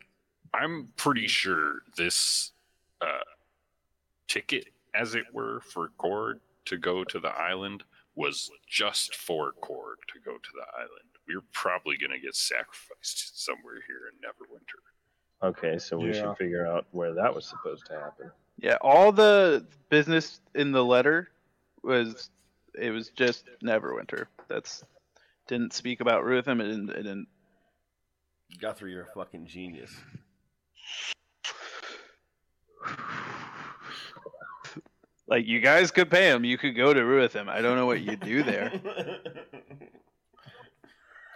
I'm 0.54 0.88
pretty 0.96 1.28
sure 1.28 1.82
this 1.96 2.52
uh, 3.00 3.06
ticket, 4.26 4.66
as 4.94 5.14
it 5.14 5.24
were, 5.32 5.60
for 5.60 5.88
Cord 5.98 6.40
to 6.66 6.76
go 6.76 7.04
to 7.04 7.18
the 7.18 7.28
island 7.28 7.84
was 8.14 8.50
just 8.68 9.14
for 9.14 9.52
Cord 9.60 9.98
to 10.12 10.20
go 10.20 10.32
to 10.32 10.50
the 10.54 10.66
island. 10.76 11.10
We're 11.28 11.42
probably 11.52 11.96
going 11.96 12.10
to 12.10 12.18
get 12.18 12.34
sacrificed 12.34 13.44
somewhere 13.44 13.76
here 13.86 14.10
in 14.10 14.18
Neverwinter. 14.20 15.48
Okay, 15.48 15.78
so 15.78 15.98
we 15.98 16.08
Yeah. 16.08 16.22
should 16.22 16.36
figure 16.36 16.66
out 16.66 16.86
where 16.90 17.14
that 17.14 17.34
was 17.34 17.46
supposed 17.46 17.86
to 17.86 17.94
happen. 17.94 18.30
Yeah, 18.58 18.76
all 18.82 19.10
the 19.12 19.66
business 19.88 20.40
in 20.54 20.72
the 20.72 20.84
letter 20.84 21.30
was 21.82 22.30
it 22.74 22.90
was 22.90 23.08
just 23.10 23.46
Neverwinter. 23.62 24.26
That's 24.48 24.84
didn't 25.46 25.72
speak 25.72 26.00
about 26.00 26.24
Ruathym. 26.24 26.60
It 26.60 26.66
didn't. 26.68 26.90
It 26.90 27.02
didn't 27.02 27.28
Guthrie, 28.60 28.92
you're 28.92 29.04
a 29.04 29.06
fucking 29.14 29.46
genius. 29.46 29.92
Like 35.30 35.46
you 35.46 35.60
guys 35.60 35.90
could 35.92 36.10
pay 36.10 36.28
him. 36.28 36.44
You 36.44 36.58
could 36.58 36.76
go 36.76 36.92
to 36.92 37.00
Ruathym. 37.00 37.48
I 37.48 37.62
don't 37.62 37.76
know 37.76 37.86
what 37.86 38.00
you 38.02 38.16
do 38.16 38.42
there. 38.42 38.72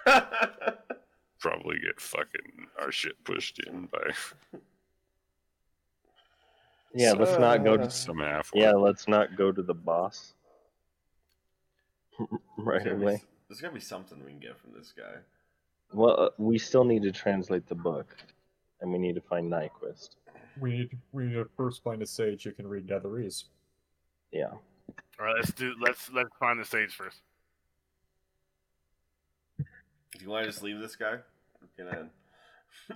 Probably 1.41 1.79
get 1.79 2.01
fucking 2.01 2.67
our 2.81 2.91
shit 2.91 3.23
pushed 3.25 3.61
in 3.67 3.87
by 3.87 4.59
Yeah, 6.95 7.13
let's 7.13 7.39
not 7.39 7.63
go 7.65 7.77
to. 7.77 7.91
some 7.91 8.19
half. 8.19 8.51
Yeah, 8.55 8.73
let's 8.73 9.07
not 9.09 9.37
go 9.37 9.53
to 9.53 9.63
the 9.63 9.75
boss. 9.75 10.35
right 12.59 12.83
There's 12.83 12.85
gotta 12.85 12.97
be- 12.97 13.03
away. 13.03 13.23
There's 13.49 13.61
gotta 13.61 13.75
be 13.75 13.81
something 13.81 14.19
we 14.25 14.31
can 14.33 14.41
get 14.41 14.59
from 14.59 14.73
this 14.77 14.93
guy. 14.97 15.21
Well, 15.93 16.19
uh, 16.19 16.31
we 16.39 16.59
still 16.59 16.85
need 16.85 17.03
to 17.03 17.13
translate 17.13 17.67
the 17.69 17.75
book, 17.75 18.17
and 18.81 18.91
we 18.91 18.99
need 18.99 19.15
to 19.15 19.21
find 19.21 19.53
Nyquist. 19.53 20.17
We 20.59 20.71
need 20.71 20.99
we 21.13 21.25
need 21.27 21.35
to 21.35 21.49
first 21.57 21.83
find 21.85 22.01
a 22.03 22.07
sage 22.07 22.45
who 22.45 22.53
can 22.53 22.67
read 22.67 22.87
Netherese. 22.89 23.45
Yeah. 24.35 24.47
All 24.47 25.27
right, 25.27 25.37
let's 25.37 25.53
do. 25.53 25.75
Let's 25.81 26.11
let's 26.13 26.29
find 26.41 26.61
the 26.61 26.65
stage 26.65 26.93
first. 26.93 27.21
Do 29.59 29.65
you 30.21 30.29
want 30.29 30.45
to 30.45 30.51
just 30.51 30.63
leave 30.63 30.81
this 30.81 30.97
guy? 30.97 31.19
We 31.63 31.69
can 31.85 31.97
end. 31.97 32.11
Uh, 32.91 32.95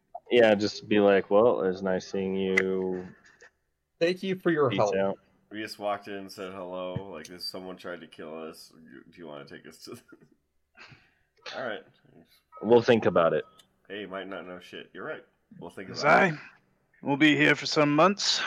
yeah, 0.30 0.54
just 0.54 0.88
be 0.88 0.98
like, 0.98 1.30
well, 1.30 1.60
it 1.60 1.68
was 1.68 1.82
nice 1.82 2.10
seeing 2.10 2.34
you. 2.34 3.06
Thank 4.00 4.22
you 4.22 4.36
for 4.36 4.50
your 4.50 4.70
Peace 4.70 4.78
help. 4.78 4.96
out. 4.96 5.18
We 5.50 5.60
just 5.60 5.78
walked 5.78 6.08
in 6.08 6.14
and 6.14 6.32
said 6.32 6.52
hello. 6.52 7.10
Like, 7.12 7.28
if 7.28 7.42
someone 7.42 7.76
tried 7.76 8.00
to 8.00 8.06
kill 8.06 8.48
us, 8.48 8.72
do 9.10 9.18
you 9.18 9.26
want 9.26 9.46
to 9.46 9.54
take 9.54 9.68
us 9.68 9.78
to? 9.84 9.90
The... 9.90 10.00
All 11.56 11.66
right. 11.66 11.82
We'll 12.62 12.82
think 12.82 13.04
about 13.06 13.34
it. 13.34 13.44
Hey, 13.88 14.00
you 14.00 14.08
might 14.08 14.28
not 14.28 14.46
know 14.46 14.58
shit. 14.60 14.88
You're 14.94 15.04
right. 15.04 15.24
We'll 15.60 15.70
think 15.70 15.90
As 15.90 16.00
about 16.00 16.22
I 16.22 16.26
it. 16.28 16.34
will 17.02 17.18
be 17.18 17.36
here 17.36 17.54
for 17.54 17.66
some 17.66 17.94
months. 17.94 18.40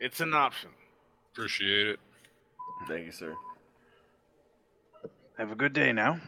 It's 0.00 0.20
an 0.20 0.34
option. 0.34 0.70
Appreciate 1.32 1.88
it. 1.88 2.00
Thank 2.86 3.06
you, 3.06 3.12
sir. 3.12 3.34
Have 5.36 5.50
a 5.50 5.56
good 5.56 5.72
day 5.72 5.92
now. 5.92 6.20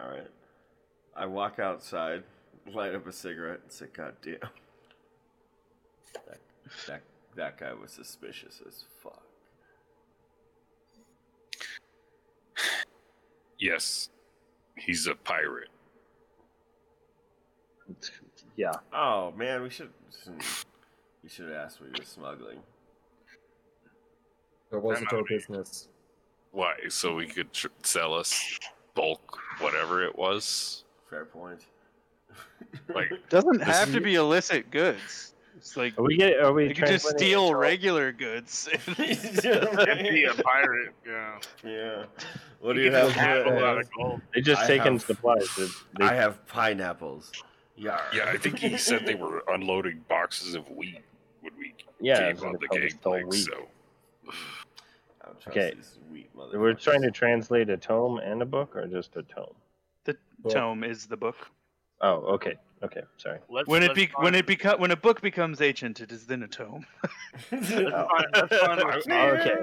All 0.00 0.10
right. 0.10 0.30
I 1.16 1.26
walk 1.26 1.58
outside, 1.58 2.22
light 2.72 2.94
up 2.94 3.06
a 3.06 3.12
cigarette, 3.12 3.60
and 3.62 3.72
say, 3.72 3.86
"God 3.92 4.14
damn, 4.22 4.38
that 6.26 6.40
that 6.86 7.02
that 7.34 7.58
guy 7.58 7.72
was 7.74 7.90
suspicious 7.90 8.62
as 8.66 8.84
fuck." 9.02 9.22
Yes, 13.58 14.08
he's 14.76 15.06
a 15.06 15.14
pirate. 15.14 15.68
Yeah. 18.56 18.72
Oh 18.92 19.32
man, 19.32 19.62
we 19.62 19.70
should 19.70 19.90
we 21.22 21.28
should 21.28 21.46
have 21.46 21.54
asked 21.56 21.80
what 21.80 21.90
he 21.94 22.00
was 22.00 22.08
smuggling. 22.08 22.58
It 24.72 24.80
wasn't 24.82 25.10
That 25.10 25.16
our 25.16 25.24
business. 25.24 25.88
Why? 26.50 26.74
So 26.88 27.14
we 27.14 27.26
could 27.26 27.52
tr- 27.52 27.68
sell 27.82 28.14
us 28.14 28.58
bulk, 28.94 29.38
whatever 29.60 30.04
it 30.04 30.16
was. 30.16 30.84
Fair 31.10 31.24
point. 31.24 31.60
Like, 32.94 33.10
Doesn't 33.28 33.62
have 33.62 33.92
to 33.92 34.00
be 34.00 34.14
illicit 34.14 34.70
goods. 34.70 35.34
It's 35.56 35.76
like 35.76 35.96
Are 35.98 36.02
we 36.02 36.16
get? 36.16 36.40
Are 36.40 36.52
we? 36.52 36.68
you 36.68 36.74
could 36.74 36.88
just 36.88 37.08
steal 37.10 37.54
regular 37.54 38.10
goods. 38.12 38.68
And 38.86 38.96
be 38.96 40.24
a 40.24 40.34
pirate. 40.42 40.92
Yeah. 41.06 41.38
yeah. 41.62 42.04
What 42.60 42.74
do 42.74 42.80
you 42.80 42.90
could 42.90 42.94
have? 42.98 43.06
just 43.08 43.18
have 43.18 43.46
a 43.46 43.60
lot 43.60 43.78
of 43.78 43.88
gold. 43.92 44.20
They 44.34 44.40
just 44.40 44.62
I 44.62 44.66
take 44.66 44.86
in 44.86 44.94
have- 44.94 45.02
supplies. 45.02 45.48
They, 45.56 45.66
they, 45.98 46.04
I 46.04 46.14
have 46.14 46.44
pineapples. 46.46 47.30
Yeah. 47.76 48.00
yeah, 48.14 48.26
I 48.26 48.36
think 48.36 48.58
he 48.58 48.76
said 48.76 49.06
they 49.06 49.14
were 49.14 49.42
unloading 49.48 50.04
boxes 50.08 50.54
of 50.54 50.68
wheat 50.70 50.94
when 50.94 50.94
we 50.94 51.11
yeah, 52.02 52.28
came 52.28 52.36
so 52.38 52.46
on 52.46 52.52
the 52.52 52.58
probably 52.58 52.90
stole 52.90 53.12
gangplank. 53.14 53.32
wheat. 53.32 53.44
So 53.44 53.68
I 55.22 55.26
don't 55.26 55.40
trust 55.40 55.48
Okay. 55.58 55.72
wheat 56.10 56.30
We're 56.34 56.74
trying 56.74 57.02
to 57.02 57.10
translate 57.10 57.70
a 57.70 57.76
tome 57.76 58.18
and 58.18 58.42
a 58.42 58.46
book, 58.46 58.74
or 58.76 58.86
just 58.86 59.16
a 59.16 59.22
tome. 59.22 59.54
the 60.04 60.16
Well- 60.42 60.54
tome 60.54 60.84
is 60.84 61.06
the 61.06 61.16
book. 61.16 61.36
Oh, 62.00 62.16
okay, 62.34 62.56
okay, 62.82 63.02
sorry. 63.16 63.38
Let's, 63.48 63.68
When 63.68 63.82
it 63.84 63.88
let's 63.88 63.96
be, 64.00 64.06
find- 64.06 64.24
when 64.24 64.34
it 64.34 64.44
beco- 64.46 64.78
when 64.80 64.90
a 64.90 64.96
book 64.96 65.20
becomes 65.20 65.60
ancient, 65.60 66.00
it 66.00 66.10
is 66.10 66.26
then 66.26 66.42
a 66.42 66.48
tome. 66.48 66.84
Oh. 67.04 67.48
let's 67.52 67.70
find- 67.70 68.26
let's 68.34 68.56
find 68.60 68.80
Oh, 68.80 68.84
what's- 68.86 69.06
okay. 69.06 69.60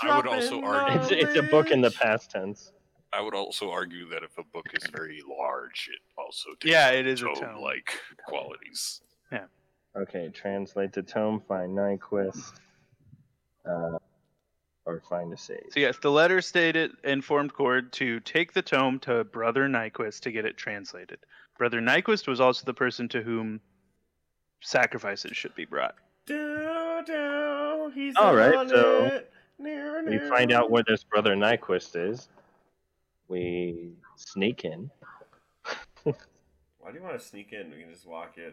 I 0.00 0.16
would 0.16 0.26
also 0.26 0.62
argue- 0.62 1.00
It's 1.00 1.10
it's 1.12 1.36
a 1.36 1.42
book 1.42 1.70
in 1.70 1.80
the 1.82 1.90
past 1.90 2.30
tense. 2.30 2.72
I 3.12 3.20
would 3.20 3.34
also 3.34 3.70
argue 3.70 4.08
that 4.08 4.24
if 4.24 4.36
a 4.38 4.42
book 4.44 4.66
is 4.72 4.84
very 4.90 5.22
large, 5.28 5.88
it 5.92 6.00
also 6.18 6.50
takes 6.58 6.64
Yeah, 6.72 6.90
it 6.90 7.06
is 7.06 7.22
a 7.22 7.26
tome 7.26 7.34
tome. 7.36 7.60
like 7.60 7.96
qualities. 8.26 9.02
Okay, 9.96 10.28
translate 10.30 10.92
the 10.92 11.02
tome, 11.02 11.40
find 11.46 11.76
Nyquist, 11.76 12.52
uh, 13.64 13.98
or 14.86 15.00
find 15.08 15.32
a 15.32 15.36
sage. 15.36 15.60
So 15.70 15.80
yes, 15.80 15.96
the 16.02 16.10
letter 16.10 16.40
stated 16.40 16.92
informed 17.04 17.54
Cord 17.54 17.92
to 17.94 18.20
take 18.20 18.52
the 18.52 18.62
tome 18.62 18.98
to 19.00 19.24
Brother 19.24 19.68
Nyquist 19.68 20.20
to 20.20 20.32
get 20.32 20.44
it 20.44 20.56
translated. 20.56 21.18
Brother 21.56 21.80
Nyquist 21.80 22.26
was 22.26 22.40
also 22.40 22.64
the 22.66 22.74
person 22.74 23.08
to 23.10 23.22
whom 23.22 23.60
sacrifices 24.60 25.36
should 25.36 25.54
be 25.54 25.64
brought. 25.64 25.94
Do, 26.26 27.02
do, 27.06 27.92
he's 27.94 28.16
All 28.16 28.34
right, 28.34 28.54
on 28.54 28.68
so 28.68 29.04
it. 29.04 29.30
Near, 29.58 30.04
We 30.04 30.18
find 30.28 30.52
out 30.52 30.70
where 30.70 30.82
this 30.86 31.04
brother 31.04 31.36
Nyquist 31.36 31.94
is. 31.94 32.28
We 33.28 33.92
sneak 34.16 34.64
in 34.64 34.90
Why 36.84 36.90
do 36.90 36.98
you 36.98 37.02
want 37.02 37.18
to 37.18 37.24
sneak 37.24 37.52
in? 37.52 37.70
We 37.70 37.82
can 37.82 37.90
just 37.90 38.06
walk 38.06 38.34
in. 38.36 38.52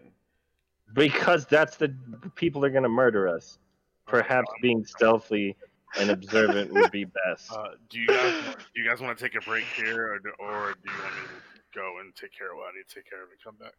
Because 0.94 1.46
that's 1.46 1.78
the 1.78 1.94
people 2.36 2.64
are 2.66 2.70
going 2.70 2.84
to 2.84 2.90
murder 2.90 3.28
us. 3.28 3.60
Perhaps 4.08 4.50
being 4.62 4.86
stealthy 4.86 5.56
and 6.00 6.10
observant 6.10 6.74
would 6.74 6.92
be 6.92 7.06
best. 7.06 7.52
Uh, 7.52 7.70
do 7.90 8.00
you 8.00 8.08
guys 8.08 8.34
do 8.74 8.82
you 8.82 8.88
guys 8.88 9.02
want 9.02 9.18
to 9.18 9.24
take 9.24 9.36
a 9.36 9.46
break 9.46 9.66
here, 9.76 10.14
or 10.14 10.20
do, 10.20 10.32
or 10.40 10.74
do 10.74 10.92
you 10.92 11.00
want 11.02 11.16
me 11.16 11.22
to 11.28 11.80
go 11.80 12.00
and 12.00 12.16
take 12.16 12.36
care 12.38 12.52
of 12.52 12.58
what 12.58 12.68
I 12.74 12.78
need 12.78 12.88
to 12.88 12.96
take 12.96 13.10
care 13.10 13.24
of 13.24 13.30
and 13.30 13.40
come 13.44 13.56
back? 13.60 13.74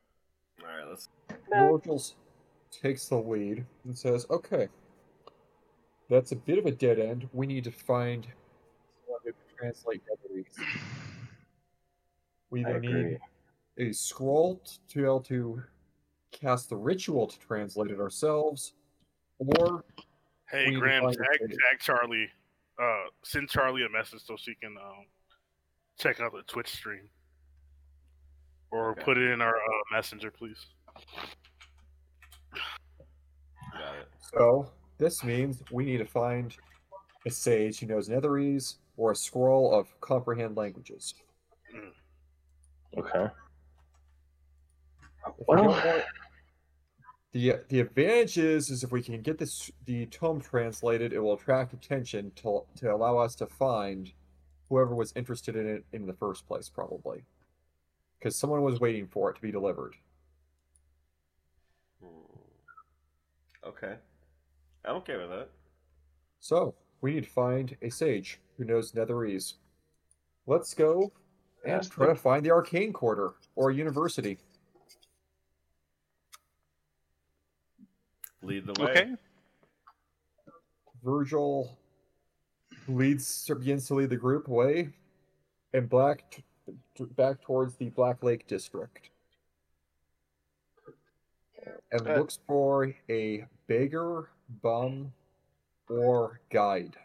All 0.60 0.68
right, 0.68 0.88
let's. 0.88 1.08
Virgil 1.50 2.02
takes 2.70 3.08
the 3.08 3.16
lead 3.16 3.64
and 3.84 3.96
says, 3.96 4.26
"Okay, 4.30 4.68
that's 6.12 6.32
a 6.32 6.36
bit 6.36 6.58
of 6.58 6.66
a 6.66 6.70
dead 6.70 6.98
end. 6.98 7.28
We 7.32 7.46
need 7.46 7.64
to 7.64 7.70
find 7.70 8.26
someone 9.06 9.20
who 9.24 9.32
can 9.32 9.56
translate 9.58 10.02
Netherese. 10.04 10.66
We 12.50 12.64
I 12.64 12.68
either 12.68 12.80
need 12.80 13.18
a 13.78 13.92
scroll 13.92 14.60
to 14.88 14.98
be 14.98 15.04
able 15.04 15.20
to 15.20 15.62
cast 16.32 16.68
the 16.68 16.76
ritual 16.76 17.26
to 17.26 17.38
translate 17.38 17.90
it 17.90 18.00
ourselves, 18.00 18.72
or 19.38 19.84
Hey, 20.50 20.64
We 20.66 20.70
need 20.70 20.74
to 20.74 20.80
Graham, 20.80 21.02
tag, 21.12 21.38
tag 21.40 21.78
Charlie. 21.80 22.28
Uh, 22.82 23.04
send 23.22 23.48
Charlie 23.48 23.84
a 23.84 23.88
message 23.88 24.22
so 24.24 24.34
she 24.36 24.54
can 24.54 24.76
um, 24.76 25.06
check 25.98 26.20
out 26.20 26.32
the 26.32 26.42
Twitch 26.42 26.68
stream, 26.70 27.08
or 28.70 28.90
Okay. 28.92 29.02
put 29.02 29.16
it 29.18 29.30
in 29.30 29.40
our 29.40 29.54
uh, 29.56 29.82
messenger, 29.92 30.30
please. 30.30 30.66
Got 33.72 33.94
it. 33.96 34.08
so. 34.36 34.70
This 34.98 35.24
means 35.24 35.62
we 35.72 35.84
need 35.84 35.96
to 35.98 36.04
find 36.04 36.54
a 37.26 37.30
sage 37.30 37.80
who 37.80 37.86
knows 37.86 38.08
Netherese 38.08 38.76
or 38.96 39.10
a 39.12 39.16
scroll 39.16 39.74
of 39.74 39.88
comprehend 40.00 40.56
languages. 40.56 41.14
Okay. 42.96 43.24
If 45.26 45.34
we 45.38 45.44
Well- 45.48 45.56
don't 45.58 45.66
want- 45.68 46.04
the 47.32 47.60
the 47.68 47.80
advantage 47.80 48.38
is 48.38 48.70
is 48.70 48.82
if 48.84 48.92
we 48.92 49.02
can 49.02 49.20
get 49.22 49.38
this 49.38 49.70
the 49.86 50.06
tome 50.06 50.40
translated, 50.40 51.12
it 51.12 51.20
will 51.20 51.34
attract 51.34 51.72
attention 51.72 52.32
to 52.36 52.62
to 52.76 52.92
allow 52.92 53.18
us 53.18 53.34
to 53.36 53.46
find 53.46 54.12
whoever 54.68 54.94
was 54.94 55.12
interested 55.16 55.56
in 55.56 55.66
it 55.66 55.84
in 55.92 56.06
the 56.06 56.12
first 56.14 56.46
place, 56.46 56.68
probably, 56.68 57.24
because 58.18 58.36
someone 58.36 58.62
was 58.62 58.80
waiting 58.80 59.06
for 59.06 59.30
it 59.30 59.34
to 59.36 59.42
be 59.42 59.50
delivered. 59.52 59.94
Hmm. 62.02 62.08
Okay. 63.66 63.94
I'm 64.84 64.96
okay 64.96 65.16
with 65.16 65.30
that. 65.30 65.48
So 66.40 66.74
we 67.00 67.14
need 67.14 67.24
to 67.24 67.30
find 67.30 67.76
a 67.82 67.90
sage 67.90 68.40
who 68.56 68.64
knows 68.64 68.92
Netherese. 68.92 69.54
Let's 70.46 70.74
go 70.74 71.12
and 71.64 71.74
Ask 71.74 71.92
try 71.92 72.06
them. 72.06 72.16
to 72.16 72.20
find 72.22 72.44
the 72.44 72.50
arcane 72.50 72.92
quarter 72.92 73.32
or 73.54 73.70
university. 73.70 74.38
Lead 78.42 78.66
the 78.66 78.82
way. 78.82 78.90
Okay. 78.90 79.12
Virgil 81.04 81.76
leads 82.88 83.48
begins 83.48 83.86
to 83.88 83.94
lead 83.94 84.10
the 84.10 84.16
group 84.16 84.48
away 84.48 84.88
and 85.72 85.88
black 85.88 86.30
t- 86.30 86.44
t- 86.96 87.04
back 87.16 87.40
towards 87.42 87.76
the 87.76 87.88
Black 87.90 88.22
Lake 88.22 88.46
district 88.46 89.10
and 91.92 92.06
Uh, 92.08 92.16
looks 92.16 92.38
for 92.46 92.92
a 93.08 93.46
beggar, 93.66 94.30
bum, 94.62 95.12
or 95.88 96.40
guide. 96.50 96.96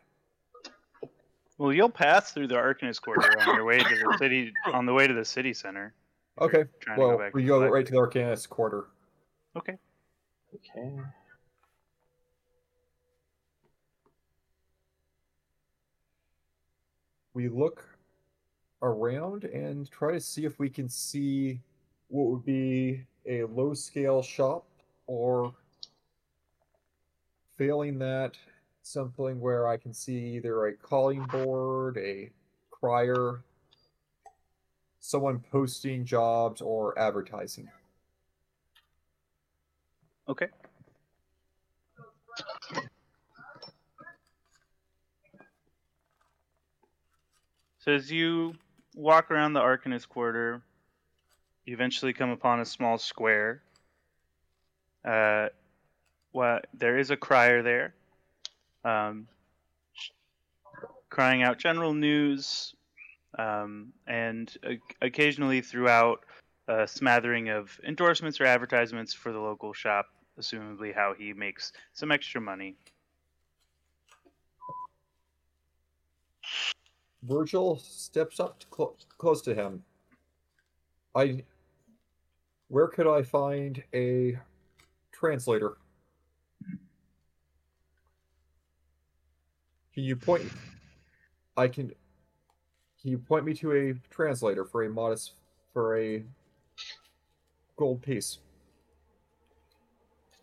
Well, 1.57 1.73
you'll 1.73 1.89
pass 1.89 2.31
through 2.31 2.47
the 2.47 2.55
Arcanist 2.55 3.01
Quarter 3.01 3.39
on 3.41 3.55
your 3.55 3.65
way 3.65 3.79
to 3.79 3.83
the 3.83 4.15
city 4.19 4.53
on 4.65 4.85
the 4.85 4.93
way 4.93 5.07
to 5.07 5.13
the 5.13 5.25
city 5.25 5.53
center. 5.53 5.93
Okay, 6.39 6.65
Trying 6.79 6.97
to 6.97 7.01
go 7.01 7.17
well 7.17 7.29
we 7.33 7.43
go 7.45 7.67
right 7.67 7.85
to 7.85 7.91
the 7.91 7.97
Arcanist 7.97 8.47
quarter. 8.49 8.85
Okay. 9.55 9.77
Okay. 10.53 10.99
We 17.37 17.49
look 17.49 17.85
around 18.81 19.43
and 19.43 19.87
try 19.91 20.13
to 20.13 20.19
see 20.19 20.45
if 20.45 20.57
we 20.57 20.71
can 20.71 20.89
see 20.89 21.61
what 22.07 22.31
would 22.31 22.43
be 22.43 23.05
a 23.27 23.43
low 23.43 23.75
scale 23.75 24.23
shop 24.23 24.65
or 25.05 25.53
failing 27.55 27.99
that 27.99 28.35
something 28.81 29.39
where 29.39 29.67
I 29.67 29.77
can 29.77 29.93
see 29.93 30.37
either 30.37 30.65
a 30.65 30.73
calling 30.73 31.25
board, 31.25 31.99
a 31.99 32.31
crier, 32.71 33.43
someone 34.99 35.37
posting 35.51 36.05
jobs 36.05 36.59
or 36.59 36.97
advertising. 36.97 37.69
Okay. 40.27 40.47
So 47.87 47.93
as 47.93 48.11
you 48.11 48.53
walk 48.95 49.31
around 49.31 49.53
the 49.53 49.61
Arcanist 49.61 50.09
Quarter, 50.09 50.61
you 51.63 51.73
eventually 51.73 52.11
come 52.11 52.31
upon 52.31 52.59
a 52.59 52.65
small 52.65 52.97
square. 52.97 53.61
Uh, 55.05 55.47
well, 56.33 56.59
there 56.73 56.97
is 56.97 57.11
a 57.11 57.15
crier 57.15 57.63
there, 57.63 57.93
um, 58.83 59.29
crying 61.09 61.43
out 61.43 61.59
general 61.59 61.93
news, 61.93 62.75
um, 63.39 63.93
and 64.05 64.53
o- 64.67 64.75
occasionally 65.01 65.61
throughout 65.61 66.25
a 66.67 66.85
smattering 66.89 67.47
of 67.47 67.79
endorsements 67.87 68.41
or 68.41 68.43
advertisements 68.43 69.13
for 69.13 69.31
the 69.31 69.39
local 69.39 69.71
shop, 69.71 70.07
assumably 70.37 70.93
how 70.93 71.13
he 71.17 71.31
makes 71.31 71.71
some 71.93 72.11
extra 72.11 72.41
money. 72.41 72.75
Virgil 77.23 77.77
steps 77.77 78.39
up 78.39 78.59
to 78.59 78.67
clo- 78.67 78.95
close 79.17 79.41
to 79.43 79.55
him. 79.55 79.83
I. 81.15 81.43
Where 82.69 82.87
could 82.87 83.07
I 83.07 83.23
find 83.23 83.81
a 83.93 84.37
translator? 85.11 85.77
Can 89.93 90.03
you 90.03 90.15
point? 90.15 90.43
I 91.55 91.67
can. 91.67 91.87
Can 93.01 93.11
you 93.11 93.17
point 93.17 93.45
me 93.45 93.53
to 93.55 93.71
a 93.71 93.93
translator 94.13 94.65
for 94.65 94.83
a 94.83 94.89
modest 94.89 95.33
for 95.73 95.97
a 95.97 96.23
gold 97.77 98.01
piece? 98.01 98.39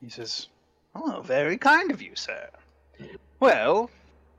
He 0.01 0.09
says, 0.09 0.49
Oh, 0.95 1.23
very 1.25 1.57
kind 1.57 1.91
of 1.91 2.01
you, 2.03 2.13
sir. 2.15 2.49
Well, 3.41 3.91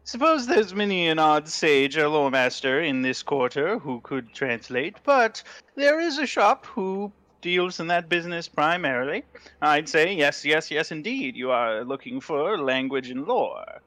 suppose 0.06 0.48
there's 0.48 0.74
many 0.74 1.08
an 1.08 1.20
odd 1.20 1.48
sage 1.48 1.98
or 1.98 2.08
lore 2.08 2.32
master 2.32 2.82
in 2.82 3.02
this 3.02 3.22
quarter 3.22 3.78
who 3.80 4.00
could 4.02 4.34
translate, 4.34 4.96
but 5.04 5.44
there 5.76 6.00
is 6.00 6.18
a 6.20 6.26
shop 6.26 6.66
who 6.66 7.12
deals 7.42 7.80
in 7.80 7.88
that 7.88 8.08
business 8.08 8.48
primarily. 8.48 9.24
I'd 9.62 9.90
say, 9.90 10.14
yes, 10.14 10.46
yes, 10.46 10.72
yes, 10.72 10.92
indeed, 10.92 11.36
you 11.36 11.52
are 11.52 11.84
looking 11.84 12.22
for 12.22 12.58
language 12.58 13.10
and 13.10 13.28
lore. 13.28 13.82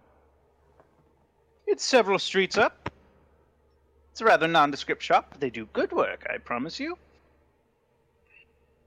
It's 1.67 1.85
several 1.85 2.19
streets 2.19 2.59
up. 2.59 2.91
It's 4.13 4.21
a 4.21 4.25
rather 4.25 4.49
nondescript 4.49 5.03
shop, 5.03 5.29
but 5.31 5.41
they 5.41 5.51
do 5.51 5.67
good 5.73 5.93
work, 5.93 6.27
I 6.33 6.39
promise 6.39 6.81
you. 6.81 6.99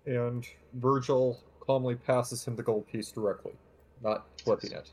And 0.06 0.46
Virgil 0.74 1.40
calmly 1.60 1.96
passes 1.96 2.46
him 2.46 2.56
the 2.56 2.64
gold 2.64 2.88
piece 2.92 3.12
directly, 3.12 3.54
not 4.04 4.26
flipping 4.44 4.72
it. 4.72 4.90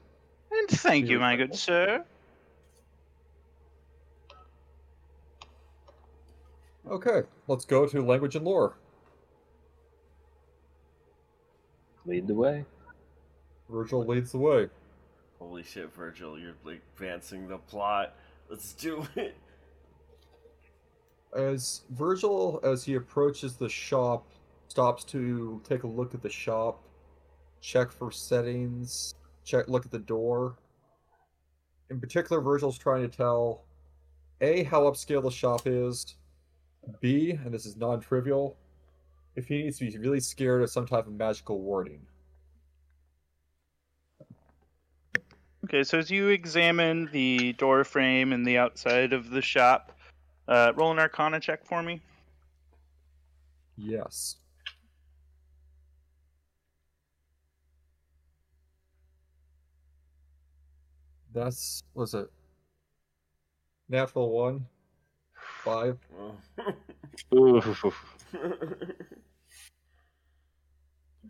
And 0.51 0.69
thank 0.69 1.09
you, 1.09 1.19
my 1.19 1.35
good 1.37 1.55
sir. 1.55 2.05
Okay, 6.91 7.23
let's 7.49 7.65
go 7.67 7.87
to 7.87 8.03
language 8.03 8.35
and 8.35 8.45
lore. 8.45 8.79
Lead 12.07 12.27
the 12.27 12.35
way. 12.35 12.65
Virgil 13.69 14.07
leads 14.07 14.33
the 14.33 14.39
way. 14.39 14.69
Holy 15.39 15.63
shit, 15.63 15.95
Virgil, 15.95 16.39
you're 16.39 16.55
like 16.65 16.81
advancing 16.95 17.47
the 17.47 17.59
plot. 17.59 18.15
Let's 18.49 18.73
do 18.73 19.07
it. 19.17 19.37
As 21.37 21.83
Virgil, 21.91 22.59
as 22.65 22.85
he 22.85 22.95
approaches 22.95 23.57
the 23.57 23.69
shop, 23.69 24.27
stops 24.69 25.05
to 25.05 25.61
take 25.69 25.83
a 25.83 25.87
look 25.87 26.15
at 26.15 26.23
the 26.23 26.31
shop, 26.31 26.83
check 27.61 27.93
for 27.93 28.11
settings, 28.11 29.15
check 29.45 29.69
look 29.69 29.85
at 29.85 29.91
the 29.91 29.99
door. 29.99 30.57
In 31.91 32.01
particular, 32.01 32.41
Virgil's 32.41 32.79
trying 32.79 33.03
to 33.03 33.15
tell 33.15 33.65
A 34.41 34.63
how 34.65 34.83
upscale 34.83 35.23
the 35.23 35.31
shop 35.31 35.63
is, 35.67 36.17
B, 37.01 37.33
and 37.33 37.53
this 37.53 37.67
is 37.67 37.77
non-trivial, 37.77 38.57
if 39.37 39.47
he 39.47 39.63
needs 39.63 39.79
to 39.79 39.91
be 39.91 39.99
really 39.99 40.21
scared 40.21 40.63
of 40.63 40.71
some 40.71 40.87
type 40.87 41.07
of 41.07 41.13
magical 41.13 41.61
warding. 41.61 42.01
Okay, 45.65 45.85
so 45.85 45.99
as 45.99 46.11
you 46.11 46.29
examine 46.29 47.11
the 47.13 47.53
door 47.55 47.85
frame 47.85 48.33
and 48.33 48.47
the 48.47 48.57
outside 48.57 49.13
of 49.13 49.31
the 49.31 49.43
shop, 49.43 49.93
uh, 50.49 50.73
roll 50.77 50.91
an 50.93 50.99
Arcana 50.99 51.41
check 51.41 51.65
for 51.65 51.83
me. 51.83 52.01
Yes. 53.77 54.37
That's 61.35 61.83
was 61.95 62.15
it. 62.15 62.31
Natural 63.89 64.31
one. 64.31 64.67
Five. 65.65 65.99
Oof. 67.35 67.85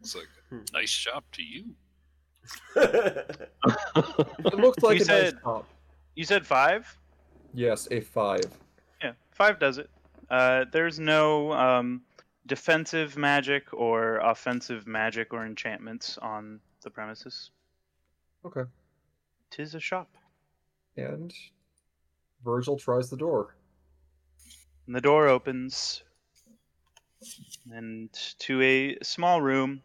It's 0.01 0.15
like 0.15 0.29
nice 0.73 0.89
shop 0.91 1.25
to 1.33 1.43
you. 1.43 1.65
It 2.77 4.55
looks 4.55 4.83
like 4.83 4.99
You 4.99 5.05
a 5.05 5.07
nice 5.09 5.31
said- 5.31 5.43
top. 5.43 5.67
You 6.15 6.25
said 6.25 6.47
five. 6.47 6.97
Yes, 7.55 7.89
a 7.91 8.01
five. 8.01 8.45
Yeah, 9.03 9.13
five 9.31 9.59
does 9.59 9.79
it. 9.79 9.89
Uh, 10.31 10.65
there's 10.73 10.99
no 10.99 11.53
um, 11.53 12.03
defensive 12.47 13.17
magic 13.17 13.73
or 13.73 14.17
offensive 14.19 14.87
magic 14.87 15.33
or 15.33 15.47
enchantments 15.47 16.19
on 16.19 16.61
the 16.83 16.91
premises. 16.91 17.51
Okay. 18.45 18.65
Tis 19.51 19.75
a 19.75 19.81
shop. 19.81 20.09
And 20.97 21.33
Virgil 22.45 22.77
tries 22.77 23.09
the 23.11 23.17
door. 23.17 23.55
And 24.89 24.97
the 24.97 25.03
door 25.03 25.29
opens, 25.29 26.03
and 27.71 28.09
to 28.39 28.63
a 28.63 28.97
small 29.03 29.43
room 29.43 29.83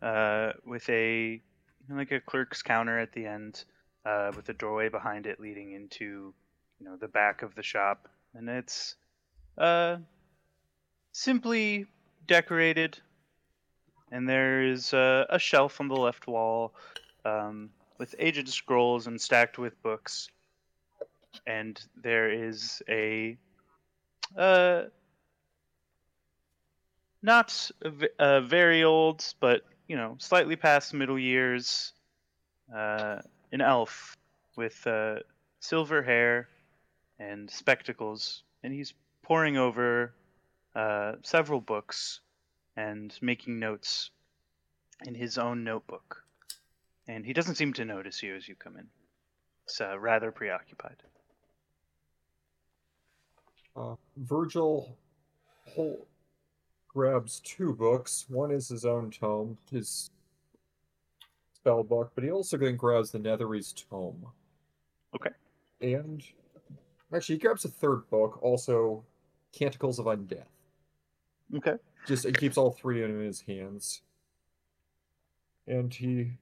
uh, 0.00 0.52
with 0.64 0.88
a 0.88 1.42
like 1.90 2.12
a 2.12 2.20
clerk's 2.20 2.62
counter 2.62 3.00
at 3.00 3.12
the 3.12 3.26
end, 3.26 3.64
uh, 4.06 4.30
with 4.36 4.48
a 4.48 4.52
doorway 4.52 4.90
behind 4.90 5.26
it 5.26 5.40
leading 5.40 5.72
into 5.72 6.32
you 6.78 6.86
know 6.86 6.94
the 6.94 7.08
back 7.08 7.42
of 7.42 7.56
the 7.56 7.64
shop, 7.64 8.06
and 8.32 8.48
it's 8.48 8.94
uh, 9.58 9.96
simply 11.10 11.86
decorated. 12.28 12.96
And 14.12 14.28
there 14.28 14.62
is 14.62 14.94
uh, 14.94 15.24
a 15.30 15.40
shelf 15.40 15.80
on 15.80 15.88
the 15.88 15.96
left 15.96 16.28
wall 16.28 16.76
um, 17.24 17.70
with 17.98 18.14
aged 18.20 18.48
scrolls 18.50 19.08
and 19.08 19.20
stacked 19.20 19.58
with 19.58 19.82
books. 19.82 20.28
And 21.44 21.80
there 22.00 22.30
is 22.30 22.80
a 22.88 23.36
uh, 24.36 24.84
not 27.22 27.70
uh, 28.18 28.40
very 28.40 28.84
old, 28.84 29.24
but 29.40 29.62
you 29.88 29.96
know, 29.96 30.16
slightly 30.18 30.56
past 30.56 30.94
middle 30.94 31.18
years. 31.18 31.92
Uh, 32.74 33.20
an 33.52 33.60
elf 33.60 34.16
with 34.56 34.86
uh, 34.86 35.16
silver 35.60 36.02
hair 36.02 36.48
and 37.18 37.50
spectacles, 37.50 38.42
and 38.62 38.72
he's 38.72 38.92
poring 39.22 39.56
over 39.56 40.12
uh, 40.74 41.12
several 41.22 41.60
books 41.60 42.20
and 42.76 43.18
making 43.20 43.58
notes 43.58 44.10
in 45.04 45.14
his 45.14 45.38
own 45.38 45.64
notebook. 45.64 46.24
And 47.06 47.24
he 47.24 47.32
doesn't 47.32 47.54
seem 47.54 47.72
to 47.74 47.84
notice 47.84 48.22
you 48.22 48.36
as 48.36 48.46
you 48.46 48.54
come 48.54 48.76
in. 48.76 48.86
He's 49.66 49.80
uh, 49.80 49.98
rather 49.98 50.30
preoccupied. 50.30 50.96
Uh, 53.78 53.94
Virgil 54.16 54.96
grabs 56.88 57.40
two 57.40 57.72
books. 57.72 58.24
One 58.28 58.50
is 58.50 58.68
his 58.68 58.84
own 58.84 59.10
tome, 59.10 59.56
his 59.70 60.10
spell 61.54 61.84
book, 61.84 62.10
but 62.14 62.24
he 62.24 62.30
also 62.30 62.56
then 62.56 62.76
grabs 62.76 63.12
the 63.12 63.18
Netherese 63.18 63.84
tome. 63.88 64.26
Okay. 65.14 65.30
And 65.80 66.24
actually, 67.14 67.36
he 67.36 67.40
grabs 67.40 67.64
a 67.64 67.68
third 67.68 68.08
book, 68.10 68.42
also 68.42 69.04
Canticles 69.52 70.00
of 70.00 70.06
Undeath. 70.06 70.42
Okay. 71.54 71.76
Just 72.06 72.26
he 72.26 72.32
keeps 72.32 72.56
all 72.56 72.72
three 72.72 73.04
in 73.04 73.20
his 73.20 73.42
hands, 73.42 74.02
and 75.66 75.92
he 75.92 76.32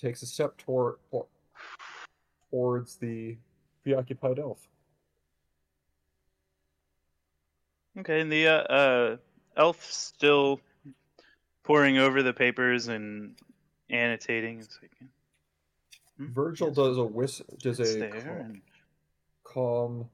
takes 0.00 0.22
a 0.22 0.26
step 0.26 0.56
toward 0.58 0.96
towards 2.50 2.96
the 2.96 3.36
preoccupied 3.82 4.38
elf. 4.38 4.68
Okay, 7.98 8.20
and 8.20 8.30
the 8.30 8.46
uh, 8.46 8.52
uh, 8.52 9.16
elf 9.56 9.82
still 9.84 10.60
poring 11.62 11.98
over 11.98 12.22
the 12.22 12.32
papers 12.32 12.88
and 12.88 13.34
annotating. 13.90 14.60
It's 14.60 14.78
like, 14.82 14.90
hmm, 16.18 16.32
Virgil 16.32 16.68
yes, 16.68 16.76
does 16.76 16.98
a 16.98 17.04
whis 17.04 17.42
does 17.58 17.80
it's 17.80 17.94
a 17.94 17.98
there, 17.98 18.10
cal- 18.10 18.36
and, 18.36 18.60
calm. 19.44 20.08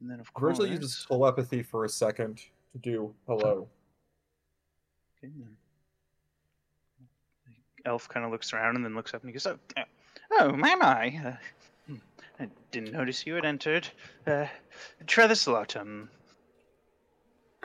and 0.00 0.10
then 0.10 0.20
of 0.20 0.32
course, 0.32 0.58
Virgil 0.58 0.74
uses 0.74 1.04
telepathy 1.06 1.62
for 1.62 1.84
a 1.84 1.88
second 1.88 2.40
to 2.72 2.78
do 2.78 3.14
hello. 3.26 3.68
okay, 5.18 5.32
then 5.36 5.56
elf 7.84 8.08
kind 8.08 8.24
of 8.24 8.32
looks 8.32 8.52
around 8.52 8.76
and 8.76 8.84
then 8.84 8.94
looks 8.94 9.12
up 9.14 9.22
and 9.22 9.28
he 9.28 9.32
goes, 9.32 9.46
"Oh, 9.46 9.58
oh 10.32 10.52
my 10.52 10.74
my! 10.76 11.20
Uh, 11.24 11.36
hmm, 11.86 11.96
I 12.40 12.48
didn't 12.70 12.92
notice 12.92 13.26
you 13.26 13.34
had 13.34 13.44
entered. 13.44 13.88
Uh, 14.26 14.46
Tretheslot, 15.06 15.78
um, 15.78 16.08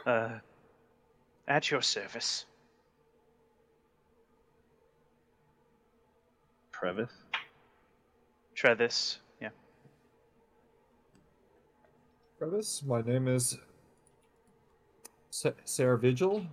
uh, 0.05 0.39
at 1.47 1.69
your 1.71 1.81
service." 1.81 2.45
Trevis. 6.71 7.11
Trevis. 8.55 9.19
Yeah. 9.41 9.49
Travis, 12.37 12.83
my 12.83 13.01
name 13.01 13.27
is 13.27 13.57
Sarah 15.29 15.97
Vigil, 15.97 16.45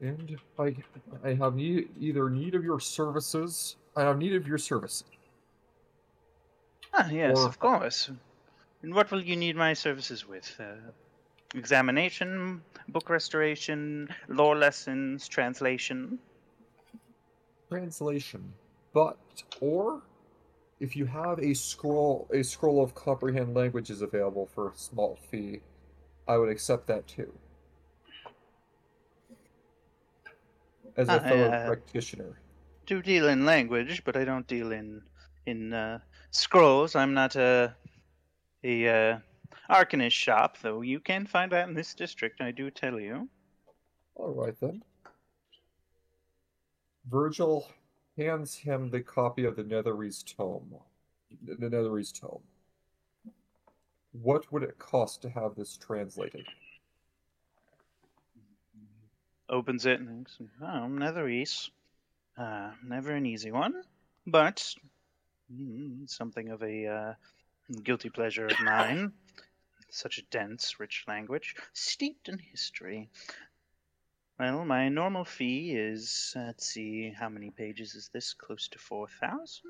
and 0.00 0.38
I 0.58 0.76
I 1.22 1.34
have 1.34 1.54
need, 1.56 1.88
either 2.00 2.30
need 2.30 2.54
of 2.54 2.64
your 2.64 2.80
services. 2.80 3.76
I 3.94 4.02
have 4.02 4.18
need 4.18 4.34
of 4.34 4.46
your 4.46 4.58
services. 4.58 5.04
Ah, 6.94 7.08
yes, 7.10 7.38
Or- 7.38 7.46
of 7.46 7.58
course. 7.58 8.10
And 8.82 8.94
what 8.94 9.10
will 9.10 9.22
you 9.22 9.36
need 9.36 9.56
my 9.56 9.74
services 9.74 10.26
with? 10.26 10.54
Uh, 10.58 10.74
examination, 11.56 12.62
book 12.88 13.10
restoration, 13.10 14.08
lore 14.28 14.56
lessons, 14.56 15.26
translation. 15.28 16.20
Translation, 17.68 18.54
but 18.92 19.18
or 19.60 20.02
if 20.80 20.96
you 20.96 21.06
have 21.06 21.38
a 21.40 21.54
scroll 21.54 22.28
a 22.32 22.42
scroll 22.44 22.82
of 22.82 22.94
comprehend 22.94 23.54
languages 23.54 24.02
available 24.02 24.46
for 24.46 24.70
a 24.70 24.76
small 24.76 25.16
fee, 25.16 25.62
I 26.28 26.38
would 26.38 26.50
accept 26.50 26.86
that 26.88 27.06
too. 27.08 27.38
As 30.96 31.12
a 31.12 31.20
Ah, 31.20 31.28
fellow 31.28 31.52
uh, 31.52 31.58
practitioner. 31.64 32.40
Do 32.86 33.02
deal 33.02 33.28
in 33.28 33.44
language, 33.44 34.02
but 34.02 34.16
I 34.16 34.24
don't 34.24 34.46
deal 34.46 34.72
in 34.72 35.02
in 35.44 35.72
uh, 35.74 36.00
scrolls. 36.30 36.96
I'm 36.96 37.12
not 37.14 37.36
a 37.36 37.76
a 38.64 38.88
uh, 38.88 39.20
arcanist 39.70 40.12
shop, 40.12 40.58
though 40.62 40.80
you 40.80 41.00
can 41.00 41.26
find 41.26 41.52
that 41.52 41.68
in 41.68 41.74
this 41.74 41.94
district. 41.94 42.40
I 42.40 42.50
do 42.50 42.70
tell 42.70 43.00
you. 43.00 43.28
All 44.14 44.32
right 44.32 44.58
then. 44.60 44.82
Virgil 47.10 47.68
hands 48.16 48.54
him 48.56 48.90
the 48.90 49.00
copy 49.00 49.44
of 49.44 49.56
the 49.56 49.62
Netherese 49.62 50.24
tome. 50.24 50.74
The 51.44 51.54
Netherese 51.54 52.18
tome. 52.18 52.42
What 54.12 54.50
would 54.52 54.62
it 54.62 54.78
cost 54.78 55.22
to 55.22 55.30
have 55.30 55.54
this 55.54 55.76
translated? 55.76 56.46
Opens 59.48 59.86
it 59.86 60.00
and 60.00 60.08
thinks, 60.08 60.38
"Oh, 60.60 60.88
Netherese. 60.88 61.70
Uh, 62.36 62.72
never 62.82 63.12
an 63.12 63.26
easy 63.26 63.50
one, 63.50 63.82
but 64.26 64.74
mm, 65.52 66.08
something 66.08 66.48
of 66.48 66.62
a 66.62 66.86
uh, 66.86 67.14
guilty 67.82 68.10
pleasure 68.10 68.46
of 68.46 68.60
mine. 68.60 69.12
Such 69.90 70.18
a 70.18 70.22
dense, 70.22 70.78
rich 70.78 71.04
language, 71.06 71.54
steeped 71.72 72.28
in 72.28 72.38
history. 72.38 73.08
Well, 74.38 74.64
my 74.64 74.88
normal 74.88 75.24
fee 75.24 75.72
is, 75.74 76.34
uh, 76.36 76.40
let's 76.40 76.66
see, 76.66 77.10
how 77.18 77.30
many 77.30 77.50
pages 77.50 77.94
is 77.94 78.10
this? 78.12 78.34
Close 78.34 78.68
to 78.68 78.78
4,000? 78.78 79.62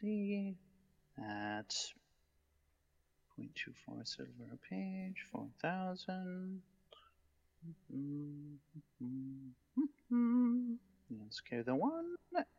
See, 0.00 0.54
at 1.18 1.74
0.24 3.38 4.06
silver 4.06 4.30
a 4.52 4.56
page, 4.68 5.24
4,000. 5.32 6.60
Mm-hmm. 7.92 8.54
Mm-hmm. 9.02 9.82
Mm-hmm. 10.12 10.74
Let's 11.22 11.40
go 11.40 11.62
the 11.62 11.74
one 11.74 12.16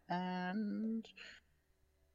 and 0.09 1.07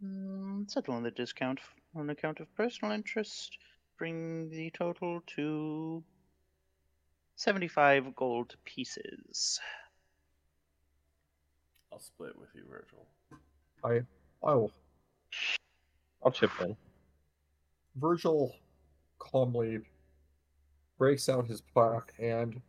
mm, 0.04 0.70
settle 0.70 0.94
on 0.94 1.02
the 1.02 1.10
discount 1.10 1.60
on 1.94 2.10
account 2.10 2.40
of 2.40 2.54
personal 2.54 2.92
interest. 2.92 3.56
Bring 3.98 4.48
the 4.50 4.70
total 4.70 5.20
to 5.36 6.02
75 7.36 8.14
gold 8.16 8.56
pieces. 8.64 9.60
I'll 11.92 11.98
split 11.98 12.38
with 12.38 12.48
you, 12.54 12.62
Virgil. 12.70 13.06
I 13.84 14.04
I 14.46 14.54
will 14.54 14.72
I'll 16.24 16.30
chip 16.30 16.50
in. 16.60 16.76
Virgil 17.96 18.54
calmly 19.18 19.80
breaks 20.98 21.28
out 21.28 21.46
his 21.46 21.60
plaque 21.60 22.12
and 22.18 22.60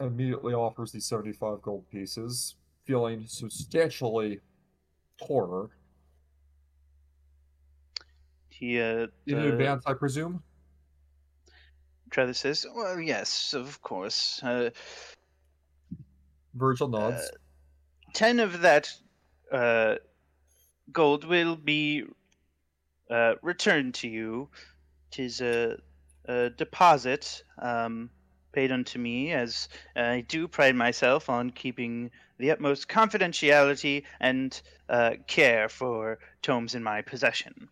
immediately 0.00 0.52
offers 0.52 0.92
the 0.92 1.00
75 1.00 1.62
gold 1.62 1.88
pieces, 1.90 2.56
feeling 2.84 3.24
substantially 3.26 4.40
poorer. 5.18 5.70
He, 8.48 8.80
uh, 8.80 9.08
In 9.26 9.38
uh, 9.38 9.48
advance, 9.48 9.84
I 9.86 9.92
presume? 9.92 10.42
Travis 12.10 12.38
says, 12.38 12.66
Well, 12.74 12.98
yes, 13.00 13.52
of 13.52 13.82
course. 13.82 14.40
Uh, 14.42 14.70
Virgil 16.54 16.88
nods. 16.88 17.30
10 18.14 18.40
of 18.40 18.62
that 18.62 18.90
uh, 19.52 19.96
gold 20.90 21.24
will 21.24 21.56
be 21.56 22.04
uh, 23.10 23.34
returned 23.42 23.94
to 23.94 24.08
you. 24.08 24.48
Tis 25.10 25.40
a, 25.40 25.76
a 26.24 26.50
deposit 26.50 27.42
um, 27.60 28.10
paid 28.52 28.72
unto 28.72 28.98
me, 28.98 29.32
as 29.32 29.68
I 29.94 30.24
do 30.26 30.48
pride 30.48 30.74
myself 30.74 31.28
on 31.28 31.50
keeping 31.50 32.10
the 32.38 32.50
utmost 32.50 32.88
confidentiality 32.88 34.04
and 34.20 34.60
uh, 34.88 35.12
care 35.26 35.68
for 35.68 36.18
tomes 36.42 36.74
in 36.74 36.82
my 36.82 37.02
possession. 37.02 37.68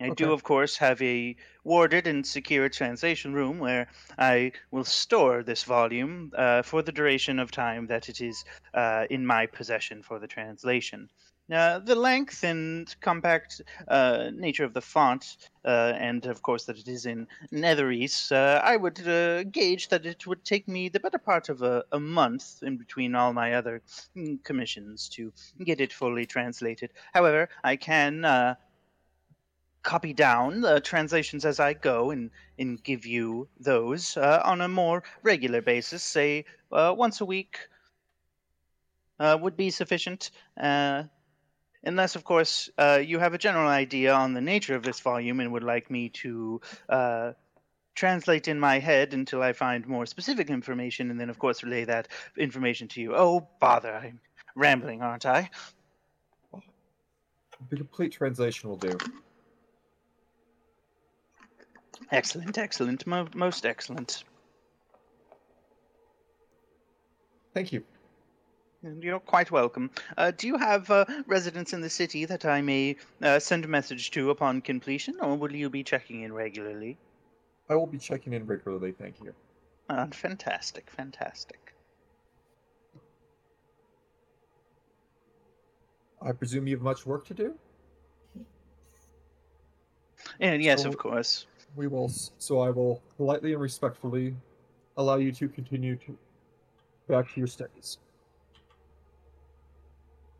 I 0.00 0.10
do, 0.10 0.32
of 0.32 0.42
course, 0.42 0.76
have 0.78 1.00
a 1.00 1.36
warded 1.62 2.06
and 2.06 2.26
secure 2.26 2.68
translation 2.68 3.32
room 3.32 3.58
where 3.58 3.88
I 4.18 4.52
will 4.70 4.84
store 4.84 5.42
this 5.42 5.62
volume 5.62 6.32
uh, 6.36 6.62
for 6.62 6.82
the 6.82 6.92
duration 6.92 7.38
of 7.38 7.50
time 7.50 7.86
that 7.86 8.08
it 8.08 8.20
is 8.20 8.44
uh, 8.74 9.06
in 9.08 9.24
my 9.24 9.46
possession 9.46 10.02
for 10.02 10.18
the 10.18 10.26
translation. 10.26 11.08
Uh, 11.52 11.78
the 11.80 11.94
length 11.94 12.42
and 12.42 12.96
compact 13.02 13.60
uh, 13.88 14.30
nature 14.32 14.64
of 14.64 14.72
the 14.72 14.80
font, 14.80 15.36
uh, 15.66 15.92
and 15.94 16.24
of 16.24 16.40
course 16.40 16.64
that 16.64 16.78
it 16.78 16.88
is 16.88 17.04
in 17.04 17.26
Netherese, 17.52 18.32
uh, 18.32 18.62
I 18.64 18.76
would 18.76 19.06
uh, 19.06 19.44
gauge 19.44 19.88
that 19.88 20.06
it 20.06 20.26
would 20.26 20.42
take 20.42 20.66
me 20.66 20.88
the 20.88 21.00
better 21.00 21.18
part 21.18 21.50
of 21.50 21.60
a, 21.60 21.84
a 21.92 22.00
month 22.00 22.62
in 22.62 22.78
between 22.78 23.14
all 23.14 23.34
my 23.34 23.52
other 23.54 23.82
mm, 24.16 24.42
commissions 24.42 25.06
to 25.10 25.34
get 25.62 25.82
it 25.82 25.92
fully 25.92 26.24
translated. 26.24 26.92
However, 27.12 27.50
I 27.62 27.76
can 27.76 28.56
copy 29.82 30.14
down 30.14 30.62
the 30.62 30.80
translations 30.80 31.44
as 31.44 31.60
I 31.60 31.74
go 31.74 32.10
and, 32.10 32.30
and 32.58 32.82
give 32.82 33.04
you 33.04 33.48
those 33.60 34.16
on 34.16 34.62
a 34.62 34.68
more 34.68 35.02
regular 35.22 35.60
basis, 35.60 36.02
say 36.02 36.46
once 36.70 37.20
a 37.20 37.26
week 37.26 37.58
would 39.20 39.58
be 39.58 39.68
sufficient. 39.68 40.30
Unless, 41.86 42.16
of 42.16 42.24
course, 42.24 42.70
uh, 42.78 43.00
you 43.04 43.18
have 43.18 43.34
a 43.34 43.38
general 43.38 43.68
idea 43.68 44.14
on 44.14 44.32
the 44.32 44.40
nature 44.40 44.74
of 44.74 44.82
this 44.82 45.00
volume 45.00 45.40
and 45.40 45.52
would 45.52 45.62
like 45.62 45.90
me 45.90 46.08
to 46.10 46.60
uh, 46.88 47.32
translate 47.94 48.48
in 48.48 48.58
my 48.58 48.78
head 48.78 49.12
until 49.12 49.42
I 49.42 49.52
find 49.52 49.86
more 49.86 50.06
specific 50.06 50.48
information, 50.48 51.10
and 51.10 51.20
then, 51.20 51.30
of 51.30 51.38
course, 51.38 51.62
relay 51.62 51.84
that 51.84 52.08
information 52.38 52.88
to 52.88 53.00
you. 53.00 53.14
Oh, 53.14 53.46
bother, 53.60 53.94
I'm 53.94 54.20
rambling, 54.56 55.02
aren't 55.02 55.26
I? 55.26 55.50
The 57.70 57.76
complete 57.76 58.12
translation 58.12 58.68
will 58.68 58.76
do. 58.76 58.96
Excellent, 62.10 62.58
excellent, 62.58 63.06
mo- 63.06 63.28
most 63.34 63.64
excellent. 63.66 64.24
Thank 67.52 67.72
you. 67.72 67.84
And 68.84 69.02
You're 69.02 69.18
quite 69.18 69.50
welcome. 69.50 69.90
Uh, 70.18 70.30
do 70.30 70.46
you 70.46 70.58
have 70.58 70.90
uh, 70.90 71.06
residents 71.26 71.72
in 71.72 71.80
the 71.80 71.88
city 71.88 72.26
that 72.26 72.44
I 72.44 72.60
may 72.60 72.96
uh, 73.22 73.38
send 73.38 73.64
a 73.64 73.68
message 73.68 74.10
to 74.10 74.28
upon 74.28 74.60
completion, 74.60 75.16
or 75.22 75.36
will 75.36 75.54
you 75.54 75.70
be 75.70 75.82
checking 75.82 76.20
in 76.20 76.34
regularly? 76.34 76.98
I 77.70 77.76
will 77.76 77.86
be 77.86 77.96
checking 77.96 78.34
in 78.34 78.44
regularly, 78.46 78.92
thank 78.92 79.22
you. 79.22 79.32
Uh, 79.88 80.06
fantastic, 80.08 80.90
fantastic. 80.90 81.72
I 86.20 86.32
presume 86.32 86.66
you 86.66 86.76
have 86.76 86.82
much 86.84 87.06
work 87.06 87.24
to 87.26 87.34
do? 87.34 87.54
And 90.40 90.62
yes, 90.62 90.82
So- 90.82 90.90
of 90.90 90.98
course. 90.98 91.46
We 91.76 91.88
will, 91.88 92.08
so 92.38 92.60
I 92.60 92.70
will 92.70 93.02
politely 93.16 93.52
and 93.52 93.60
respectfully 93.60 94.36
allow 94.96 95.16
you 95.16 95.32
to 95.32 95.48
continue 95.48 95.96
to 95.96 96.16
back 97.08 97.32
to 97.32 97.40
your 97.40 97.48
studies. 97.48 97.98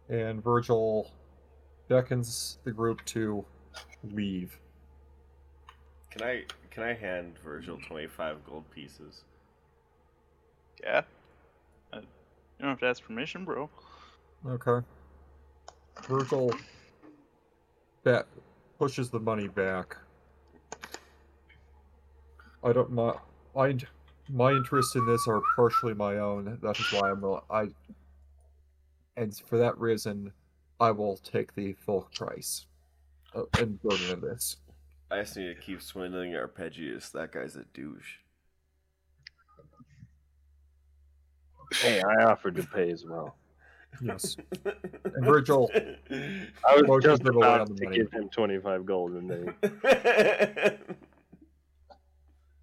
And 0.09 0.43
Virgil 0.43 1.10
beckons 1.89 2.59
the 2.64 2.70
group 2.72 3.05
to 3.06 3.44
leave. 4.12 4.59
Can 6.10 6.22
I 6.22 6.44
can 6.70 6.82
I 6.82 6.93
hand 6.94 7.35
Virgil 7.44 7.78
twenty 7.86 8.06
five 8.06 8.44
gold 8.44 8.70
pieces? 8.70 9.22
Yeah. 10.82 11.02
Uh, 11.93 11.98
you 12.01 12.02
don't 12.60 12.68
have 12.70 12.81
to 12.81 12.86
ask 12.86 13.02
permission, 13.02 13.44
bro. 13.44 13.70
Okay. 14.47 14.85
Virgil 16.06 16.52
back 18.02 18.26
pushes 18.78 19.09
the 19.09 19.20
money 19.20 19.48
back. 19.48 19.97
I 22.62 22.72
don't 22.72 22.93
mi- 22.93 23.12
mind 23.55 23.86
my 24.28 24.51
interests 24.52 24.94
in 24.97 25.06
this 25.06 25.26
are 25.28 25.40
partially 25.56 25.94
my 25.94 26.18
own. 26.18 26.59
That 26.62 26.78
is 26.78 26.86
why 26.93 27.10
I'm 27.10 27.20
will- 27.20 27.44
I, 27.51 27.68
and 29.16 29.36
for 29.47 29.59
that 29.59 29.78
reason, 29.78 30.32
I 30.81 30.91
will 30.91 31.16
take 31.19 31.55
the 31.55 31.73
full 31.74 32.09
price 32.15 32.66
uh, 33.35 33.43
and 33.59 33.81
burden 33.82 34.11
of 34.11 34.20
this. 34.20 34.57
I 35.11 35.20
just 35.20 35.36
need 35.36 35.55
to 35.55 35.61
keep 35.61 35.81
swindling 35.82 36.32
Arpeggius. 36.32 37.12
That 37.12 37.32
guy's 37.32 37.57
a 37.57 37.65
douche. 37.73 38.16
Hey, 41.73 42.03
I 42.03 42.24
offered 42.24 42.55
to 42.57 42.62
pay 42.62 42.91
as 42.91 43.05
well. 43.05 43.36
Yes. 44.03 44.36
And 45.05 45.24
Virgil, 45.24 45.70
I 46.69 46.81
was 46.82 47.05
just 47.05 47.23
about 47.23 47.61
on 47.62 47.69
the 47.69 47.74
to 47.77 47.85
money. 47.85 47.97
give 47.99 48.12
him 48.12 48.28
25 48.28 48.85
gold 48.86 49.12
and 49.12 49.31
they 49.31 50.77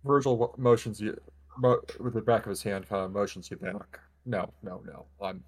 Virgil 0.03 0.53
motions 0.57 0.99
you 0.99 1.19
mo- 1.57 1.81
with 1.99 2.13
the 2.13 2.21
back 2.21 2.45
of 2.45 2.49
his 2.49 2.63
hand, 2.63 2.87
kind 2.89 3.03
of 3.05 3.11
motions 3.11 3.49
you 3.51 3.57
back. 3.57 3.99
No, 4.25 4.51
no, 4.63 4.81
no. 4.85 5.05
I'm 5.21 5.43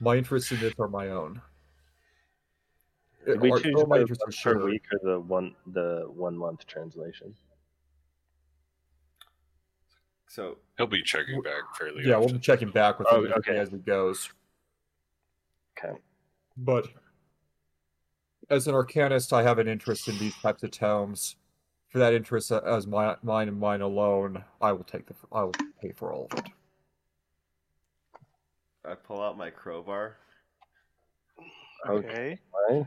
my 0.00 0.16
interests 0.16 0.50
in 0.52 0.60
this 0.60 0.74
are 0.78 0.88
my 0.88 1.08
own. 1.08 1.40
Did 3.26 3.40
we 3.40 3.50
Or- 3.50 3.60
choose 3.60 3.86
my 3.86 3.96
the 3.98 4.02
interests 4.02 4.22
are 4.24 4.26
once 4.28 4.36
per 4.36 4.52
shared. 4.54 4.62
week 4.64 4.82
or 4.92 4.98
the 5.02 5.20
one 5.20 5.54
the 5.66 6.04
one 6.08 6.36
month 6.36 6.66
translation? 6.66 7.34
so 10.30 10.58
He'll 10.76 10.86
be 10.86 11.02
checking 11.02 11.40
back 11.42 11.62
fairly 11.76 12.06
Yeah, 12.06 12.18
we'll 12.18 12.28
be 12.28 12.38
checking 12.38 12.70
back 12.70 12.98
with 12.98 13.08
Oh, 13.10 13.24
him 13.24 13.32
okay. 13.38 13.56
as 13.56 13.70
he 13.70 13.78
goes. 13.78 14.30
Okay. 15.76 15.98
But 16.56 16.86
as 18.50 18.66
an 18.68 18.74
arcanist, 18.74 19.32
I 19.32 19.42
have 19.42 19.58
an 19.58 19.68
interest 19.68 20.06
in 20.06 20.18
these 20.18 20.36
types 20.36 20.62
of 20.62 20.70
tomes. 20.70 21.36
For 21.88 21.98
that 21.98 22.12
interest, 22.12 22.52
uh, 22.52 22.60
as 22.64 22.86
my 22.86 23.16
mine 23.22 23.48
and 23.48 23.58
mine 23.58 23.80
alone, 23.80 24.44
I 24.60 24.72
will 24.72 24.84
take 24.84 25.06
the 25.06 25.14
I 25.32 25.42
will 25.44 25.54
pay 25.80 25.92
for 25.92 26.12
all 26.12 26.28
of 26.30 26.38
it. 26.38 26.46
I 28.88 28.94
pull 28.94 29.22
out 29.22 29.36
my 29.36 29.50
crowbar. 29.50 30.16
Okay. 31.86 32.38
Right? 32.70 32.86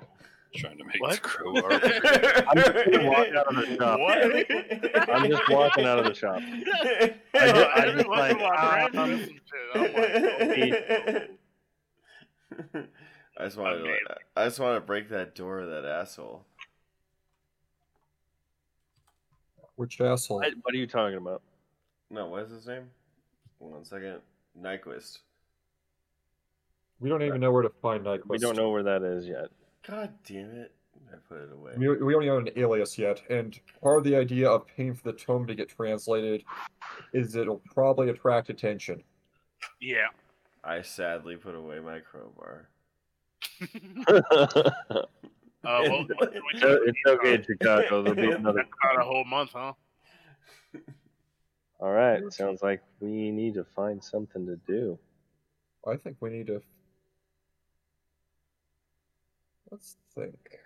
Trying 0.55 0.77
to 0.79 0.83
make 0.83 0.99
What? 0.99 1.13
the 1.13 1.19
crowbar. 1.19 1.71
I'm 1.73 2.57
just 2.57 2.73
gonna 2.91 3.37
out 3.37 3.47
of 3.47 3.55
the 3.55 3.75
shop. 3.77 3.99
I'm 5.09 5.29
just 5.29 5.49
walking 5.49 5.85
out 5.85 5.99
of 5.99 6.05
the 6.05 6.13
shop. 6.13 6.41
I 6.41 7.13
just- 7.33 7.69
I 7.73 7.85
just 7.85 7.97
just 7.97 8.07
like, 8.09 8.39
like, 8.39 8.95
um, 8.95 9.29
I 13.37 13.45
just 13.45 13.57
want 13.57 13.77
to. 13.83 13.97
I 14.35 14.45
just 14.45 14.59
want 14.59 14.75
to 14.75 14.81
break 14.81 15.09
that 15.09 15.35
door 15.35 15.59
of 15.61 15.69
that 15.69 15.85
asshole. 15.85 16.43
Which 19.77 20.01
asshole? 20.01 20.37
What, 20.39 20.53
what 20.63 20.73
are 20.73 20.77
you 20.77 20.87
talking 20.87 21.17
about? 21.17 21.41
No, 22.09 22.27
what 22.27 22.43
is 22.43 22.51
his 22.51 22.67
name? 22.67 22.89
One 23.59 23.85
second. 23.85 24.17
Nyquist. 24.59 25.19
We 27.01 27.09
don't 27.09 27.23
even 27.23 27.41
know 27.41 27.51
where 27.51 27.63
to 27.63 27.71
find 27.81 28.05
Nyquist. 28.05 28.29
We 28.29 28.37
don't 28.37 28.55
know 28.55 28.69
where 28.69 28.83
that 28.83 29.01
is 29.03 29.27
yet. 29.27 29.47
God 29.87 30.13
damn 30.25 30.51
it! 30.51 30.71
I 31.11 31.15
put 31.27 31.39
it 31.41 31.51
away. 31.51 31.73
We, 31.75 31.87
we 31.89 32.13
don't 32.13 32.23
even 32.23 32.27
know 32.27 32.37
an 32.37 32.49
alias 32.55 32.97
yet, 32.97 33.21
and 33.29 33.59
part 33.81 33.97
of 33.97 34.03
the 34.03 34.15
idea 34.15 34.49
of 34.49 34.67
paying 34.67 34.93
for 34.93 35.11
the 35.11 35.17
tome 35.17 35.47
to 35.47 35.55
get 35.55 35.67
translated 35.67 36.43
is 37.13 37.35
it'll 37.35 37.61
probably 37.73 38.09
attract 38.09 38.49
attention. 38.49 39.03
Yeah. 39.79 40.07
I 40.63 40.83
sadly 40.83 41.35
put 41.37 41.55
away 41.55 41.79
my 41.79 41.99
crowbar. 41.99 42.69
Uh, 43.61 44.21
well, 45.63 46.05
what 46.15 46.31
can 46.33 46.41
we 46.53 46.59
So 46.59 46.77
do? 46.77 46.85
it's 46.85 46.99
okay, 47.07 47.41
Chicago. 47.43 48.03
There'll 48.03 48.15
be 48.15 48.31
another. 48.31 48.59
That's 48.59 48.69
about 48.83 49.01
a 49.01 49.05
whole 49.05 49.25
month, 49.25 49.51
huh? 49.53 49.73
All 51.79 51.91
right. 51.91 52.21
Sounds 52.31 52.61
like 52.61 52.83
we 52.99 53.31
need 53.31 53.55
to 53.55 53.63
find 53.75 54.03
something 54.03 54.45
to 54.45 54.55
do. 54.67 54.99
I 55.87 55.95
think 55.95 56.17
we 56.19 56.29
need 56.29 56.45
to. 56.47 56.61
Let's 59.71 59.95
think. 60.13 60.59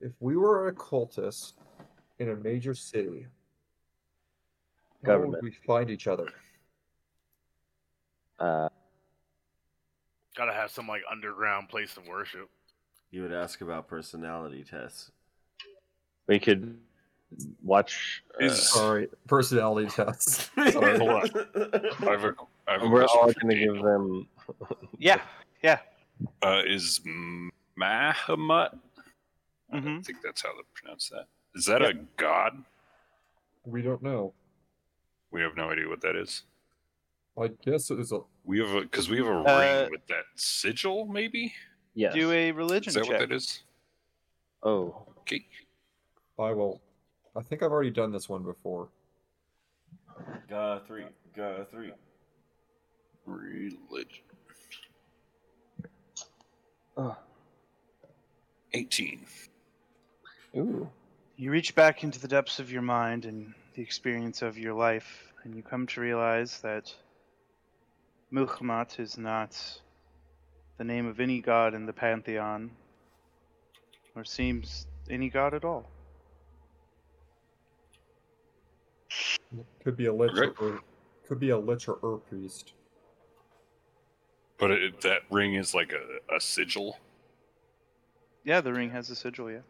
If 0.00 0.12
we 0.20 0.36
were 0.36 0.68
a 0.68 0.72
cultist 0.72 1.52
in 2.18 2.30
a 2.30 2.36
major 2.36 2.74
city, 2.74 3.26
how 5.06 5.18
would 5.20 5.40
we 5.40 5.52
find 5.66 5.90
each 5.90 6.06
other? 6.08 6.28
Uh, 8.38 8.68
Gotta 10.36 10.52
have 10.52 10.70
some 10.70 10.86
like 10.86 11.02
underground 11.10 11.68
place 11.68 11.96
of 11.96 12.06
worship. 12.06 12.48
You 13.10 13.22
would 13.22 13.32
ask 13.32 13.60
about 13.60 13.88
personality 13.88 14.64
tests. 14.68 15.10
we 16.26 16.38
could 16.38 16.76
watch. 17.62 18.22
Uh, 18.40 18.46
Is- 18.46 18.70
Sorry, 18.70 19.08
personality 19.26 19.88
tests. 19.90 20.50
Sorry, 20.72 20.98
hold 20.98 21.10
on. 21.10 21.30
I 22.06 22.10
have 22.10 22.24
a, 22.24 22.34
I 22.68 22.72
have 22.72 22.82
a 22.82 22.88
we're 22.88 23.04
all 23.06 23.32
for 23.32 23.40
going 23.40 23.56
to 23.56 23.64
give 23.64 23.82
them. 23.82 24.28
Yeah. 24.98 25.20
Yeah. 25.62 25.78
Uh, 26.42 26.62
is 26.66 27.00
Mahamut? 27.78 28.78
I 29.70 29.76
Mhm. 29.80 30.04
think 30.04 30.22
that's 30.22 30.42
how 30.42 30.54
they 30.54 30.62
pronounce 30.74 31.08
that. 31.10 31.26
Is 31.54 31.64
that 31.66 31.82
a 31.82 31.94
god? 32.16 32.64
we 33.64 33.82
don't 33.82 34.02
know. 34.02 34.32
We 35.30 35.42
have 35.42 35.54
no 35.56 35.70
idea 35.70 35.88
what 35.88 36.00
that 36.00 36.16
is. 36.16 36.44
I 37.38 37.48
guess 37.48 37.90
it 37.90 38.00
is 38.00 38.12
a. 38.12 38.20
We 38.44 38.58
have 38.60 38.70
a 38.74 38.80
because 38.82 39.10
we 39.10 39.18
have 39.18 39.26
a 39.26 39.40
Uh, 39.40 39.82
ring 39.82 39.90
with 39.90 40.06
that 40.06 40.24
sigil, 40.36 41.04
maybe. 41.06 41.54
Yes. 41.94 42.14
Do 42.14 42.32
a 42.32 42.50
religion 42.52 42.88
Is 42.88 42.94
that 42.94 43.04
check. 43.04 43.10
what 43.20 43.28
that 43.28 43.34
is? 43.34 43.62
Oh, 44.62 45.04
Okay. 45.20 45.46
I 46.38 46.52
will. 46.52 46.80
I 47.36 47.42
think 47.42 47.62
I've 47.62 47.70
already 47.72 47.90
done 47.90 48.10
this 48.10 48.28
one 48.28 48.42
before. 48.42 48.88
Got 50.48 50.86
three. 50.86 51.04
Got 51.36 51.70
three. 51.70 51.92
Religion. 53.26 54.24
oh. 56.96 57.16
18. 58.72 59.24
Ooh. 60.56 60.88
You 61.36 61.50
reach 61.50 61.74
back 61.74 62.02
into 62.02 62.18
the 62.18 62.28
depths 62.28 62.58
of 62.58 62.70
your 62.72 62.82
mind 62.82 63.24
and 63.24 63.54
the 63.74 63.82
experience 63.82 64.42
of 64.42 64.58
your 64.58 64.74
life, 64.74 65.32
and 65.44 65.54
you 65.54 65.62
come 65.62 65.86
to 65.86 66.00
realize 66.00 66.60
that 66.60 66.92
Muhammad 68.30 68.88
is 68.98 69.16
not 69.16 69.56
the 70.78 70.84
name 70.84 71.06
of 71.06 71.20
any 71.20 71.40
god 71.40 71.74
in 71.74 71.86
the 71.86 71.92
pantheon, 71.92 72.70
or 74.14 74.24
seems 74.24 74.86
any 75.08 75.28
god 75.28 75.54
at 75.54 75.64
all. 75.64 75.88
Could 79.82 79.96
be 79.96 80.06
a 80.06 80.12
lich 80.12 80.32
Right. 80.34 80.52
or 80.60 80.80
could 81.26 81.40
be 81.40 81.50
a 81.50 81.58
lich 81.58 81.88
or 81.88 81.98
ur 82.02 82.18
priest. 82.18 82.72
But 84.58 84.70
it, 84.72 85.00
that 85.02 85.22
ring 85.30 85.54
is 85.54 85.72
like 85.74 85.92
a, 85.92 86.34
a 86.34 86.40
sigil. 86.40 86.98
Yeah, 88.44 88.60
the 88.60 88.72
ring 88.72 88.90
has 88.90 89.10
a 89.10 89.16
sigil, 89.16 89.50
yeah. 89.50 89.60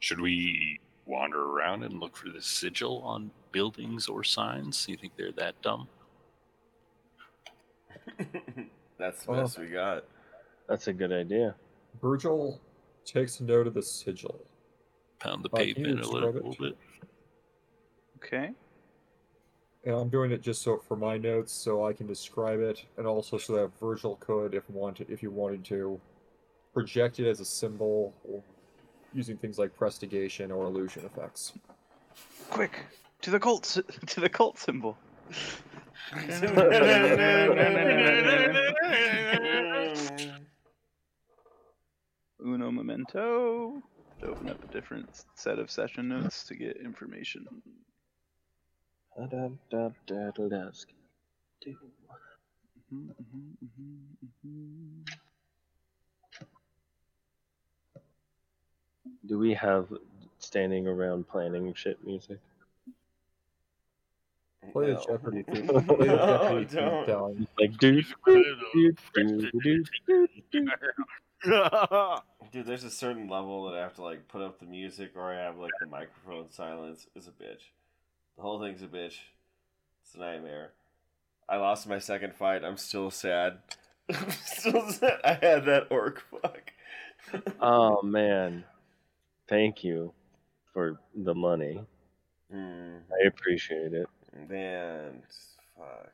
Should 0.00 0.20
we 0.20 0.80
wander 1.06 1.42
around 1.42 1.82
and 1.82 1.98
look 1.98 2.16
for 2.16 2.28
the 2.30 2.40
sigil 2.40 3.02
on 3.02 3.30
buildings 3.52 4.06
or 4.08 4.22
signs? 4.22 4.86
You 4.88 4.96
think 4.96 5.14
they're 5.16 5.32
that 5.32 5.60
dumb? 5.62 5.88
That's 8.98 9.24
the 9.24 9.32
Oh. 9.32 9.36
best 9.42 9.58
we 9.58 9.66
got. 9.66 10.04
That's 10.68 10.86
a 10.88 10.92
good 10.92 11.12
idea. 11.12 11.54
Virgil 12.00 12.60
takes 13.04 13.40
note 13.40 13.66
of 13.66 13.74
the 13.74 13.82
sigil. 13.82 14.38
Pound 15.18 15.44
the 15.44 15.48
can 15.48 15.66
you 15.68 15.74
pavement 15.74 16.00
a 16.00 16.08
little, 16.08 16.32
describe 16.32 16.36
it? 16.36 16.48
little 16.48 16.66
bit. 16.66 16.78
Okay. 18.18 18.50
And 19.84 19.94
I'm 19.94 20.08
doing 20.08 20.32
it 20.32 20.42
just 20.42 20.62
so 20.62 20.78
for 20.78 20.96
my 20.96 21.16
notes, 21.16 21.52
so 21.52 21.86
I 21.86 21.92
can 21.92 22.06
describe 22.06 22.60
it, 22.60 22.84
and 22.96 23.06
also 23.06 23.38
so 23.38 23.54
that 23.54 23.78
Virgil 23.78 24.16
could, 24.16 24.54
if 24.54 24.68
wanted, 24.68 25.08
if 25.08 25.22
you 25.22 25.30
wanted 25.30 25.64
to, 25.66 26.00
project 26.74 27.20
it 27.20 27.28
as 27.28 27.40
a 27.40 27.44
symbol, 27.44 28.12
or 28.24 28.42
using 29.12 29.36
things 29.36 29.58
like 29.58 29.76
prestigation 29.76 30.54
or 30.54 30.64
illusion 30.64 31.04
effects. 31.04 31.52
Quick, 32.50 32.84
to 33.22 33.30
the 33.30 33.40
cult, 33.40 33.78
to 34.06 34.20
the 34.20 34.28
cult 34.28 34.58
symbol. 34.58 34.98
Uno 42.44 42.70
memento. 42.70 43.82
Open 44.22 44.50
up 44.50 44.62
a 44.64 44.72
different 44.72 45.24
set 45.34 45.58
of 45.58 45.70
session 45.70 46.08
notes 46.08 46.44
to 46.44 46.54
get 46.54 46.76
information. 46.78 47.46
Do 59.26 59.38
we 59.38 59.54
have 59.54 59.92
standing 60.38 60.86
around 60.86 61.26
planning 61.28 61.74
shit 61.74 61.98
music? 62.06 62.38
Play 64.72 64.92
No. 64.92 65.04
Jeopardy 65.04 65.42
theme. 65.42 65.66
Play 65.66 66.06
No, 66.06 66.64
Jeopardy 66.64 66.64
don't. 66.76 67.48
Like. 67.58 67.76
Dude, 72.52 72.66
there's 72.66 72.84
a 72.84 72.90
certain 72.90 73.28
level 73.28 73.64
that 73.64 73.74
I 73.78 73.82
have 73.82 73.94
to 73.94 74.02
like 74.02 74.28
put 74.28 74.42
up 74.42 74.60
the 74.60 74.66
music 74.66 75.12
or 75.16 75.32
I 75.32 75.36
have 75.42 75.58
like 75.58 75.72
the 75.80 75.86
microphone 75.86 76.50
silence 76.50 77.06
is 77.16 77.26
a 77.26 77.30
bitch. 77.30 77.72
The 78.38 78.42
whole 78.42 78.60
thing's 78.60 78.82
a 78.82 78.86
bitch. 78.86 79.16
It's 80.04 80.14
a 80.14 80.18
nightmare. 80.20 80.70
I 81.48 81.56
lost 81.56 81.88
my 81.88 81.98
second 81.98 82.36
fight. 82.36 82.62
I'm 82.62 82.76
still 82.76 83.10
sad. 83.10 83.58
I'm 84.14 84.30
still 84.30 84.92
sad. 84.92 85.18
I 85.24 85.32
had 85.32 85.64
that 85.66 85.88
orc 85.90 86.22
fuck. 86.30 86.72
Oh 87.60 88.00
man, 88.00 88.64
thank 89.48 89.84
you 89.84 90.14
for 90.72 90.98
the 91.14 91.34
money. 91.34 91.84
Hmm. 92.50 92.98
I 93.12 93.26
appreciate 93.26 93.92
it. 93.92 94.06
Man, 94.48 95.22
fuck. 95.76 96.12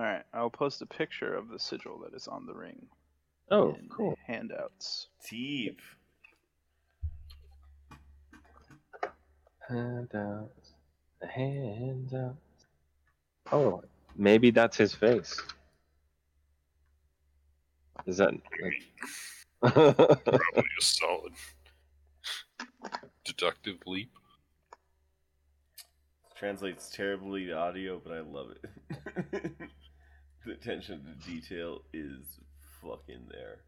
All 0.00 0.06
right, 0.06 0.22
I'll 0.32 0.48
post 0.48 0.80
a 0.80 0.86
picture 0.86 1.34
of 1.34 1.50
the 1.50 1.58
sigil 1.58 2.00
that 2.02 2.16
is 2.16 2.26
on 2.26 2.46
the 2.46 2.54
ring. 2.54 2.86
Oh, 3.50 3.74
in 3.74 3.86
cool. 3.90 4.16
Handouts. 4.26 5.08
Deep. 5.28 5.78
Handouts, 9.68 10.70
handouts. 11.20 12.38
Oh, 13.52 13.82
maybe 14.16 14.50
that's 14.50 14.78
his 14.78 14.94
face. 14.94 15.38
Is 18.06 18.16
that? 18.16 18.32
like... 18.32 19.74
Probably 19.74 20.32
a 20.56 20.80
solid 20.80 21.34
deductive 23.26 23.76
leap. 23.86 24.12
Translates 26.36 26.88
terribly 26.88 27.44
to 27.44 27.52
audio, 27.52 28.00
but 28.02 28.14
I 28.14 28.20
love 28.20 28.54
it. 29.32 29.52
the 30.44 30.52
attention 30.52 31.04
to 31.04 31.30
detail 31.30 31.82
is 31.92 32.38
fucking 32.80 33.26
there. 33.30 33.58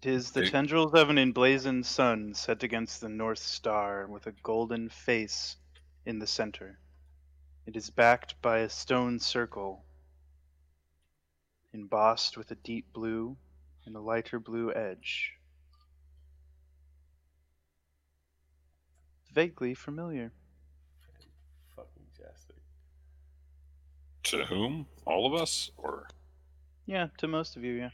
Tis 0.00 0.30
the 0.30 0.48
tendrils 0.48 0.94
of 0.94 1.10
an 1.10 1.18
emblazoned 1.18 1.84
sun 1.84 2.32
set 2.34 2.62
against 2.62 3.00
the 3.00 3.08
North 3.08 3.40
Star 3.40 4.06
with 4.06 4.28
a 4.28 4.32
golden 4.42 4.88
face 4.88 5.56
in 6.06 6.20
the 6.20 6.26
center. 6.26 6.78
It 7.66 7.76
is 7.76 7.90
backed 7.90 8.40
by 8.40 8.58
a 8.60 8.68
stone 8.68 9.18
circle 9.18 9.84
embossed 11.74 12.36
with 12.36 12.50
a 12.50 12.56
deep 12.56 12.92
blue 12.92 13.36
and 13.84 13.96
a 13.96 14.00
lighter 14.00 14.38
blue 14.38 14.72
edge. 14.72 15.34
Vaguely 19.32 19.74
familiar. 19.74 20.32
Fucking 21.76 22.06
tastic. 22.16 22.56
To 24.28 24.44
whom? 24.44 24.86
All 25.06 25.24
of 25.24 25.40
us? 25.40 25.70
Or 25.78 26.06
Yeah, 26.84 27.06
to 27.16 27.26
most 27.26 27.56
of 27.56 27.64
you, 27.64 27.72
yeah. 27.72 27.90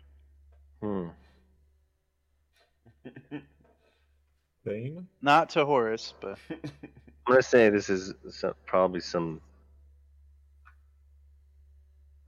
Hmm. 0.81 1.09
Bane? 4.65 5.07
Not 5.23 5.51
to 5.51 5.65
Horace, 5.65 6.13
but 6.21 6.37
I'm 6.51 6.61
gonna 7.29 7.41
say 7.41 7.71
this 7.71 7.89
is 7.89 8.15
some, 8.31 8.55
probably 8.67 8.99
some. 8.99 9.41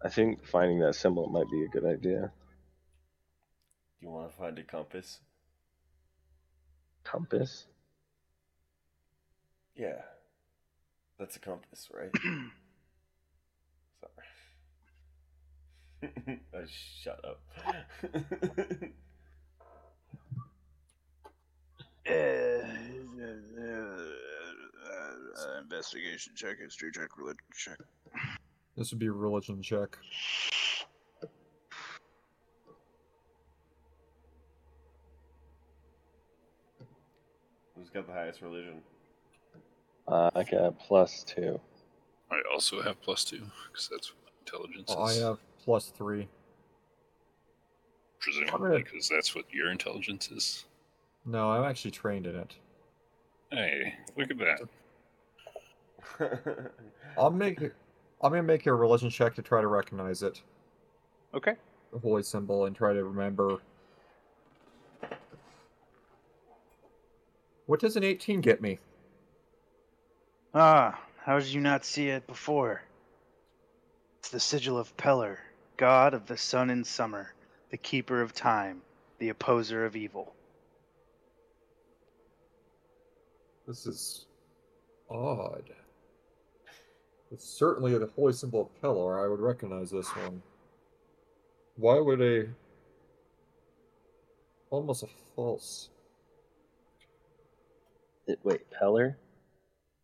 I 0.05 0.09
think 0.09 0.47
finding 0.47 0.79
that 0.81 0.95
symbol 0.95 1.27
might 1.27 1.51
be 1.51 1.65
a 1.65 1.69
good 1.69 1.85
idea. 1.85 2.31
you 4.01 4.09
want 4.09 4.31
to 4.31 4.37
find 4.37 4.57
a 4.57 4.63
compass? 4.63 5.19
Compass. 7.03 7.67
Yeah. 9.75 10.03
That's 11.19 11.35
a 11.35 11.41
compass, 11.41 11.89
right? 11.93 12.11
Sorry. 16.25 16.41
uh, 16.55 16.67
shut 16.69 17.25
up. 17.25 17.41
investigation 25.77 26.33
check, 26.35 26.59
history 26.59 26.91
check, 26.93 27.19
religion 27.19 27.39
check. 27.55 27.79
This 28.77 28.91
would 28.91 28.99
be 28.99 29.07
a 29.07 29.13
religion 29.13 29.63
check. 29.63 29.97
Who's 37.77 37.91
got 37.91 38.07
the 38.07 38.13
highest 38.13 38.41
religion? 38.41 38.81
Uh, 40.09 40.31
I 40.35 40.45
got 40.45 40.79
plus 40.79 41.25
two. 41.25 41.61
I 42.31 42.37
also 42.53 42.83
have 42.83 43.01
plus 43.03 43.25
two 43.25 43.43
because 43.71 43.89
that's 43.91 44.13
what 44.13 44.33
intelligence 44.41 44.91
I 44.91 45.11
is. 45.11 45.23
have 45.23 45.39
plus 45.67 45.89
three. 45.91 46.27
Presumably, 48.21 48.83
because 48.83 49.11
that's 49.11 49.35
what 49.35 49.45
your 49.53 49.71
intelligence 49.71 50.31
is. 50.31 50.65
No, 51.27 51.51
I'm 51.51 51.65
actually 51.65 51.91
trained 51.91 52.27
in 52.27 52.37
it. 52.37 52.55
Hey, 53.51 53.95
look 54.17 54.31
at 54.31 54.39
that. 56.19 56.71
I'll 57.19 57.31
make. 57.31 57.61
I'm 57.61 58.31
gonna 58.31 58.43
make 58.43 58.67
a 58.67 58.73
religion 58.73 59.11
check 59.11 59.35
to 59.35 59.43
try 59.43 59.61
to 59.61 59.67
recognize 59.67 60.23
it, 60.23 60.41
Okay. 61.35 61.55
the 61.93 61.99
holy 61.99 62.23
symbol, 62.23 62.65
and 62.65 62.75
try 62.75 62.95
to 62.95 63.05
remember. 63.05 63.59
What 67.67 67.81
does 67.81 67.97
an 67.97 68.05
18 68.05 68.41
get 68.41 68.63
me? 68.63 68.79
Ah, 70.55 70.99
how 71.25 71.39
did 71.39 71.49
you 71.49 71.61
not 71.61 71.85
see 71.85 72.09
it 72.09 72.27
before? 72.29 72.83
It's 74.21 74.31
the 74.31 74.41
sigil 74.41 74.79
of 74.79 74.97
Pelor, 74.97 75.37
god 75.77 76.15
of 76.15 76.27
the 76.27 76.37
sun 76.37 76.71
and 76.71 76.87
summer, 76.87 77.35
the 77.71 77.77
keeper 77.77 78.21
of 78.23 78.33
time, 78.33 78.81
the 79.19 79.29
opposer 79.31 79.85
of 79.85 79.97
evil. 79.97 80.35
This 83.67 83.87
is 83.87 84.27
odd. 85.11 85.65
It's 87.33 87.45
certainly 87.45 87.99
the 87.99 88.07
holy 88.15 88.33
symbol 88.33 88.63
of 88.63 88.81
Pelor. 88.83 89.25
I 89.25 89.29
would 89.29 89.41
recognize 89.41 89.91
this 89.91 90.09
one. 90.09 90.41
Why 91.77 91.99
would 91.99 92.23
a 92.23 92.47
almost 94.71 95.03
a 95.03 95.09
false? 95.35 95.91
It, 98.29 98.39
wait, 98.45 98.63
Peller? 98.71 99.17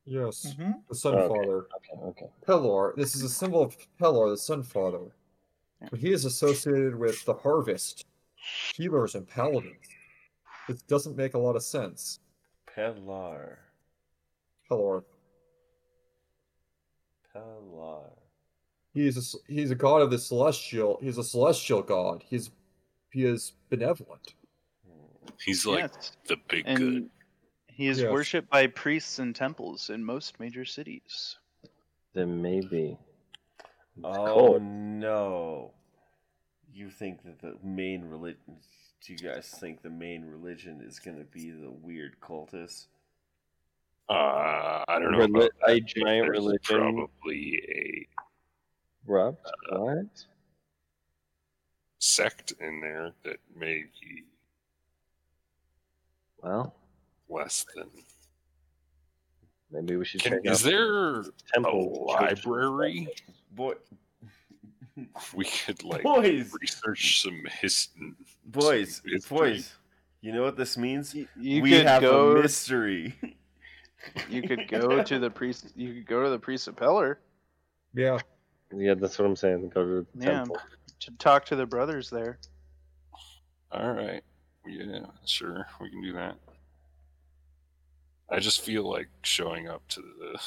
Yes, 0.04 0.54
Mm-hmm. 0.58 0.72
the 0.88 0.94
Sun 0.96 1.14
Okay. 1.14 1.28
Father. 1.28 1.58
Okay, 1.58 2.02
okay. 2.06 2.26
Pelor. 2.46 2.96
This 2.96 3.14
is 3.14 3.22
a 3.22 3.28
symbol 3.28 3.62
of 3.62 3.76
Pelor, 4.00 4.30
the 4.30 4.36
Sun 4.36 4.64
Father. 4.64 4.98
But 4.98 5.21
he 5.96 6.12
is 6.12 6.24
associated 6.24 6.94
with 6.94 7.24
the 7.24 7.34
harvest, 7.34 8.04
healers, 8.74 9.14
and 9.14 9.26
paladins. 9.28 9.76
This 10.68 10.82
doesn't 10.82 11.16
make 11.16 11.34
a 11.34 11.38
lot 11.38 11.56
of 11.56 11.62
sense. 11.62 12.20
Pelar. 12.66 13.56
Pelor. 14.70 15.04
Pelar. 17.34 18.10
He 18.94 19.06
is 19.06 19.16
a, 19.16 19.20
s- 19.20 19.36
he's 19.48 19.70
a 19.70 19.74
god 19.74 20.02
of 20.02 20.10
the 20.10 20.18
celestial. 20.18 20.98
He's 21.02 21.18
a 21.18 21.24
celestial 21.24 21.82
god. 21.82 22.22
He's 22.26 22.50
he 23.10 23.24
is 23.24 23.52
benevolent. 23.70 24.34
He's 25.44 25.66
like 25.66 25.90
Yes. 25.94 26.12
the 26.26 26.36
big 26.48 26.64
And 26.66 26.78
good. 26.78 27.10
he 27.66 27.86
is 27.88 28.00
Yes. 28.00 28.10
worshipped 28.10 28.50
by 28.50 28.66
priests 28.68 29.18
and 29.18 29.34
temples 29.34 29.90
in 29.90 30.04
most 30.04 30.38
major 30.40 30.64
cities. 30.64 31.36
Then 32.14 32.40
maybe. 32.42 32.98
Oh 34.02 34.48
Cool. 34.52 34.60
no. 34.60 35.70
You 36.72 36.90
think 36.90 37.22
that 37.24 37.40
the 37.40 37.56
main 37.62 38.04
religion. 38.04 38.56
Do 39.04 39.12
you 39.12 39.18
guys 39.18 39.48
think 39.60 39.82
the 39.82 39.90
main 39.90 40.24
religion 40.24 40.80
is 40.86 40.98
going 40.98 41.18
to 41.18 41.24
be 41.24 41.50
the 41.50 41.70
weird 41.70 42.16
cultists? 42.20 42.86
Uh, 44.08 44.84
I 44.88 44.98
don't 45.00 45.12
know. 45.12 45.18
Reli- 45.18 45.36
about 45.46 45.50
that. 45.66 45.72
a 45.76 45.80
giant 45.80 46.28
religion. 46.28 47.08
Probably 47.20 47.62
a 47.68 48.08
Rubbed? 49.10 49.38
What? 49.70 50.24
sect 51.98 52.52
in 52.60 52.80
there 52.80 53.12
that 53.22 53.36
may 53.56 53.84
be 54.00 54.24
Well, 56.42 56.74
less 57.28 57.64
than. 57.76 57.88
maybe 59.70 59.96
we 59.96 60.04
should 60.04 60.20
Can, 60.20 60.32
check 60.32 60.40
is 60.44 60.64
out 60.66 60.70
there 60.70 61.20
a 61.20 61.24
temple 61.54 62.14
church. 62.18 62.44
library? 62.44 63.08
Boy, 63.54 63.74
We 65.34 65.44
could 65.44 65.82
like 65.84 66.02
boys, 66.02 66.52
research 66.60 67.22
some 67.22 67.42
his. 67.60 67.88
boys, 68.44 68.96
some 68.96 69.10
history. 69.10 69.36
boys. 69.38 69.74
You 70.20 70.32
know 70.32 70.42
what 70.42 70.56
this 70.56 70.76
means? 70.76 71.14
You, 71.14 71.26
you 71.36 71.62
we 71.62 71.70
could 71.70 71.86
have 71.86 72.00
go. 72.02 72.32
a 72.36 72.42
mystery. 72.42 73.14
You 74.28 74.42
could 74.42 74.66
go 74.66 75.00
to 75.00 75.18
the 75.20 75.30
priest. 75.30 75.66
You 75.76 75.94
could 75.94 76.06
go 76.08 76.24
to 76.24 76.30
the 76.30 76.38
priest 76.38 76.66
of 76.66 76.74
Pelor 76.74 77.18
Yeah, 77.94 78.18
Yeah, 78.74 78.94
that's 78.94 79.16
what 79.16 79.26
I'm 79.26 79.36
saying. 79.36 79.68
Go 79.68 79.84
to 79.84 80.06
the 80.12 80.24
Yeah. 80.26 80.38
temple. 80.38 80.56
to 81.00 81.10
talk 81.18 81.44
to 81.46 81.54
the 81.56 81.66
brothers 81.66 82.10
there. 82.10 82.40
All 83.70 83.92
right. 83.92 84.20
Yeah, 84.66 85.06
sure. 85.24 85.68
We 85.80 85.88
can 85.90 86.02
do 86.02 86.12
that. 86.14 86.36
I 88.28 88.40
just 88.40 88.60
feel 88.62 88.90
like 88.90 89.08
showing 89.22 89.68
up 89.68 89.86
to 89.90 90.00
the 90.00 90.40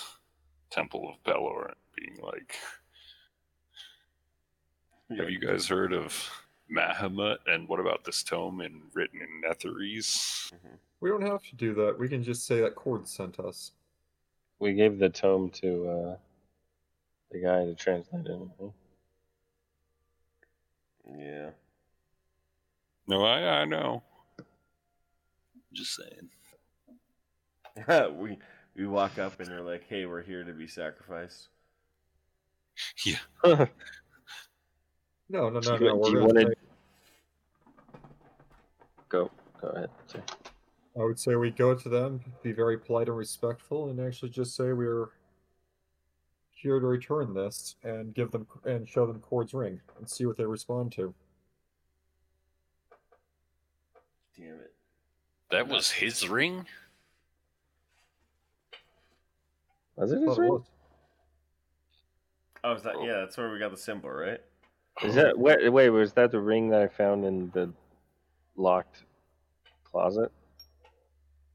Temple 0.69 1.09
of 1.09 1.23
Pelor 1.23 1.67
and 1.67 1.75
being 1.95 2.17
like, 2.21 2.55
Have 5.09 5.29
you 5.29 5.39
guys 5.39 5.67
heard 5.67 5.93
of 5.93 6.29
Bahamut? 6.75 7.37
And 7.45 7.67
what 7.67 7.79
about 7.79 8.03
this 8.03 8.23
tome 8.23 8.61
in 8.61 8.81
written 8.93 9.19
in 9.21 9.47
Netherese? 9.47 10.51
We 10.99 11.09
don't 11.09 11.21
have 11.21 11.43
to 11.43 11.55
do 11.55 11.73
that. 11.75 11.97
We 11.99 12.09
can 12.09 12.23
just 12.23 12.47
say 12.47 12.61
that 12.61 12.75
Cord 12.75 13.07
sent 13.07 13.39
us. 13.39 13.71
We 14.59 14.73
gave 14.73 14.97
the 14.97 15.09
tome 15.09 15.49
to 15.61 15.89
uh, 15.89 16.15
the 17.31 17.41
guy 17.41 17.65
to 17.65 17.75
translate 17.75 18.25
it. 18.25 18.39
huh? 18.59 18.67
Yeah. 21.17 21.49
No, 23.07 23.23
I 23.23 23.61
I 23.61 23.65
know. 23.65 24.01
Just 25.71 25.95
saying. 25.95 26.29
we 28.17 28.39
we 28.75 28.87
walk 28.87 29.19
up 29.19 29.39
and 29.39 29.47
they're 29.47 29.61
like, 29.61 29.83
"Hey, 29.87 30.05
we're 30.07 30.23
here 30.23 30.43
to 30.43 30.53
be 30.53 30.67
sacrificed." 30.67 31.49
Yeah. 33.05 33.19
No, 35.29 35.49
no, 35.49 35.59
no, 35.59 35.77
Do 35.77 35.83
you- 35.85 35.89
no. 35.89 35.95
do 35.95 35.99
We're 35.99 36.09
you 36.09 36.15
gonna 36.15 36.25
wanna- 36.43 36.55
Go, 39.09 39.31
go 39.61 39.67
ahead. 39.69 39.89
Say. 40.07 40.21
I 40.97 41.03
would 41.03 41.19
say 41.19 41.35
we 41.35 41.51
go 41.51 41.75
to 41.75 41.89
them, 41.89 42.21
be 42.41 42.51
very 42.51 42.77
polite 42.77 43.07
and 43.07 43.17
respectful, 43.17 43.89
and 43.89 43.99
actually 43.99 44.29
just 44.29 44.55
say 44.55 44.71
we're 44.73 45.09
here 46.51 46.79
to 46.79 46.85
return 46.87 47.33
this 47.33 47.75
and 47.83 48.13
give 48.13 48.31
them 48.31 48.47
and 48.63 48.87
show 48.87 49.05
them 49.05 49.19
Cord's 49.19 49.53
ring 49.53 49.81
and 49.97 50.09
see 50.09 50.25
what 50.25 50.37
they 50.37 50.45
respond 50.45 50.91
to. 50.93 51.13
Damn 54.37 54.55
it. 54.59 54.73
That 55.51 55.67
was 55.67 55.91
his 55.91 56.27
ring? 56.27 56.65
Was 59.95 60.11
it 60.11 60.17
his 60.19 60.25
Thought 60.27 60.37
it 60.37 60.41
ring? 60.41 60.49
was. 60.51 60.63
Oh, 62.63 62.71
is 62.73 62.83
that 62.83 62.95
oh. 62.95 63.05
yeah? 63.05 63.19
That's 63.19 63.37
where 63.37 63.51
we 63.51 63.59
got 63.59 63.71
the 63.71 63.77
symbol, 63.77 64.09
right? 64.09 64.41
Is 65.03 65.15
that 65.15 65.37
wait, 65.37 65.69
wait? 65.71 65.89
Was 65.89 66.13
that 66.13 66.31
the 66.31 66.39
ring 66.39 66.69
that 66.69 66.81
I 66.81 66.87
found 66.87 67.25
in 67.25 67.49
the 67.53 67.71
locked 68.55 69.03
closet? 69.83 70.31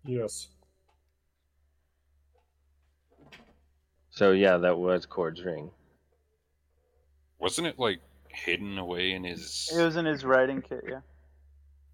Yes. 0.05 0.49
So 4.11 4.33
yeah, 4.33 4.59
that 4.59 4.77
was 4.79 5.07
Cord's 5.07 5.43
ring. 5.43 5.71
Wasn't 7.39 7.67
it 7.67 7.79
like 7.79 8.01
hidden 8.29 8.77
away 8.79 9.13
in 9.13 9.25
his? 9.25 9.71
It 9.75 9.83
was 9.83 9.97
in 9.97 10.05
his 10.05 10.25
writing 10.25 10.61
kit, 10.61 10.85
yeah. 10.87 10.99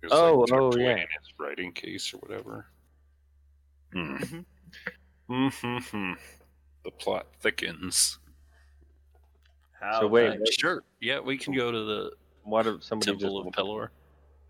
it 0.03 0.11
was, 0.11 0.13
Oh, 0.13 0.41
like, 0.41 0.53
oh, 0.53 0.73
away 0.73 0.83
yeah. 0.83 0.91
in 0.93 0.99
his 0.99 1.33
writing 1.39 1.73
case 1.73 2.13
or 2.13 2.19
whatever. 2.19 2.67
Hmm. 3.93 4.17
Mhm. 4.17 4.45
Mm-hmm. 5.31 6.13
The 6.85 6.91
plot 6.91 7.27
thickens. 7.41 8.19
How? 9.81 10.01
So 10.01 10.07
wait, 10.07 10.31
Uh, 10.41 10.45
sure. 10.59 10.83
Yeah, 11.01 11.21
we 11.21 11.37
can 11.39 11.55
go 11.55 11.71
to 11.71 11.85
the 11.85 12.13
What 12.45 12.67
if 12.67 12.83
somebody 12.85 13.13
Temple 13.13 13.43
just 13.45 13.59
of 13.59 13.65
Pelor. 13.67 13.89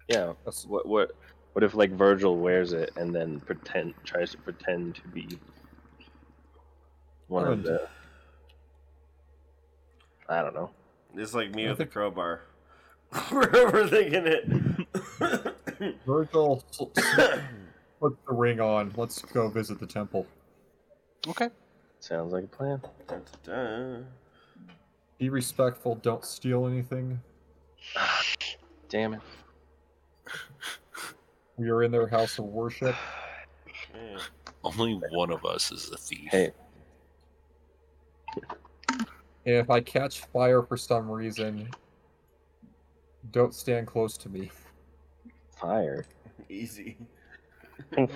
yeah? 0.09 0.33
What 0.67 0.87
what 0.87 1.13
what 1.55 1.63
if 1.65 1.75
like 1.75 1.91
Virgil 1.93 2.37
wears 2.37 2.73
it 2.73 2.91
and 2.97 3.15
then 3.15 3.41
pretend 3.41 3.95
tries 4.05 4.31
to 4.33 4.39
pretend 4.39 4.97
to 4.97 5.09
be 5.09 5.39
one 7.29 7.45
of 7.47 7.53
And- 7.55 7.65
the 7.65 7.89
I 10.29 10.43
don't 10.43 10.55
know. 10.55 10.71
It's 11.15 11.35
like 11.35 11.55
me 11.55 11.69
with 11.69 11.79
the 11.79 11.87
crowbar. 11.87 12.43
we're 13.33 13.47
overthinking 13.47 14.27
it. 14.27 15.97
Virgil, 16.07 16.63
s- 16.69 16.81
s- 16.97 17.39
put 18.01 18.17
the 18.27 18.33
ring 18.35 18.61
on. 18.61 18.93
Let's 18.97 19.23
go 19.23 19.49
visit 19.49 19.79
the 19.79 19.87
temple. 19.87 20.27
Okay. 21.29 21.49
Sounds 22.01 22.33
like 22.33 22.45
a 22.45 22.49
plan. 22.49 22.81
Dun, 23.07 23.23
dun, 23.45 23.55
dun. 23.55 24.07
Be 25.19 25.29
respectful. 25.31 25.95
Don't 25.97 26.25
steal 26.25 26.67
anything. 26.67 27.21
Damn 28.89 29.15
it. 29.15 29.21
We 31.59 31.71
are 31.71 31.85
in 31.85 31.91
their 31.91 32.07
house 32.07 32.39
of 32.39 32.45
worship. 32.45 32.95
Yeah. 33.95 34.19
Only 34.65 35.01
one 35.11 35.31
of 35.31 35.43
us 35.47 35.73
is 35.73 35.91
a 35.91 35.97
thief. 35.97 36.29
Hey, 36.31 36.51
And 38.43 39.07
if 39.57 39.71
I 39.71 39.81
catch 39.81 40.21
fire 40.21 40.63
for 40.63 40.77
some 40.77 41.11
reason, 41.11 41.71
don't 43.33 43.55
stand 43.55 43.87
close 43.87 44.19
to 44.19 44.29
me. 44.29 44.51
fire. 45.59 46.05
Easy. 46.51 46.99
I 47.97 48.07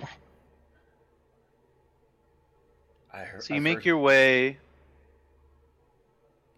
heard. 3.20 3.43
So 3.43 3.55
you 3.55 3.56
I've 3.56 3.62
make 3.62 3.77
heard- 3.77 3.86
your 3.86 3.98
way 3.98 4.59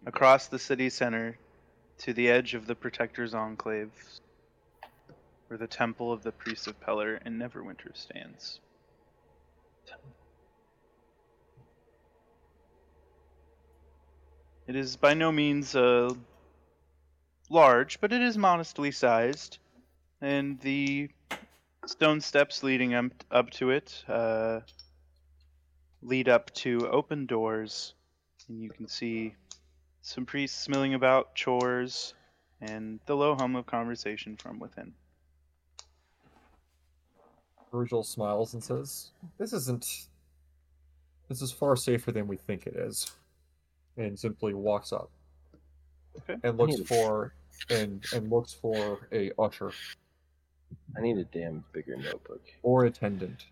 across 0.05 0.47
the 0.47 0.59
city 0.59 0.89
center 0.89 1.37
to 1.99 2.13
the 2.13 2.29
edge 2.29 2.53
of 2.53 2.67
the 2.67 2.75
Protector's 2.75 3.33
Enclave, 3.33 3.91
where 5.47 5.57
the 5.57 5.67
Temple 5.67 6.11
of 6.11 6.23
the 6.23 6.31
Priests 6.31 6.67
of 6.67 6.79
Pelor 6.81 7.19
and 7.25 7.39
Neverwinter 7.39 7.95
stands. 7.95 8.59
It 14.65 14.75
is 14.75 14.95
by 14.95 15.13
no 15.13 15.31
means 15.31 15.75
uh, 15.75 16.09
large, 17.49 17.99
but 17.99 18.13
it 18.13 18.21
is 18.21 18.37
modestly 18.37 18.91
sized, 18.91 19.57
and 20.21 20.59
the 20.61 21.09
stone 21.85 22.21
steps 22.21 22.63
leading 22.63 22.93
up, 22.93 23.11
up 23.29 23.49
to 23.51 23.71
it 23.71 24.03
uh, 24.07 24.61
lead 26.01 26.29
up 26.29 26.53
to 26.53 26.89
open 26.89 27.25
doors, 27.25 27.93
and 28.47 28.61
you 28.61 28.69
can 28.69 28.87
see 28.87 29.35
some 30.03 30.25
priests 30.25 30.67
milling 30.69 30.93
about 30.93 31.33
chores 31.33 32.13
and 32.61 32.99
the 33.05 33.15
low 33.15 33.35
hum 33.35 33.55
of 33.55 33.65
conversation 33.65 34.35
from 34.37 34.59
within. 34.59 34.93
Virgil 37.71 38.03
smiles 38.03 38.53
and 38.53 38.63
says, 38.63 39.09
This 39.39 39.53
isn't. 39.53 40.07
This 41.29 41.41
is 41.41 41.51
far 41.51 41.75
safer 41.75 42.11
than 42.11 42.27
we 42.27 42.37
think 42.37 42.67
it 42.67 42.75
is. 42.75 43.11
And 43.97 44.19
simply 44.19 44.53
walks 44.53 44.91
up. 44.91 45.09
Okay. 46.17 46.39
And 46.43 46.57
looks 46.57 46.79
for 46.81 47.33
and 47.69 48.03
and 48.13 48.29
looks 48.29 48.53
for 48.53 49.07
a 49.11 49.31
usher 49.39 49.71
I 50.97 51.01
need 51.01 51.17
a 51.17 51.23
damn 51.23 51.63
bigger 51.71 51.95
notebook. 51.95 52.41
or 52.61 52.85
attendant. 52.85 53.45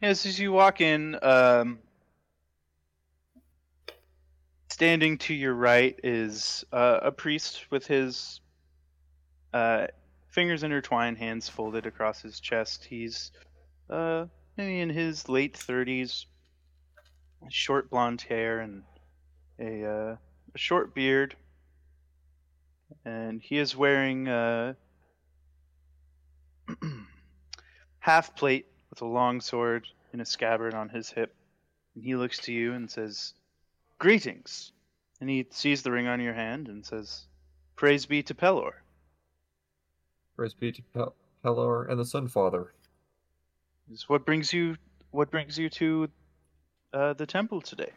Yes, 0.00 0.24
as 0.24 0.38
you 0.38 0.52
walk 0.52 0.80
in, 0.80 1.18
um, 1.22 1.78
standing 4.80 5.18
to 5.18 5.34
your 5.34 5.52
right 5.52 6.00
is 6.02 6.64
uh, 6.72 7.00
a 7.02 7.12
priest 7.12 7.66
with 7.70 7.86
his 7.86 8.40
uh, 9.52 9.86
fingers 10.28 10.62
intertwined, 10.62 11.18
hands 11.18 11.50
folded 11.50 11.84
across 11.84 12.22
his 12.22 12.40
chest. 12.40 12.86
He's 12.88 13.30
uh, 13.90 14.24
maybe 14.56 14.80
in 14.80 14.88
his 14.88 15.28
late 15.28 15.54
thirties, 15.54 16.24
short 17.50 17.90
blonde 17.90 18.22
hair 18.22 18.60
and 18.60 18.82
a, 19.58 19.84
uh, 19.84 20.16
a 20.54 20.58
short 20.58 20.94
beard, 20.94 21.36
and 23.04 23.42
he 23.42 23.58
is 23.58 23.76
wearing 23.76 24.28
uh, 24.28 24.72
half 27.98 28.34
plate 28.34 28.64
with 28.88 29.02
a 29.02 29.06
long 29.06 29.42
sword 29.42 29.86
and 30.14 30.22
a 30.22 30.24
scabbard 30.24 30.72
on 30.72 30.88
his 30.88 31.10
hip. 31.10 31.34
And 31.94 32.02
he 32.02 32.16
looks 32.16 32.38
to 32.44 32.52
you 32.54 32.72
and 32.72 32.90
says, 32.90 33.34
Greetings. 34.00 34.72
And 35.20 35.28
he 35.28 35.46
sees 35.50 35.82
the 35.82 35.92
ring 35.92 36.06
on 36.06 36.22
your 36.22 36.32
hand 36.32 36.68
and 36.68 36.84
says, 36.84 37.26
Praise 37.76 38.06
be 38.06 38.22
to 38.22 38.34
Pelor. 38.34 38.72
Praise 40.34 40.54
be 40.54 40.72
to 40.72 40.82
Pel- 40.94 41.14
Pelor 41.44 41.88
and 41.90 42.00
the 42.00 42.04
Sun 42.06 42.28
Father. 42.28 42.72
Is 43.92 44.08
what 44.08 44.24
brings 44.24 44.54
you 44.54 44.76
what 45.10 45.30
brings 45.30 45.58
you 45.58 45.68
to 45.68 46.08
uh, 46.94 47.12
the 47.12 47.26
temple 47.26 47.60
today? 47.60 47.90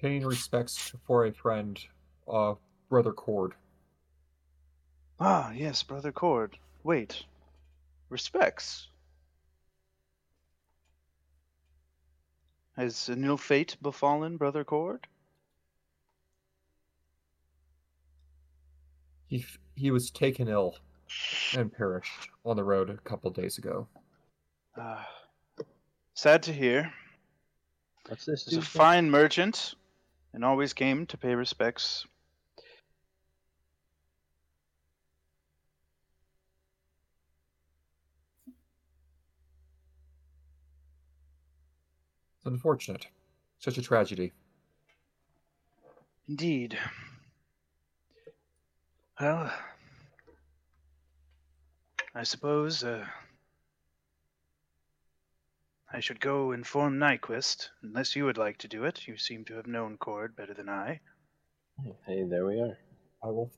Paying 0.00 0.24
respects 0.24 0.94
for 1.06 1.26
a 1.26 1.32
friend, 1.32 1.78
uh, 2.26 2.54
Brother 2.88 3.12
Cord. 3.12 3.52
Ah, 5.20 5.52
yes, 5.52 5.82
Brother 5.82 6.12
Cord. 6.12 6.56
Wait. 6.84 7.24
Respects. 8.08 8.88
Has 12.78 13.08
an 13.08 13.24
ill 13.24 13.36
fate 13.36 13.76
befallen 13.82 14.36
Brother 14.36 14.62
Cord? 14.62 15.08
He, 19.26 19.44
he 19.74 19.90
was 19.90 20.12
taken 20.12 20.46
ill 20.46 20.76
and 21.56 21.72
perished 21.72 22.28
on 22.44 22.56
the 22.56 22.62
road 22.62 22.88
a 22.88 22.96
couple 22.98 23.32
days 23.32 23.58
ago. 23.58 23.88
Ah, 24.76 25.08
sad 26.14 26.44
to 26.44 26.52
hear. 26.52 26.92
What's 28.06 28.26
this? 28.26 28.44
He's 28.44 28.58
a 28.58 28.62
fine 28.62 29.10
merchant 29.10 29.74
and 30.32 30.44
always 30.44 30.72
came 30.72 31.04
to 31.06 31.18
pay 31.18 31.34
respects. 31.34 32.06
Unfortunate. 42.48 43.06
Such 43.58 43.78
a 43.78 43.82
tragedy. 43.82 44.32
Indeed. 46.28 46.78
Well, 49.20 49.52
I 52.14 52.22
suppose 52.22 52.84
uh, 52.84 53.04
I 55.92 56.00
should 56.00 56.20
go 56.20 56.52
inform 56.52 56.98
Nyquist, 56.98 57.68
unless 57.82 58.14
you 58.14 58.24
would 58.24 58.38
like 58.38 58.58
to 58.58 58.68
do 58.68 58.84
it. 58.84 59.08
You 59.08 59.16
seem 59.16 59.44
to 59.46 59.54
have 59.54 59.66
known 59.66 59.96
Cord 59.96 60.36
better 60.36 60.54
than 60.54 60.68
I. 60.68 61.00
Hey, 62.06 62.24
there 62.28 62.46
we 62.46 62.60
are. 62.60 62.78
I 63.22 63.26
will. 63.28 63.50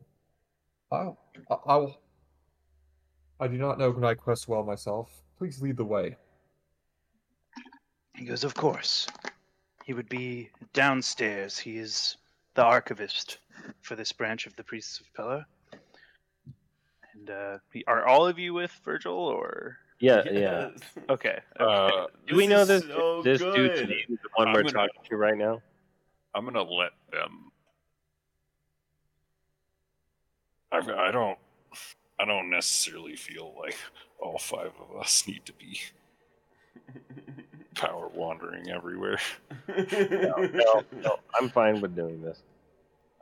I'll, 0.92 1.18
I 1.50 1.54
I 1.66 1.76
will. 1.76 2.00
I 3.40 3.48
do 3.48 3.56
not 3.56 3.78
know 3.78 3.92
Nyquist 3.92 4.48
well 4.48 4.62
myself. 4.62 5.10
Please 5.38 5.60
lead 5.60 5.76
the 5.76 5.84
way. 5.84 6.16
He 8.20 8.26
goes, 8.26 8.44
Of 8.44 8.54
course. 8.54 9.08
He 9.86 9.94
would 9.94 10.10
be 10.10 10.50
downstairs. 10.74 11.58
He 11.58 11.78
is 11.78 12.18
the 12.54 12.62
archivist 12.62 13.38
for 13.80 13.96
this 13.96 14.12
branch 14.12 14.46
of 14.46 14.54
the 14.56 14.62
Priests 14.62 15.00
of 15.00 15.06
Pelor. 15.14 15.44
And 17.14 17.30
uh, 17.30 17.58
are 17.86 18.06
all 18.06 18.26
of 18.26 18.38
you 18.38 18.52
with 18.52 18.72
Virgil, 18.84 19.14
or 19.14 19.78
Yeah, 20.00 20.22
yeah. 20.30 20.68
Okay? 21.08 21.08
okay. 21.10 21.40
Uh, 21.58 22.08
Do 22.28 22.36
we 22.36 22.46
know 22.46 22.66
this 22.66 22.82
so 22.82 23.22
this 23.22 23.40
good. 23.40 23.56
dude's 23.56 23.88
name, 23.88 24.18
the 24.22 24.28
one 24.34 24.48
I'm 24.48 24.54
we're 24.54 24.62
gonna- 24.64 24.72
talking 24.86 25.02
to 25.08 25.16
right 25.16 25.36
now? 25.38 25.62
I'm 26.34 26.44
gonna 26.44 26.62
let 26.62 26.90
them. 27.10 27.50
I, 30.70 30.76
I 30.78 31.10
don't. 31.10 31.38
I 32.20 32.26
don't 32.26 32.50
necessarily 32.50 33.16
feel 33.16 33.54
like 33.58 33.76
all 34.20 34.38
five 34.38 34.72
of 34.78 34.94
us 35.00 35.26
need 35.26 35.46
to 35.46 35.54
be 35.54 35.80
power 37.80 38.08
wandering 38.14 38.70
everywhere. 38.70 39.18
No, 39.68 40.34
no, 40.36 40.82
no. 41.02 41.16
I'm 41.40 41.48
fine 41.48 41.80
with 41.80 41.94
doing 41.96 42.20
this. 42.20 42.42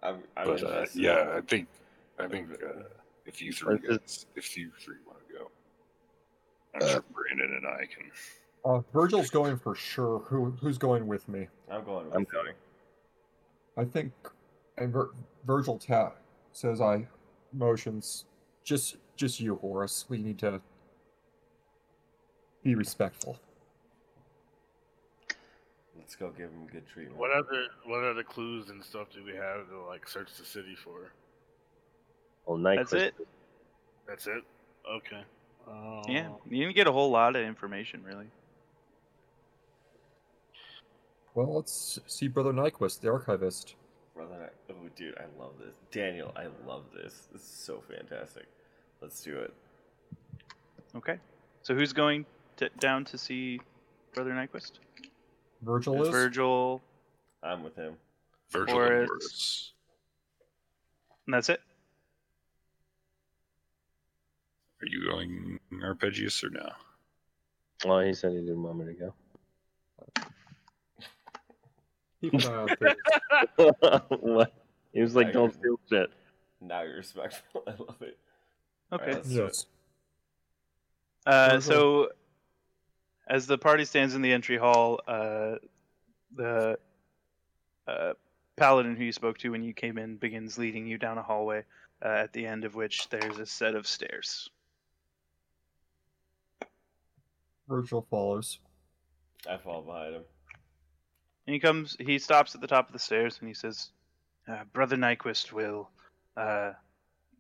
I'm, 0.03 0.23
I'm 0.37 0.47
But 0.47 0.63
uh, 0.63 0.87
yeah, 0.95 1.35
I 1.37 1.41
think 1.41 1.69
I 2.19 2.27
think 2.27 2.51
uh, 2.53 2.83
if 3.27 3.41
you 3.43 3.53
three 3.53 3.79
guys, 3.79 4.27
if 4.35 4.57
you 4.57 4.71
three 4.83 4.97
want 5.07 5.19
to 5.29 5.35
go, 5.35 5.51
I'm 6.75 6.89
sure 6.89 7.05
Brandon 7.13 7.57
and 7.57 7.67
I 7.67 7.87
can. 7.87 8.11
Uh, 8.65 8.81
Virgil's 8.93 9.31
going 9.31 9.59
for 9.59 9.75
sure. 9.75 10.21
Who 10.21 10.51
who's 10.61 10.79
going 10.79 11.07
with 11.07 11.29
me? 11.29 11.49
I'm 11.71 11.85
going. 11.85 12.07
With 12.07 12.15
I'm 12.15 12.21
you. 12.21 12.27
going. 12.33 12.55
I 13.77 13.85
think, 13.85 14.13
and 14.79 14.93
Vir- 14.93 15.11
Virgil 15.47 15.79
ta- 15.79 16.13
says 16.53 16.81
I 16.81 17.07
motions. 17.53 18.25
Just 18.65 18.97
just 19.17 19.39
you, 19.41 19.57
Horace. 19.57 20.07
We 20.09 20.19
need 20.19 20.39
to 20.41 20.61
be 22.63 22.75
respectful. 22.75 23.39
Let's 26.09 26.17
go 26.17 26.31
give 26.31 26.49
him 26.49 26.67
good 26.73 26.89
treatment. 26.89 27.19
What 27.19 27.33
other 27.33 27.67
what 27.85 28.03
other 28.03 28.23
clues 28.23 28.71
and 28.71 28.83
stuff 28.83 29.09
do 29.13 29.23
we 29.23 29.33
have 29.33 29.69
to 29.69 29.79
like 29.89 30.09
search 30.09 30.31
the 30.39 30.45
city 30.47 30.75
for? 30.75 31.13
Well, 32.47 32.57
That's 32.57 32.95
Nyquist 32.95 33.03
it. 33.03 33.15
That's 34.07 34.27
it. 34.27 34.43
Okay. 34.91 35.23
Um, 35.71 36.03
Yeah, 36.09 36.31
you 36.49 36.65
didn't 36.65 36.77
get 36.77 36.87
a 36.87 36.93
whole 36.93 37.11
lot 37.11 37.37
of 37.37 37.45
information, 37.45 38.03
really. 38.03 38.25
Well, 41.35 41.57
let's 41.57 41.99
see 42.07 42.27
Brother 42.27 42.55
Nyquist, 42.55 43.03
the 43.03 43.11
archivist. 43.11 43.75
Brother, 44.15 44.51
I- 44.51 44.73
oh 44.73 44.89
dude, 44.97 45.15
I 45.19 45.27
love 45.39 45.59
this. 45.59 45.75
Daniel, 45.91 46.33
I 46.37 46.47
love 46.67 46.85
this. 46.95 47.29
This 47.31 47.43
is 47.43 47.49
so 47.49 47.83
fantastic. 47.87 48.47
Let's 49.03 49.23
do 49.23 49.37
it. 49.37 49.53
Okay. 50.97 51.19
So 51.61 51.75
who's 51.75 51.93
going 51.93 52.25
to, 52.57 52.71
down 52.79 53.05
to 53.05 53.19
see 53.19 53.61
Brother 54.15 54.31
Nyquist? 54.31 54.79
Virgil 55.63 55.95
There's 55.95 56.07
is. 56.09 56.13
Virgil, 56.13 56.81
I'm 57.43 57.63
with 57.63 57.75
him. 57.77 57.95
Virgil 58.51 58.75
Horace. 58.75 58.91
and 59.01 59.09
Horace. 59.09 59.73
and 61.27 61.35
that's 61.35 61.49
it. 61.49 61.61
Are 64.81 64.87
you 64.87 65.05
going 65.09 65.59
Arpeggius 65.83 66.43
or 66.45 66.51
no? 66.51 66.71
Well, 67.85 68.01
he 68.01 68.15
said 68.15 68.33
he 68.33 68.39
didn't 68.41 68.63
want 68.63 68.79
me 68.79 68.85
to 68.87 68.93
go. 68.93 69.15
Keep 72.21 72.35
an 72.35 72.43
eye 72.43 72.55
on 72.55 72.69
things. 72.77 73.73
what? 74.21 74.53
He 74.93 75.01
was 75.03 75.15
like, 75.15 75.29
I 75.29 75.33
"Don't 75.33 75.55
agree. 75.55 75.61
steal 75.61 75.81
shit." 76.01 76.11
Now 76.61 76.83
you're 76.83 76.97
respectful. 76.97 77.63
I 77.67 77.71
love 77.71 78.01
it. 78.01 78.19
Okay. 78.93 79.03
Alright, 79.05 79.15
let's 79.15 79.29
do 79.29 79.43
it. 79.45 79.47
Yes. 79.47 79.67
Uh, 81.27 81.61
so, 81.61 82.09
as 83.29 83.47
the 83.47 83.59
party 83.59 83.85
stands 83.85 84.15
in 84.15 84.23
the 84.23 84.33
entry 84.33 84.57
hall, 84.57 85.01
uh, 85.07 85.57
the 86.35 86.79
uh, 87.87 88.13
paladin 88.57 88.97
who 88.97 89.05
you 89.05 89.13
spoke 89.13 89.39
to 89.39 89.51
when 89.51 89.63
you 89.63 89.75
came 89.75 89.99
in 89.99 90.17
begins 90.17 90.59
leading 90.59 90.87
you 90.87 90.99
down 90.99 91.19
a 91.19 91.23
hallway, 91.23 91.63
uh, 92.03 92.09
at 92.09 92.33
the 92.33 92.47
end 92.47 92.65
of 92.65 92.75
which 92.75 93.09
there's 93.11 93.39
a 93.39 93.47
set 93.47 93.75
of 93.75 93.87
stairs. 93.87 94.49
Virgil 97.69 98.07
follows. 98.11 98.59
I 99.49 99.59
fall 99.59 99.83
behind 99.83 100.15
him. 100.15 100.23
And 101.47 101.55
he 101.55 101.61
comes, 101.61 101.97
he 102.01 102.19
stops 102.19 102.55
at 102.55 102.63
the 102.63 102.67
top 102.67 102.89
of 102.89 102.93
the 102.95 102.99
stairs 102.99 103.39
and 103.41 103.49
he 103.49 103.55
says, 103.55 103.91
uh, 104.49 104.65
"Brother 104.73 104.97
Nyquist 104.97 105.53
will 105.53 105.91
uh, 106.37 106.73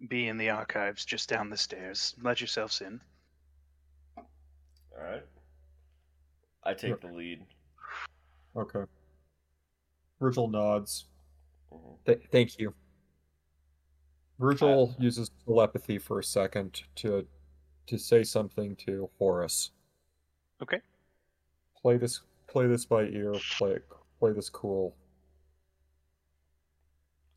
be 0.06 0.28
in 0.28 0.36
the 0.36 0.50
archives 0.50 1.04
just 1.04 1.30
down 1.30 1.48
the 1.48 1.56
stairs. 1.56 2.14
Let 2.22 2.40
yourselves 2.40 2.82
in." 2.82 3.00
All 4.16 4.24
right. 5.02 5.22
I 6.64 6.74
take 6.74 7.00
the 7.00 7.08
lead. 7.08 7.44
Okay. 8.56 8.84
Virgil 10.20 10.48
nods. 10.48 11.06
Mhm. 11.72 12.04
Th- 12.04 12.22
thank 12.30 12.58
you. 12.58 12.74
Virgil 14.38 14.94
uses 14.98 15.30
telepathy 15.44 15.98
for 15.98 16.18
a 16.18 16.24
second 16.24 16.82
to 16.96 17.26
to 17.86 17.98
say 17.98 18.22
something 18.22 18.76
to 18.76 19.08
Horace. 19.18 19.70
Okay. 20.60 20.80
Play 21.80 21.96
this 21.96 22.20
play 22.46 22.66
this 22.66 22.84
by 22.84 23.04
ear, 23.04 23.32
play 23.58 23.78
play 24.18 24.32
this 24.32 24.50
cool. 24.50 24.94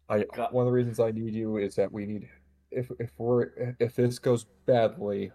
I 0.09 0.23
Got- 0.23 0.53
one 0.53 0.63
of 0.63 0.71
the 0.71 0.73
reasons 0.75 0.99
I 0.99 1.11
need 1.11 1.33
you 1.33 1.57
is 1.57 1.75
that 1.75 1.91
we 1.91 2.05
need 2.05 2.29
if 2.71 2.91
if 2.99 3.11
we're 3.17 3.75
if 3.79 3.95
this 3.95 4.19
goes 4.19 4.43
badly, 4.65 5.31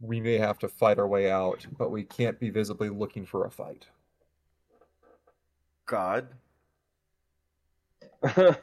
we 0.00 0.20
may 0.20 0.38
have 0.38 0.58
to 0.60 0.68
fight 0.68 0.98
our 0.98 1.06
way 1.06 1.30
out, 1.30 1.66
but 1.76 1.90
we 1.90 2.04
can't 2.04 2.38
be 2.38 2.50
visibly 2.50 2.88
looking 2.88 3.24
for 3.24 3.46
a 3.46 3.50
fight. 3.50 3.86
God. 5.86 6.28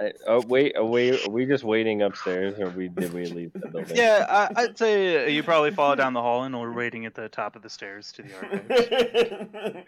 I, 0.00 0.12
oh 0.26 0.42
wait, 0.46 0.74
oh 0.76 0.86
wait, 0.86 1.26
are 1.26 1.30
we 1.30 1.44
just 1.44 1.64
waiting 1.64 2.02
upstairs, 2.02 2.58
or 2.58 2.70
we 2.70 2.88
did 2.88 3.12
we 3.12 3.26
leave 3.26 3.52
the 3.52 3.68
building? 3.68 3.96
Yeah, 3.96 4.26
I, 4.28 4.62
I'd 4.62 4.78
say 4.78 5.24
uh, 5.24 5.28
you 5.28 5.42
probably 5.42 5.72
follow 5.72 5.96
down 5.96 6.12
the 6.12 6.22
hall 6.22 6.44
and 6.44 6.58
we're 6.58 6.72
waiting 6.72 7.04
at 7.04 7.14
the 7.14 7.28
top 7.28 7.56
of 7.56 7.62
the 7.62 7.70
stairs 7.70 8.12
to 8.12 8.22
the 8.22 8.34
archives. 8.36 9.86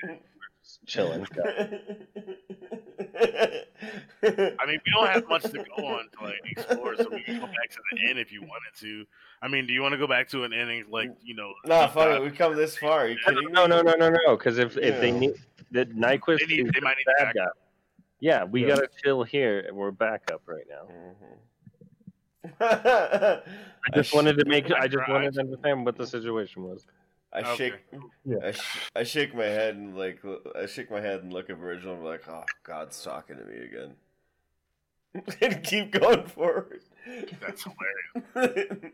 chilling. 0.87 1.27
I 4.23 4.67
mean, 4.67 4.81
we 4.85 4.93
don't 4.93 5.07
have 5.09 5.29
much 5.29 5.43
to 5.43 5.53
go 5.77 5.85
on 5.87 6.09
to 6.19 6.25
like 6.25 6.41
explore, 6.47 6.97
so 6.97 7.09
we 7.11 7.23
can 7.23 7.41
go 7.41 7.47
back 7.47 7.71
to 7.71 7.79
the 7.93 8.09
end 8.09 8.19
if 8.19 8.33
you 8.33 8.41
wanted 8.43 8.75
to. 8.81 9.05
I 9.43 9.49
mean, 9.49 9.67
do 9.67 9.73
you 9.73 9.83
want 9.83 9.93
to 9.93 9.99
go 9.99 10.07
back 10.07 10.29
to 10.31 10.45
an 10.45 10.53
inn 10.53 10.69
and 10.69 10.89
like 10.91 11.11
you 11.23 11.35
know? 11.35 11.53
nah, 11.67 11.87
deep 11.87 11.95
fuck 11.95 12.05
dive? 12.09 12.23
it. 12.23 12.25
We 12.25 12.31
come 12.31 12.57
this 12.57 12.77
far. 12.77 13.01
Are 13.01 13.09
you 13.09 13.19
kidding? 13.25 13.53
No, 13.53 13.67
no, 13.67 13.81
no, 13.83 13.93
no, 13.95 14.09
no. 14.11 14.37
Because 14.37 14.59
if 14.59 14.77
if 14.77 15.01
they 15.01 15.11
need 15.13 15.35
the 15.71 15.87
Nyquist 15.87 16.41
They 16.41 16.57
need- 16.57 16.73
they 16.75 16.81
might 16.81 16.97
need 16.97 17.07
bad 17.19 17.27
backup. 17.27 17.35
guy. 17.35 17.47
Yeah, 18.21 18.45
we 18.45 18.63
Yeah. 18.63 18.75
gotta 18.75 18.89
chill 19.03 19.23
here, 19.23 19.61
and 19.67 19.77
we're 19.77 19.91
back 19.93 20.31
up 20.33 20.43
right 20.47 20.65
now. 20.69 20.89
Mhm. 20.93 21.37
I 22.61 23.43
just 23.95 24.15
wanted 24.15 24.39
to 24.39 24.45
make. 24.47 24.71
I 24.73 24.87
just 24.89 25.09
wanted 25.09 25.35
to 25.35 25.41
understand 25.41 25.85
what 25.85 25.97
the 25.97 26.07
situation 26.07 26.63
was. 26.65 26.87
I 27.33 27.41
Okay. 27.41 27.57
shake. 27.57 28.01
Yeah. 28.25 28.37
I, 28.45 28.51
sh- 28.53 28.91
I 28.97 29.03
shake 29.05 29.35
my 29.35 29.45
head 29.45 29.77
and 29.77 29.97
like 29.97 30.21
I 30.57 30.67
shake 30.67 30.91
my 30.91 31.01
head 31.01 31.23
and 31.23 31.33
look 31.33 31.49
at 31.51 31.57
Virgil 31.59 31.93
and 31.93 32.01
I'm 32.01 32.05
like, 32.05 32.29
oh, 32.29 32.45
God's 32.65 33.03
talking 33.03 33.37
to 33.37 33.45
me 33.45 33.59
again. 33.65 33.95
and 35.41 35.63
keep 35.65 35.93
going 35.93 36.25
forward. 36.27 36.83
That's 37.41 37.65
hilarious. 38.35 38.93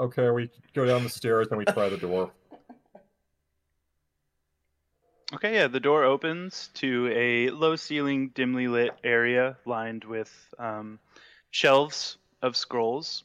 Okay, 0.00 0.30
we 0.30 0.50
go 0.74 0.84
down 0.84 1.02
the 1.04 1.08
stairs 1.10 1.48
and 1.50 1.58
we 1.58 1.64
try 1.66 1.88
the 1.88 1.96
door. 1.98 2.30
Okay, 5.34 5.54
yeah, 5.54 5.66
the 5.66 5.80
door 5.80 6.04
opens 6.04 6.68
to 6.74 7.10
a 7.14 7.48
low 7.50 7.76
ceiling, 7.76 8.28
dimly 8.34 8.68
lit 8.68 8.92
area 9.04 9.56
lined 9.64 10.04
with 10.04 10.30
um, 10.58 10.98
shelves 11.50 12.18
of 12.42 12.56
scrolls. 12.56 13.24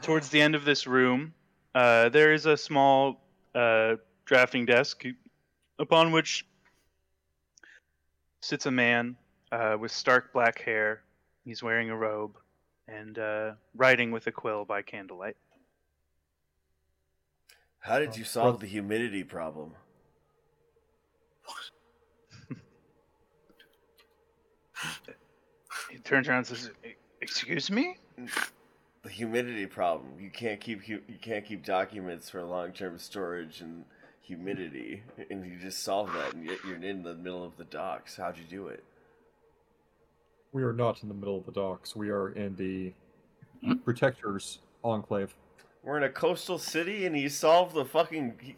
Towards 0.00 0.30
the 0.30 0.40
end 0.40 0.54
of 0.54 0.64
this 0.64 0.86
room, 0.86 1.34
uh, 1.74 2.08
there 2.08 2.32
is 2.32 2.46
a 2.46 2.56
small 2.56 3.20
uh, 3.54 3.96
drafting 4.24 4.64
desk 4.66 5.04
upon 5.78 6.12
which 6.12 6.46
sits 8.40 8.66
a 8.66 8.70
man 8.70 9.16
uh, 9.50 9.76
with 9.78 9.92
stark 9.92 10.32
black 10.32 10.60
hair. 10.60 11.02
He's 11.44 11.62
wearing 11.62 11.90
a 11.90 11.96
robe 11.96 12.36
and 12.88 13.18
uh, 13.18 13.52
writing 13.74 14.10
with 14.10 14.26
a 14.26 14.32
quill 14.32 14.64
by 14.64 14.82
candlelight. 14.82 15.36
How 17.80 17.98
did 17.98 18.16
you 18.16 18.24
solve 18.24 18.60
the 18.60 18.66
humidity 18.66 19.24
problem? 19.24 19.74
He 25.90 25.98
turns 25.98 26.28
around 26.28 26.38
and 26.38 26.46
says, 26.46 26.70
"E- 26.84 26.94
"Excuse 27.20 27.70
me." 27.70 27.96
The 29.02 29.10
humidity 29.10 29.66
problem. 29.66 30.12
You 30.20 30.30
can't 30.30 30.60
keep 30.60 30.88
you 30.88 31.00
can't 31.20 31.44
keep 31.44 31.64
documents 31.64 32.30
for 32.30 32.42
long-term 32.44 32.98
storage 32.98 33.60
and 33.60 33.84
humidity, 34.20 35.02
and 35.28 35.44
you 35.44 35.58
just 35.58 35.82
solve 35.82 36.12
that, 36.12 36.34
and 36.34 36.44
yet 36.44 36.58
you're 36.66 36.76
in 36.76 37.02
the 37.02 37.14
middle 37.14 37.44
of 37.44 37.56
the 37.56 37.64
docks. 37.64 38.16
How'd 38.16 38.38
you 38.38 38.44
do 38.48 38.68
it? 38.68 38.84
We 40.52 40.62
are 40.62 40.72
not 40.72 41.02
in 41.02 41.08
the 41.08 41.14
middle 41.14 41.36
of 41.36 41.46
the 41.46 41.52
docks. 41.52 41.96
We 41.96 42.10
are 42.10 42.28
in 42.30 42.54
the 42.56 42.92
Protectors 43.84 44.60
Enclave. 44.84 45.34
We're 45.82 45.96
in 45.96 46.04
a 46.04 46.08
coastal 46.08 46.58
city, 46.58 47.06
and 47.06 47.18
you 47.18 47.28
solved 47.28 47.74
the 47.74 47.84
fucking. 47.84 48.54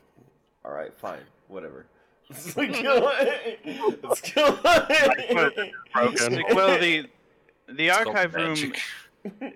All 0.65 0.73
right, 0.73 0.95
fine, 0.95 1.21
whatever. 1.49 1.87
Let's 2.29 2.53
go. 2.55 3.12
Let's 4.03 4.33
go. 4.33 4.59
Broken. 5.93 6.43
Well, 6.55 6.79
the 6.79 7.07
the 7.69 7.91
archive 7.91 8.35
room 8.35 8.51
magic. 8.51 8.81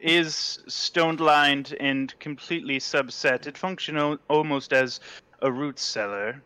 Is 0.03 0.61
stone 0.67 1.17
lined 1.17 1.77
and 1.81 2.19
completely 2.19 2.79
subset. 2.79 3.47
It 3.47 3.59
functions 3.59 4.19
almost 4.29 4.73
as 4.73 5.01
a 5.41 5.51
root 5.51 5.79
cellar. 5.79 6.43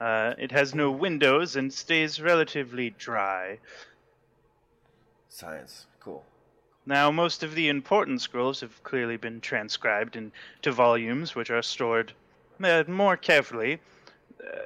Uh, 0.00 0.34
it 0.38 0.50
has 0.50 0.74
no 0.74 0.90
windows 0.90 1.56
and 1.56 1.72
stays 1.72 2.20
relatively 2.20 2.90
dry. 2.90 3.58
Science, 5.28 5.86
cool. 6.00 6.24
Now, 6.84 7.10
most 7.10 7.42
of 7.42 7.54
the 7.54 7.68
important 7.68 8.20
scrolls 8.20 8.60
have 8.60 8.82
clearly 8.82 9.16
been 9.16 9.40
transcribed 9.40 10.16
into 10.16 10.72
volumes, 10.72 11.34
which 11.34 11.50
are 11.50 11.62
stored 11.62 12.12
uh, 12.62 12.82
more 12.88 13.16
carefully. 13.16 13.80
Uh, 14.40 14.58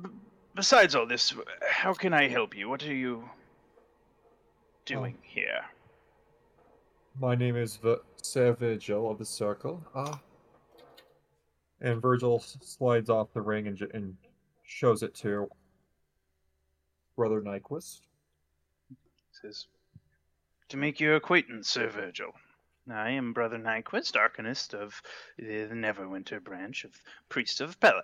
b- 0.00 0.10
besides 0.54 0.94
all 0.94 1.06
this, 1.06 1.34
how 1.68 1.92
can 1.92 2.14
I 2.14 2.28
help 2.28 2.56
you? 2.56 2.68
What 2.68 2.84
are 2.84 2.94
you 2.94 3.28
doing 4.84 5.18
here? 5.22 5.64
My 7.18 7.34
name 7.34 7.56
is 7.56 7.76
v- 7.76 7.96
Sir 8.22 8.52
Virgil 8.54 9.10
of 9.10 9.18
the 9.18 9.24
Circle. 9.24 9.84
Ah. 9.94 10.20
And 11.80 12.00
Virgil 12.00 12.40
slides 12.40 13.10
off 13.10 13.32
the 13.32 13.40
ring 13.40 13.66
and, 13.66 13.76
j- 13.76 13.88
and 13.94 14.16
shows 14.64 15.02
it 15.02 15.14
to 15.16 15.48
Brother 17.16 17.40
Nyquist. 17.40 18.00
says, 19.32 19.66
To 20.68 20.76
make 20.76 21.00
your 21.00 21.16
acquaintance, 21.16 21.68
Sir 21.68 21.88
Virgil. 21.88 22.32
I 22.90 23.10
am 23.10 23.32
Brother 23.32 23.58
Nyquist, 23.58 24.14
Arcanist 24.16 24.74
of 24.74 25.00
the 25.38 25.68
Neverwinter 25.72 26.42
branch 26.42 26.84
of 26.84 26.92
Priest 27.28 27.60
of 27.60 27.78
Pelor. 27.80 28.02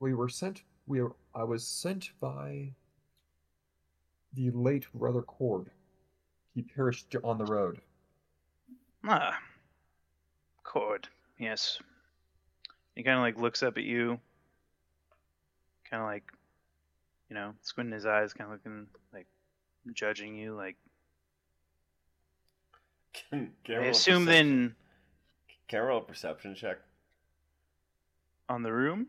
We 0.00 0.14
were 0.14 0.28
sent. 0.28 0.62
We 0.86 1.02
were, 1.02 1.12
I 1.34 1.44
was 1.44 1.66
sent 1.66 2.10
by 2.20 2.72
the 4.34 4.50
late 4.50 4.86
Brother 4.94 5.22
Cord. 5.22 5.70
He 6.54 6.62
perished 6.62 7.14
on 7.24 7.38
the 7.38 7.44
road. 7.46 7.80
Ah, 9.04 9.38
Cord, 10.64 11.08
yes. 11.38 11.78
He 12.94 13.02
kind 13.02 13.16
of 13.16 13.22
like 13.22 13.38
looks 13.38 13.62
up 13.62 13.78
at 13.78 13.84
you, 13.84 14.20
kind 15.90 16.02
of 16.02 16.06
like, 16.08 16.24
you 17.30 17.34
know, 17.34 17.54
squinting 17.62 17.94
his 17.94 18.04
eyes, 18.06 18.32
kind 18.34 18.52
of 18.52 18.58
looking 18.58 18.86
like 19.14 19.26
judging 19.94 20.36
you. 20.36 20.54
Like, 20.54 20.76
Can, 23.14 23.50
can 23.64 23.76
I 23.82 23.86
assume 23.86 24.26
perception- 24.26 24.26
then 24.58 24.74
Can 25.68 25.90
I 25.90 26.00
perception 26.06 26.54
check 26.54 26.78
on 28.50 28.62
the 28.62 28.72
room, 28.72 29.06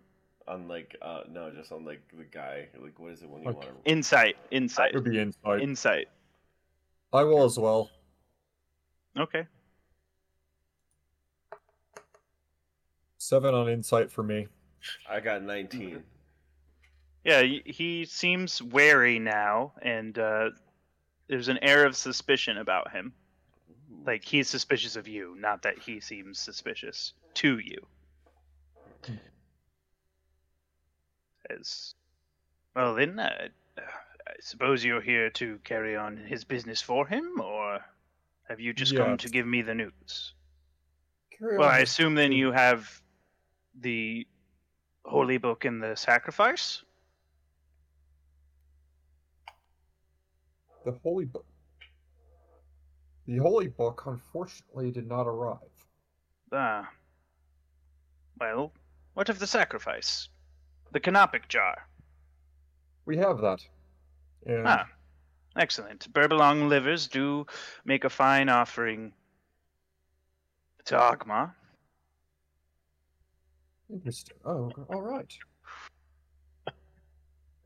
on 0.47 0.69
like 0.69 0.95
uh 1.01 1.23
no, 1.29 1.51
just 1.51 1.73
on 1.73 1.83
like 1.83 2.01
the 2.17 2.23
guy. 2.23 2.69
Like 2.81 2.97
what 2.99 3.11
is 3.11 3.21
it 3.21 3.29
when 3.29 3.43
you 3.43 3.49
Okay. 3.49 3.67
want 3.67 3.83
to? 3.85 3.91
insight, 3.91 4.37
insight, 4.51 4.93
It 4.93 4.95
would 4.95 5.11
be 5.11 5.19
insight. 5.19 5.61
insight. 5.61 6.07
I 7.13 7.23
will 7.23 7.43
as 7.43 7.59
well. 7.59 7.91
Okay. 9.17 9.45
Seven 13.19 13.53
on 13.53 13.69
insight 13.69 14.11
for 14.11 14.23
me. 14.23 14.47
I 15.09 15.19
got 15.19 15.43
nineteen. 15.43 16.03
Yeah, 17.23 17.43
he 17.43 18.03
seems 18.03 18.61
wary 18.61 19.17
now, 19.17 19.71
and 19.81 20.17
uh, 20.19 20.49
there's 21.29 21.47
an 21.47 21.59
air 21.61 21.85
of 21.85 21.95
suspicion 21.95 22.57
about 22.57 22.91
him. 22.91 23.13
Like 24.05 24.25
he's 24.25 24.49
suspicious 24.49 24.97
of 24.97 25.07
you, 25.07 25.37
not 25.39 25.61
that 25.61 25.79
he 25.79 26.01
seems 26.01 26.39
suspicious 26.39 27.13
to 27.35 27.59
you. 27.59 27.77
As 31.49 31.93
well, 32.75 32.95
then 32.95 33.19
uh, 33.19 33.47
I 33.77 33.81
suppose 34.39 34.83
you're 34.83 35.01
here 35.01 35.29
to 35.31 35.59
carry 35.63 35.95
on 35.95 36.17
his 36.17 36.43
business 36.43 36.81
for 36.81 37.05
him, 37.07 37.39
or 37.41 37.79
have 38.49 38.59
you 38.59 38.73
just 38.73 38.95
come 38.95 39.17
to 39.17 39.29
give 39.29 39.47
me 39.47 39.61
the 39.61 39.73
news? 39.73 40.33
Carry 41.37 41.57
Well, 41.57 41.67
on. 41.67 41.75
I 41.75 41.79
assume 41.79 42.15
then 42.15 42.31
you 42.31 42.51
have 42.51 43.01
the 43.79 44.27
holy 45.05 45.37
book 45.37 45.65
and 45.65 45.81
the 45.81 45.95
sacrifice. 45.95 46.83
The 50.85 50.97
holy 51.03 51.25
book. 51.25 51.45
The 53.25 53.37
holy 53.37 53.69
book, 53.69 54.03
unfortunately, 54.05 54.91
did 54.91 55.07
not 55.07 55.27
arrive. 55.27 55.57
Ah. 56.51 56.89
Well, 58.39 58.73
what 59.13 59.29
of 59.29 59.39
the 59.39 59.47
sacrifice? 59.47 60.27
The 60.91 60.99
canopic 60.99 61.47
jar. 61.47 61.87
We 63.05 63.17
have 63.17 63.39
that. 63.41 63.65
And 64.45 64.67
Ah. 64.67 64.87
Excellent. 65.55 66.11
Burbelong 66.11 66.67
livers 66.67 67.07
do 67.07 67.45
make 67.85 68.03
a 68.05 68.09
fine 68.09 68.49
offering 68.49 69.13
to 70.85 70.95
Oghma. 70.95 71.53
Interesting. 73.91 74.37
Oh, 74.43 74.71
all 74.89 75.01
right. 75.01 75.31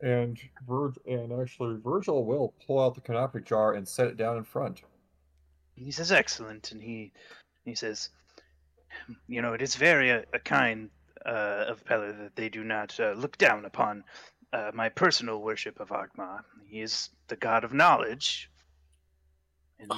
And 0.00 0.38
Virg 0.68 0.96
and 1.06 1.32
actually 1.40 1.80
Virgil 1.82 2.24
will 2.24 2.54
pull 2.66 2.78
out 2.78 2.94
the 2.94 3.00
canopic 3.00 3.44
jar 3.46 3.72
and 3.72 3.88
set 3.88 4.06
it 4.06 4.16
down 4.16 4.36
in 4.36 4.44
front. 4.44 4.82
He 5.74 5.90
says 5.90 6.12
excellent, 6.12 6.70
and 6.72 6.82
he 6.82 7.12
he 7.64 7.74
says, 7.74 8.10
you 9.26 9.42
know, 9.42 9.54
it 9.54 9.62
is 9.62 9.74
very 9.74 10.12
uh, 10.12 10.22
a 10.32 10.38
kind 10.38 10.90
uh, 11.26 11.64
of 11.68 11.84
Pelor 11.84 12.16
that 12.18 12.36
they 12.36 12.48
do 12.48 12.62
not 12.62 12.98
uh, 13.00 13.12
look 13.12 13.38
down 13.38 13.64
upon 13.64 14.04
uh, 14.52 14.70
my 14.74 14.88
personal 14.88 15.40
worship 15.40 15.80
of 15.80 15.88
Oghma. 15.88 16.42
He 16.66 16.80
is 16.80 17.10
the 17.28 17.36
god 17.36 17.64
of 17.64 17.72
knowledge, 17.72 18.50
and 19.78 19.92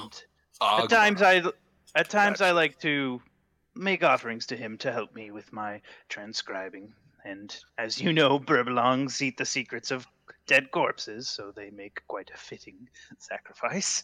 at 0.61 0.89
times 0.89 1.21
I 1.21 1.43
at 1.95 2.09
times 2.09 2.41
I 2.41 2.51
like 2.51 2.79
to 2.79 3.21
make 3.75 4.03
offerings 4.03 4.45
to 4.47 4.57
him 4.57 4.77
to 4.79 4.91
help 4.91 5.13
me 5.15 5.31
with 5.31 5.51
my 5.53 5.81
transcribing. 6.09 6.93
And 7.23 7.55
as 7.77 8.01
you 8.01 8.13
know, 8.13 8.39
Burbelongs 8.39 9.21
eat 9.21 9.37
the 9.37 9.45
secrets 9.45 9.91
of 9.91 10.07
dead 10.47 10.71
corpses, 10.71 11.29
so 11.29 11.51
they 11.55 11.69
make 11.69 12.01
quite 12.07 12.31
a 12.33 12.37
fitting 12.37 12.89
sacrifice. 13.19 14.03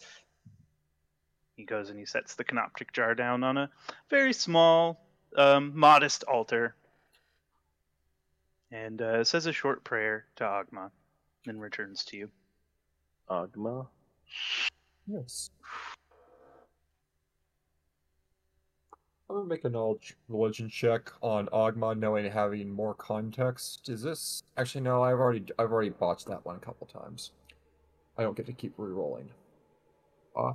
He 1.55 1.63
goes 1.63 1.89
and 1.89 1.97
he 1.97 2.05
sets 2.05 2.35
the 2.35 2.43
canoptic 2.43 2.93
jar 2.93 3.15
down 3.15 3.43
on 3.43 3.57
a 3.57 3.69
very 4.09 4.33
small, 4.33 5.03
um, 5.35 5.71
modest 5.75 6.23
altar, 6.23 6.75
and 8.71 9.01
uh, 9.01 9.23
says 9.23 9.45
a 9.45 9.53
short 9.53 9.83
prayer 9.83 10.25
to 10.37 10.43
Oghma, 10.43 10.91
then 11.45 11.59
returns 11.59 12.03
to 12.05 12.17
you. 12.17 12.29
Oghma? 13.29 13.87
Yes. 15.07 15.49
I'm 19.29 19.35
gonna 19.35 19.47
make 19.49 19.65
a 19.65 19.69
knowledge 19.69 20.15
religion 20.29 20.69
check 20.69 21.11
on 21.21 21.47
Oghma, 21.47 21.97
knowing 21.97 22.31
having 22.31 22.69
more 22.69 22.93
context. 22.93 23.89
Is 23.89 24.01
this 24.01 24.43
actually 24.55 24.81
no? 24.81 25.03
I've 25.03 25.19
already 25.19 25.43
I've 25.59 25.71
already 25.71 25.89
botched 25.89 26.27
that 26.27 26.45
one 26.45 26.55
a 26.55 26.59
couple 26.59 26.87
times. 26.87 27.31
I 28.17 28.23
don't 28.23 28.37
get 28.37 28.45
to 28.47 28.53
keep 28.53 28.73
re-rolling. 28.77 29.29
Uh, 30.35 30.53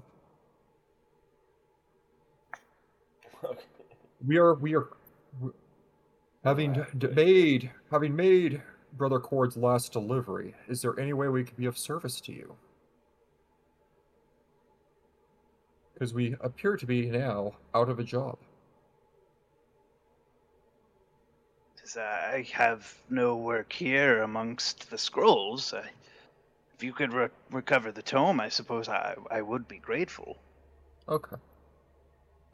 we 4.26 4.38
are 4.38 4.54
we 4.54 4.74
are 4.74 4.88
we- 5.40 5.50
having 6.44 6.84
d- 6.98 7.08
made 7.08 7.70
having 7.90 8.14
made 8.14 8.62
Brother 8.96 9.18
Cord's 9.18 9.56
last 9.56 9.92
delivery. 9.92 10.54
Is 10.68 10.82
there 10.82 10.98
any 10.98 11.12
way 11.12 11.28
we 11.28 11.44
could 11.44 11.56
be 11.56 11.66
of 11.66 11.78
service 11.78 12.20
to 12.22 12.32
you? 12.32 12.54
Because 15.94 16.12
we 16.12 16.34
appear 16.40 16.76
to 16.76 16.86
be 16.86 17.06
now 17.06 17.52
out 17.74 17.88
of 17.88 17.98
a 17.98 18.04
job. 18.04 18.38
Says, 21.84 21.96
I 21.96 22.46
have 22.52 22.94
no 23.10 23.36
work 23.36 23.72
here 23.72 24.22
amongst 24.22 24.90
the 24.90 24.98
scrolls. 24.98 25.74
I, 25.74 25.84
if 26.74 26.82
you 26.82 26.92
could 26.92 27.12
re- 27.12 27.28
recover 27.50 27.92
the 27.92 28.02
tome, 28.02 28.40
I 28.40 28.48
suppose 28.48 28.88
I, 28.88 29.14
I 29.30 29.42
would 29.42 29.68
be 29.68 29.78
grateful. 29.78 30.38
Okay. 31.08 31.36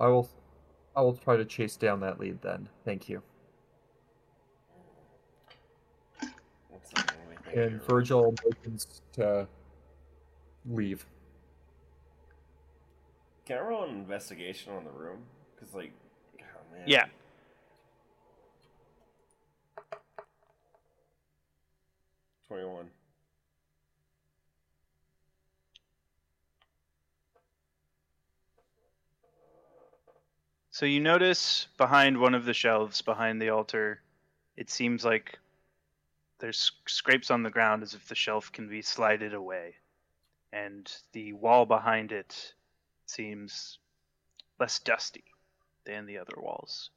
I 0.01 0.06
will. 0.06 0.28
I 0.97 1.01
will 1.02 1.16
try 1.16 1.36
to 1.36 1.44
chase 1.44 1.77
down 1.77 2.01
that 2.01 2.19
lead 2.19 2.43
then. 2.43 2.69
Thank 2.85 3.09
you. 3.09 3.23
What's 6.70 6.90
the 6.90 7.01
only 7.23 7.36
thing 7.36 7.37
And? 7.54 7.82
Virgil 7.82 8.34
motions 8.44 9.00
to 9.14 9.48
leave. 10.66 11.04
Can 13.46 13.58
I 13.58 13.60
roll 13.60 13.84
an 13.84 13.90
investigation 13.90 14.72
on 14.72 14.84
the 14.84 14.90
room? 14.90 15.20
Because, 15.54 15.74
like, 15.74 15.92
oh 16.40 16.76
man. 16.76 16.84
Yeah. 16.86 17.06
Twenty-one. 22.46 22.90
So 30.70 30.86
you 30.86 31.00
notice 31.00 31.66
behind 31.76 32.20
one 32.20 32.34
of 32.34 32.44
the 32.44 32.54
shelves 32.54 33.02
behind 33.02 33.42
the 33.42 33.48
altar, 33.48 34.00
it 34.56 34.70
seems 34.70 35.04
like 35.04 35.36
there's 36.39 36.73
scrapes 36.86 37.31
on 37.31 37.43
the 37.43 37.51
ground 37.51 37.82
as 37.82 37.94
if 37.94 38.06
the 38.09 38.15
shelf 38.15 38.52
can 38.52 38.69
be 38.69 38.82
slided 38.82 39.35
away. 39.35 39.74
And 40.52 40.90
the 41.12 41.32
wall 41.35 41.66
behind 41.66 42.12
it 42.12 42.55
seems 43.06 43.78
less 44.59 44.78
dusty 44.78 45.24
than 45.85 46.06
the 46.06 46.19
other 46.19 46.35
walls. 46.39 46.90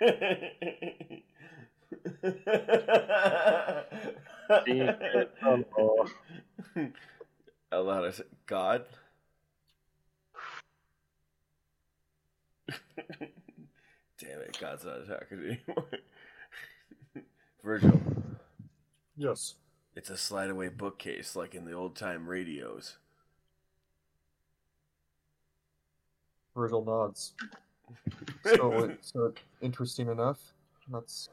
Loud, 7.72 8.04
I 8.04 8.10
said, 8.10 8.26
God. 8.46 8.84
Damn 14.18 14.40
it, 14.40 14.58
God's 14.60 14.84
not 14.84 15.00
attacking 15.02 15.40
me 15.40 15.60
anymore. 15.68 15.86
Virgil, 17.66 18.00
Yes. 19.16 19.56
it's 19.96 20.08
a 20.08 20.16
slide 20.16 20.50
away 20.50 20.68
bookcase 20.68 21.34
like 21.34 21.52
in 21.52 21.64
the 21.64 21.72
old 21.72 21.96
time 21.96 22.28
radios. 22.28 22.98
Virgil 26.54 26.84
nods. 26.84 27.34
So 28.44 28.84
it's 28.84 29.14
uh, 29.16 29.30
interesting 29.60 30.08
enough. 30.08 30.38
Let's 30.88 31.28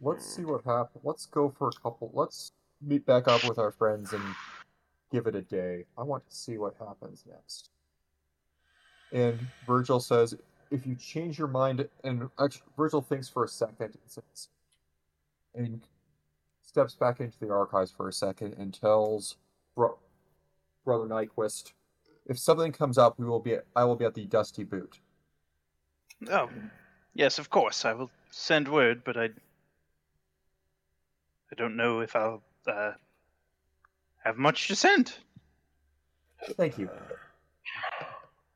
let's 0.00 0.24
see 0.26 0.44
what 0.44 0.64
happens. 0.64 1.04
Let's 1.04 1.26
go 1.26 1.48
for 1.56 1.68
a 1.68 1.80
couple. 1.80 2.10
Let's 2.12 2.50
meet 2.82 3.06
back 3.06 3.28
up 3.28 3.44
with 3.48 3.58
our 3.58 3.70
friends 3.70 4.12
and 4.12 4.22
give 5.12 5.28
it 5.28 5.36
a 5.36 5.42
day. 5.42 5.84
I 5.96 6.02
want 6.02 6.28
to 6.28 6.34
see 6.34 6.58
what 6.58 6.74
happens 6.78 7.24
next. 7.28 7.70
And 9.12 9.38
Virgil 9.66 10.00
says, 10.00 10.36
if 10.72 10.84
you 10.86 10.96
change 10.96 11.38
your 11.38 11.48
mind, 11.48 11.88
and 12.02 12.28
actually, 12.40 12.66
Virgil 12.76 13.00
thinks 13.00 13.28
for 13.28 13.44
a 13.44 13.48
second 13.48 13.94
and 13.94 14.08
says, 14.08 14.48
and 15.56 15.80
steps 16.62 16.94
back 16.94 17.20
into 17.20 17.38
the 17.40 17.50
archives 17.50 17.90
for 17.90 18.08
a 18.08 18.12
second 18.12 18.54
and 18.58 18.72
tells 18.72 19.36
Bro- 19.74 19.98
Brother 20.84 21.06
Nyquist, 21.06 21.72
if 22.26 22.38
something 22.38 22.72
comes 22.72 22.98
up, 22.98 23.18
we 23.18 23.24
will 23.24 23.40
be. 23.40 23.56
I 23.74 23.84
will 23.84 23.96
be 23.96 24.04
at 24.04 24.14
the 24.14 24.26
Dusty 24.26 24.64
Boot. 24.64 25.00
Oh, 26.30 26.48
yes, 27.14 27.38
of 27.38 27.50
course. 27.50 27.84
I 27.84 27.92
will 27.92 28.10
send 28.30 28.68
word, 28.68 29.02
but 29.04 29.16
I. 29.16 29.24
I 29.24 29.30
don't 31.56 31.76
know 31.76 32.00
if 32.00 32.16
I'll 32.16 32.42
uh, 32.66 32.92
have 34.24 34.36
much 34.36 34.68
to 34.68 34.76
send. 34.76 35.14
Thank 36.56 36.78
you. 36.78 36.90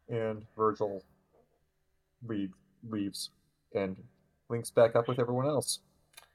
And 0.09 0.45
Virgil 0.57 1.05
leave, 2.27 2.53
leaves 2.89 3.31
and 3.75 3.97
links 4.49 4.71
back 4.71 4.97
up 4.97 5.07
with 5.07 5.21
everyone 5.21 5.47
else. 5.47 5.79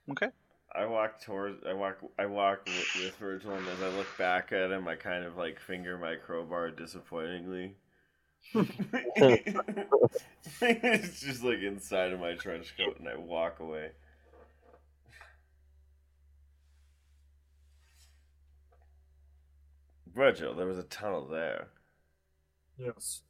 Okay. 0.10 0.30
I 0.78 0.86
walk 0.86 1.22
towards. 1.22 1.64
I 1.66 1.74
walk. 1.74 1.98
I 2.20 2.26
walk 2.26 2.66
with, 2.66 2.96
with 3.04 3.16
Virgil, 3.18 3.54
and 3.54 3.68
as 3.68 3.82
I 3.82 3.90
look 3.90 4.08
back 4.18 4.52
at 4.52 4.72
him, 4.72 4.88
I 4.88 4.96
kind 4.96 5.24
of 5.24 5.38
like 5.38 5.60
finger 5.60 5.98
my 5.98 6.16
crowbar 6.16 6.72
disappointingly. 6.72 7.76
it's 10.62 11.22
just 11.22 11.44
like 11.44 11.60
inside 11.60 12.12
of 12.14 12.20
my 12.20 12.36
trench 12.36 12.76
coat, 12.78 13.00
and 13.00 13.08
I 13.10 13.16
walk 13.16 13.60
away. 13.60 13.92
Virgil, 20.16 20.56
there 20.56 20.66
was 20.66 20.80
a 20.80 20.84
tunnel 20.84 21.28
there. 21.28 21.68
Yes. 22.78 23.22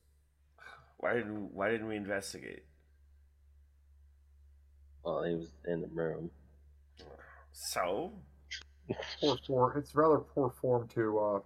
Why 0.98 1.14
didn't 1.14 1.54
Why 1.54 1.72
didn't 1.72 1.88
we 1.88 1.96
investigate? 1.96 2.66
Well, 5.04 5.24
he 5.24 5.36
was 5.36 5.54
in 5.66 5.80
the 5.82 5.88
room. 5.88 6.32
So 7.58 8.12
Poor 9.20 9.38
form. 9.48 9.78
It's 9.78 9.96
rather 9.96 10.18
poor 10.20 10.52
form 10.62 10.88
to. 10.90 11.20
uh 11.20 11.40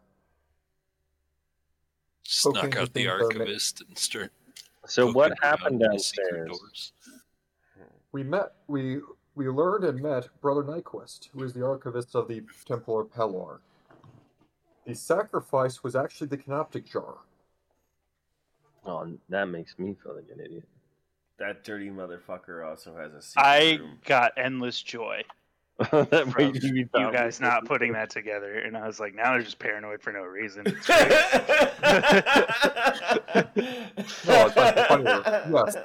Snuck 2.24 2.76
out 2.76 2.94
the 2.94 3.02
the 3.04 3.06
things 3.06 3.08
are 3.08 3.18
ma- 3.20 3.24
archivist 3.26 3.82
and 3.88 3.98
start. 3.98 4.32
So 4.88 5.12
what 5.12 5.34
happened 5.42 5.82
in 5.82 5.92
the 5.92 6.00
secret 6.00 6.48
downstairs? 6.48 6.94
We 8.12 8.24
met. 8.24 8.54
We 8.68 9.00
we 9.36 9.48
learned 9.48 9.86
and 9.86 10.02
met 10.02 10.28
Brother 10.42 10.64
Nyquist, 10.64 11.30
who 11.32 11.44
is 11.44 11.54
the 11.54 11.64
archivist 11.66 12.14
of 12.16 12.28
the 12.28 12.44
Temple 12.66 13.00
of 13.00 13.08
Pelor. 13.14 13.60
The 14.86 14.96
sacrifice 14.96 15.82
was 15.84 15.96
actually 15.96 16.28
the 16.28 16.38
canoptic 16.38 16.90
jar. 16.92 17.20
Oh, 18.86 19.18
that 19.30 19.46
makes 19.46 19.78
me 19.78 19.96
feel 20.04 20.16
like 20.16 20.30
an 20.34 20.40
idiot. 20.44 20.68
that 21.38 21.64
dirty 21.64 21.90
motherfucker 21.90 22.68
also 22.68 22.96
has 22.98 23.14
a 23.14 23.22
secret 23.22 23.46
I 23.46 23.76
room. 23.80 24.00
got 24.06 24.34
endless 24.38 24.82
joy 24.82 25.24
that 25.92 26.30
from 26.30 26.52
made 26.52 26.62
me 26.64 26.80
you 26.80 26.86
thought- 26.88 27.14
guys 27.14 27.40
not 27.40 27.66
putting 27.66 27.94
that 27.94 28.10
together, 28.10 28.60
and 28.60 28.76
I 28.76 28.86
was 28.86 29.00
like, 29.00 29.16
now 29.16 29.32
they're 29.32 29.42
just 29.42 29.60
paranoid 29.60 30.02
for 30.02 30.12
no 30.12 30.24
reason. 30.24 30.66
No, 34.28 34.46
it's 34.48 34.56
like 34.56 34.88
funnier. 34.88 35.22
Yes. 35.26 35.78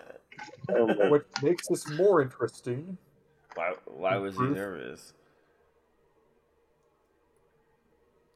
What 0.68 1.24
makes 1.42 1.68
this 1.68 1.88
more 1.90 2.22
interesting 2.22 2.96
Why, 3.54 3.72
why 3.86 4.16
was 4.16 4.34
he 4.34 4.42
mm-hmm. 4.42 4.54
nervous? 4.54 5.12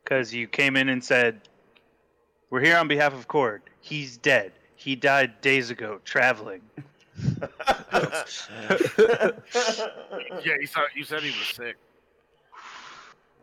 Because 0.04 0.32
you 0.32 0.46
came 0.46 0.76
in 0.76 0.88
and 0.88 1.02
said, 1.02 1.40
"We're 2.50 2.60
here 2.60 2.76
on 2.76 2.88
behalf 2.88 3.12
of 3.14 3.28
Cord. 3.28 3.62
He's 3.80 4.16
dead. 4.16 4.52
He 4.76 4.94
died 4.96 5.40
days 5.40 5.70
ago 5.70 6.00
traveling." 6.04 6.62
Yeah, 10.44 10.56
you 10.60 10.66
said 10.66 10.82
you 10.94 11.05
said 11.05 11.22
he 11.22 11.30
was 11.30 11.47
sick. 11.55 11.76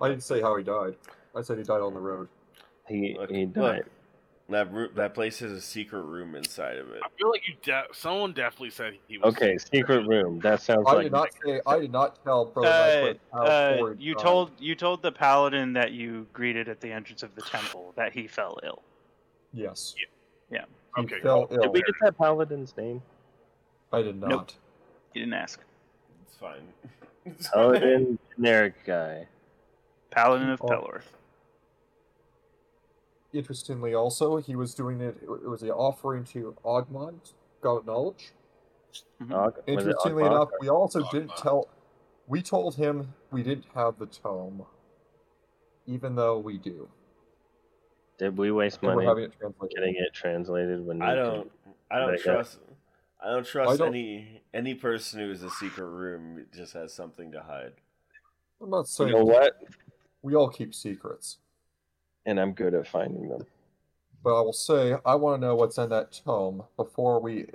I 0.01 0.09
didn't 0.09 0.23
say 0.23 0.41
how 0.41 0.55
he 0.57 0.63
died. 0.63 0.95
I 1.35 1.41
said 1.41 1.57
he 1.57 1.63
died 1.63 1.81
on 1.81 1.93
the 1.93 1.99
road. 1.99 2.27
He 2.87 3.15
Look, 3.19 3.29
he 3.31 3.45
look, 3.45 3.53
died. 3.55 3.83
that 4.49 4.71
roo- 4.71 4.91
that 4.95 5.13
place 5.13 5.39
has 5.39 5.51
a 5.51 5.61
secret 5.61 6.01
room 6.03 6.35
inside 6.35 6.77
of 6.77 6.89
it. 6.91 7.01
I 7.03 7.07
feel 7.17 7.29
like 7.29 7.47
you. 7.47 7.55
De- 7.63 7.87
someone 7.93 8.33
definitely 8.33 8.69
said 8.71 8.93
he 9.07 9.17
was. 9.17 9.33
Okay, 9.33 9.57
sick. 9.57 9.69
secret 9.73 10.05
room. 10.07 10.39
That 10.39 10.61
sounds 10.61 10.85
I 10.87 10.93
like 10.93 11.03
did 11.05 11.11
not 11.11 11.29
say. 11.45 11.61
I 11.65 11.79
did 11.79 11.91
not 11.91 12.23
tell 12.23 12.45
Brother 12.45 13.15
Uh, 13.33 13.37
uh, 13.37 13.93
you 13.97 14.13
died. 14.15 14.23
told 14.23 14.51
you 14.59 14.75
told 14.75 15.01
the 15.01 15.11
paladin 15.11 15.73
that 15.73 15.91
you 15.93 16.27
greeted 16.33 16.69
at 16.69 16.79
the 16.81 16.91
entrance 16.91 17.23
of 17.23 17.33
the 17.35 17.41
temple 17.41 17.93
that 17.95 18.13
he 18.13 18.27
fell 18.27 18.59
ill. 18.63 18.81
Yes. 19.53 19.95
Yeah. 20.51 20.65
He 20.97 21.03
Okay, 21.03 21.19
fell 21.21 21.47
Did 21.47 21.63
ill. 21.63 21.71
we 21.71 21.79
get 21.81 21.95
that 22.01 22.17
paladin's 22.17 22.75
name? 22.77 23.01
I 23.95 24.01
did 24.01 24.19
not. 24.19 24.29
Nope. 24.29 24.51
You 25.13 25.21
didn't 25.21 25.33
ask. 25.35 25.59
It's 26.27 26.35
fine. 26.37 26.61
It's 27.27 27.47
Paladin 27.49 28.19
generic 28.35 28.75
guy. 28.85 29.27
Paladin 30.11 30.51
of 30.51 30.61
Oh. 30.61 30.67
Pelor. 30.67 31.01
Interestingly, 33.33 33.93
also, 33.95 34.37
he 34.37 34.55
was 34.55 34.73
doing 34.75 35.01
it. 35.01 35.17
It 35.23 35.47
was 35.49 35.61
an 35.63 35.71
offering 35.71 36.23
to 36.25 36.55
Ogmont, 36.63 37.33
God 37.61 37.77
of 37.77 37.85
Knowledge. 37.87 38.31
Mhm. 39.21 39.31
Og- 39.33 39.63
Interestingly 39.67 40.23
Ogmok? 40.23 40.31
enough, 40.31 40.49
we 40.61 40.69
also 40.69 41.01
didn't 41.11 41.35
tell. 41.35 41.67
We 42.27 42.41
told 42.41 42.75
him 42.75 43.13
we 43.31 43.43
didn't 43.43 43.65
have 43.73 43.97
the 43.97 44.05
tome, 44.05 44.65
even 45.87 46.15
though 46.15 46.37
we 46.39 46.57
do. 46.57 46.87
Did 48.17 48.37
we 48.37 48.51
waste 48.51 48.77
And 48.83 48.87
we're 48.89 48.95
money 49.03 49.07
having 49.07 49.23
it 49.25 49.69
getting 49.75 49.95
it 49.95 50.13
translated 50.13 50.85
when 50.85 51.01
I 51.01 51.15
don't. 51.15 51.51
I 51.91 51.99
don't 51.99 52.17
trust. 52.19 52.59
that. 52.65 52.74
Trust. 53.25 53.27
I 53.27 53.33
don't 53.33 53.45
trust 53.47 53.79
don't- 53.79 53.87
any 53.89 54.41
any 54.53 54.73
person 54.75 55.19
who 55.19 55.31
is 55.31 55.43
a 55.43 55.49
secret 55.49 55.85
room 55.85 56.45
just 56.53 56.73
has 56.73 56.93
something 56.93 57.31
to 57.31 57.41
hide. 57.41 57.73
I'm 58.61 58.69
not 58.69 58.79
You 58.81 58.85
saying 58.85 59.11
know 59.11 59.25
what? 59.25 59.57
we 60.21 60.33
all 60.35 60.49
keep 60.49 60.73
secrets, 60.73 61.37
And 62.25 62.39
I'm 62.39 62.53
good 62.53 62.73
at 62.73 62.87
finding 62.87 63.27
them. 63.29 63.45
but 64.23 64.37
I 64.37 64.41
will 64.41 64.53
say 64.53 64.95
I 65.05 65.15
want 65.15 65.41
to 65.41 65.47
know 65.47 65.55
what's 65.55 65.77
in 65.77 65.89
that 65.89 66.11
tome 66.13 66.63
before 66.77 67.19
we, 67.19 67.47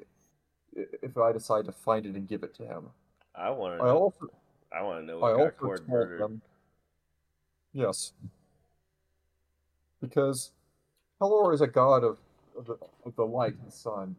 if 0.74 1.16
I 1.16 1.32
decide 1.32 1.64
to 1.64 1.72
find 1.72 2.04
it 2.06 2.14
and 2.14 2.28
give 2.28 2.42
it 2.42 2.54
to 2.56 2.66
him. 2.66 2.90
I 3.34 3.50
want 3.50 3.78
to. 3.78 3.84
I 3.84 3.90
also 3.90 4.28
I 4.72 4.82
want 4.82 5.00
to 5.00 5.06
know 5.06 5.18
I 5.22 5.32
what 5.32 5.36
got 5.36 5.44
also 5.44 5.56
Cord 5.56 5.88
murdered. 5.88 6.20
them. 6.20 6.42
Yes. 7.72 8.12
Because 10.00 10.52
Pelor 11.20 11.52
is 11.54 11.60
a 11.60 11.66
god 11.66 12.04
of, 12.04 12.18
of, 12.56 12.66
the, 12.66 12.76
of 13.04 13.14
the 13.16 13.24
light 13.26 13.54
and 13.62 13.72
sun. 13.72 14.16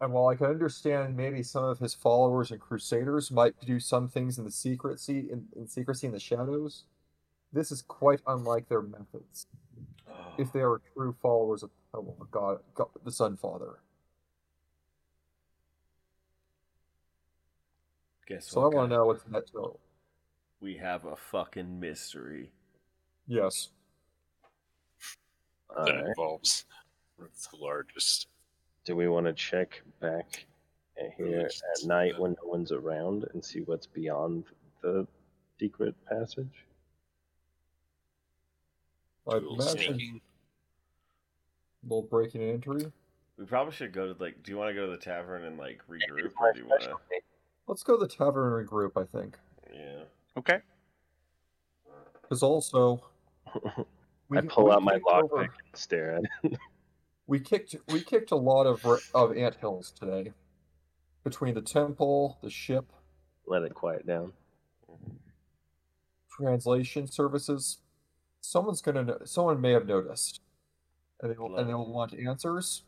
And 0.00 0.12
while 0.12 0.28
I 0.28 0.34
can 0.34 0.46
understand 0.46 1.16
maybe 1.16 1.42
some 1.42 1.64
of 1.64 1.78
his 1.78 1.94
followers 1.94 2.50
and 2.50 2.60
crusaders 2.60 3.30
might 3.30 3.54
do 3.64 3.80
some 3.80 4.08
things 4.08 4.38
in 4.38 4.44
the 4.44 4.50
secrecy 4.50 5.28
in, 5.30 5.46
in 5.56 5.66
secrecy 5.66 6.06
in 6.06 6.12
the 6.12 6.20
shadows, 6.20 6.84
this 7.52 7.72
is 7.72 7.80
quite 7.82 8.20
unlike 8.26 8.68
their 8.68 8.82
methods. 8.82 9.46
If 10.38 10.52
they 10.52 10.60
ah. 10.60 10.66
are 10.66 10.82
true 10.94 11.16
followers 11.22 11.62
of 11.62 11.70
oh, 11.94 12.14
God, 12.30 12.58
God, 12.74 12.88
the 13.04 13.10
Sun 13.10 13.38
Father. 13.38 13.78
Guess 18.26 18.50
So 18.50 18.64
I 18.64 18.68
want 18.68 18.90
to 18.90 18.96
know 18.96 19.06
what's 19.06 19.24
in 19.24 19.32
that 19.32 19.50
total. 19.50 19.80
We 20.60 20.76
have 20.76 21.04
a 21.04 21.16
fucking 21.16 21.80
mystery. 21.80 22.50
Yes. 23.26 23.68
that 25.70 25.78
Alright. 25.78 26.06
involves 26.06 26.64
the 27.18 27.56
largest. 27.58 28.28
Do 28.86 28.94
we 28.96 29.08
want 29.08 29.26
to 29.26 29.32
check 29.32 29.82
back 30.00 30.46
at 30.96 31.12
here 31.18 31.40
at 31.40 31.86
night 31.86 32.18
when 32.18 32.36
no 32.42 32.48
one's 32.48 32.70
around 32.70 33.26
and 33.34 33.44
see 33.44 33.60
what's 33.60 33.86
beyond 33.86 34.44
the 34.80 35.06
secret 35.58 35.94
passage? 36.08 36.64
I 39.28 39.40
Tool 39.40 39.54
imagine 39.60 39.94
sneaking. 39.94 40.20
a 41.82 41.88
little 41.94 42.08
breaking 42.08 42.42
and 42.42 42.52
entry. 42.52 42.92
We 43.36 43.44
probably 43.44 43.72
should 43.74 43.92
go 43.92 44.12
to 44.12 44.22
like. 44.22 44.40
Do 44.44 44.52
you 44.52 44.56
want 44.56 44.70
to 44.70 44.74
go 44.74 44.86
to 44.86 44.92
the 44.92 44.96
tavern 44.98 45.44
and 45.44 45.58
like 45.58 45.82
regroup, 45.90 46.30
or 46.40 46.52
do 46.52 46.60
you 46.60 46.66
want 46.66 46.82
to? 46.84 46.94
Let's 47.66 47.82
go 47.82 47.98
to 47.98 48.06
the 48.06 48.08
tavern 48.08 48.60
and 48.60 48.68
regroup, 48.68 48.92
I 48.96 49.04
think. 49.04 49.36
Yeah. 49.74 50.04
Okay. 50.38 50.60
Because 52.22 52.44
also, 52.44 53.02
we, 54.28 54.38
I 54.38 54.42
pull 54.42 54.66
we 54.66 54.70
out 54.70 54.82
my 54.84 54.94
kicked 54.94 55.06
over- 55.08 55.36
lockpick 55.36 55.48
and 55.48 55.74
stare 55.74 56.14
at 56.14 56.22
it. 56.44 56.58
We 57.26 57.40
kicked 57.40 57.74
we 57.88 58.02
kicked 58.02 58.30
a 58.30 58.36
lot 58.36 58.64
of 58.66 58.84
of 59.14 59.36
ant 59.36 59.56
hills 59.56 59.92
today, 59.98 60.32
between 61.24 61.54
the 61.54 61.60
temple, 61.62 62.38
the 62.42 62.50
ship, 62.50 62.92
Let 63.46 63.62
it 63.62 63.74
quiet 63.74 64.06
down. 64.06 64.32
translation 66.30 67.06
services. 67.10 67.78
Someone's 68.40 68.80
gonna 68.80 69.02
know, 69.02 69.18
someone 69.24 69.60
may 69.60 69.72
have 69.72 69.86
noticed, 69.86 70.40
and 71.20 71.32
they 71.32 71.36
will 71.36 71.56
and 71.56 71.68
they 71.68 71.74
will 71.74 71.92
want 71.92 72.14
answers, 72.14 72.84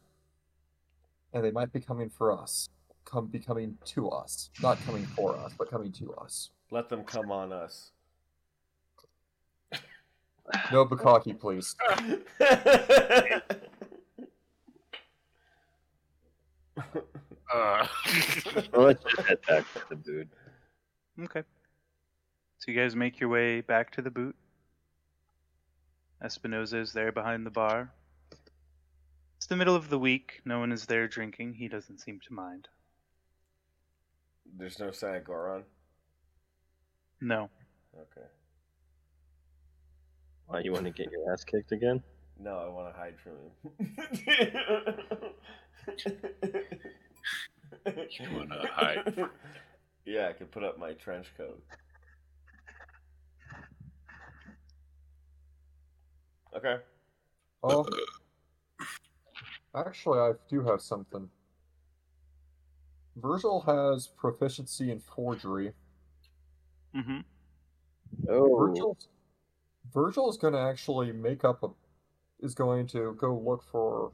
and 1.33 1.45
they 1.45 1.51
might 1.51 1.73
be 1.73 1.81
coming 1.81 2.09
for 2.09 2.31
us, 2.31 2.69
come 3.05 3.27
be 3.27 3.41
coming 3.41 3.77
to 3.87 4.09
us, 4.09 4.51
not 4.63 4.79
coming 4.87 5.05
for 5.05 5.37
us, 5.37 5.53
but 5.59 5.69
coming 5.69 5.91
to 5.93 6.13
us. 6.15 6.51
Let 6.71 6.89
them 6.89 7.03
come 7.03 7.33
on 7.33 7.53
us. 7.53 7.91
No 10.73 10.87
Bukaki, 10.87 11.39
please. 11.39 11.75
Uh, 17.53 17.87
Well, 18.73 18.87
let's 18.87 19.03
just 19.05 19.27
head 19.29 19.39
back 19.49 19.65
to 19.75 19.83
the 19.91 19.97
boot. 19.97 20.29
Okay. 21.25 21.43
So 22.59 22.71
you 22.71 22.79
guys 22.79 22.95
make 22.95 23.21
your 23.21 23.29
way 23.29 23.61
back 23.61 23.91
to 23.93 24.03
the 24.03 24.11
boot. 24.11 24.37
Espinoza 26.23 26.81
is 26.81 26.93
there 26.93 27.13
behind 27.13 27.47
the 27.47 27.51
bar. 27.51 27.93
It's 29.37 29.47
the 29.47 29.57
middle 29.57 29.77
of 29.77 29.89
the 29.89 29.99
week. 29.99 30.41
No 30.45 30.59
one 30.59 30.73
is 30.73 30.85
there 30.87 31.07
drinking. 31.07 31.55
He 31.55 31.69
doesn't 31.69 32.01
seem 32.01 32.21
to 32.27 32.35
mind. 32.35 32.69
There's 34.57 34.79
no 34.79 34.91
sign 34.91 35.15
of 35.17 35.25
Goron. 35.25 35.63
No. 37.21 37.49
Okay. 37.95 38.27
Why 40.47 40.61
you 40.61 40.73
want 40.73 40.87
to 40.87 40.91
get 40.91 41.11
your 41.13 41.33
ass 41.33 41.45
kicked 41.45 41.73
again? 41.73 42.03
No, 42.41 42.57
I 42.57 42.69
want 42.69 42.93
to 42.93 42.99
hide 42.99 43.15
from 43.19 43.33
him. 43.79 45.17
You 47.87 48.27
wanna 48.33 48.67
hide? 48.73 49.29
Yeah, 50.05 50.29
I 50.29 50.33
can 50.33 50.47
put 50.47 50.65
up 50.65 50.79
my 50.79 50.93
trench 50.95 51.27
coat. 51.37 51.63
Okay. 56.57 56.77
Oh, 57.63 57.87
actually, 59.75 60.19
I 60.19 60.33
do 60.49 60.65
have 60.65 60.81
something. 60.81 61.29
Virgil 63.17 63.61
has 63.61 64.07
proficiency 64.07 64.91
in 64.91 65.01
forgery. 65.01 65.73
Mm-hmm. 66.97 67.19
Oh, 68.29 68.57
Virgil's 68.57 69.09
Virgil 69.93 70.31
is 70.31 70.37
going 70.37 70.53
to 70.53 70.61
actually 70.61 71.13
make 71.13 71.45
up 71.45 71.63
a 71.63 71.69
is 72.41 72.55
going 72.55 72.87
to 72.87 73.17
go 73.19 73.37
look 73.37 73.63
for 73.63 74.13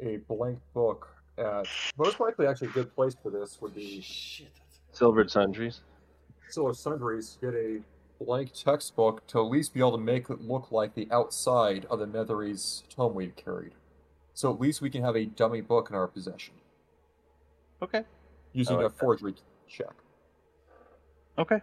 a 0.00 0.18
blank 0.28 0.58
book 0.74 1.08
at 1.38 1.66
most 1.98 2.20
likely 2.20 2.46
actually 2.46 2.68
a 2.68 2.72
good 2.72 2.94
place 2.94 3.16
for 3.22 3.30
this 3.30 3.58
would 3.60 3.74
be 3.74 4.00
Shit. 4.00 4.48
That's... 4.54 4.98
silvered 4.98 5.30
sundries. 5.30 5.80
Silver 6.48 6.74
Sundries 6.74 7.38
get 7.40 7.54
a 7.54 7.80
blank 8.24 8.52
textbook 8.52 9.26
to 9.26 9.40
at 9.40 9.50
least 9.50 9.74
be 9.74 9.80
able 9.80 9.92
to 9.92 9.98
make 9.98 10.30
it 10.30 10.40
look 10.40 10.70
like 10.70 10.94
the 10.94 11.08
outside 11.10 11.86
of 11.90 11.98
the 11.98 12.06
Netherese 12.06 12.82
tome 12.88 13.14
we've 13.14 13.34
carried. 13.36 13.72
So 14.32 14.52
at 14.52 14.60
least 14.60 14.80
we 14.80 14.90
can 14.90 15.02
have 15.02 15.16
a 15.16 15.24
dummy 15.24 15.60
book 15.60 15.88
in 15.90 15.96
our 15.96 16.06
possession 16.06 16.54
Okay. 17.82 18.04
using 18.52 18.76
like 18.76 18.86
a 18.86 18.88
that. 18.88 18.98
forgery 18.98 19.34
check. 19.68 19.92
Okay. 21.38 21.60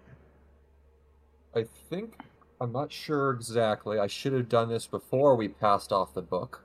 I 1.55 1.65
think 1.89 2.15
I'm 2.59 2.71
not 2.71 2.91
sure 2.91 3.31
exactly. 3.31 3.99
I 3.99 4.07
should 4.07 4.33
have 4.33 4.49
done 4.49 4.69
this 4.69 4.85
before 4.85 5.35
we 5.35 5.47
passed 5.47 5.91
off 5.91 6.13
the 6.13 6.21
book. 6.21 6.63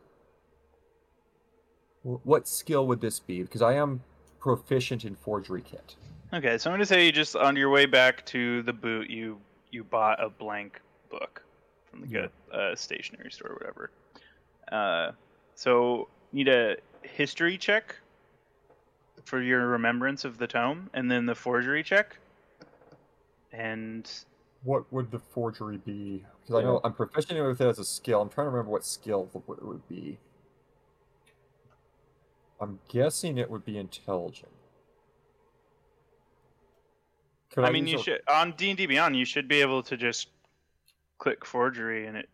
Wh- 2.02 2.24
What 2.26 2.48
skill 2.48 2.86
would 2.86 3.00
this 3.00 3.18
be? 3.20 3.42
Because 3.42 3.62
I 3.62 3.74
am 3.74 4.02
proficient 4.40 5.04
in 5.04 5.14
forgery 5.16 5.62
kit. 5.62 5.96
Okay. 6.32 6.58
So 6.58 6.70
I'm 6.70 6.74
gonna 6.74 6.86
say 6.86 7.06
you 7.06 7.12
just 7.12 7.36
on 7.36 7.56
your 7.56 7.70
way 7.70 7.86
back 7.86 8.24
to 8.26 8.62
the 8.62 8.72
boot, 8.72 9.10
you 9.10 9.38
you 9.70 9.84
bought 9.84 10.22
a 10.22 10.28
blank 10.28 10.80
book 11.10 11.42
from 11.90 12.00
the 12.02 12.06
good 12.06 12.30
uh, 12.52 12.74
stationery 12.74 13.30
store 13.30 13.50
or 13.50 13.54
whatever. 13.54 13.90
Uh, 14.70 15.12
so 15.54 16.08
need 16.32 16.48
a 16.48 16.76
history 17.02 17.56
check 17.58 17.94
for 19.24 19.42
your 19.42 19.66
remembrance 19.68 20.24
of 20.24 20.38
the 20.38 20.46
tome, 20.46 20.88
and 20.94 21.10
then 21.10 21.26
the 21.26 21.34
forgery 21.34 21.82
check. 21.82 22.16
And 23.52 24.10
What 24.62 24.90
would 24.92 25.10
the 25.10 25.18
forgery 25.18 25.78
be? 25.78 26.24
Because 26.42 26.56
I 26.56 26.62
know 26.62 26.80
I'm 26.84 26.92
proficient 26.92 27.42
with 27.44 27.60
it 27.60 27.66
as 27.66 27.78
a 27.78 27.84
skill. 27.84 28.20
I'm 28.20 28.28
trying 28.28 28.46
to 28.46 28.50
remember 28.50 28.70
what 28.70 28.84
skill 28.84 29.28
it 29.34 29.64
would 29.64 29.88
be. 29.88 30.18
I'm 32.60 32.78
guessing 32.88 33.38
it 33.38 33.50
would 33.50 33.64
be 33.64 33.78
intelligent. 33.78 34.52
Could 37.50 37.64
I 37.64 37.70
mean, 37.70 37.86
you 37.86 37.98
a- 37.98 38.02
should 38.02 38.20
on 38.28 38.52
D 38.56 38.70
and 38.70 38.76
D 38.78 38.86
Beyond, 38.86 39.16
you 39.16 39.24
should 39.24 39.48
be 39.48 39.60
able 39.60 39.82
to 39.84 39.96
just 39.96 40.28
click 41.18 41.44
forgery, 41.44 42.06
and 42.06 42.16
it 42.16 42.28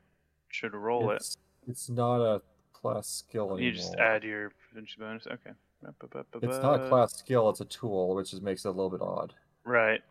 should 0.48 0.74
roll 0.74 1.10
it. 1.10 1.16
It's, 1.16 1.36
it's 1.68 1.88
not 1.88 2.20
a 2.20 2.42
class 2.72 3.08
skill 3.08 3.44
anymore. 3.44 3.60
You 3.60 3.72
just 3.72 3.94
add 3.96 4.24
your 4.24 4.50
proficiency 4.50 4.96
bonus. 4.98 5.26
Okay. 5.26 5.50
It's 6.42 6.62
not 6.62 6.80
a 6.82 6.88
class 6.88 7.14
skill. 7.14 7.50
It's 7.50 7.60
a 7.60 7.66
tool, 7.66 8.14
which 8.14 8.30
just 8.30 8.42
makes 8.42 8.64
it 8.64 8.68
a 8.68 8.70
little 8.70 8.88
bit 8.90 9.02
odd. 9.02 9.34
Right. 9.64 10.02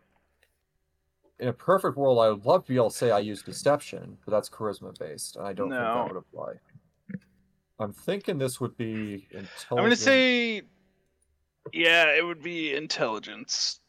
in 1.40 1.48
a 1.48 1.52
perfect 1.52 1.96
world, 1.96 2.20
I 2.20 2.30
would 2.30 2.46
love 2.46 2.64
to 2.64 2.68
be 2.68 2.76
able 2.76 2.90
to 2.90 2.96
say 2.96 3.10
I 3.10 3.18
use 3.18 3.42
deception, 3.42 4.18
but 4.24 4.30
that's 4.30 4.48
charisma 4.48 4.96
based, 4.98 5.34
and 5.36 5.44
I 5.46 5.52
don't 5.52 5.70
think 5.70 5.80
that 5.80 6.08
would 6.08 6.16
apply. 6.16 6.54
I'm 7.78 7.92
thinking 7.92 8.38
this 8.38 8.60
would 8.60 8.76
be 8.76 9.26
intelligent. 9.30 9.66
I'm 9.72 9.76
gonna 9.78 9.96
say, 9.96 10.62
yeah, 11.72 12.14
it 12.16 12.24
would 12.24 12.42
be 12.42 12.74
intelligence 12.74 13.80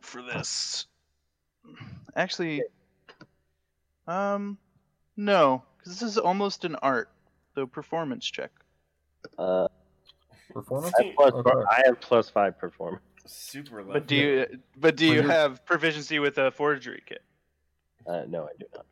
for 0.00 0.22
this. 0.22 0.86
Actually, 2.14 2.62
um, 4.06 4.58
no, 5.16 5.62
because 5.78 5.98
this 5.98 6.08
is 6.08 6.18
almost 6.18 6.64
an 6.64 6.76
art, 6.76 7.10
so 7.54 7.66
performance 7.66 8.24
check. 8.26 8.50
Uh, 9.38 9.66
performance. 10.52 10.94
I 11.00 11.04
have 11.04 11.14
plus 11.16 11.32
Okay. 11.34 11.64
I 11.70 11.82
have 11.86 12.00
plus 12.00 12.30
five 12.30 12.58
performance. 12.58 13.02
Super 13.26 13.82
low. 13.82 13.92
But 13.92 14.06
do 14.06 14.16
you, 14.16 14.46
but 14.76 14.96
do 14.96 15.06
Well, 15.06 15.14
you 15.14 15.22
you're- 15.22 15.32
have 15.34 15.64
proficiency 15.64 16.18
with 16.18 16.38
a 16.38 16.50
forgery 16.50 17.02
kit? 17.06 17.22
Uh, 18.06 18.24
no, 18.28 18.44
I 18.44 18.50
do 18.58 18.66
not. 18.74 18.86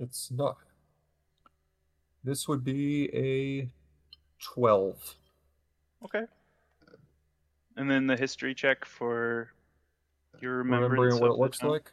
It's 0.00 0.30
not. 0.30 0.56
This 2.24 2.46
would 2.48 2.62
be 2.64 3.10
a 3.14 3.68
twelve. 4.42 5.16
Okay. 6.04 6.22
And 7.76 7.90
then 7.90 8.06
the 8.06 8.16
history 8.16 8.54
check 8.54 8.84
for 8.84 9.50
your 10.40 10.58
remembrance 10.58 10.92
Remembering 10.92 11.20
what 11.20 11.30
it 11.34 11.38
looks 11.40 11.58
town. 11.58 11.70
like. 11.70 11.90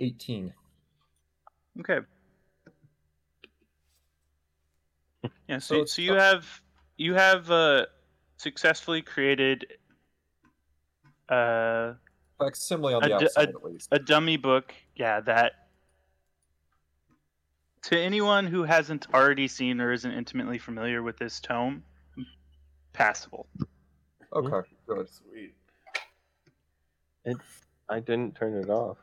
Eighteen. 0.00 0.52
Okay. 1.80 2.00
Yeah, 5.48 5.58
So 5.58 5.80
so, 5.80 5.84
so 5.84 6.02
you 6.02 6.14
have 6.14 6.60
you 6.96 7.14
have 7.14 7.50
uh, 7.50 7.86
successfully 8.36 9.00
created 9.02 9.66
uh, 11.28 11.94
Facsimile 12.38 12.94
on 12.94 13.02
the 13.02 13.12
a- 13.12 13.14
outside, 13.24 13.48
at 13.50 13.64
least. 13.64 13.88
a 13.92 13.98
dummy 13.98 14.36
book. 14.36 14.74
Yeah, 14.96 15.20
that 15.20 15.61
to 17.82 17.98
anyone 17.98 18.46
who 18.46 18.62
hasn't 18.62 19.12
already 19.12 19.48
seen 19.48 19.80
or 19.80 19.92
isn't 19.92 20.12
intimately 20.12 20.58
familiar 20.58 21.02
with 21.02 21.18
this 21.18 21.40
tome, 21.40 21.82
passable. 22.92 23.46
Okay, 24.32 24.48
mm-hmm. 24.48 24.92
good. 24.94 25.08
Sweet. 25.08 25.54
I 27.88 28.00
didn't 28.00 28.34
turn 28.34 28.54
it 28.54 28.70
off. 28.70 28.98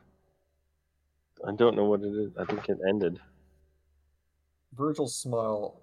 I 1.47 1.51
don't 1.53 1.75
know 1.75 1.85
what 1.85 2.01
it 2.01 2.13
is. 2.13 2.31
I 2.37 2.45
think 2.45 2.67
it 2.69 2.79
ended. 2.87 3.19
Virgil 4.75 5.07
smiles 5.07 5.75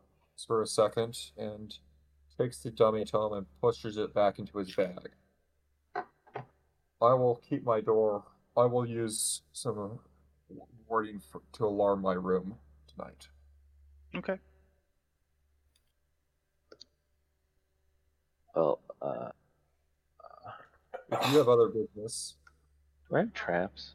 for 0.46 0.62
a 0.62 0.66
second 0.66 1.18
and 1.36 1.76
takes 2.38 2.58
the 2.58 2.70
dummy 2.70 3.04
tome 3.04 3.32
and 3.34 3.46
pushes 3.60 3.96
it 3.96 4.12
back 4.12 4.38
into 4.38 4.58
his 4.58 4.74
bag. 4.74 5.10
I 5.94 7.14
will 7.14 7.40
keep 7.48 7.64
my 7.64 7.80
door. 7.80 8.24
I 8.56 8.64
will 8.64 8.86
use 8.86 9.42
some 9.52 9.98
wording 10.88 11.20
for, 11.20 11.42
to 11.52 11.66
alarm 11.66 12.02
my 12.02 12.14
room 12.14 12.56
tonight. 12.96 13.28
Okay. 14.16 14.38
Well, 18.54 18.80
uh, 19.02 19.30
If 21.12 21.30
you 21.30 21.38
have 21.38 21.48
other 21.48 21.68
business, 21.68 22.34
do 23.08 23.16
I 23.16 23.20
have 23.20 23.32
traps? 23.34 23.94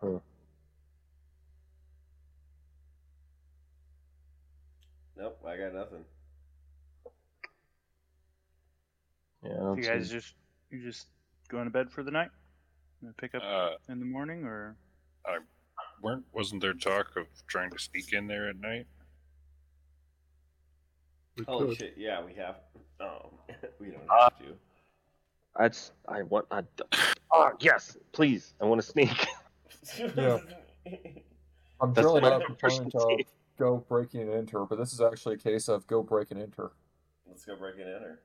Huh. 0.00 0.18
Nope, 5.16 5.38
I 5.46 5.56
got 5.56 5.74
nothing. 5.74 6.04
Yeah, 9.44 9.52
I 9.52 9.56
don't 9.56 9.76
You 9.76 9.82
see- 9.82 9.88
guys 9.90 10.10
just 10.10 10.34
you 10.70 10.82
just 10.82 11.06
going 11.48 11.64
to 11.64 11.70
bed 11.70 11.90
for 11.90 12.02
the 12.02 12.10
night? 12.10 12.30
Gonna 13.00 13.14
pick 13.14 13.34
up 13.34 13.42
Uh, 13.42 13.76
in 13.88 13.98
the 13.98 14.04
morning, 14.04 14.44
or 14.44 14.76
I 15.26 15.38
weren't 16.02 16.24
wasn't 16.32 16.60
there 16.60 16.74
talk 16.74 17.16
of 17.16 17.26
trying 17.46 17.70
to 17.70 17.78
sneak 17.78 18.12
in 18.12 18.26
there 18.26 18.48
at 18.48 18.56
night? 18.56 18.86
we 21.36 21.44
Holy 21.44 21.68
could. 21.68 21.78
shit! 21.78 21.94
Yeah, 21.96 22.22
we 22.22 22.34
have. 22.34 22.56
Um, 23.00 23.30
we 23.80 23.90
don't 23.90 24.02
Uh, 24.10 24.24
have 24.24 24.38
to. 24.40 24.56
That's 25.58 25.92
I 26.06 26.22
want. 26.22 26.46
I, 26.50 26.62
oh 27.32 27.52
yes, 27.60 27.96
please. 28.12 28.54
I 28.60 28.64
want 28.66 28.80
to 28.80 28.86
sneak. 28.86 29.10
Yeah. 29.98 30.38
I'm 31.80 31.94
That's 31.94 32.04
generally 32.06 32.20
my 32.20 32.28
not 32.28 32.42
a 32.42 32.44
proponent 32.54 32.94
of 32.94 33.20
go 33.58 33.78
breaking 33.88 34.20
and 34.20 34.30
enter, 34.32 34.64
but 34.66 34.76
this 34.78 34.92
is 34.92 35.00
actually 35.00 35.36
a 35.36 35.38
case 35.38 35.68
of 35.68 35.86
go 35.86 36.02
break 36.02 36.30
and 36.32 36.40
enter. 36.40 36.72
Let's 37.26 37.46
go 37.46 37.56
break 37.56 37.76
and 37.76 37.88
enter. 37.88 38.20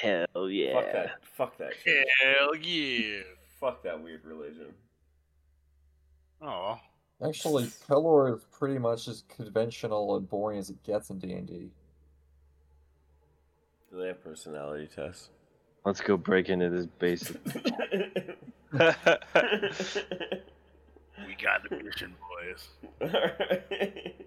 Hell 0.00 0.50
yeah. 0.50 0.74
Fuck 0.74 0.92
that. 0.92 1.10
Fuck 1.22 1.58
that. 1.58 1.72
shit. 1.84 2.06
Hell 2.20 2.56
yeah. 2.56 3.22
Fuck 3.60 3.82
that 3.82 4.02
weird 4.02 4.24
religion. 4.24 4.74
Oh. 6.40 6.78
Actually, 7.26 7.64
Pelor 7.88 8.36
is 8.36 8.44
pretty 8.52 8.78
much 8.78 9.08
as 9.08 9.24
conventional 9.28 10.16
and 10.16 10.28
boring 10.28 10.58
as 10.58 10.70
it 10.70 10.80
gets 10.84 11.10
in 11.10 11.18
D&D. 11.18 11.70
Do 13.90 13.98
they 13.98 14.08
have 14.08 14.22
personality 14.22 14.88
tests? 14.94 15.30
Let's 15.84 16.00
go 16.00 16.16
break 16.16 16.48
into 16.48 16.70
this 16.70 16.86
base. 16.86 17.32
We 21.26 21.34
got 21.34 21.68
the 21.68 21.82
mission, 21.82 22.14
boys. 22.20 22.68
Alright. 23.02 24.26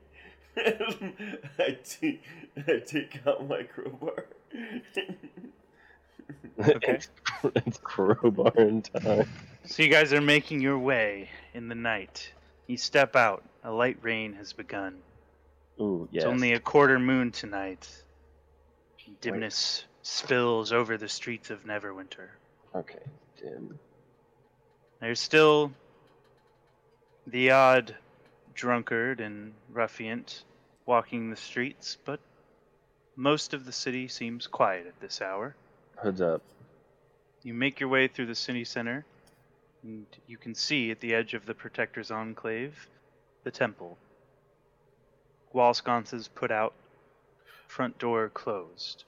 I 1.60 1.78
take, 1.84 2.24
I 2.68 2.80
take 2.86 3.20
out 3.26 3.48
my 3.48 3.64
crowbar. 3.64 4.26
it's, 6.58 7.10
it's 7.44 7.78
crowbar 7.80 8.54
in 8.58 8.82
time. 8.82 9.28
so 9.66 9.84
you 9.84 9.90
guys 9.90 10.14
are 10.14 10.22
making 10.22 10.62
your 10.62 10.80
way 10.80 11.30
in 11.54 11.68
the 11.68 11.76
night. 11.76 12.32
You 12.68 12.78
step 12.78 13.16
out. 13.16 13.44
A 13.64 13.72
light 13.72 13.98
rain 14.02 14.34
has 14.34 14.54
begun. 14.54 14.98
Ooh, 15.80 16.08
yes. 16.12 16.24
It's 16.24 16.30
only 16.30 16.54
a 16.54 16.60
quarter 16.60 17.00
moon 17.00 17.32
tonight. 17.32 17.90
Dimness 19.20 19.86
spills 20.02 20.72
over 20.72 20.98
the 20.98 21.10
streets 21.10 21.50
of 21.50 21.66
Neverwinter. 21.66 22.30
Okay, 22.76 23.00
dim. 23.40 23.78
There's 25.00 25.20
still 25.20 25.72
the 27.28 27.52
odd 27.52 27.96
drunkard 28.54 29.20
and 29.20 29.54
ruffian 29.72 30.26
walking 30.86 31.30
the 31.30 31.36
streets, 31.36 31.98
but 32.06 32.20
most 33.16 33.54
of 33.54 33.66
the 33.66 33.72
city 33.72 34.08
seems 34.08 34.48
quiet 34.48 34.88
at 34.88 35.00
this 35.00 35.22
hour. 35.22 35.56
Hoods 36.02 36.22
up. 36.22 36.42
You 37.44 37.54
make 37.54 37.80
your 37.80 37.90
way 37.90 38.08
through 38.08 38.26
the 38.26 38.36
city 38.36 38.64
center, 38.64 39.06
and 39.84 40.06
you 40.28 40.38
can 40.38 40.56
see 40.56 40.90
at 40.92 41.00
the 41.00 41.14
edge 41.14 41.34
of 41.34 41.46
the 41.46 41.54
Protector's 41.54 42.10
Enclave 42.12 42.88
the 43.44 43.52
temple. 43.52 43.98
Wall 45.54 45.74
sconces 45.74 46.28
put 46.28 46.52
out, 46.52 46.74
front 47.68 47.98
door 48.00 48.30
closed. 48.30 49.04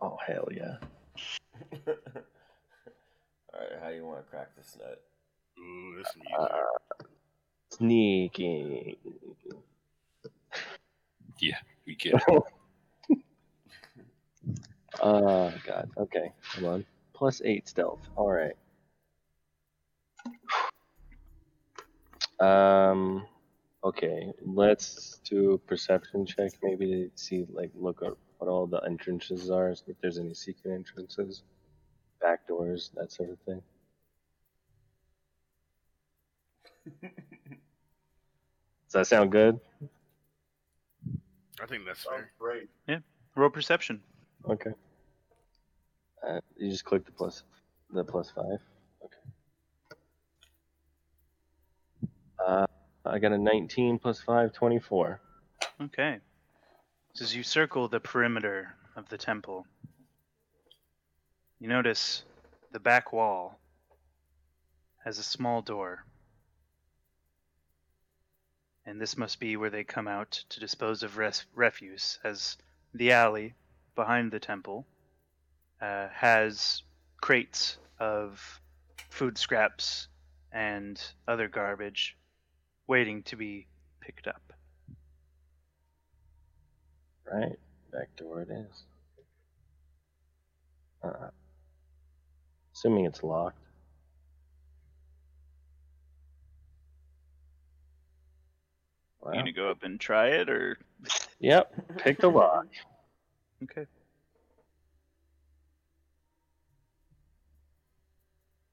Oh 0.00 0.18
hell 0.26 0.48
yeah. 0.52 0.76
Alright, 3.54 3.72
how 3.82 3.88
do 3.88 3.94
you 3.94 4.04
want 4.04 4.24
to 4.24 4.30
crack 4.30 4.54
this 4.56 4.76
nut? 4.78 5.02
Ooh, 5.58 5.94
this 5.96 6.12
music. 6.16 6.34
Uh, 6.38 7.04
sneaking. 7.70 8.96
We 11.40 11.54
get 11.98 12.14
it. 12.28 12.42
Oh 15.00 15.52
god. 15.66 15.90
Okay, 15.96 16.32
hold 16.54 16.72
on. 16.74 16.86
Plus 17.14 17.42
eight 17.44 17.68
stealth. 17.68 18.00
All 18.16 18.30
right. 18.30 18.56
Um. 22.40 23.26
Okay, 23.84 24.32
let's 24.44 25.20
do 25.28 25.52
a 25.52 25.58
perception 25.58 26.26
check. 26.26 26.50
Maybe 26.62 26.86
to 26.86 27.10
see, 27.14 27.46
like, 27.52 27.70
look 27.76 28.02
at 28.02 28.12
what 28.38 28.50
all 28.50 28.66
the 28.66 28.78
entrances 28.78 29.48
are. 29.50 29.74
See 29.76 29.84
if 29.88 29.96
there's 30.00 30.18
any 30.18 30.34
secret 30.34 30.74
entrances, 30.74 31.42
back 32.20 32.48
doors, 32.48 32.90
that 32.96 33.12
sort 33.12 33.30
of 33.30 33.38
thing. 33.40 33.62
Does 37.00 38.92
that 38.92 39.06
sound 39.06 39.30
good? 39.30 39.60
I 41.62 41.66
think 41.66 41.84
that's 41.86 42.04
fair. 42.04 42.30
great. 42.38 42.68
Roll 43.34 43.50
perception. 43.50 44.00
Okay. 44.48 44.70
Uh, 46.26 46.40
you 46.56 46.70
just 46.70 46.84
click 46.84 47.04
the 47.04 47.12
plus, 47.12 47.42
the 47.92 48.02
plus 48.02 48.30
five. 48.30 48.58
Okay. 49.04 49.16
Uh, 52.46 52.66
I 53.04 53.18
got 53.18 53.32
a 53.32 53.38
19 53.38 53.98
plus 53.98 54.20
5, 54.20 54.52
24. 54.52 55.20
Okay. 55.82 56.18
As 57.20 57.34
you 57.34 57.42
circle 57.42 57.88
the 57.88 58.00
perimeter 58.00 58.74
of 58.96 59.08
the 59.08 59.18
temple, 59.18 59.66
you 61.60 61.68
notice 61.68 62.24
the 62.72 62.80
back 62.80 63.12
wall 63.12 63.58
has 65.04 65.18
a 65.18 65.22
small 65.22 65.62
door. 65.62 66.04
And 68.86 69.00
this 69.00 69.16
must 69.16 69.40
be 69.40 69.56
where 69.56 69.70
they 69.70 69.82
come 69.82 70.06
out 70.06 70.30
to 70.48 70.60
dispose 70.60 71.02
of 71.02 71.18
res- 71.18 71.44
refuse, 71.54 72.20
as 72.22 72.56
the 72.94 73.10
alley 73.12 73.54
behind 73.96 74.30
the 74.30 74.38
temple 74.38 74.86
uh, 75.82 76.08
has 76.12 76.82
crates 77.20 77.78
of 77.98 78.60
food 79.10 79.36
scraps 79.36 80.08
and 80.52 81.02
other 81.26 81.48
garbage 81.48 82.16
waiting 82.86 83.22
to 83.24 83.36
be 83.36 83.66
picked 84.00 84.28
up. 84.28 84.52
Right, 87.30 87.58
back 87.92 88.14
to 88.18 88.24
where 88.24 88.42
it 88.42 88.50
is. 88.50 88.84
Uh, 91.02 91.30
assuming 92.72 93.06
it's 93.06 93.24
locked. 93.24 93.65
Wow. 99.26 99.32
You 99.32 99.38
gonna 99.40 99.52
go 99.52 99.70
up 99.70 99.82
and 99.82 99.98
try 99.98 100.28
it, 100.28 100.48
or 100.48 100.78
Yep, 101.40 101.98
pick 101.98 102.20
the 102.20 102.30
lock. 102.30 102.66
okay? 103.64 103.86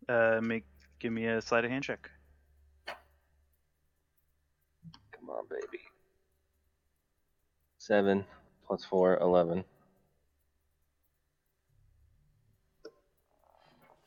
Uh, 0.08 0.40
make 0.44 0.66
give 1.00 1.12
me 1.12 1.26
a 1.26 1.42
sleight 1.42 1.66
of 1.66 1.72
hand 1.72 1.84
check. 1.84 2.08
Come 5.12 5.32
on, 5.32 5.46
baby. 5.50 5.82
Seven 7.80 8.24
plus 8.68 8.86
four, 8.86 9.18
eleven. 9.18 9.64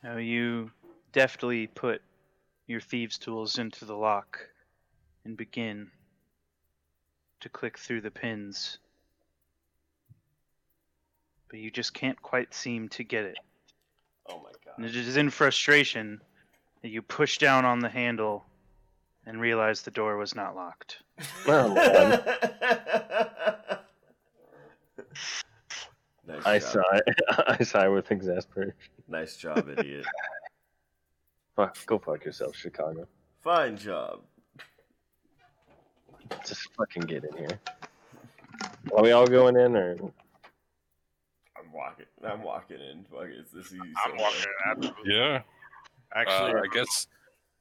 Now 0.01 0.15
you 0.15 0.71
deftly 1.11 1.67
put 1.67 2.01
your 2.67 2.79
thieves' 2.79 3.17
tools 3.17 3.57
into 3.57 3.83
the 3.83 3.95
lock 3.95 4.39
and 5.25 5.35
begin 5.35 5.91
to 7.41 7.49
click 7.49 7.77
through 7.77 8.01
the 8.01 8.11
pins. 8.11 8.79
But 11.49 11.59
you 11.59 11.71
just 11.71 11.93
can't 11.93 12.21
quite 12.21 12.53
seem 12.53 12.89
to 12.89 13.03
get 13.03 13.25
it 13.25 13.37
Oh 14.29 14.37
my 14.43 14.51
god. 14.65 14.73
And 14.77 14.85
it 14.85 14.95
is 14.95 15.17
in 15.17 15.29
frustration 15.29 16.21
that 16.81 16.89
you 16.89 17.01
push 17.01 17.37
down 17.37 17.65
on 17.65 17.79
the 17.79 17.89
handle 17.89 18.45
and 19.25 19.41
realize 19.41 19.81
the 19.81 19.91
door 19.91 20.17
was 20.17 20.35
not 20.35 20.55
locked. 20.55 20.99
Man. 21.47 21.73
nice 26.27 26.45
I 26.45 26.59
job. 26.59 26.69
sigh. 26.69 27.01
I 27.47 27.63
sigh 27.63 27.87
with 27.87 28.11
exasperation. 28.11 28.73
Nice 29.07 29.37
job, 29.37 29.69
idiot. 29.69 30.05
Fuck, 31.55 31.77
go 31.87 31.97
fuck 31.97 32.23
yourself, 32.23 32.55
Chicago. 32.55 33.07
Fine 33.41 33.77
job. 33.77 34.21
Just 36.45 36.73
fucking 36.75 37.03
get 37.03 37.23
in 37.23 37.37
here. 37.37 37.59
Are 38.95 39.03
we 39.03 39.11
all 39.11 39.27
going 39.27 39.55
in, 39.57 39.75
or 39.75 39.91
I'm 39.91 41.71
walking. 41.73 42.05
I'm 42.23 42.43
walking 42.43 42.77
in. 42.79 43.05
Fuck 43.11 43.25
it. 43.25 43.35
It's 43.39 43.51
this 43.51 43.67
easy. 43.67 43.93
I'm 44.05 44.17
walking 44.17 44.41
in. 44.41 44.71
Absolutely. 44.71 45.13
Yeah. 45.15 45.41
Actually, 46.13 46.53
Uh, 46.53 46.63
I 46.63 46.67
guess 46.73 47.07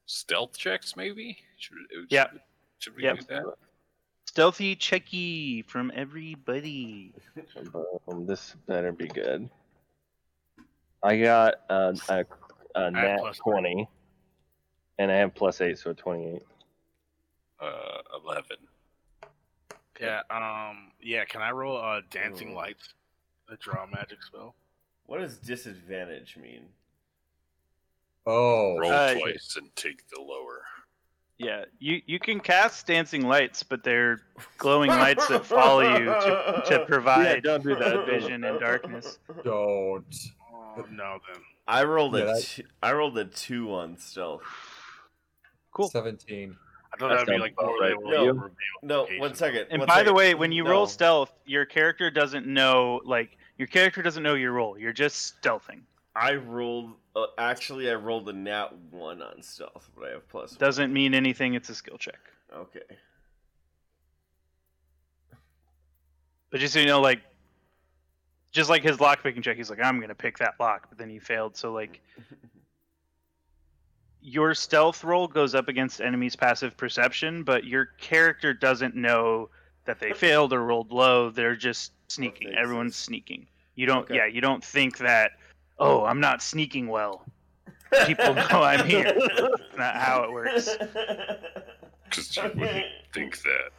stealth 0.07 0.57
checks 0.57 0.97
maybe. 0.97 1.39
Should, 1.59 1.77
should, 1.91 2.07
Yeah. 2.11 2.27
Should 2.79 2.97
we 2.97 3.03
Yep. 3.05 3.19
do 3.21 3.25
that? 3.31 3.45
Stealthy 4.27 4.77
checky 4.77 5.65
from 5.67 5.91
everybody. 5.95 7.13
Boom, 7.73 8.27
this 8.27 8.55
better 8.67 8.93
be 8.93 9.09
good. 9.09 9.49
I 11.03 11.19
got 11.19 11.55
uh, 11.71 11.95
a, 12.09 12.25
a 12.75 12.91
nat 12.91 13.19
plus 13.19 13.39
twenty, 13.39 13.89
and 14.99 15.11
I 15.11 15.15
have 15.17 15.35
plus 15.35 15.61
eight, 15.61 15.79
so 15.79 15.93
twenty-eight. 15.93 16.43
Uh, 17.61 17.99
eleven. 18.23 18.57
yeah. 20.01 20.21
Um. 20.31 20.93
Yeah. 21.01 21.25
Can 21.25 21.43
I 21.43 21.51
roll 21.51 21.77
uh 21.79 22.03
dancing 22.11 22.53
Oh. 22.53 22.57
lights? 22.57 22.95
The 23.49 23.57
draw 23.57 23.87
magic 23.87 24.23
spell. 24.23 24.55
What 25.07 25.21
does 25.21 25.37
disadvantage 25.37 26.37
mean? 26.37 26.65
Oh, 28.27 28.77
Roll 28.79 28.91
Uh, 28.91 29.15
twice 29.15 29.55
and 29.57 29.75
take 29.77 30.03
the 30.09 30.21
lower. 30.21 30.63
Yeah, 31.39 31.67
you, 31.79 32.01
you 32.07 32.19
can 32.19 32.41
cast 32.41 32.87
dancing 32.87 33.23
lights, 33.23 33.63
but 33.63 33.85
they're 33.85 34.23
glowing 34.59 34.89
lights 34.91 35.29
that 35.29 35.45
follow 35.47 35.83
you 35.83 36.07
to, 36.07 36.63
to 36.67 36.85
provide 36.89 37.43
don't 37.45 37.63
do 37.63 37.77
that. 37.77 38.07
vision 38.07 38.43
in 38.43 38.59
darkness. 38.59 39.19
don't. 39.45 40.05
Oh, 40.53 40.85
no, 40.91 41.19
then. 41.33 41.43
I 41.69 41.85
rolled 41.85 42.17
a 42.17 42.21
Yeah, 42.21 42.25
that- 42.25 42.43
two, 42.43 42.65
I 42.83 42.93
rolled 42.95 43.17
a 43.19 43.27
two 43.27 43.73
on 43.75 43.97
stealth. 43.99 44.43
Cool. 45.73 45.89
17. 45.91 46.57
I 46.97 46.99
thought 46.99 47.09
That 47.11 47.27
that'd 47.27 47.35
be 47.35 47.39
like 47.39 47.55
more 47.61 47.79
right. 47.79 47.95
they 48.03 48.11
No. 48.11 48.51
No, 48.83 49.05
Occasion. 49.05 49.21
one 49.21 49.35
second. 49.35 49.67
And 49.71 49.81
one 49.81 49.87
by 49.87 50.03
the 50.03 50.13
way, 50.15 50.35
when 50.35 50.51
you 50.51 50.65
No. 50.65 50.71
roll 50.71 50.87
stealth, 50.87 51.33
your 51.45 51.65
character 51.67 52.11
doesn't 52.11 52.47
know 52.47 53.01
like 53.05 53.37
your 53.59 53.69
character 53.69 54.03
doesn't 54.03 54.23
know 54.23 54.35
your 54.35 54.53
roll. 54.53 54.79
You're 54.79 54.93
just 54.95 55.41
stealthing. 55.43 55.81
I 56.15 56.35
rolled. 56.35 56.93
Uh, 57.15 57.27
actually, 57.39 57.91
I 57.91 57.95
rolled 57.95 58.29
a 58.29 58.33
nat 58.33 58.71
one 58.91 59.21
on 59.21 59.43
stealth, 59.43 59.91
but 59.95 60.09
I 60.09 60.11
have 60.13 60.29
plus. 60.29 60.53
one. 60.53 60.59
Doesn't 60.59 60.93
mean 60.93 61.15
anything. 61.15 61.53
It's 61.55 61.69
a 61.69 61.75
skill 61.75 61.99
check. 61.99 62.19
Okay. 62.55 62.81
But 66.51 66.61
just 66.61 66.73
so 66.75 66.81
you 66.81 66.87
know, 66.87 67.01
like, 67.01 67.21
just 68.53 68.71
like 68.71 68.83
his 68.83 69.01
lock 69.01 69.23
picking 69.23 69.43
check, 69.43 69.57
he's 69.57 69.69
like, 69.69 69.81
I'm 69.83 70.01
gonna 70.01 70.15
pick 70.15 70.39
that 70.39 70.55
lock, 70.59 70.87
but 70.89 70.97
then 70.97 71.11
he 71.11 71.19
failed. 71.19 71.57
So 71.57 71.73
like, 71.73 72.01
your 74.27 74.55
stealth 74.55 75.05
roll 75.05 75.29
goes 75.29 75.55
up 75.55 75.69
against 75.69 76.01
enemies' 76.01 76.35
passive 76.35 76.77
perception, 76.77 77.45
but 77.45 77.65
your 77.65 77.87
character 78.01 78.53
doesn't 78.53 78.97
know 78.97 79.49
that 79.85 80.01
they 80.01 80.13
failed 80.13 80.53
or 80.53 80.65
rolled 80.65 80.91
low. 80.91 81.31
They're 81.31 81.55
just 81.55 81.93
sneaking. 82.09 82.49
thanks. 82.49 82.61
Everyone's 82.61 82.97
sneaking. 82.97 83.47
You 83.77 83.87
don't. 83.87 84.03
Okay. 84.03 84.17
Yeah, 84.17 84.27
you 84.27 84.41
don't 84.41 84.65
think 84.65 84.99
that. 84.99 85.31
Oh, 85.79 86.05
I'm 86.05 86.19
not 86.19 86.43
sneaking 86.43 86.89
well. 86.89 87.25
People 88.07 88.35
know 88.35 88.63
I'm 88.65 88.85
here. 88.85 89.05
That's 89.05 89.79
not 89.79 89.95
how 89.95 90.25
it 90.25 90.33
works. 90.33 90.77
Because 92.05 92.37
you 92.37 92.43
wouldn't 92.43 92.87
think 93.15 93.41
that. 93.43 93.71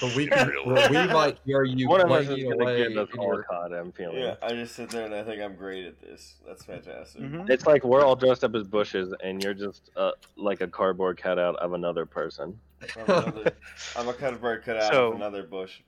But 0.00 0.16
we 0.16 0.26
can, 0.26 0.52
well, 0.66 0.90
we 0.90 1.06
might 1.12 1.38
hear 1.44 1.62
you 1.62 1.88
One 1.88 2.00
of 2.00 2.10
us 2.10 2.28
is 2.28 2.42
gonna 2.42 2.56
away 2.56 2.88
get 2.88 2.98
us 2.98 3.08
all 3.16 3.42
caught. 3.48 3.72
I'm 3.72 3.92
feeling. 3.92 4.18
Yeah, 4.18 4.34
I 4.42 4.50
just 4.52 4.74
sit 4.74 4.90
there 4.90 5.04
and 5.06 5.14
I 5.14 5.22
think 5.22 5.40
I'm 5.40 5.54
great 5.54 5.86
at 5.86 6.00
this. 6.00 6.34
That's 6.46 6.64
fantastic. 6.64 7.20
Mhm. 7.22 7.48
It's 7.48 7.64
like 7.66 7.84
we're 7.84 8.04
all 8.04 8.16
dressed 8.16 8.42
up 8.42 8.54
as 8.56 8.64
bushes, 8.66 9.14
and 9.22 9.42
you're 9.42 9.54
just 9.54 9.90
uh, 9.96 10.12
like 10.36 10.60
a 10.62 10.66
cardboard 10.66 11.16
cutout 11.18 11.54
of 11.56 11.74
another 11.74 12.06
person. 12.06 12.58
I'm, 12.96 13.04
another, 13.04 13.52
I'm 13.96 14.08
a 14.08 14.12
cardboard 14.14 14.64
cut 14.64 14.76
out 14.78 14.92
So- 14.92 15.08
of 15.10 15.14
another 15.14 15.44
bush. 15.44 15.80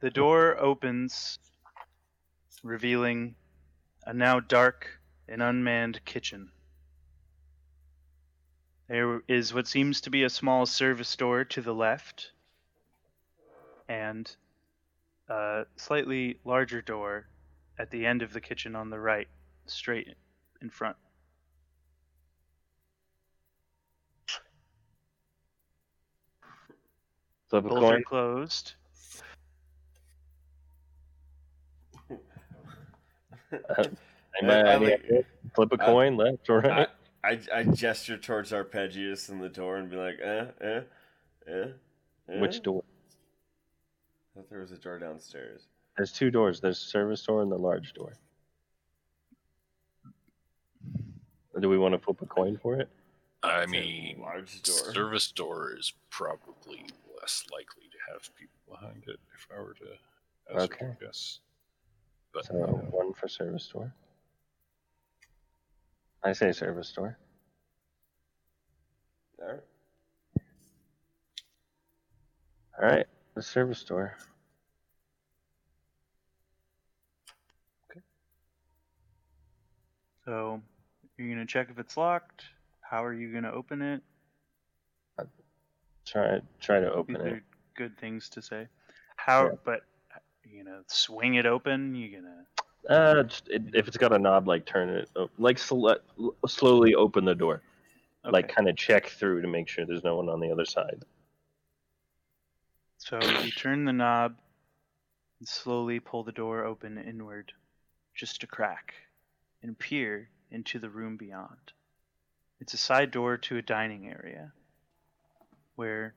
The 0.00 0.10
door 0.10 0.56
opens, 0.58 1.38
revealing 2.62 3.34
a 4.06 4.14
now 4.14 4.40
dark 4.40 4.88
and 5.28 5.42
unmanned 5.42 6.02
kitchen. 6.04 6.50
There 8.88 9.22
is 9.28 9.52
what 9.54 9.66
seems 9.68 10.00
to 10.02 10.10
be 10.10 10.22
a 10.24 10.30
small 10.30 10.64
service 10.66 11.14
door 11.16 11.44
to 11.44 11.60
the 11.60 11.74
left, 11.74 12.32
and 13.90 14.36
a 15.28 15.64
slightly 15.74 16.38
larger 16.44 16.80
door 16.80 17.26
at 17.76 17.90
the 17.90 18.06
end 18.06 18.22
of 18.22 18.32
the 18.32 18.40
kitchen 18.40 18.76
on 18.76 18.88
the 18.88 18.98
right, 19.00 19.26
straight 19.66 20.14
in 20.62 20.70
front. 20.70 20.96
Flip 27.48 27.64
a 27.64 27.68
Both 27.68 27.78
are 27.78 27.80
coin. 27.94 28.04
closed. 28.04 28.74
Anybody 33.50 34.68
I 34.68 34.74
any 34.74 34.84
like- 34.86 35.04
idea? 35.04 35.24
Flip 35.54 35.72
a 35.72 35.82
I- 35.82 35.86
coin, 35.86 36.16
left 36.16 36.48
or 36.48 36.64
I, 36.64 36.68
right? 36.68 36.88
I, 37.24 37.40
I 37.52 37.62
gesture 37.64 38.16
towards 38.16 38.52
Arpeggius 38.52 39.28
in 39.28 39.40
the 39.40 39.48
door 39.48 39.76
and 39.76 39.90
be 39.90 39.96
like, 39.96 40.18
eh, 40.22 40.46
eh, 40.60 40.80
eh, 41.48 41.66
eh. 42.28 42.40
Which 42.40 42.62
door? 42.62 42.84
I 44.40 44.42
thought 44.42 44.50
there 44.50 44.60
was 44.60 44.72
a 44.72 44.78
door 44.78 44.98
downstairs. 44.98 45.66
There's 45.98 46.12
two 46.12 46.30
doors. 46.30 46.60
There's 46.60 46.78
service 46.78 47.22
door 47.22 47.42
and 47.42 47.52
the 47.52 47.58
large 47.58 47.92
door. 47.92 48.14
Do 51.60 51.68
we 51.68 51.76
want 51.76 51.92
to 51.92 51.98
flip 51.98 52.22
a 52.22 52.26
coin 52.26 52.56
for 52.56 52.80
it? 52.80 52.88
I 53.42 53.62
It's 53.64 53.70
mean, 53.70 54.18
large 54.18 54.62
door. 54.62 54.94
service 54.94 55.30
door 55.30 55.74
is 55.78 55.92
probably 56.08 56.86
less 57.20 57.44
likely 57.52 57.84
to 57.90 58.12
have 58.12 58.34
people 58.34 58.58
behind 58.66 59.02
it. 59.08 59.20
If 59.34 59.46
I 59.54 59.60
were 59.60 59.74
to 59.74 59.84
hazard 60.54 60.72
Okay. 60.72 60.86
a 60.86 61.04
guess. 61.04 61.40
But 62.32 62.46
So 62.46 62.54
one 62.54 63.12
for 63.12 63.28
service 63.28 63.68
door. 63.68 63.92
I 66.24 66.32
say 66.32 66.52
service 66.52 66.90
door. 66.92 67.18
All 69.42 69.48
right. 69.48 69.60
All 72.80 72.88
right, 72.88 73.06
the 73.34 73.42
service 73.42 73.84
door. 73.84 74.16
So 80.30 80.62
you're 81.18 81.28
gonna 81.28 81.44
check 81.44 81.70
if 81.70 81.80
it's 81.80 81.96
locked. 81.96 82.44
How 82.82 83.04
are 83.04 83.12
you 83.12 83.32
gonna 83.32 83.50
open 83.50 83.82
it? 83.82 84.00
Try 86.06 86.38
try 86.60 86.78
to 86.78 86.86
These 86.86 86.94
open 86.94 87.16
are 87.16 87.36
it. 87.38 87.42
good 87.74 87.98
things 87.98 88.28
to 88.28 88.40
say. 88.40 88.68
How, 89.16 89.46
Yeah. 89.46 89.50
but 89.64 89.80
you 90.44 90.62
gonna 90.62 90.84
swing 90.86 91.34
it 91.34 91.46
open? 91.46 91.96
You 91.96 92.20
gonna? 92.20 92.46
Uh, 92.88 93.24
just, 93.24 93.48
it, 93.48 93.74
if 93.74 93.88
it's 93.88 93.96
got 93.96 94.12
a 94.12 94.18
knob, 94.20 94.46
like 94.46 94.64
turn 94.66 94.90
it, 94.90 95.10
like 95.36 95.58
sl- 95.58 95.94
slowly 96.46 96.94
open 96.94 97.24
the 97.24 97.34
door, 97.34 97.60
like 98.22 98.54
kind 98.54 98.68
of 98.68 98.76
check 98.76 99.06
through 99.08 99.42
to 99.42 99.48
make 99.48 99.66
sure 99.66 99.84
there's 99.84 100.04
no 100.04 100.14
one 100.14 100.28
on 100.28 100.38
the 100.38 100.52
other 100.52 100.64
side. 100.64 101.02
So 102.98 103.18
you 103.42 103.50
turn 103.50 103.84
the 103.84 103.92
knob 103.92 104.36
and 105.40 105.48
slowly 105.48 105.98
pull 105.98 106.22
the 106.22 106.30
door 106.30 106.64
open 106.64 106.98
inward, 106.98 107.52
just 108.14 108.44
a 108.44 108.46
crack, 108.46 108.94
and 109.62 109.78
peer 109.78 110.28
into 110.50 110.78
the 110.78 110.90
room 110.90 111.16
beyond. 111.16 111.72
It's 112.60 112.74
a 112.74 112.78
side 112.78 113.10
door 113.10 113.36
to 113.38 113.56
a 113.56 113.62
dining 113.62 114.08
area 114.08 114.52
where 115.76 116.14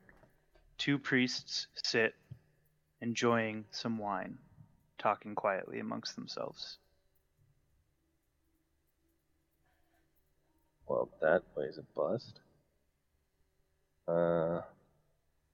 two 0.76 0.98
priests 0.98 1.68
sit 1.82 2.14
enjoying 3.00 3.64
some 3.70 3.98
wine, 3.98 4.38
talking 4.98 5.34
quietly 5.34 5.78
amongst 5.78 6.16
themselves. 6.16 6.78
Well, 10.86 11.08
that 11.20 11.42
way's 11.56 11.78
a 11.78 11.82
bust. 11.98 12.40
Uh, 14.06 14.60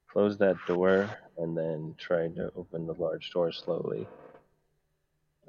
close 0.08 0.36
that 0.38 0.56
door 0.66 1.08
and 1.38 1.56
then 1.56 1.94
try 1.98 2.26
to 2.28 2.50
open 2.56 2.86
the 2.86 2.94
large 2.94 3.30
door 3.30 3.52
slowly. 3.52 4.06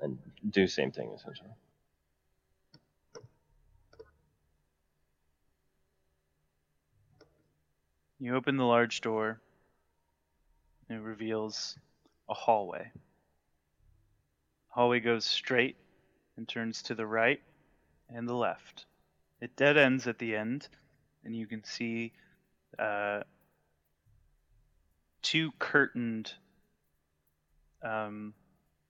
And 0.01 0.17
do 0.49 0.67
same 0.67 0.91
thing 0.91 1.11
essentially. 1.15 1.49
You 8.23 8.35
open 8.35 8.55
the 8.55 8.63
large 8.63 9.01
door, 9.01 9.41
and 10.87 10.99
it 10.99 11.01
reveals 11.01 11.75
a 12.29 12.35
hallway. 12.35 12.91
Hallway 14.67 14.99
goes 14.99 15.25
straight 15.25 15.75
and 16.37 16.47
turns 16.47 16.83
to 16.83 16.93
the 16.93 17.07
right 17.07 17.41
and 18.13 18.29
the 18.29 18.35
left. 18.35 18.85
It 19.41 19.55
dead 19.55 19.75
ends 19.75 20.05
at 20.05 20.19
the 20.19 20.35
end, 20.35 20.67
and 21.25 21.35
you 21.35 21.47
can 21.47 21.63
see 21.63 22.13
uh, 22.77 23.21
two 25.23 25.49
curtained 25.57 26.31
um, 27.81 28.35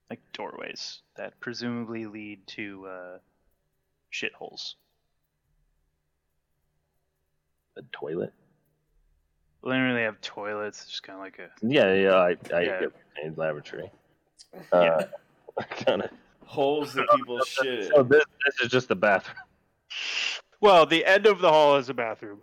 like 0.10 0.20
doorways 0.34 1.04
that 1.16 1.40
presumably 1.40 2.06
lead 2.06 2.46
to 2.48 2.86
uh, 2.86 3.18
shitholes. 4.12 4.74
A 7.78 7.82
toilet. 7.94 8.34
Well, 9.62 9.72
they 9.72 9.78
don't 9.78 9.88
really 9.90 10.04
have 10.04 10.20
toilets. 10.22 10.82
It's 10.82 10.90
just 10.90 11.04
kind 11.04 11.18
of 11.18 11.24
like 11.24 11.40
a 11.40 11.50
Yeah, 11.62 11.94
yeah. 11.94 12.16
I, 12.16 12.30
I 12.56 12.62
Yeah. 12.64 12.80
get 12.82 12.92
a 13.26 13.40
laboratory. 13.40 13.92
Uh, 14.72 15.04
kind 15.86 16.02
of. 16.04 16.10
Holes 16.46 16.94
that 16.94 17.08
people 17.10 17.40
shit 17.46 17.92
So 17.94 18.04
this, 18.04 18.24
this 18.46 18.62
is 18.66 18.72
just 18.72 18.88
the 18.88 18.96
bathroom. 18.96 19.38
Well, 20.60 20.86
the 20.86 21.06
end 21.06 21.26
of 21.28 21.40
the 21.40 21.50
hall 21.50 21.78
is 21.78 21.90
a 21.90 21.94
bathroom. 21.94 22.42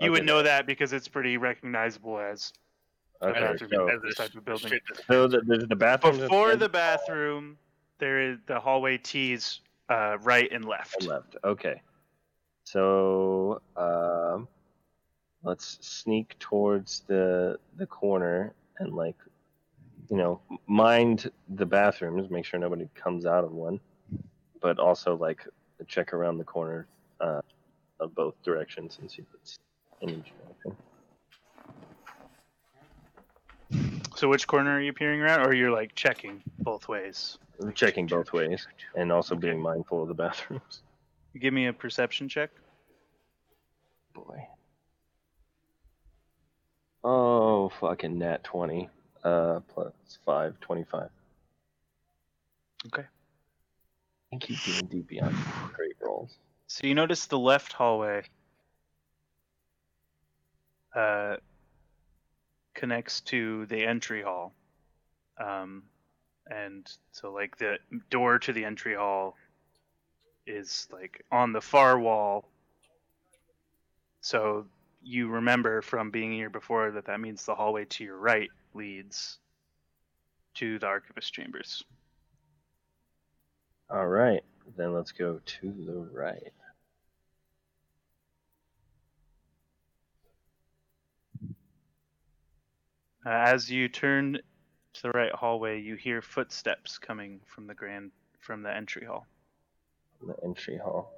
You 0.00 0.10
would 0.12 0.22
Okay. 0.22 0.26
know 0.26 0.42
that 0.42 0.66
because 0.66 0.92
it's 0.92 1.08
pretty 1.08 1.36
recognizable 1.36 2.18
as 2.18 2.52
a 3.20 3.28
Okay, 3.28 3.40
bathroom 3.40 3.70
so, 3.72 3.88
in 3.88 4.00
this 4.04 4.14
type 4.16 4.34
of 4.34 4.44
building. 4.44 4.70
Shit, 4.70 4.82
this- 4.88 5.04
so 5.06 5.28
the, 5.28 5.42
there's 5.46 5.66
the 5.68 5.76
bathroom. 5.76 6.18
Before 6.18 6.56
the 6.56 6.68
bathroom, 6.68 7.58
there 7.98 8.20
is 8.20 8.38
the 8.46 8.58
hallway 8.58 8.98
T's 8.98 9.60
uh, 9.88 10.18
right 10.22 10.50
and 10.50 10.64
left. 10.64 10.96
and 11.00 11.08
left. 11.08 11.36
Okay. 11.44 11.80
So 12.64 13.60
um, 13.76 14.48
let's 15.42 15.78
sneak 15.80 16.38
towards 16.38 17.00
the 17.06 17.58
the 17.76 17.86
corner 17.86 18.54
and 18.78 18.94
like, 18.94 19.16
you 20.08 20.16
know, 20.16 20.40
mind 20.66 21.30
the 21.48 21.66
bathrooms, 21.66 22.30
make 22.30 22.44
sure 22.44 22.60
nobody 22.60 22.88
comes 22.94 23.26
out 23.26 23.44
of 23.44 23.52
one, 23.52 23.80
but 24.60 24.78
also 24.78 25.16
like 25.16 25.46
check 25.86 26.12
around 26.12 26.38
the 26.38 26.44
corner 26.44 26.86
uh, 27.20 27.40
of 28.00 28.14
both 28.14 28.34
directions 28.42 28.98
and 29.00 29.10
see 29.10 29.22
if 29.22 29.28
it's 29.34 29.58
any. 30.02 30.22
So 34.14 34.28
which 34.28 34.46
corner 34.46 34.76
are 34.76 34.80
you 34.80 34.92
peering 34.92 35.20
around, 35.20 35.46
or 35.46 35.54
you're 35.54 35.72
like 35.72 35.94
checking 35.94 36.42
both 36.60 36.86
ways? 36.86 37.38
Checking 37.74 38.06
both 38.06 38.32
ways 38.32 38.66
and 38.94 39.10
also 39.10 39.34
being 39.34 39.60
mindful 39.60 40.02
of 40.02 40.08
the 40.08 40.14
bathrooms. 40.14 40.82
Give 41.40 41.52
me 41.52 41.66
a 41.66 41.72
perception 41.72 42.28
check. 42.28 42.50
Boy. 44.14 44.46
Oh, 47.04 47.70
fucking 47.80 48.18
nat 48.18 48.44
20. 48.44 48.88
Uh, 49.24 49.60
plus 49.68 49.92
5, 50.24 50.58
25. 50.60 51.08
Okay. 52.86 53.04
Thank 54.30 54.48
you, 54.48 54.56
D&D 54.56 55.02
Beyond. 55.02 55.36
Great 55.74 55.96
rolls. 56.00 56.30
So 56.66 56.86
you 56.86 56.94
notice 56.94 57.26
the 57.26 57.38
left 57.38 57.72
hallway 57.72 58.22
uh, 60.96 61.36
connects 62.74 63.20
to 63.20 63.66
the 63.66 63.84
entry 63.84 64.22
hall. 64.22 64.54
Um, 65.38 65.84
and 66.50 66.90
so, 67.12 67.32
like, 67.32 67.56
the 67.58 67.78
door 68.10 68.38
to 68.40 68.52
the 68.52 68.64
entry 68.64 68.94
hall 68.94 69.36
is, 70.46 70.88
like, 70.90 71.24
on 71.30 71.52
the 71.52 71.60
far 71.60 71.98
wall. 71.98 72.48
So 74.20 74.66
you 75.02 75.28
remember 75.28 75.82
from 75.82 76.10
being 76.10 76.32
here 76.32 76.50
before 76.50 76.90
that 76.92 77.06
that 77.06 77.20
means 77.20 77.44
the 77.44 77.54
hallway 77.54 77.84
to 77.86 78.04
your 78.04 78.18
right 78.18 78.50
leads 78.74 79.38
to 80.54 80.78
the 80.78 80.86
archivist 80.86 81.32
chambers. 81.32 81.84
All 83.90 84.06
right, 84.06 84.42
then 84.76 84.94
let's 84.94 85.12
go 85.12 85.40
to 85.44 85.72
the 85.86 86.08
right. 86.12 86.52
Uh, 93.24 93.28
as 93.28 93.70
you 93.70 93.88
turn 93.88 94.38
to 94.94 95.02
the 95.02 95.10
right 95.10 95.32
hallway, 95.32 95.80
you 95.80 95.94
hear 95.94 96.20
footsteps 96.20 96.98
coming 96.98 97.40
from 97.46 97.66
the 97.66 97.74
grand 97.74 98.10
from 98.40 98.62
the 98.62 98.74
entry 98.74 99.06
hall. 99.06 99.26
The 100.26 100.34
entry 100.44 100.78
hall. 100.78 101.12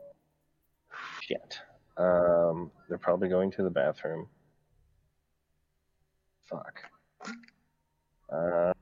Shit. 1.23 1.59
Um, 1.97 2.71
they're 2.89 2.99
probably 2.99 3.29
going 3.29 3.51
to 3.53 3.63
the 3.63 3.71
bathroom. 3.71 4.27
Fuck. 6.45 6.81
Uh, 8.31 8.73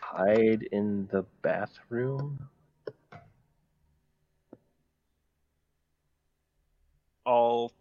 hide 0.00 0.68
in 0.72 1.08
the 1.10 1.24
bathroom. 1.42 2.48
All 7.24 7.72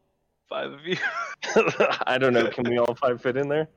five 0.49 0.71
of 0.71 0.85
you. 0.85 0.97
I 2.07 2.17
don't 2.17 2.33
know. 2.33 2.47
Can 2.47 2.67
we 2.67 2.79
all 2.79 2.95
five 2.95 3.21
fit 3.21 3.37
in 3.37 3.47
there? 3.47 3.69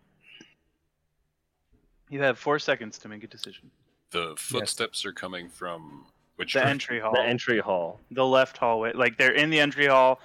you 2.11 2.23
have 2.23 2.39
four 2.39 2.59
seconds 2.59 2.99
to 2.99 3.09
make 3.09 3.25
a 3.25 3.27
decision. 3.27 3.71
The 4.11 4.35
footsteps 4.39 5.05
are 5.05 5.13
coming 5.13 5.49
from 5.49 6.07
which 6.39 6.55
The 6.55 6.65
entry 6.65 7.01
hall, 7.01 7.13
The 7.15 7.23
entry 7.23 7.59
hall. 7.59 8.01
the 8.13 8.25
left 8.25 8.57
hallway. 8.57 8.93
Like 8.93 9.19
they're 9.19 9.33
in 9.35 9.51
the 9.51 9.59
entry 9.61 9.87
hall. 9.87 10.21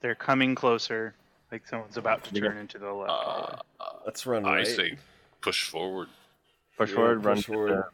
They're 0.00 0.14
coming 0.14 0.54
closer. 0.54 1.14
Like 1.52 1.66
someone's 1.66 1.96
about 1.98 2.24
to 2.24 2.40
turn 2.40 2.56
into 2.56 2.78
the 2.78 2.90
left 2.92 3.10
hallway. 3.12 3.58
Uh, 3.80 3.84
Let's 4.06 4.26
run 4.26 4.44
I 4.46 4.56
right. 4.56 4.66
say 4.66 4.96
push 5.42 5.68
forward. 5.68 6.08
Push 6.78 6.90
Yeah, 6.90 6.96
forward. 6.96 7.24
Run 7.24 7.36
push 7.36 7.46
to 7.46 7.52
forward. 7.52 7.84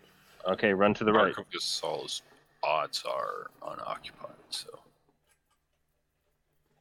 the. 0.44 0.50
Okay, 0.52 0.72
run 0.72 0.94
to 0.94 1.04
the 1.04 1.12
right. 1.12 1.34
Archivist 1.36 1.80
Hall's 1.80 2.22
odds 2.62 3.02
are 3.08 3.50
unoccupied, 3.66 4.30
so 4.50 4.68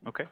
Okay. 0.08 0.26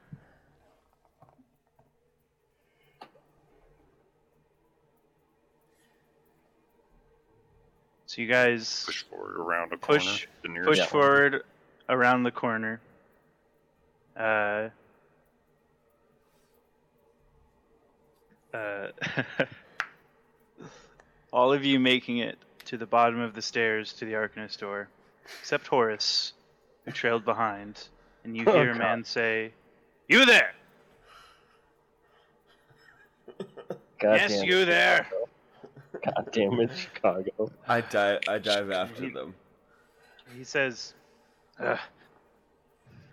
So 8.12 8.22
you 8.22 8.28
guys 8.28 8.84
push 8.86 9.04
forward 9.04 9.38
around 9.38 9.72
a 9.72 9.78
Push- 9.78 10.26
corner. 10.44 10.60
The 10.64 10.66
push 10.68 10.78
Yeah. 10.80 10.86
forward 10.88 11.44
around 11.88 12.24
the 12.24 12.32
corner. 12.32 12.82
Uh, 14.18 14.68
uh, 18.54 18.88
all 21.32 21.54
of 21.54 21.64
you 21.64 21.80
making 21.80 22.18
it 22.18 22.38
to 22.66 22.76
the 22.76 22.86
bottom 22.86 23.22
of 23.22 23.34
the 23.34 23.42
stairs 23.42 23.94
to 23.94 24.04
the 24.04 24.12
Arcanist 24.12 24.60
door, 24.60 24.90
except 25.40 25.68
Horace, 25.68 26.34
who 26.84 26.92
trailed 26.92 27.24
behind, 27.24 27.88
and 28.26 28.36
you 28.36 28.44
Oh, 28.46 28.52
hear 28.52 28.72
a 28.72 28.76
man 28.76 29.06
say, 29.06 29.54
"You 30.10 30.26
there? 30.26 30.54
God 34.00 34.16
yes, 34.16 34.44
you 34.44 34.64
it, 34.64 34.66
there." 34.66 35.08
God 35.94 36.30
damn 36.32 36.60
it, 36.60 36.72
Chicago. 36.76 37.52
I 37.68 37.82
dive. 37.82 38.20
I 38.28 38.38
dive 38.38 38.72
after 38.72 39.10
them. 39.10 39.36
He 40.36 40.44
says, 40.44 40.94
"Ugh, 41.60 41.80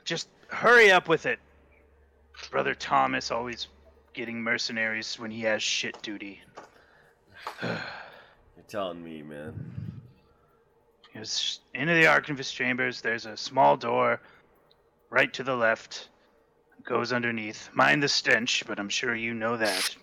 "Just 0.05 0.29
hurry 0.49 0.91
up 0.91 1.09
with 1.09 1.27
it, 1.27 1.41
brother 2.51 2.75
Thomas. 2.75 3.31
Always 3.31 3.69
getting 4.13 4.41
mercenaries 4.43 5.19
when 5.19 5.31
he 5.31 5.43
has 5.43 5.63
shit 5.63 6.01
duty." 6.03 6.41
You're 7.63 7.79
telling 8.69 9.03
me, 9.03 9.23
man. 9.23 10.01
He 11.11 11.19
goes 11.19 11.61
into 11.75 11.95
the 11.95 12.07
archivist 12.07 12.55
chambers. 12.55 13.01
There's 13.01 13.27
a 13.27 13.37
small 13.37 13.77
door, 13.77 14.21
right 15.11 15.33
to 15.35 15.43
the 15.43 15.57
left. 15.57 16.09
Goes 16.85 17.13
underneath. 17.13 17.71
Mind 17.75 18.03
the 18.03 18.09
stench, 18.09 18.65
but 18.67 18.79
I'm 18.79 18.89
sure 18.89 19.15
you 19.15 19.35
know 19.35 19.57
that. 19.57 19.97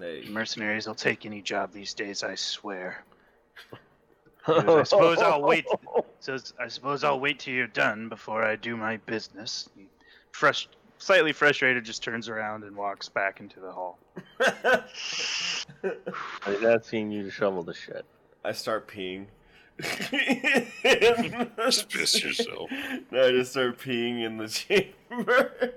Hey, 0.00 0.24
Mercenaries 0.28 0.86
will 0.86 0.94
take 0.94 1.26
any 1.26 1.42
job 1.42 1.72
these 1.72 1.94
days. 1.94 2.22
I 2.22 2.34
swear. 2.36 3.04
I 4.46 4.82
suppose 4.84 5.18
I'll 5.18 5.42
wait. 5.42 5.66
Says, 6.20 6.54
I 6.58 6.68
suppose 6.68 7.04
I'll 7.04 7.20
wait 7.20 7.40
till 7.40 7.54
you're 7.54 7.66
done 7.66 8.08
before 8.08 8.42
I 8.42 8.56
do 8.56 8.76
my 8.76 8.96
business. 8.98 9.68
He 9.76 9.86
frust- 10.32 10.68
slightly 10.98 11.32
frustrated, 11.32 11.84
just 11.84 12.02
turns 12.02 12.28
around 12.28 12.64
and 12.64 12.76
walks 12.76 13.08
back 13.08 13.40
into 13.40 13.60
the 13.60 13.70
hall. 13.70 13.98
I've 16.46 16.62
not 16.62 16.84
seen 16.84 17.10
you 17.10 17.30
shovel 17.30 17.62
the 17.62 17.74
shit. 17.74 18.04
I 18.44 18.52
start 18.52 18.88
peeing. 18.88 19.26
Just 21.56 21.88
piss 21.88 22.22
yourself. 22.22 22.70
No, 23.10 23.28
I 23.28 23.30
just 23.30 23.52
start 23.52 23.78
peeing 23.78 24.24
in 24.24 24.36
the 24.38 24.48
chamber. 24.48 25.74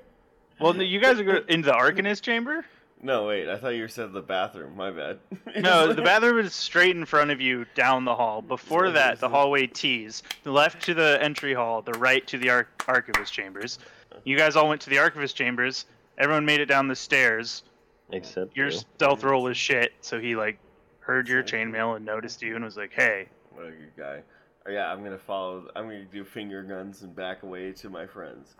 Well, 0.59 0.81
you 0.81 0.99
guys 0.99 1.19
are 1.19 1.23
going 1.23 1.43
into 1.49 1.67
the 1.67 1.73
Arcanist 1.73 2.21
chamber? 2.21 2.65
No, 3.03 3.25
wait. 3.27 3.49
I 3.49 3.57
thought 3.57 3.69
you 3.69 3.87
said 3.87 4.13
the 4.13 4.21
bathroom. 4.21 4.75
My 4.75 4.91
bad. 4.91 5.19
No, 5.61 5.91
the 5.91 6.01
bathroom 6.01 6.39
is 6.39 6.53
straight 6.53 6.95
in 6.95 7.05
front 7.05 7.31
of 7.31 7.41
you 7.41 7.65
down 7.75 8.05
the 8.05 8.15
hall. 8.15 8.41
Before 8.41 8.85
oh, 8.85 8.91
that, 8.91 9.19
the 9.19 9.27
hallway 9.27 9.67
tees. 9.67 10.23
The 10.43 10.51
left 10.51 10.83
to 10.85 10.93
the 10.93 11.17
entry 11.21 11.53
hall, 11.53 11.81
the 11.81 11.93
right 11.93 12.25
to 12.27 12.37
the 12.37 12.49
ar- 12.49 12.67
archivist 12.87 13.33
chambers. 13.33 13.79
You 14.23 14.37
guys 14.37 14.55
all 14.55 14.69
went 14.69 14.81
to 14.81 14.89
the 14.89 14.99
archivist 14.99 15.35
chambers. 15.35 15.85
Everyone 16.17 16.45
made 16.45 16.59
it 16.61 16.67
down 16.67 16.87
the 16.87 16.95
stairs. 16.95 17.63
Except 18.11 18.55
Your 18.55 18.67
you. 18.67 18.71
stealth 18.71 19.23
roll 19.23 19.43
was 19.43 19.57
shit, 19.57 19.93
so 20.01 20.19
he 20.19 20.35
like 20.35 20.59
heard 20.99 21.27
your 21.27 21.43
chainmail 21.43 21.95
and 21.95 22.05
noticed 22.05 22.41
you 22.41 22.55
and 22.55 22.63
was 22.63 22.77
like, 22.77 22.91
"Hey, 22.93 23.27
What 23.51 23.67
a 23.67 23.71
good 23.71 23.95
guy. 23.97 24.21
Oh, 24.65 24.69
yeah, 24.71 24.91
I'm 24.91 25.03
gonna 25.03 25.17
follow. 25.17 25.67
I'm 25.75 25.85
gonna 25.85 26.05
do 26.05 26.23
finger 26.23 26.61
guns 26.61 27.01
and 27.01 27.15
back 27.15 27.43
away 27.43 27.71
to 27.73 27.89
my 27.89 28.05
friends. 28.05 28.55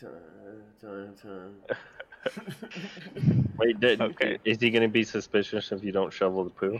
Dun, 0.00 0.10
dun, 0.80 1.14
dun. 1.22 1.54
Wait, 3.58 3.80
did, 3.80 4.00
Okay. 4.00 4.38
is 4.44 4.60
he 4.60 4.70
gonna 4.70 4.88
be 4.88 5.04
suspicious 5.04 5.72
if 5.72 5.82
you 5.82 5.92
don't 5.92 6.12
shovel 6.12 6.44
the 6.44 6.50
poo? 6.50 6.78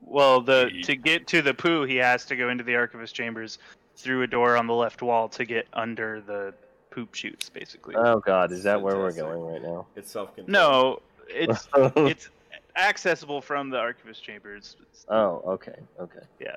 Well, 0.00 0.40
the 0.40 0.70
Ye- 0.72 0.82
to 0.82 0.96
get 0.96 1.26
to 1.28 1.42
the 1.42 1.54
poo, 1.54 1.84
he 1.84 1.96
has 1.96 2.24
to 2.26 2.36
go 2.36 2.48
into 2.48 2.64
the 2.64 2.74
archivist 2.76 3.14
chambers 3.14 3.58
through 3.96 4.22
a 4.22 4.26
door 4.26 4.56
on 4.56 4.66
the 4.66 4.74
left 4.74 5.02
wall 5.02 5.28
to 5.30 5.44
get 5.44 5.66
under 5.72 6.20
the 6.20 6.54
poop 6.90 7.14
chutes, 7.14 7.48
basically. 7.48 7.94
Oh 7.96 8.20
God, 8.20 8.52
is 8.52 8.62
that 8.64 8.80
where 8.80 8.96
we're 8.96 9.12
going 9.12 9.40
right 9.40 9.62
now? 9.62 9.86
It's 9.96 10.10
self-contained. 10.10 10.52
no, 10.52 11.00
it's 11.28 11.68
it's 11.96 12.30
accessible 12.76 13.40
from 13.40 13.70
the 13.70 13.78
archivist 13.78 14.22
chambers. 14.22 14.76
Oh, 15.08 15.42
okay, 15.46 15.74
okay. 16.00 16.20
Yeah. 16.40 16.56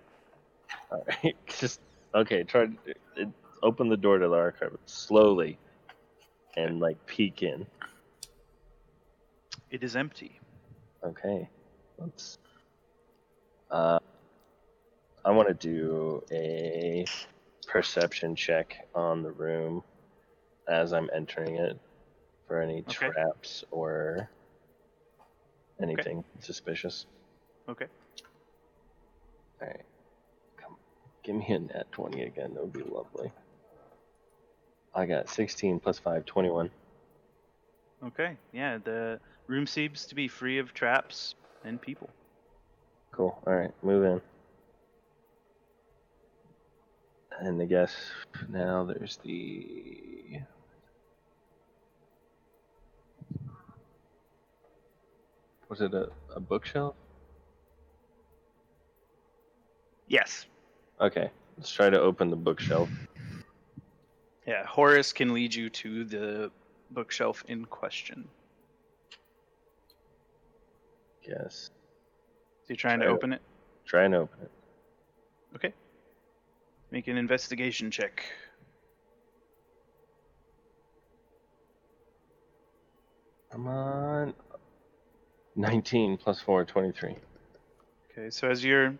All 0.91 1.05
right, 1.07 1.35
just 1.59 1.79
okay. 2.13 2.43
Try 2.43 2.67
to 3.15 3.33
open 3.63 3.89
the 3.89 3.97
door 3.97 4.17
to 4.19 4.27
the 4.27 4.35
archive 4.35 4.77
slowly, 4.85 5.57
and 6.57 6.79
like 6.79 7.03
peek 7.05 7.43
in. 7.43 7.65
It 9.69 9.83
is 9.83 9.95
empty. 9.95 10.39
Okay, 11.03 11.47
let's. 11.97 12.37
Uh, 13.71 13.99
I 15.23 15.31
want 15.31 15.47
to 15.47 15.53
do 15.53 16.23
a 16.31 17.05
perception 17.67 18.35
check 18.35 18.87
on 18.95 19.21
the 19.21 19.31
room 19.31 19.83
as 20.67 20.91
I'm 20.91 21.09
entering 21.13 21.55
it 21.57 21.79
for 22.47 22.61
any 22.61 22.79
Okay. 22.79 23.09
traps 23.09 23.63
or 23.69 24.29
anything 25.81 26.23
suspicious. 26.39 27.05
Okay. 27.67 27.85
All 29.61 29.67
right, 29.67 29.85
come, 30.57 30.77
give 31.23 31.35
me 31.35 31.45
a 31.49 31.59
nat 31.59 31.91
twenty 31.91 32.23
again. 32.23 32.53
That 32.55 32.63
would 32.63 32.73
be 32.73 32.81
lovely. 32.81 33.31
I 34.93 35.05
got 35.05 35.29
16 35.29 35.79
plus 35.79 35.99
5, 35.99 36.25
21. 36.25 36.69
Okay. 38.05 38.37
Yeah, 38.53 38.77
the 38.77 39.19
room 39.47 39.67
seems 39.67 40.05
to 40.07 40.15
be 40.15 40.27
free 40.27 40.57
of 40.59 40.73
traps 40.73 41.35
and 41.63 41.81
people. 41.81 42.09
Cool. 43.11 43.37
All 43.45 43.53
right, 43.53 43.71
move 43.83 44.03
in. 44.05 44.21
And 47.39 47.61
I 47.61 47.65
guess 47.65 47.93
now 48.49 48.83
there's 48.83 49.17
the. 49.23 50.39
Was 55.69 55.81
it 55.81 55.93
a, 55.93 56.09
a 56.35 56.39
bookshelf? 56.39 56.95
Yes. 60.07 60.47
Okay, 60.99 61.29
let's 61.57 61.71
try 61.71 61.89
to 61.89 61.99
open 61.99 62.29
the 62.29 62.35
bookshelf. 62.35 62.89
Yeah, 64.49 64.65
Horace 64.65 65.13
can 65.13 65.35
lead 65.35 65.53
you 65.53 65.69
to 65.69 66.03
the 66.05 66.51
bookshelf 66.89 67.43
in 67.47 67.65
question. 67.65 68.27
Yes. 71.21 71.69
So 72.63 72.69
you're 72.69 72.75
trying 72.75 72.97
to 73.01 73.05
Try 73.05 73.11
to- 73.11 73.15
open 73.15 73.33
it? 73.33 73.41
Try 73.85 74.05
and 74.05 74.15
open 74.15 74.39
it. 74.41 74.51
Okay. 75.55 75.71
Make 76.89 77.07
an 77.07 77.15
investigation 77.17 77.91
check. 77.91 78.23
Come 83.51 83.67
on. 83.67 84.33
19 85.55 86.17
plus 86.17 86.41
4, 86.41 86.65
23. 86.65 87.17
Okay, 88.11 88.31
so 88.31 88.49
as 88.49 88.65
you're 88.65 88.95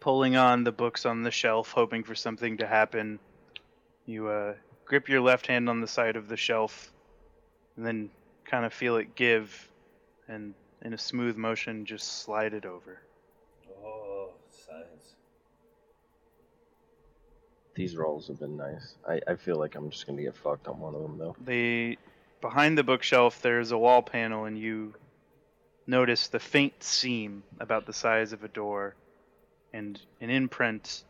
pulling 0.00 0.36
on 0.36 0.64
the 0.64 0.72
books 0.72 1.04
on 1.04 1.22
the 1.22 1.30
shelf, 1.30 1.72
hoping 1.72 2.02
for 2.02 2.14
something 2.14 2.56
to 2.56 2.66
happen, 2.66 3.18
you 4.06 4.28
uh, 4.28 4.54
grip 4.84 5.08
your 5.08 5.20
left 5.20 5.46
hand 5.46 5.68
on 5.68 5.80
the 5.80 5.86
side 5.88 6.16
of 6.16 6.28
the 6.28 6.36
shelf 6.36 6.92
and 7.76 7.86
then 7.86 8.10
kind 8.44 8.64
of 8.64 8.72
feel 8.72 8.96
it 8.96 9.14
give, 9.14 9.68
and 10.28 10.54
in 10.82 10.92
a 10.92 10.98
smooth 10.98 11.36
motion, 11.36 11.84
just 11.86 12.22
slide 12.22 12.54
it 12.54 12.64
over. 12.64 13.00
Oh, 13.82 14.30
science. 14.50 15.14
These 17.74 17.96
rolls 17.96 18.28
have 18.28 18.38
been 18.38 18.56
nice. 18.56 18.94
I, 19.08 19.20
I 19.26 19.34
feel 19.34 19.56
like 19.56 19.74
I'm 19.74 19.90
just 19.90 20.06
going 20.06 20.16
to 20.18 20.22
get 20.22 20.36
fucked 20.36 20.68
on 20.68 20.78
one 20.78 20.94
of 20.94 21.02
them, 21.02 21.18
though. 21.18 21.36
The 21.44 21.98
behind 22.40 22.78
the 22.78 22.84
bookshelf, 22.84 23.40
there's 23.42 23.72
a 23.72 23.78
wall 23.78 24.02
panel, 24.02 24.44
and 24.44 24.58
you 24.58 24.94
notice 25.86 26.28
the 26.28 26.38
faint 26.38 26.82
seam 26.82 27.42
about 27.58 27.86
the 27.86 27.92
size 27.92 28.32
of 28.32 28.44
a 28.44 28.48
door, 28.48 28.94
and 29.72 30.00
an 30.20 30.30
imprint 30.30 31.02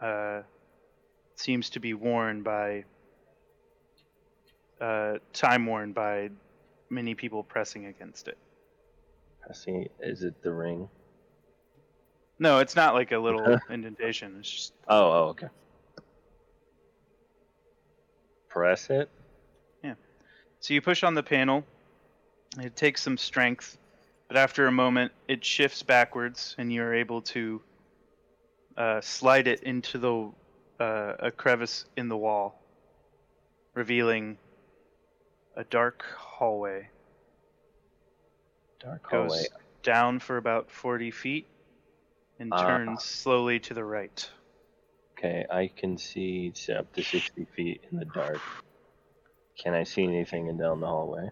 uh, 0.00 0.42
seems 1.36 1.70
to 1.70 1.80
be 1.80 1.94
worn 1.94 2.42
by 2.42 2.84
uh, 4.80 5.18
time 5.32 5.66
worn 5.66 5.92
by 5.92 6.30
many 6.90 7.14
people 7.14 7.42
pressing 7.42 7.86
against 7.86 8.28
it. 8.28 8.38
I 9.48 9.54
see. 9.54 9.88
Is 10.00 10.22
it 10.22 10.42
the 10.42 10.52
ring? 10.52 10.88
No, 12.38 12.58
it's 12.58 12.76
not 12.76 12.94
like 12.94 13.12
a 13.12 13.18
little 13.18 13.58
indentation. 13.70 14.36
It's 14.40 14.50
just 14.50 14.72
Oh, 14.88 15.12
oh, 15.12 15.28
okay. 15.30 15.48
Press 18.48 18.90
it. 18.90 19.08
Yeah. 19.82 19.94
So 20.60 20.74
you 20.74 20.82
push 20.82 21.02
on 21.02 21.14
the 21.14 21.22
panel. 21.22 21.64
It 22.60 22.76
takes 22.76 23.00
some 23.00 23.16
strength, 23.16 23.78
but 24.28 24.36
after 24.36 24.66
a 24.66 24.72
moment, 24.72 25.12
it 25.26 25.42
shifts 25.42 25.82
backwards, 25.82 26.54
and 26.58 26.70
you're 26.70 26.94
able 26.94 27.22
to 27.22 27.62
uh, 28.76 29.00
slide 29.00 29.48
it 29.48 29.62
into 29.62 29.98
the 29.98 30.30
uh, 30.82 31.16
a 31.20 31.30
crevice 31.30 31.84
in 31.96 32.08
the 32.08 32.16
wall, 32.16 32.60
revealing 33.74 34.36
a 35.56 35.62
dark 35.64 36.02
hallway. 36.16 36.88
Dark 38.80 39.08
hallway. 39.08 39.28
Goes 39.28 39.48
down 39.82 40.18
for 40.18 40.36
about 40.36 40.70
40 40.70 41.10
feet 41.12 41.46
and 42.40 42.52
Ah. 42.52 42.66
turns 42.66 43.04
slowly 43.04 43.60
to 43.60 43.74
the 43.74 43.84
right. 43.84 44.28
Okay, 45.12 45.46
I 45.48 45.68
can 45.68 45.98
see 45.98 46.52
up 46.76 46.92
to 46.94 47.02
60 47.02 47.44
feet 47.56 47.84
in 47.90 47.98
the 47.98 48.04
dark. 48.06 48.40
Can 49.56 49.74
I 49.74 49.84
see 49.84 50.02
anything 50.02 50.48
in 50.48 50.56
down 50.56 50.80
the 50.80 50.88
hallway? 50.88 51.30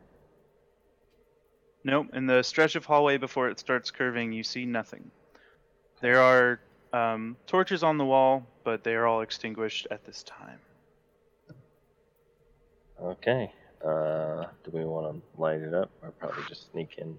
Nope. 1.83 2.09
In 2.12 2.27
the 2.27 2.43
stretch 2.43 2.77
of 2.77 2.85
hallway 2.85 3.17
before 3.17 3.49
it 3.49 3.59
starts 3.59 3.91
curving, 3.91 4.33
you 4.33 4.45
see 4.45 4.65
nothing. 4.65 5.11
There 6.01 6.20
are 6.20 6.61
um, 6.93 7.37
torches 7.47 7.83
on 7.83 7.99
the 7.99 8.05
wall, 8.05 8.47
but 8.64 8.84
they 8.84 8.94
are 8.94 9.06
all 9.06 9.22
extinguished 9.22 9.86
at 9.90 10.05
this 10.05 10.22
time. 10.22 10.58
Okay. 13.02 13.52
Uh, 13.84 14.44
do 14.62 14.70
we 14.72 14.84
want 14.84 15.14
to 15.14 15.40
light 15.40 15.60
it 15.60 15.72
up 15.72 15.90
or 16.02 16.10
probably 16.10 16.42
just 16.48 16.70
sneak 16.70 16.97
in 16.98 17.16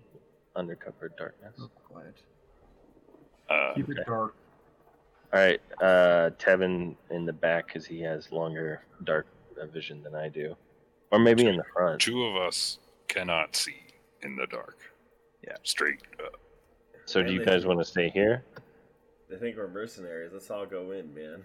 under 0.56 0.76
cover 0.76 1.08
of 1.08 1.18
darkness? 1.18 1.56
Oh, 1.60 1.70
quiet. 1.84 2.16
Uh, 3.50 3.74
Keep 3.74 3.90
okay. 3.90 4.02
it 4.02 4.06
dark. 4.06 4.36
All 5.34 5.40
right, 5.40 5.62
uh, 5.82 6.32
Tevin 6.38 6.96
in 7.10 7.26
the 7.26 7.32
back 7.32 7.68
because 7.68 7.86
he 7.86 8.02
has 8.02 8.34
longer 8.34 8.84
dark 9.06 9.28
uh, 9.60 9.66
vision 9.66 10.04
than 10.04 10.14
I 10.14 10.28
do, 10.28 10.56
or 11.10 11.20
maybe 11.20 11.46
in 11.46 11.56
the 11.56 11.64
front. 11.74 12.02
two 12.02 12.26
of 12.26 12.36
us 12.36 12.80
cannot 13.08 13.56
see 13.56 13.78
in 14.24 14.36
the 14.36 14.46
dark. 14.48 14.78
Yeah. 15.48 15.56
Straight 15.64 16.02
up. 16.24 16.38
So 17.06 17.24
do 17.24 17.34
you 17.34 17.44
guys 17.46 17.66
want 17.66 17.80
to 17.80 17.86
stay 17.86 18.10
here? 18.10 18.44
They 19.32 19.38
think 19.38 19.56
we're 19.56 19.70
mercenaries. 19.70 20.32
Let's 20.34 20.52
all 20.52 20.66
go 20.66 20.92
in, 20.92 21.14
man. 21.16 21.42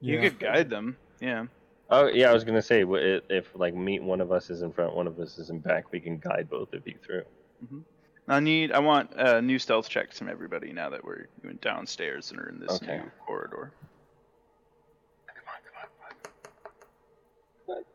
You 0.00 0.14
Yeah. 0.14 0.20
could 0.28 0.38
guide 0.38 0.70
them. 0.70 0.96
Yeah. 1.20 1.46
Oh 1.90 2.06
yeah, 2.06 2.30
I 2.30 2.32
was 2.32 2.44
gonna 2.44 2.62
say 2.62 2.84
if 3.28 3.54
like 3.56 3.74
meet 3.74 4.02
one 4.02 4.20
of 4.20 4.30
us 4.30 4.48
is 4.50 4.62
in 4.62 4.72
front, 4.72 4.94
one 4.94 5.08
of 5.08 5.18
us 5.18 5.36
is 5.36 5.50
in 5.50 5.58
back, 5.58 5.90
we 5.90 5.98
can 6.00 6.16
guide 6.18 6.48
both 6.48 6.72
of 6.72 6.86
you 6.86 6.94
through. 7.04 7.24
Mm-hmm. 7.64 7.80
I 8.28 8.38
need. 8.38 8.70
I 8.70 8.78
want 8.78 9.10
a 9.16 9.42
new 9.42 9.58
stealth 9.58 9.88
checks 9.88 10.16
from 10.16 10.28
everybody 10.28 10.72
now 10.72 10.90
that 10.90 11.04
we're 11.04 11.26
going 11.42 11.56
downstairs 11.60 12.30
and 12.30 12.40
are 12.40 12.48
in 12.48 12.60
this 12.60 12.76
Okay. 12.76 12.98
new 12.98 13.10
corridor. 13.26 13.72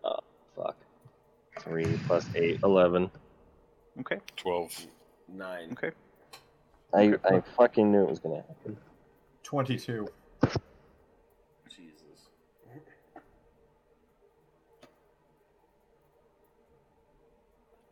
Oh 0.04 0.20
fuck. 0.56 0.76
Three 1.62 1.98
plus 2.08 2.28
eight, 2.36 2.60
eleven. 2.64 3.10
Okay. 4.02 4.20
12. 4.36 4.86
Nine. 5.30 5.70
Okay. 5.72 5.92
I 6.94 7.16
I 7.26 7.42
fucking 7.56 7.92
knew 7.92 8.04
it 8.04 8.10
was 8.10 8.20
gonna 8.20 8.44
happen. 8.48 8.78
22. 9.48 10.06
Jesus. 11.70 11.94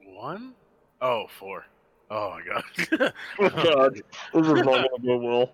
One? 0.04 0.54
Oh, 1.02 1.28
four. 1.40 1.66
Oh 2.12 2.32
my 2.32 2.42
god. 2.42 3.14
Oh 3.40 3.50
god, 3.50 3.94
this 4.34 4.48
is 4.48 4.54
not 4.54 4.66
gonna 4.66 4.88
go 5.06 5.18
well. 5.18 5.52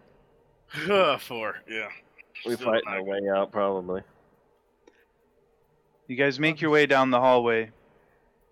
Uh, 0.89 1.19
four. 1.19 1.57
Yeah. 1.69 1.89
We 2.47 2.55
Still 2.55 2.71
fighting 2.71 2.87
our 2.87 3.03
way 3.03 3.19
out 3.29 3.51
probably. 3.51 4.01
You 6.07 6.15
guys 6.15 6.39
make 6.39 6.61
your 6.61 6.71
way 6.71 6.87
down 6.87 7.11
the 7.11 7.19
hallway. 7.19 7.69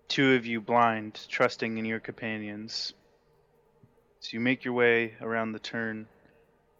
Two 0.06 0.34
of 0.34 0.46
you 0.46 0.60
blind, 0.60 1.18
trusting 1.28 1.78
in 1.78 1.84
your 1.84 1.98
companions. 1.98 2.92
So 4.20 4.28
you 4.34 4.40
make 4.40 4.64
your 4.64 4.74
way 4.74 5.14
around 5.20 5.50
the 5.52 5.58
turn, 5.58 6.06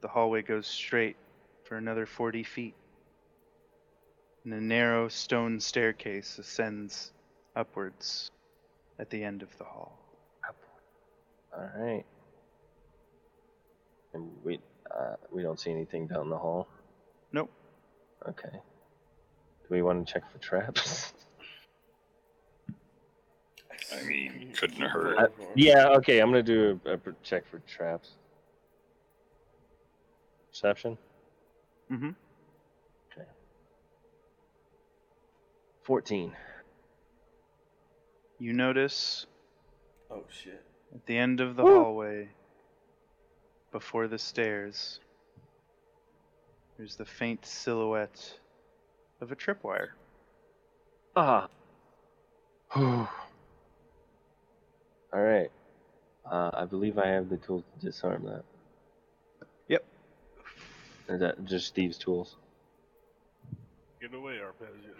the 0.01 0.09
hallway 0.09 0.43
goes 0.43 0.67
straight 0.67 1.17
for 1.65 1.77
another 1.77 2.07
40 2.07 2.43
feet. 2.43 2.75
And 4.45 4.55
a 4.55 4.61
narrow 4.61 5.09
stone 5.09 5.61
staircase 5.61 6.39
ascends 6.39 7.13
upwards 7.55 8.31
at 8.99 9.11
the 9.11 9.23
end 9.23 9.43
of 9.43 9.57
the 9.59 9.65
hall. 9.65 10.01
All 11.57 11.69
right. 11.77 12.05
And 14.15 14.31
we 14.45 14.61
uh, 14.91 15.15
we 15.31 15.43
don't 15.43 15.59
see 15.59 15.71
anything 15.71 16.07
down 16.07 16.31
the 16.31 16.39
hall. 16.39 16.69
Nope. 17.33 17.51
Okay. 18.29 18.51
Do 18.53 19.69
we 19.69 19.83
want 19.83 20.07
to 20.07 20.13
check 20.13 20.31
for 20.31 20.39
traps? 20.39 21.13
I 23.93 24.03
mean, 24.05 24.53
couldn't 24.57 24.81
hurt. 24.81 25.19
Uh, 25.19 25.27
yeah. 25.55 25.89
Okay. 25.89 26.21
I'm 26.21 26.29
gonna 26.29 26.43
do 26.43 26.81
a, 26.87 26.95
a 26.95 26.99
check 27.23 27.49
for 27.51 27.59
traps. 27.61 28.13
Perception. 30.61 30.99
Mm 31.91 31.99
hmm. 31.99 32.11
Okay. 33.11 33.27
Fourteen. 35.83 36.37
You 38.39 38.53
notice 38.53 39.25
Oh 40.11 40.23
shit. 40.29 40.63
at 40.95 41.07
the 41.07 41.17
end 41.17 41.41
of 41.41 41.57
the 41.57 41.63
hallway, 41.63 42.29
before 43.73 44.07
the 44.07 44.19
stairs, 44.19 45.01
there's 46.77 46.97
the 46.97 47.07
faint 47.07 47.47
silhouette 47.47 48.39
of 49.23 49.33
a 49.33 49.37
tripwire. 49.37 49.89
Ah. 51.17 51.49
All 52.77 53.09
right. 55.15 55.51
Uh, 56.31 56.51
I 56.53 56.67
believe 56.67 56.99
I 56.99 57.09
have 57.09 57.31
the 57.31 57.39
tools 57.39 57.65
to 57.81 57.87
disarm 57.87 58.25
that. 58.27 58.45
Yep. 61.11 61.15
Is 61.17 61.21
that 61.21 61.45
just 61.45 61.75
thieves' 61.75 61.99
tools? 61.99 62.37
Get 64.01 64.15
away, 64.15 64.35
Arpeggius. 64.35 64.95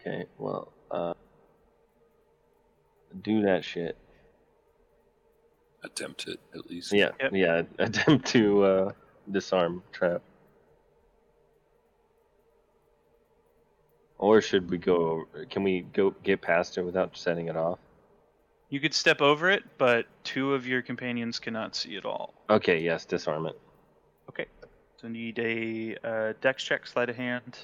Okay, 0.00 0.26
well, 0.38 0.72
uh, 0.90 1.14
do 3.22 3.42
that 3.42 3.64
shit. 3.64 3.96
Attempt 5.82 6.28
it 6.28 6.38
at 6.54 6.68
least. 6.70 6.92
Yeah, 6.92 7.10
Yep. 7.20 7.30
yeah. 7.32 7.62
Attempt 7.78 8.26
to 8.28 8.64
uh, 8.64 8.92
disarm 9.30 9.82
trap. 9.92 10.22
Or 14.18 14.40
should 14.40 14.70
we 14.70 14.78
go? 14.78 15.26
Can 15.50 15.62
we 15.62 15.82
go 15.92 16.10
get 16.22 16.40
past 16.40 16.78
it 16.78 16.82
without 16.82 17.16
setting 17.16 17.48
it 17.48 17.56
off? 17.56 17.78
You 18.70 18.80
could 18.80 18.94
step 18.94 19.20
over 19.20 19.50
it, 19.50 19.62
but 19.78 20.06
two 20.24 20.54
of 20.54 20.66
your 20.66 20.82
companions 20.82 21.38
cannot 21.38 21.76
see 21.76 21.96
at 21.96 22.04
all. 22.06 22.32
Okay, 22.48 22.80
yes, 22.82 23.04
disarm 23.04 23.46
it. 23.46 23.58
Okay. 24.28 24.46
So 25.00 25.08
need 25.08 25.38
a 25.38 25.96
uh, 26.02 26.32
dex 26.40 26.62
check, 26.62 26.86
sleight 26.86 27.10
of 27.10 27.16
hand 27.16 27.58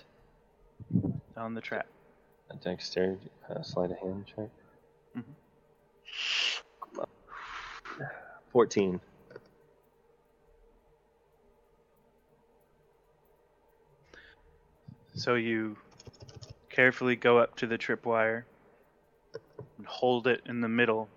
on 1.37 1.55
the 1.55 1.61
trap. 1.61 1.87
A 2.51 2.57
dexterity, 2.57 3.31
uh, 3.49 3.63
sleight 3.63 3.91
of 3.91 3.99
hand 3.99 4.27
check. 4.27 4.51
Mhm. 5.17 5.25
Fourteen. 8.51 9.01
So 15.15 15.35
you 15.35 15.77
carefully 16.69 17.17
go 17.17 17.39
up 17.39 17.57
to 17.57 17.67
the 17.67 17.79
tripwire 17.79 18.45
and 19.77 19.87
hold 19.87 20.27
it 20.27 20.43
in 20.47 20.61
the 20.61 20.69
middle 20.69 21.09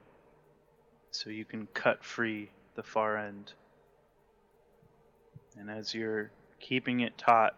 so 1.11 1.29
you 1.29 1.45
can 1.45 1.67
cut 1.73 2.03
free 2.03 2.51
the 2.75 2.83
far 2.83 3.17
end. 3.17 3.53
And 5.59 5.69
as 5.69 5.93
you're 5.93 6.31
keeping 6.59 7.01
it 7.01 7.17
taut, 7.17 7.55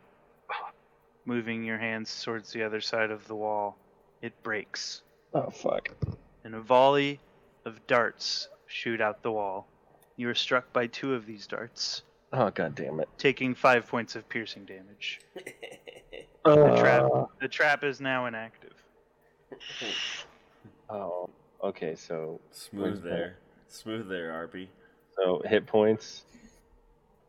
moving 1.26 1.64
your 1.64 1.77
hands 1.77 2.24
towards 2.24 2.51
the 2.53 2.64
other 2.64 2.80
side 2.82 3.11
of 3.11 3.27
the 3.27 3.35
wall, 3.35 3.77
it 4.22 4.34
breaks. 4.43 5.01
Oh 5.34 5.50
fuck. 5.50 5.90
And 6.43 6.56
a 6.56 6.61
volley 6.61 7.19
of 7.66 7.85
darts 7.88 8.48
shoot 8.67 9.01
out 9.01 9.22
the 9.24 9.32
wall. 9.32 9.67
You 10.16 10.30
are 10.30 10.35
struck 10.35 10.72
by 10.74 10.88
two 10.88 11.14
of 11.14 11.26
these 11.26 11.45
darts, 11.48 12.03
Oh 12.34 12.50
god 12.50 12.76
damn 12.76 13.00
it. 13.00 13.08
taking 13.17 13.53
five 13.56 13.88
points 13.88 14.16
of 14.16 14.27
piercing 14.30 14.66
damage. 14.66 15.19
Uh, 16.45 16.56
the 16.56 16.80
trap. 16.80 17.09
The 17.42 17.48
trap 17.50 17.84
is 17.84 18.00
now 18.00 18.26
inactive. 18.26 18.72
Oh. 20.90 21.30
Okay, 21.64 21.95
so 21.95 22.40
Smooth 22.51 22.84
Where's 22.84 23.01
that? 23.01 23.09
there. 23.09 23.38
Smooth 23.67 24.08
there, 24.08 24.32
Arby. 24.32 24.69
so 25.16 25.42
hit 25.45 25.66
points, 25.66 26.24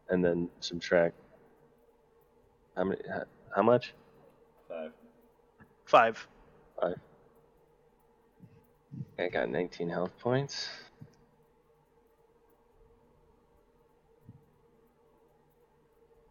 and 0.09 0.25
then 0.25 0.49
subtract. 0.61 1.15
How 2.77 2.85
many? 2.85 3.01
How, 3.09 3.25
how 3.55 3.63
much? 3.63 3.95
Five. 4.69 4.93
Five. 5.87 6.29
I 9.19 9.29
got 9.29 9.49
19 9.49 9.89
health 9.89 10.17
points. 10.19 10.69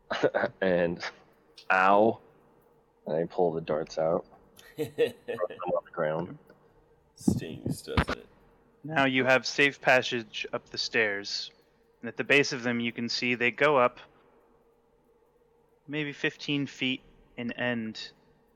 and 0.62 1.00
ow. 1.72 2.20
And 3.06 3.16
I 3.16 3.26
pull 3.26 3.52
the 3.52 3.62
darts 3.62 3.98
out. 3.98 4.26
throw 4.78 4.86
them 4.86 5.14
on 5.28 5.84
the 5.86 5.92
ground. 5.92 6.38
Stings, 7.16 7.82
doesn't 7.82 8.10
it? 8.10 8.26
Now 8.84 9.06
you 9.06 9.26
have 9.26 9.46
safe 9.46 9.82
passage 9.82 10.46
up 10.54 10.70
the 10.70 10.78
stairs. 10.78 11.52
And 12.02 12.08
at 12.08 12.18
the 12.18 12.24
base 12.24 12.54
of 12.54 12.64
them, 12.64 12.80
you 12.80 12.92
can 12.92 13.10
see 13.10 13.36
they 13.36 13.52
go 13.52 13.78
up 13.78 14.00
maybe 15.88 16.12
15 16.14 16.68
feet 16.68 17.02
and 17.38 17.54
end 17.58 18.12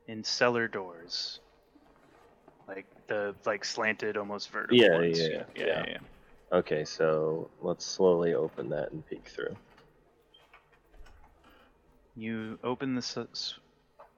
in 0.08 0.24
cellar 0.24 0.68
doors. 0.68 1.40
Like 2.68 2.86
the 3.08 3.36
like 3.46 3.66
slanted, 3.66 4.18
almost 4.18 4.50
vertical. 4.50 4.78
Yeah, 4.78 4.98
ones. 4.98 5.20
yeah, 5.20 5.28
yeah, 5.28 5.44
yeah. 5.56 5.66
yeah, 5.66 5.86
yeah. 5.88 5.98
Okay, 6.54 6.84
so 6.84 7.50
let's 7.62 7.86
slowly 7.86 8.34
open 8.34 8.70
that 8.70 8.92
and 8.92 9.06
peek 9.08 9.26
through. 9.28 9.56
You 12.16 12.60
open 12.64 12.94
the 12.94 13.02
c- 13.02 13.26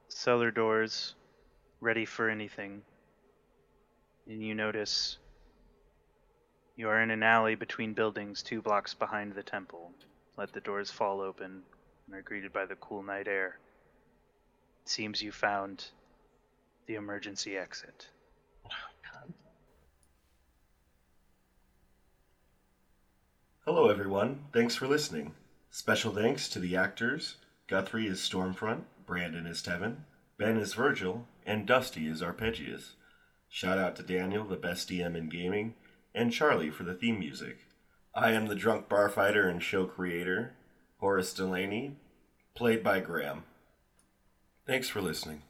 cellar 0.08 0.50
doors, 0.50 1.14
ready 1.80 2.04
for 2.04 2.28
anything, 2.28 2.82
and 4.26 4.42
you 4.42 4.54
notice 4.54 5.18
you 6.76 6.88
are 6.88 7.00
in 7.00 7.10
an 7.10 7.22
alley 7.22 7.54
between 7.54 7.94
buildings 7.94 8.42
two 8.42 8.60
blocks 8.60 8.94
behind 8.94 9.34
the 9.34 9.42
temple. 9.42 9.92
Let 10.36 10.52
the 10.52 10.60
doors 10.60 10.90
fall 10.90 11.20
open 11.20 11.62
and 12.06 12.16
are 12.16 12.22
greeted 12.22 12.52
by 12.52 12.66
the 12.66 12.76
cool 12.76 13.02
night 13.02 13.28
air. 13.28 13.58
It 14.82 14.88
seems 14.88 15.22
you 15.22 15.32
found 15.32 15.86
the 16.86 16.96
emergency 16.96 17.56
exit. 17.56 18.08
Hello, 23.64 23.88
everyone. 23.88 24.44
Thanks 24.52 24.74
for 24.74 24.86
listening. 24.86 25.32
Special 25.70 26.12
thanks 26.12 26.50
to 26.50 26.58
the 26.58 26.76
actors 26.76 27.36
Guthrie 27.66 28.06
is 28.06 28.20
Stormfront, 28.20 28.82
Brandon 29.06 29.46
is 29.46 29.62
Tevin, 29.62 29.96
Ben 30.36 30.58
is 30.58 30.74
Virgil, 30.74 31.26
and 31.46 31.66
Dusty 31.66 32.06
is 32.06 32.20
Arpeggius. 32.20 32.90
Shout 33.48 33.78
out 33.78 33.96
to 33.96 34.02
Daniel, 34.02 34.44
the 34.44 34.56
best 34.56 34.90
DM 34.90 35.16
in 35.16 35.30
gaming, 35.30 35.76
and 36.14 36.32
Charlie 36.32 36.70
for 36.70 36.84
the 36.84 36.94
theme 36.94 37.18
music. 37.18 37.66
I 38.14 38.32
am 38.32 38.46
the 38.46 38.54
drunk 38.54 38.88
bar 38.88 39.08
fighter 39.08 39.48
and 39.48 39.62
show 39.62 39.86
creator, 39.86 40.54
Horace 40.98 41.34
Delaney, 41.34 41.96
played 42.54 42.84
by 42.84 43.00
Graham. 43.00 43.42
Thanks 44.66 44.88
for 44.88 45.02
listening. 45.02 45.42